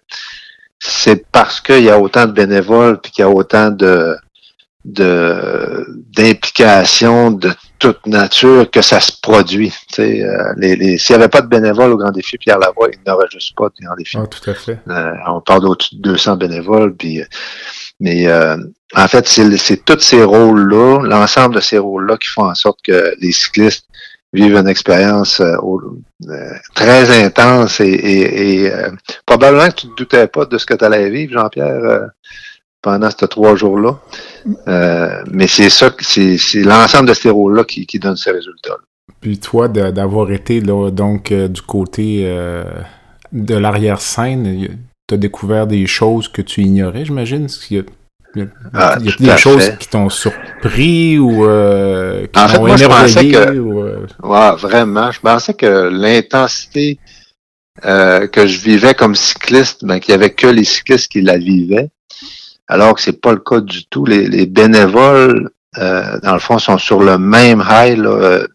c'est 0.84 1.28
parce 1.32 1.62
qu'il 1.62 1.84
y 1.84 1.92
a 1.92 2.00
autant 2.00 2.26
de 2.26 2.32
bénévoles, 2.32 3.00
puis 3.00 3.12
qu'il 3.12 3.22
y 3.22 3.26
a 3.26 3.30
autant 3.30 3.70
de 3.70 4.18
de 4.84 5.86
d'implication 6.18 7.30
de 7.30 7.52
toute 7.78 8.04
nature 8.08 8.70
que 8.72 8.82
ça 8.82 9.00
se 9.00 9.12
produit. 9.22 9.72
Euh, 10.00 10.54
les, 10.58 10.76
les, 10.76 10.98
S'il 10.98 11.16
n'y 11.16 11.22
avait 11.22 11.30
pas 11.30 11.42
de 11.42 11.48
bénévoles 11.48 11.92
au 11.92 11.98
Grand 11.98 12.10
Défi 12.10 12.40
Pierre 12.40 12.58
Lavoie, 12.58 12.90
il 12.92 13.00
n'y 13.06 13.12
aurait 13.12 13.28
juste 13.32 13.56
pas 13.56 13.70
de 13.70 13.86
Grand 13.86 13.96
Défi. 13.96 14.18
Ah, 14.20 14.26
tout 14.26 14.50
à 14.50 14.56
fait. 14.56 14.80
Euh, 14.88 15.14
on 15.28 15.42
parle 15.42 15.62
d'au-dessus 15.62 15.96
de 15.98 16.02
200 16.02 16.38
bénévoles. 16.38 16.96
Puis, 16.96 17.22
mais 18.00 18.28
euh, 18.28 18.58
en 18.96 19.08
fait, 19.08 19.28
c'est 19.28 19.86
tous 19.86 20.00
ces 20.00 20.24
rôles-là, 20.24 21.04
l'ensemble 21.04 21.56
de 21.56 21.60
ces 21.62 21.78
rôles-là 21.78 22.18
qui 22.18 22.30
font 22.30 22.50
en 22.50 22.56
sorte 22.56 22.80
que 22.84 23.14
les 23.20 23.32
cyclistes 23.32 23.86
vivent 24.34 24.56
une 24.56 24.68
expérience 24.68 25.42
euh, 25.42 25.58
très 26.74 27.24
intense 27.26 27.80
et, 27.82 28.66
et, 28.66 28.72
probablement 29.26 29.68
que 29.68 29.76
tu 29.76 29.88
ne 29.88 29.92
te 29.92 29.98
doutais 29.98 30.28
pas 30.28 30.46
de 30.46 30.58
ce 30.58 30.66
que 30.66 30.74
tu 30.74 30.86
allais 30.86 31.10
vivre, 31.10 31.34
Jean-Pierre 31.34 32.10
pendant 32.82 33.10
ces 33.12 33.28
trois 33.28 33.56
jours-là. 33.56 34.00
Euh, 34.68 35.24
mais 35.32 35.48
c'est 35.48 35.70
ça, 35.70 35.92
c'est 36.00 36.64
l'ensemble 36.64 37.10
de 37.10 37.14
ces 37.14 37.30
rôles-là 37.30 37.64
qui, 37.64 37.86
qui 37.86 38.00
donne 38.00 38.16
ces 38.16 38.32
résultats. 38.32 38.74
-là. 38.74 38.86
Puis 39.20 39.40
toi, 39.40 39.68
d'avoir 39.68 40.32
été 40.32 40.62
là, 40.62 40.90
donc 40.90 41.32
euh, 41.32 41.48
du 41.48 41.62
côté 41.62 42.24
euh, 42.26 42.64
de 43.32 43.56
l'arrière-scène, 43.56 44.68
tu 45.08 45.14
as 45.14 45.18
découvert 45.18 45.68
des 45.68 45.86
choses 45.86 46.28
que 46.28 46.42
tu 46.42 46.62
ignorais, 46.62 47.06
j'imagine? 47.06 47.48
Il 48.36 48.42
y 48.42 48.46
a, 48.46 48.98
il 49.00 49.06
y 49.06 49.30
a, 49.30 49.34
ah, 49.34 49.36
des 49.36 49.38
choses 49.38 49.78
qui 49.78 49.90
t'ont 49.90 50.10
surpris 50.10 51.20
ou 51.20 51.42
qui 51.42 52.40
en 52.40 52.48
fait, 52.48 52.56
t'ont 52.58 52.66
moi, 52.68 52.78
émerveillé? 52.78 53.32
que, 53.32 53.58
ou, 53.58 53.84
ouais, 53.84 54.56
vraiment. 54.58 55.12
Je 55.12 55.20
pensais 55.20 55.54
que 55.54 55.90
l'intensité 55.92 56.98
que 57.82 58.48
je 58.48 58.60
vivais 58.60 58.94
comme 58.94 59.16
cycliste, 59.16 59.84
ben, 59.84 60.00
qu'il 60.00 60.16
n'y 60.16 60.22
avait 60.24 60.34
que 60.34 60.48
les 60.48 60.64
cyclistes 60.64 61.12
qui 61.12 61.22
la 61.22 61.38
vivaient 61.38 61.90
alors 62.72 62.96
que 62.96 63.02
c'est 63.02 63.20
pas 63.20 63.34
le 63.34 63.40
cas 63.40 63.60
du 63.60 63.86
tout. 63.88 64.06
Les, 64.06 64.46
bénévoles, 64.46 65.50
euh, 65.78 66.20
dans 66.24 66.34
le 66.34 66.40
fond, 66.40 66.58
sont 66.58 66.78
sur 66.78 67.04
le 67.04 67.18
même 67.18 67.62
high 67.70 67.98
là, 67.98 68.10
euh, 68.10 68.48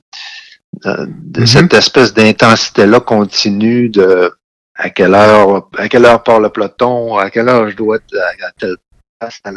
de 0.84 1.40
Mhm. 1.40 1.46
cette 1.46 1.74
espèce 1.74 2.14
d'intensité-là 2.14 3.00
continue 3.00 3.90
de 3.90 4.32
à 4.78 4.90
quelle 4.90 5.14
heure 5.14 5.68
à 5.78 5.88
quelle 5.88 6.04
heure 6.06 6.22
part 6.22 6.40
le 6.40 6.48
peloton, 6.48 7.16
à 7.16 7.30
quelle 7.30 7.48
heure 7.48 7.68
je 7.70 7.76
dois 7.76 7.96
être 7.96 8.14
à, 8.18 8.46
à 8.46 8.50
telle 8.58 8.76
à 9.20 9.52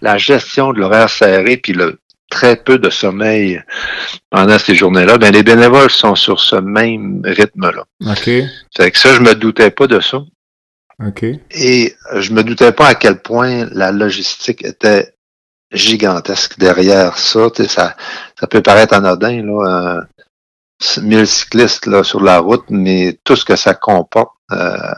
la, 0.00 0.18
gestion 0.18 0.72
de 0.72 0.80
l'horaire 0.80 1.08
serré, 1.08 1.56
puis 1.56 1.72
le 1.72 2.00
très 2.30 2.56
peu 2.56 2.78
de 2.78 2.90
sommeil 2.90 3.60
pendant 4.30 4.58
ces 4.58 4.74
journées-là, 4.74 5.18
ben 5.18 5.32
les 5.32 5.42
bénévoles 5.42 5.90
sont 5.90 6.14
sur 6.14 6.40
ce 6.40 6.56
même 6.56 7.22
rythme-là. 7.24 7.84
OK. 8.06 8.30
Fait 8.76 8.90
que 8.90 8.98
ça, 8.98 9.14
je 9.14 9.20
me 9.20 9.34
doutais 9.34 9.70
pas 9.70 9.86
de 9.86 10.00
ça. 10.00 10.22
OK. 11.04 11.24
Et 11.50 11.94
je 12.16 12.32
me 12.32 12.42
doutais 12.44 12.72
pas 12.72 12.88
à 12.88 12.94
quel 12.94 13.20
point 13.20 13.66
la 13.72 13.90
logistique 13.90 14.64
était 14.64 15.14
gigantesque 15.72 16.58
derrière 16.58 17.18
ça. 17.18 17.48
Ça, 17.66 17.96
ça 18.38 18.46
peut 18.46 18.62
paraître 18.62 18.94
anodin, 18.94 19.42
là, 19.42 19.98
euh, 19.98 21.00
1000 21.02 21.26
cyclistes 21.26 21.86
là, 21.86 22.02
sur 22.02 22.20
la 22.22 22.38
route, 22.38 22.64
mais 22.70 23.18
tout 23.24 23.36
ce 23.36 23.44
que 23.44 23.56
ça 23.56 23.74
comporte, 23.74 24.34
euh, 24.52 24.94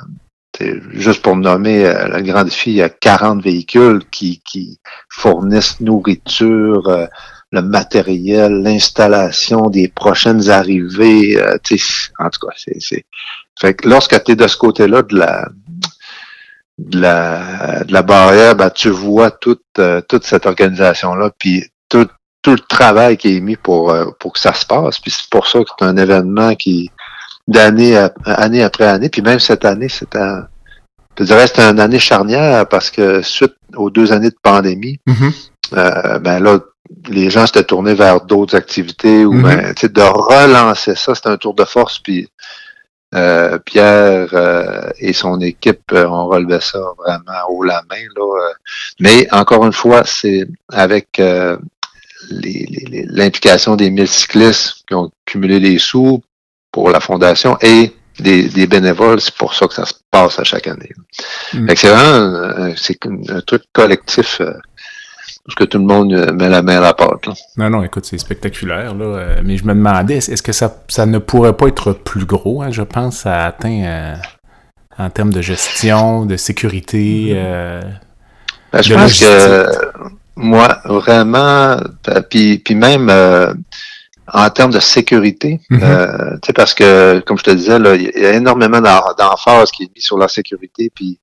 juste 0.93 1.23
pour 1.23 1.37
nommer 1.37 1.87
euh, 1.87 2.09
le 2.09 2.23
grand 2.23 2.45
défi, 2.45 2.71
il 2.71 2.77
y 2.77 2.83
a 2.83 2.89
40 2.89 3.43
véhicules 3.43 4.03
qui, 4.11 4.43
qui 4.45 4.79
fournissent 5.09 5.81
nourriture, 5.81 6.89
euh, 6.89 7.07
le 7.51 7.63
matériel, 7.63 8.63
l'installation 8.63 9.69
des 9.71 9.89
prochaines 9.89 10.49
arrivées. 10.51 11.41
euh, 11.41 11.57
en 12.19 12.31
tout 12.31 12.47
cas, 12.47 12.55
c'est. 12.57 13.05
Fait 13.61 13.75
que 13.75 13.89
lorsque 13.89 14.23
tu 14.25 14.33
es 14.33 14.37
de 14.37 14.47
ce 14.47 14.57
côté-là 14.57 15.03
de 15.03 15.17
la, 15.17 15.49
de 16.79 17.01
la, 17.01 17.85
de 17.85 17.93
la 17.93 18.03
barrière, 18.03 18.57
ben, 18.57 18.71
tu 18.71 18.89
vois 18.89 19.31
toute, 19.31 19.63
toute 20.09 20.25
cette 20.25 20.47
organisation-là, 20.47 21.31
puis 21.39 21.65
tout, 21.89 22.09
tout 22.41 22.53
le 22.53 22.59
travail 22.59 23.17
qui 23.19 23.37
est 23.37 23.41
mis 23.41 23.57
pour, 23.57 23.95
pour 24.19 24.33
que 24.33 24.41
ça 24.41 24.55
se 24.55 24.65
passe. 24.65 24.99
Puis 24.99 25.11
c'est 25.11 25.31
pour 25.31 25.47
ça 25.47 25.61
que 25.61 25.67
c'est 25.79 25.85
un 25.85 25.97
événement 25.97 26.55
qui, 26.55 26.91
d'année 27.49 27.97
année 28.25 28.63
après 28.63 28.85
année, 28.87 29.09
puis 29.09 29.23
même 29.23 29.41
cette 29.41 29.65
année, 29.65 29.89
c'était, 29.89 30.19
un- 30.19 30.47
je 31.19 31.25
dirais, 31.25 31.47
c'était 31.47 31.63
une 31.63 31.81
année 31.81 31.99
charnière 31.99 32.67
parce 32.69 32.91
que 32.91 33.23
suite 33.23 33.55
aux 33.77 33.91
deux 33.91 34.13
années 34.13 34.31
de 34.31 34.37
pandémie, 34.43 35.01
Mhm. 35.07 35.33
euh, 35.75 36.19
ben 36.19 36.43
là, 36.43 36.61
les 37.09 37.31
gens 37.31 37.47
s'étaient 37.47 37.65
tournés 37.65 37.95
vers 37.95 38.21
d'autres 38.21 38.55
activités 38.57 39.25
ou 39.25 39.33
Mhm. 39.33 39.43
ben, 39.43 39.75
tu 39.75 39.83
sais, 39.83 39.89
de 39.89 40.01
relancer 40.03 40.95
ça, 40.95 41.15
c'était 41.15 41.29
un 41.31 41.37
tour 41.37 41.55
de 41.55 41.65
force, 41.65 41.99
puis 41.99 42.29
euh, 43.15 43.59
Pierre 43.59 44.29
euh, 44.33 44.89
et 44.99 45.13
son 45.13 45.39
équipe 45.41 45.83
euh, 45.93 46.07
ont 46.07 46.29
relevé 46.29 46.61
ça 46.61 46.79
vraiment 46.97 47.41
haut 47.51 47.63
la 47.63 47.83
main. 47.91 48.05
Là, 48.17 48.23
euh. 48.23 48.53
Mais 49.01 49.29
encore 49.33 49.67
une 49.67 49.73
fois, 49.75 50.03
c'est 50.07 50.47
avec 50.71 51.19
euh, 51.19 51.59
les- 52.31 52.67
les- 52.71 52.87
les- 52.91 53.07
l'implication 53.11 53.77
des 53.77 53.91
1000 53.91 54.09
cyclistes 54.09 54.77
qui 54.89 54.95
ont 54.95 55.11
cumulé 55.27 55.61
les 55.61 55.79
sous 55.79 56.23
pour 56.73 56.91
la 56.91 57.01
fondation 57.01 57.57
et 57.63 57.93
des, 58.19 58.49
des 58.49 58.67
bénévoles, 58.67 59.21
c'est 59.21 59.35
pour 59.35 59.55
ça 59.55 59.67
que 59.69 59.75
ça 59.75 59.85
se 59.87 59.95
passe 60.11 60.39
à 60.39 60.45
chaque 60.45 60.67
année. 60.67 60.91
Mm. 61.55 61.67
Fait 61.69 61.75
que 61.75 61.81
c'est 61.81 61.89
vraiment 61.91 62.47
un, 62.67 62.73
c'est 62.77 62.99
un 63.07 63.41
truc 63.43 63.63
collectif 63.73 64.41
euh, 64.41 64.53
parce 65.47 65.55
que 65.57 65.65
tout 65.65 65.79
le 65.79 65.85
monde 65.85 66.13
euh, 66.13 66.33
met 66.33 66.49
la 66.49 66.63
main 66.63 66.79
à 66.79 66.81
la 66.81 66.95
pâte. 66.95 67.27
là. 67.27 67.33
Non, 67.57 67.71
non, 67.71 67.83
écoute, 67.83 68.05
c'est 68.05 68.19
spectaculaire, 68.19 68.95
là. 68.95 69.05
euh, 69.05 69.41
mais 69.45 69.57
je 69.57 69.65
me 69.65 69.75
demandais, 69.75 70.17
est-ce 70.17 70.43
que 70.43 70.53
ça, 70.53 70.75
ça 70.89 71.07
ne 71.07 71.19
pourrait 71.19 71.55
pas 71.57 71.67
être 71.69 71.93
plus 71.93 72.25
gros? 72.27 72.63
hein? 72.63 72.71
Je 72.71 72.83
pense 72.83 73.19
ça 73.19 73.47
atteint, 73.47 73.83
euh, 73.85 74.15
en 74.99 75.11
termes 75.11 75.33
de 75.33 75.41
gestion, 75.41 76.27
de 76.27 76.37
sécurité, 76.37 77.33
euh, 77.35 77.81
Ben, 78.73 78.83
je 78.83 78.91
de 78.91 78.95
pense 78.95 79.21
logistique. 79.21 79.29
que 79.29 79.67
moi, 80.37 80.79
vraiment, 80.85 81.77
puis, 82.31 82.59
puis 82.59 82.75
même 82.75 83.09
euh, 83.11 83.53
en 84.33 84.49
termes 84.51 84.73
de 84.73 84.81
sécurité, 84.81 85.61
euh, 85.83 86.33
tu 86.43 86.47
sais, 86.47 86.53
parce 86.53 86.75
que, 86.75 87.21
comme 87.21 87.39
je 87.39 87.45
te 87.45 87.51
disais, 87.51 87.79
là, 87.79 87.95
il 87.95 88.03
y 88.15 88.27
a 88.27 88.33
énormément 88.33 88.81
d'emphase 88.81 89.71
qui 89.71 89.85
est 89.85 89.91
mis 89.95 90.01
sur 90.03 90.17
la 90.19 90.29
sécurité, 90.29 90.91
puis 90.95 91.19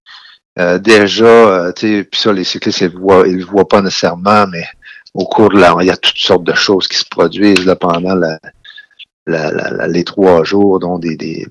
euh, 0.60 0.78
déjà, 0.78 1.26
euh, 1.26 1.72
tu 1.72 1.88
sais, 2.00 2.04
puis 2.04 2.20
ça, 2.22 2.32
les 2.34 2.44
cyclistes, 2.44 2.82
ils 2.82 2.92
le 2.92 3.00
voient, 3.00 3.28
ils 3.28 3.38
le 3.38 3.46
voient 3.46 3.68
pas 3.68 3.82
nécessairement, 3.82 4.46
mais 4.48 4.66
au 5.14 5.26
cours 5.26 5.50
de 5.50 5.58
la, 5.60 5.76
il 5.82 5.88
y 5.88 5.92
a 5.92 5.98
toutes 5.98 6.18
sortes 6.18 6.44
de 6.44 6.54
choses 6.54 6.88
qui 6.88 6.98
se 6.98 7.06
produisent 7.10 7.66
là, 7.66 7.76
pendant 7.76 8.14
la, 8.16 8.38
la- 9.26 9.52
la- 9.52 9.72
la- 9.72 9.88
les 9.88 10.04
trois 10.04 10.44
jours, 10.44 10.80
dont 10.80 11.00
des, 11.00 11.16
des, 11.16 11.48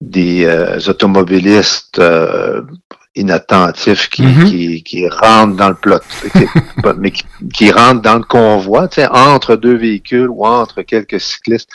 des 0.00 0.44
euh, 0.46 0.78
automobilistes 0.88 1.98
euh, 1.98 2.62
inattentifs 3.14 4.08
qui, 4.08 4.22
Mhm. 4.22 4.44
qui, 4.46 4.82
qui 4.82 5.08
rentrent 5.08 5.56
dans 5.56 5.68
le 5.68 5.74
peloton, 5.74 6.04
qui- 6.32 6.46
mais 6.98 7.10
qui, 7.10 7.24
qui 7.54 7.70
rentrent 7.70 8.02
dans 8.02 8.16
le 8.16 8.24
convoi, 8.24 8.88
tu 8.88 8.96
sais, 9.02 9.06
entre 9.08 9.56
deux 9.56 9.76
véhicules 9.76 10.28
ou 10.30 10.46
entre 10.46 10.82
quelques 10.82 11.20
cyclistes. 11.20 11.70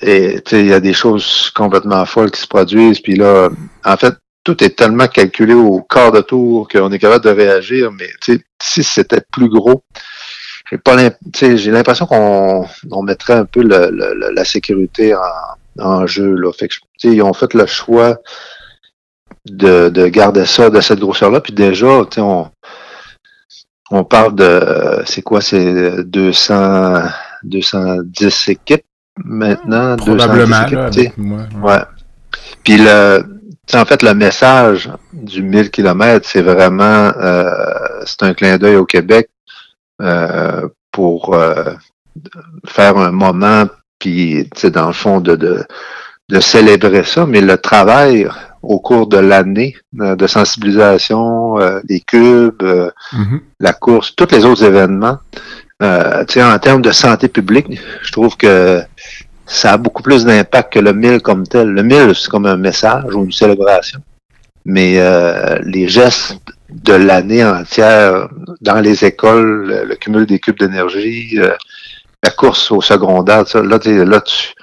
Et 0.00 0.40
tu 0.44 0.50
sais, 0.56 0.60
il 0.60 0.66
y 0.66 0.72
a 0.72 0.80
des 0.80 0.92
choses 0.94 1.50
complètement 1.54 2.04
folles 2.06 2.30
qui 2.30 2.40
se 2.40 2.48
produisent. 2.48 3.00
Puis 3.00 3.14
là, 3.16 3.48
en 3.84 3.96
fait, 3.96 4.14
tout 4.42 4.62
est 4.64 4.76
tellement 4.76 5.06
calculé 5.06 5.54
au 5.54 5.80
quart 5.82 6.12
de 6.12 6.20
tour 6.20 6.68
qu'on 6.68 6.90
est 6.92 6.98
capable 6.98 7.24
de 7.24 7.30
réagir. 7.30 7.90
Mais 7.92 8.08
si 8.60 8.82
c'était 8.82 9.22
plus 9.32 9.48
gros, 9.48 9.82
j'ai 10.70 10.78
pas 10.78 10.96
l'imp- 10.96 11.16
tu 11.32 11.38
sais, 11.38 11.56
j'ai 11.58 11.70
l'impression 11.70 12.06
qu'on 12.06 12.66
on 12.90 13.02
mettrait 13.02 13.34
un 13.34 13.44
peu 13.44 13.62
le- 13.62 13.90
le- 13.90 14.32
la 14.34 14.44
sécurité 14.44 15.14
en, 15.14 15.20
en 15.82 16.06
jeu. 16.06 16.34
Là. 16.34 16.52
Fait 16.52 16.68
que, 16.68 16.74
tu 16.74 16.80
sais, 17.10 17.14
ils 17.14 17.22
ont 17.22 17.32
fait 17.32 17.54
le 17.54 17.66
choix 17.66 18.18
de, 19.46 19.88
de 19.88 20.06
garder 20.08 20.46
ça 20.46 20.70
de 20.70 20.80
cette 20.80 21.00
grosseur-là. 21.00 21.40
Puis 21.40 21.52
déjà, 21.52 22.02
tu 22.10 22.16
sais, 22.16 22.20
on, 22.20 22.50
on 23.90 24.04
parle 24.04 24.34
de 24.34 25.02
c'est 25.06 25.22
quoi, 25.22 25.40
c'est 25.40 26.04
200, 26.04 27.02
210 27.44 28.48
équipes 28.48 28.84
maintenant. 29.24 29.96
210 29.96 30.16
Probablement, 30.16 30.62
équipes, 30.62 30.74
là, 30.74 30.90
tu 30.90 31.00
sais. 31.00 31.06
avec 31.06 31.18
moi. 31.18 31.40
Ouais. 31.62 31.82
Puis 32.64 32.78
le, 32.78 33.22
en 33.72 33.84
fait, 33.84 34.02
le 34.02 34.14
message 34.14 34.90
du 35.12 35.42
1000 35.42 35.70
km, 35.70 36.26
c'est 36.28 36.42
vraiment, 36.42 37.12
euh, 37.16 37.50
c'est 38.06 38.22
un 38.22 38.34
clin 38.34 38.58
d'œil 38.58 38.76
au 38.76 38.84
Québec 38.84 39.30
euh, 40.02 40.68
pour 40.90 41.34
euh, 41.34 41.72
faire 42.66 42.96
un 42.98 43.10
moment, 43.10 43.64
puis 43.98 44.48
tu 44.54 44.60
sais, 44.60 44.70
dans 44.70 44.86
le 44.86 44.92
fond, 44.92 45.20
de, 45.20 45.36
de, 45.36 45.64
de 46.28 46.40
célébrer 46.40 47.04
ça. 47.04 47.26
Mais 47.26 47.40
le 47.40 47.56
travail 47.56 48.28
au 48.66 48.78
cours 48.80 49.06
de 49.06 49.18
l'année 49.18 49.76
euh, 50.00 50.16
de 50.16 50.26
sensibilisation, 50.26 51.58
euh, 51.60 51.80
les 51.88 52.00
cubes, 52.00 52.62
euh, 52.62 52.90
Mhm. 53.12 53.40
la 53.60 53.72
course, 53.72 54.14
tous 54.16 54.30
les 54.32 54.44
autres 54.44 54.64
événements, 54.64 55.18
euh, 55.82 56.24
en 56.36 56.58
termes 56.58 56.82
de 56.82 56.92
santé 56.92 57.28
publique, 57.28 57.66
je 58.02 58.12
trouve 58.12 58.36
que 58.36 58.80
ça 59.46 59.72
a 59.72 59.76
beaucoup 59.76 60.02
plus 60.02 60.24
d'impact 60.24 60.72
que 60.74 60.78
le 60.78 60.92
1000 60.92 61.20
comme 61.20 61.46
tel. 61.46 61.68
Le 61.68 61.82
1000, 61.82 62.14
c'est 62.14 62.30
comme 62.30 62.46
un 62.46 62.56
message 62.56 63.14
ou 63.14 63.24
une 63.24 63.32
célébration. 63.32 64.00
Mais 64.64 64.94
euh, 64.98 65.58
les 65.64 65.86
gestes 65.88 66.38
de 66.70 66.94
l'année 66.94 67.44
entière 67.44 68.28
dans 68.62 68.80
les 68.80 69.04
écoles, 69.04 69.66
le, 69.68 69.84
le 69.84 69.94
cumul 69.96 70.24
des 70.26 70.38
cubes 70.38 70.58
d'énergie, 70.58 71.38
euh, 71.38 71.54
la 72.22 72.30
course 72.30 72.70
au 72.70 72.80
secondaire, 72.80 73.44
là, 73.54 73.78
là, 74.04 74.20
tu, 74.22 74.54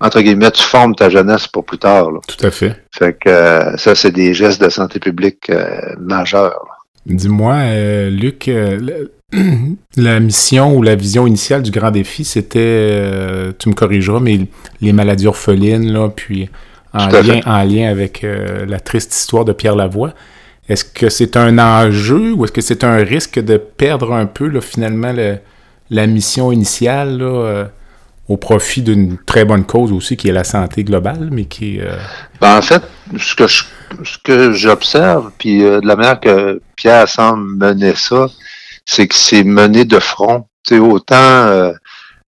entre 0.00 0.20
guillemets, 0.20 0.50
tu 0.50 0.62
formes 0.62 0.94
ta 0.94 1.08
jeunesse 1.08 1.46
pour 1.48 1.64
plus 1.64 1.78
tard. 1.78 2.10
là. 2.10 2.20
Tout 2.26 2.46
à 2.46 2.50
fait. 2.50 2.82
Fait 2.96 3.14
que 3.18 3.28
euh, 3.28 3.76
ça, 3.76 3.94
c'est 3.94 4.10
des 4.12 4.34
gestes 4.34 4.60
de 4.62 4.68
santé 4.68 4.98
publique 5.00 5.48
euh, 5.50 5.94
majeurs. 5.98 6.66
Dis-moi, 7.06 7.54
euh, 7.54 8.10
Luc, 8.10 8.48
euh, 8.48 8.78
le- 8.80 9.12
la 9.96 10.20
mission 10.20 10.76
ou 10.76 10.82
la 10.82 10.94
vision 10.96 11.26
initiale 11.26 11.62
du 11.62 11.70
grand 11.70 11.90
défi, 11.90 12.24
c'était, 12.24 12.58
euh, 12.60 13.52
tu 13.58 13.68
me 13.68 13.74
corrigeras, 13.74 14.20
mais 14.20 14.40
les 14.80 14.92
maladies 14.92 15.26
orphelines, 15.26 15.92
là, 15.92 16.08
puis 16.14 16.48
en, 16.92 17.08
lien, 17.08 17.40
en 17.46 17.62
lien, 17.64 17.90
avec 17.90 18.22
euh, 18.24 18.64
la 18.66 18.80
triste 18.80 19.14
histoire 19.14 19.44
de 19.44 19.52
Pierre 19.52 19.76
Lavoie. 19.76 20.14
Est-ce 20.68 20.84
que 20.84 21.08
c'est 21.10 21.36
un 21.36 21.58
enjeu 21.58 22.32
ou 22.32 22.44
est-ce 22.44 22.52
que 22.52 22.60
c'est 22.60 22.82
un 22.84 22.96
risque 22.96 23.38
de 23.38 23.56
perdre 23.56 24.12
un 24.12 24.26
peu, 24.26 24.48
là, 24.48 24.60
finalement, 24.60 25.12
la 25.90 26.06
mission 26.08 26.50
initiale, 26.50 27.18
là, 27.18 27.24
euh, 27.24 27.64
au 28.28 28.36
profit 28.36 28.82
d'une 28.82 29.18
très 29.18 29.44
bonne 29.44 29.64
cause 29.64 29.92
aussi, 29.92 30.16
qui 30.16 30.28
est 30.28 30.32
la 30.32 30.44
santé 30.44 30.84
globale, 30.84 31.28
mais 31.30 31.44
qui 31.44 31.76
est... 31.76 31.88
Ben, 32.40 32.58
en 32.58 32.62
fait, 32.62 32.82
ce 33.18 33.34
que 33.34 33.46
ce 33.46 34.18
que 34.22 34.52
j'observe, 34.52 35.30
puis 35.38 35.60
de 35.60 35.80
la 35.84 35.96
manière 35.96 36.20
que 36.20 36.60
Pierre 36.74 37.08
semble 37.08 37.56
mener 37.56 37.94
ça, 37.94 38.26
c'est 38.86 39.08
que 39.08 39.14
c'est 39.14 39.44
mené 39.44 39.84
de 39.84 39.98
front. 39.98 40.46
C'est 40.62 40.78
autant 40.78 41.16
euh, 41.16 41.72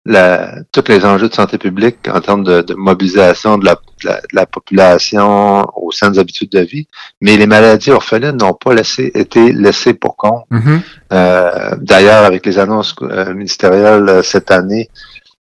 la, 0.05 0.57
tous 0.73 0.85
les 0.89 1.05
enjeux 1.05 1.29
de 1.29 1.35
santé 1.35 1.59
publique 1.59 2.09
en 2.13 2.21
termes 2.21 2.45
de, 2.45 2.75
mobilisation 2.75 3.59
de 3.59 3.65
la, 3.65 3.77
de, 4.05 4.11
la, 4.33 4.47
population 4.47 5.67
aux 5.77 5.93
saines 5.93 6.19
habitudes 6.19 6.51
de 6.51 6.61
vie, 6.61 6.89
mais 7.21 7.37
les 7.37 7.47
maladies 7.47 7.91
orphelines 7.91 8.37
n'ont 8.37 8.55
pas 8.55 8.75
laissé, 8.75 9.11
été 9.15 9.53
laissées 9.53 9.95
pour 9.95 10.17
compte. 10.17 10.45
Mm-hmm. 10.51 10.81
Euh, 11.13 11.71
d'ailleurs, 11.81 12.25
avec 12.25 12.45
les 12.47 12.59
annonces 12.59 12.95
euh, 13.03 13.33
ministérielles 13.35 14.23
cette 14.25 14.51
année, 14.51 14.89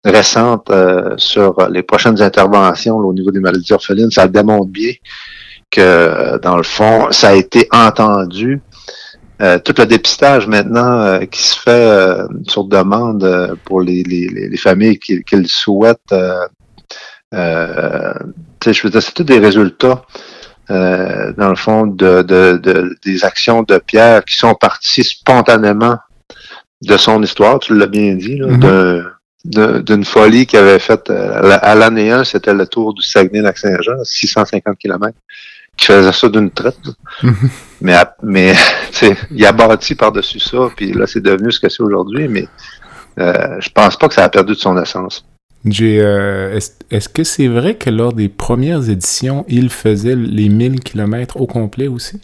récentes 0.09 0.71
sur 1.17 1.67
les 1.69 1.83
prochaines 1.83 2.21
interventions 2.21 2.97
au 2.97 3.13
niveau 3.13 3.31
des 3.31 3.39
maladies 3.39 3.73
orphelines, 3.73 4.11
ça 4.11 4.27
démontre 4.27 4.67
bien 4.67 4.93
que, 5.69 6.37
dans 6.39 6.57
le 6.57 6.63
fond, 6.63 7.07
ça 7.11 7.29
a 7.29 7.33
été 7.33 7.67
entendu 7.71 8.61
euh, 9.39 9.59
tout 9.59 9.75
le 9.77 9.85
dépistage 9.85 10.47
maintenant 10.47 10.99
euh, 11.01 11.19
qui 11.25 11.43
se 11.43 11.59
fait 11.59 11.69
euh, 11.69 12.27
sur 12.47 12.63
demande 12.63 13.55
pour 13.65 13.81
les, 13.81 14.01
les, 14.01 14.27
les 14.27 14.57
familles 14.57 14.97
qui, 14.97 15.23
qui, 15.23 15.35
le 15.35 15.45
souhaitent. 15.45 16.15
je 17.31 18.83
veux 18.83 18.89
dire, 18.89 19.01
c'est 19.01 19.13
tous 19.13 19.23
des 19.23 19.37
résultats, 19.37 20.01
dans 20.69 21.49
le 21.49 21.55
fond, 21.55 21.85
de, 21.85 22.23
de, 22.23 22.57
de, 22.57 22.97
des 23.05 23.23
actions 23.23 23.61
de 23.61 23.77
Pierre 23.77 24.25
qui 24.25 24.37
sont 24.37 24.55
parties 24.55 25.03
spontanément 25.03 25.97
de 26.81 26.97
son 26.97 27.21
histoire, 27.21 27.59
tu 27.59 27.75
l'as 27.75 27.87
bien 27.87 28.15
dit, 28.15 28.39
mm-hmm. 28.39 29.03
D'une 29.47 30.03
folie 30.03 30.45
qu'il 30.45 30.59
avait 30.59 30.79
faite 30.79 31.09
à 31.09 31.73
l'année 31.75 32.11
1, 32.11 32.23
c'était 32.25 32.53
le 32.53 32.67
tour 32.67 32.93
du 32.93 33.01
Saguenay-Lac-Saint-Jean, 33.01 34.03
650 34.03 34.77
km 34.77 35.13
qui 35.77 35.85
faisait 35.85 36.11
ça 36.11 36.27
d'une 36.27 36.51
traite. 36.51 36.75
Mhm. 37.23 37.49
Mais, 37.81 37.95
mais 38.23 38.55
il 39.31 39.45
a 39.45 39.51
bâti 39.51 39.95
par-dessus 39.95 40.39
ça, 40.39 40.69
puis 40.75 40.91
là, 40.91 41.05
c'est 41.07 41.21
devenu 41.21 41.51
ce 41.51 41.59
que 41.59 41.69
c'est 41.69 41.83
aujourd'hui, 41.83 42.27
mais 42.27 42.47
euh, 43.19 43.57
je 43.59 43.69
pense 43.69 43.95
pas 43.95 44.07
que 44.07 44.15
ça 44.15 44.23
a 44.23 44.29
perdu 44.29 44.53
de 44.53 44.57
son 44.57 44.77
essence. 44.81 45.23
Euh, 45.65 46.59
est-ce, 46.91 47.09
que 47.09 47.23
c'est 47.23 47.47
vrai 47.47 47.75
que 47.75 47.89
lors 47.89 48.13
des 48.13 48.29
premières 48.29 48.89
éditions, 48.89 49.45
il 49.47 49.69
faisait 49.69 50.15
les 50.15 50.49
1000 50.49 50.79
km 50.79 51.37
au 51.37 51.45
complet 51.45 51.87
aussi? 51.87 52.21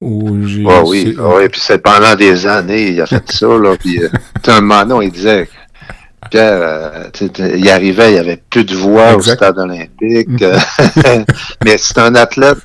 Ou 0.00 0.46
j'ai, 0.46 0.64
ah 0.66 0.82
oui, 0.84 1.14
ah 1.18 1.36
oui, 1.36 1.48
puis 1.50 1.60
c'est 1.60 1.82
pendant 1.82 2.14
des 2.14 2.46
années, 2.46 2.92
il 2.92 3.00
a 3.02 3.06
fait 3.06 3.30
ça, 3.30 3.46
là, 3.46 3.76
puis 3.78 4.02
euh, 4.02 4.08
un 4.46 4.60
moment, 4.62 5.02
il 5.02 5.12
disait 5.12 5.48
Pierre, 6.30 7.10
euh, 7.20 7.28
il 7.54 7.68
arrivait, 7.68 8.10
il 8.10 8.14
n'y 8.14 8.18
avait 8.18 8.42
plus 8.48 8.64
de 8.64 8.74
voix 8.74 9.16
au 9.16 9.20
stade 9.20 9.58
olympique. 9.58 10.28
Mm-hmm. 10.28 11.24
mais 11.64 11.76
c'est 11.76 11.98
un 11.98 12.14
athlète 12.14 12.58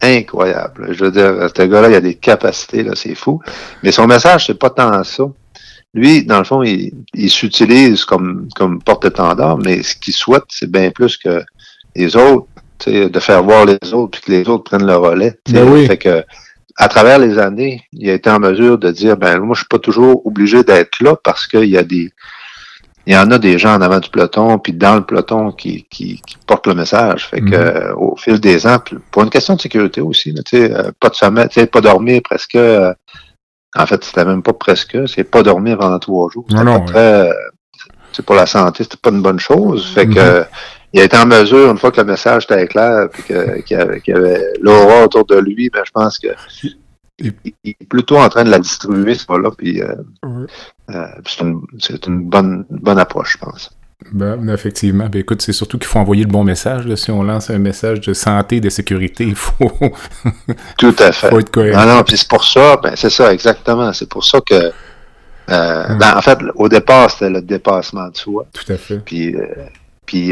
incroyable. 0.00 0.88
Je 0.92 1.04
veux 1.04 1.10
dire, 1.10 1.48
ce 1.54 1.62
gars-là, 1.62 1.90
il 1.90 1.94
a 1.94 2.00
des 2.00 2.14
capacités, 2.14 2.82
là, 2.82 2.92
c'est 2.94 3.14
fou. 3.14 3.40
Mais 3.82 3.92
son 3.92 4.06
message, 4.06 4.46
c'est 4.46 4.58
pas 4.58 4.70
tant 4.70 5.04
ça. 5.04 5.24
Lui, 5.92 6.24
dans 6.24 6.38
le 6.38 6.44
fond, 6.44 6.62
il, 6.62 7.30
s'utilise 7.30 8.04
comme, 8.04 8.48
comme 8.54 8.80
porte-étendard, 8.82 9.58
mais 9.58 9.82
ce 9.82 9.96
qu'il 9.96 10.14
souhaite, 10.14 10.44
c'est 10.48 10.70
bien 10.70 10.90
plus 10.90 11.16
que 11.16 11.42
les 11.96 12.16
autres, 12.16 12.46
de 12.86 13.20
faire 13.20 13.42
voir 13.42 13.66
les 13.66 13.92
autres, 13.92 14.12
puis 14.12 14.20
que 14.22 14.32
les 14.32 14.48
autres 14.48 14.64
prennent 14.64 14.86
le 14.86 14.96
relais. 14.96 15.38
Ben 15.50 15.86
fait 15.86 15.98
que, 15.98 16.24
à 16.76 16.88
travers 16.88 17.18
les 17.18 17.38
années, 17.38 17.82
il 17.92 18.08
a 18.10 18.14
été 18.14 18.30
en 18.30 18.38
mesure 18.38 18.78
de 18.78 18.90
dire, 18.90 19.16
ben 19.16 19.38
moi, 19.40 19.54
je 19.54 19.60
suis 19.60 19.68
pas 19.68 19.78
toujours 19.78 20.26
obligé 20.26 20.62
d'être 20.64 21.00
là 21.00 21.16
parce 21.22 21.46
qu'il 21.46 21.66
y 21.66 21.76
a 21.76 21.82
des 21.82 22.12
il 23.06 23.14
y 23.14 23.16
en 23.16 23.30
a 23.30 23.38
des 23.38 23.58
gens 23.58 23.74
en 23.74 23.80
avant 23.80 23.98
du 23.98 24.10
peloton, 24.10 24.58
puis 24.58 24.72
dans 24.72 24.94
le 24.94 25.04
peloton 25.04 25.52
qui, 25.52 25.86
qui, 25.90 26.22
portent 26.46 26.66
le 26.66 26.74
message. 26.74 27.26
Fait 27.26 27.40
que 27.40 27.46
mhm. 27.46 27.54
euh, 27.54 27.94
au 27.96 28.14
fil 28.16 28.38
des 28.38 28.66
ans, 28.66 28.78
pour 29.10 29.22
une 29.22 29.30
question 29.30 29.56
de 29.56 29.60
sécurité 29.60 30.00
aussi, 30.00 30.34
tu 30.34 30.42
sais, 30.46 30.72
euh, 30.72 30.92
pas 31.00 31.08
de 31.08 31.14
sommeil, 31.14 31.48
pas 31.72 31.80
dormir 31.80 32.20
presque. 32.22 32.54
Euh, 32.56 32.92
en 33.74 33.86
fait, 33.86 34.04
c'était 34.04 34.24
même 34.24 34.42
pas 34.42 34.52
presque, 34.52 34.96
c'est 35.08 35.24
pas 35.24 35.42
dormir 35.42 35.78
pendant 35.78 35.98
trois 35.98 36.28
jours. 36.30 36.44
C'était 36.48 36.64
pas 36.64 36.80
très. 36.80 37.30
c'est 38.12 38.24
pour 38.24 38.34
la 38.34 38.46
santé, 38.46 38.84
c'était 38.84 38.98
pas 39.00 39.10
une 39.10 39.22
bonne 39.22 39.40
chose. 39.40 39.86
Fait 39.92 40.06
que 40.06 40.40
mhm. 40.40 40.46
Il 40.92 41.00
a 41.00 41.04
été 41.04 41.16
en 41.16 41.26
mesure, 41.26 41.70
une 41.70 41.78
fois 41.78 41.92
que 41.92 42.00
le 42.00 42.06
message 42.06 42.44
était 42.44 42.66
clair, 42.66 43.08
puis 43.12 43.22
qu'il 43.22 43.76
y 43.76 43.80
avait, 43.80 44.02
avait 44.08 44.52
l'aura 44.60 45.04
autour 45.04 45.24
de 45.24 45.38
lui, 45.38 45.70
ben, 45.70 45.82
je 45.84 45.92
pense 45.92 46.18
que 46.18 46.28
il, 47.20 47.34
est 47.64 47.88
plutôt 47.88 48.18
en 48.18 48.28
train 48.28 48.44
de 48.44 48.50
la 48.50 48.58
distribuer, 48.58 49.14
ce 49.14 49.26
là 49.30 49.50
puis 49.56 49.82
euh, 49.82 49.94
euh, 50.90 51.06
c'est 51.28 52.06
une, 52.06 52.22
bonne, 52.22 52.64
bonne 52.70 52.98
approche, 52.98 53.34
je 53.34 53.38
pense. 53.44 53.70
Ben, 54.12 54.48
effectivement. 54.48 55.08
Ben, 55.10 55.20
écoute, 55.20 55.42
c'est 55.42 55.52
surtout 55.52 55.76
qu'il 55.78 55.86
faut 55.86 55.98
envoyer 55.98 56.24
le 56.24 56.30
bon 56.30 56.42
message. 56.42 56.92
Si 56.94 57.10
on 57.10 57.22
lance 57.22 57.50
un 57.50 57.58
message 57.58 58.00
de 58.00 58.14
santé 58.14 58.56
et 58.56 58.60
de 58.60 58.70
sécurité, 58.70 59.24
il 59.24 59.34
faut. 59.34 59.70
Tout 60.78 60.96
à 60.98 61.12
fait. 61.12 61.28
faut 61.28 61.38
être 61.38 61.50
cohérent. 61.50 61.84
Non, 61.84 61.96
non, 61.96 62.02
puis 62.02 62.16
c'est 62.16 62.28
pour 62.28 62.44
ça, 62.44 62.78
ben, 62.82 62.94
c'est 62.96 63.10
ça, 63.10 63.32
exactement. 63.32 63.92
C'est 63.92 64.08
pour 64.08 64.24
ça 64.24 64.40
que. 64.40 64.72
Euh, 65.50 65.94
ben, 65.96 66.16
en 66.16 66.22
fait, 66.22 66.38
au 66.54 66.68
départ, 66.68 67.10
c'était 67.10 67.28
le 67.28 67.42
dépassement 67.42 68.08
de 68.08 68.16
soi. 68.16 68.46
Tout 68.52 68.72
à 68.72 68.76
fait. 68.78 69.00
Puis 69.04 69.36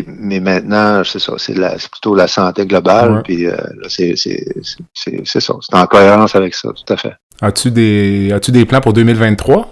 mais 0.06 0.40
maintenant, 0.40 1.02
c'est 1.04 1.18
ça, 1.18 1.34
c'est 1.38 1.54
plutôt 1.54 2.14
la 2.14 2.28
santé 2.28 2.66
globale. 2.66 3.22
Puis 3.24 3.46
euh, 3.46 3.56
c'est 3.88 4.16
ça, 4.16 5.54
c'est 5.60 5.74
en 5.74 5.86
cohérence 5.86 6.34
avec 6.34 6.54
ça, 6.54 6.70
tout 6.70 6.92
à 6.92 6.96
fait. 6.96 7.14
As-tu 7.40 7.70
des, 7.70 8.32
as-tu 8.32 8.50
des 8.50 8.64
plans 8.64 8.80
pour 8.80 8.92
2023? 8.92 9.70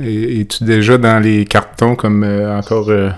Et, 0.00 0.40
es-tu 0.40 0.64
déjà 0.64 0.98
dans 0.98 1.20
les 1.20 1.44
cartons 1.44 1.94
comme 1.94 2.24
euh, 2.24 2.58
encore 2.58 2.88
euh, 2.90 3.10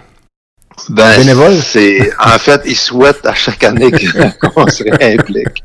ben, 0.90 1.16
bénévole? 1.16 1.54
C'est, 1.54 2.12
en 2.18 2.38
fait, 2.38 2.62
ils 2.66 2.76
souhaitent 2.76 3.24
à 3.26 3.34
chaque 3.34 3.64
année 3.64 3.90
qu'on 4.40 4.66
se 4.66 4.84
réimplique. 4.84 5.64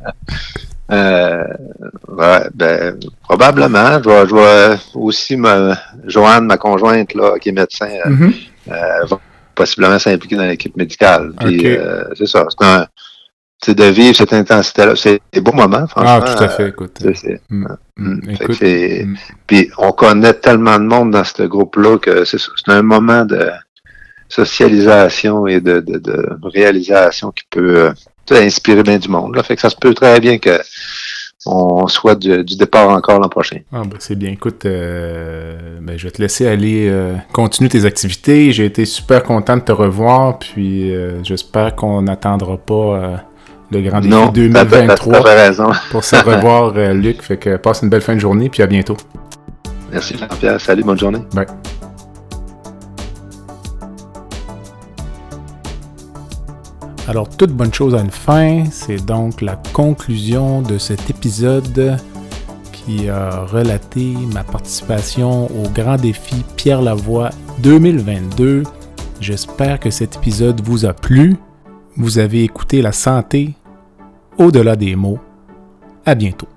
ouais, 0.89 2.49
ben, 2.53 2.99
probablement. 3.23 4.01
Je 4.01 4.29
vois, 4.29 4.77
aussi 4.93 5.35
ma, 5.35 5.77
Joanne, 6.05 6.45
ma 6.45 6.57
conjointe, 6.57 7.13
là, 7.13 7.37
qui 7.39 7.49
est 7.49 7.53
médecin, 7.53 7.89
mm-hmm 8.05 8.33
possiblement 9.57 9.99
s'impliquer 9.99 10.37
dans 10.37 10.45
l'équipe 10.45 10.77
médicale. 10.77 11.33
Puis 11.39 11.75
euh, 11.75 12.03
c'est 12.15 12.27
ça. 12.27 12.45
C'est 12.49 12.65
un 12.65 12.87
c'est 13.59 13.75
de 13.75 13.85
vivre 13.85 14.15
cette 14.15 14.33
intensité-là. 14.33 14.95
C'est 14.95 15.19
des 15.33 15.41
beaux 15.41 15.51
moments, 15.51 15.87
franchement. 15.87 16.19
Ah, 16.23 16.35
tout 16.35 16.43
à 16.43 16.47
fait, 16.47 16.69
écoute. 16.69 17.01
Mm. 17.49 17.65
Mm. 17.97 18.21
Mm. 18.37 19.15
Puis 19.47 19.71
on 19.79 19.91
connaît 19.91 20.35
tellement 20.35 20.77
de 20.77 20.85
monde 20.85 21.11
dans 21.11 21.23
ce 21.23 21.43
groupe-là 21.43 21.97
que 21.97 22.23
c'est 22.23 22.37
un 22.67 22.83
moment 22.83 23.25
de 23.25 23.49
socialisation 24.29 25.47
et 25.47 25.59
de, 25.59 25.79
de, 25.79 25.97
de 25.97 26.37
réalisation 26.43 27.31
qui 27.31 27.45
peut 27.49 27.89
euh, 27.89 27.93
inspirer 28.29 28.83
bien 28.83 28.99
du 28.99 29.09
monde. 29.09 29.35
Là. 29.35 29.41
Fait 29.41 29.55
que 29.55 29.61
ça 29.61 29.69
se 29.69 29.75
peut 29.75 29.93
très 29.93 30.19
bien 30.19 30.37
que 30.37 30.59
on 31.45 31.87
soit 31.87 32.15
du, 32.15 32.43
départ 32.43 32.89
encore 32.89 33.19
l'an 33.19 33.29
prochain. 33.29 33.59
Ah 33.71 33.83
ben 33.83 33.97
c'est 33.99 34.15
bien. 34.15 34.31
Écoute, 34.31 34.65
euh, 34.65 35.79
ben, 35.81 35.97
je 35.97 36.05
vais 36.05 36.11
te 36.11 36.21
laisser 36.21 36.47
aller 36.47 36.87
euh, 36.89 37.15
continuer 37.33 37.69
tes 37.69 37.85
activités. 37.85 38.51
J'ai 38.51 38.65
été 38.65 38.85
super 38.85 39.23
content 39.23 39.57
de 39.57 39.61
te 39.61 39.71
revoir, 39.71 40.39
puis 40.39 40.93
euh, 40.93 41.23
j'espère 41.23 41.75
qu'on 41.75 42.01
n'attendra 42.01 42.57
pas 42.57 43.23
le 43.71 43.81
grand 43.81 44.01
défi 44.01 44.31
2023 44.33 45.21
pour 45.91 46.03
se 46.03 46.15
revoir, 46.25 46.73
Luc. 46.93 47.21
Fait 47.21 47.37
que 47.37 47.57
passe 47.57 47.81
une 47.81 47.89
belle 47.89 48.01
fin 48.01 48.15
de 48.15 48.19
journée, 48.19 48.49
puis 48.49 48.63
à 48.63 48.67
bientôt. 48.67 48.97
Merci 49.91 50.17
Jean-Pierre. 50.17 50.59
Salut, 50.59 50.83
bonne 50.83 50.99
journée. 50.99 51.19
Bye. 51.33 51.45
Alors, 57.07 57.29
toute 57.29 57.51
bonne 57.51 57.73
chose 57.73 57.95
a 57.95 58.01
une 58.01 58.11
fin. 58.11 58.65
C'est 58.69 59.05
donc 59.05 59.41
la 59.41 59.55
conclusion 59.71 60.61
de 60.61 60.77
cet 60.77 61.09
épisode 61.09 61.97
qui 62.73 63.07
a 63.07 63.45
relaté 63.45 64.13
ma 64.33 64.43
participation 64.43 65.45
au 65.45 65.69
grand 65.69 65.95
défi 65.95 66.43
Pierre 66.57 66.81
Lavoie 66.81 67.29
2022. 67.63 68.63
J'espère 69.21 69.79
que 69.79 69.89
cet 69.89 70.17
épisode 70.17 70.61
vous 70.61 70.85
a 70.85 70.93
plu. 70.93 71.37
Vous 71.95 72.19
avez 72.19 72.43
écouté 72.43 72.81
la 72.81 72.91
santé 72.91 73.53
au-delà 74.37 74.75
des 74.75 74.97
mots. 74.97 75.19
À 76.05 76.13
bientôt. 76.13 76.47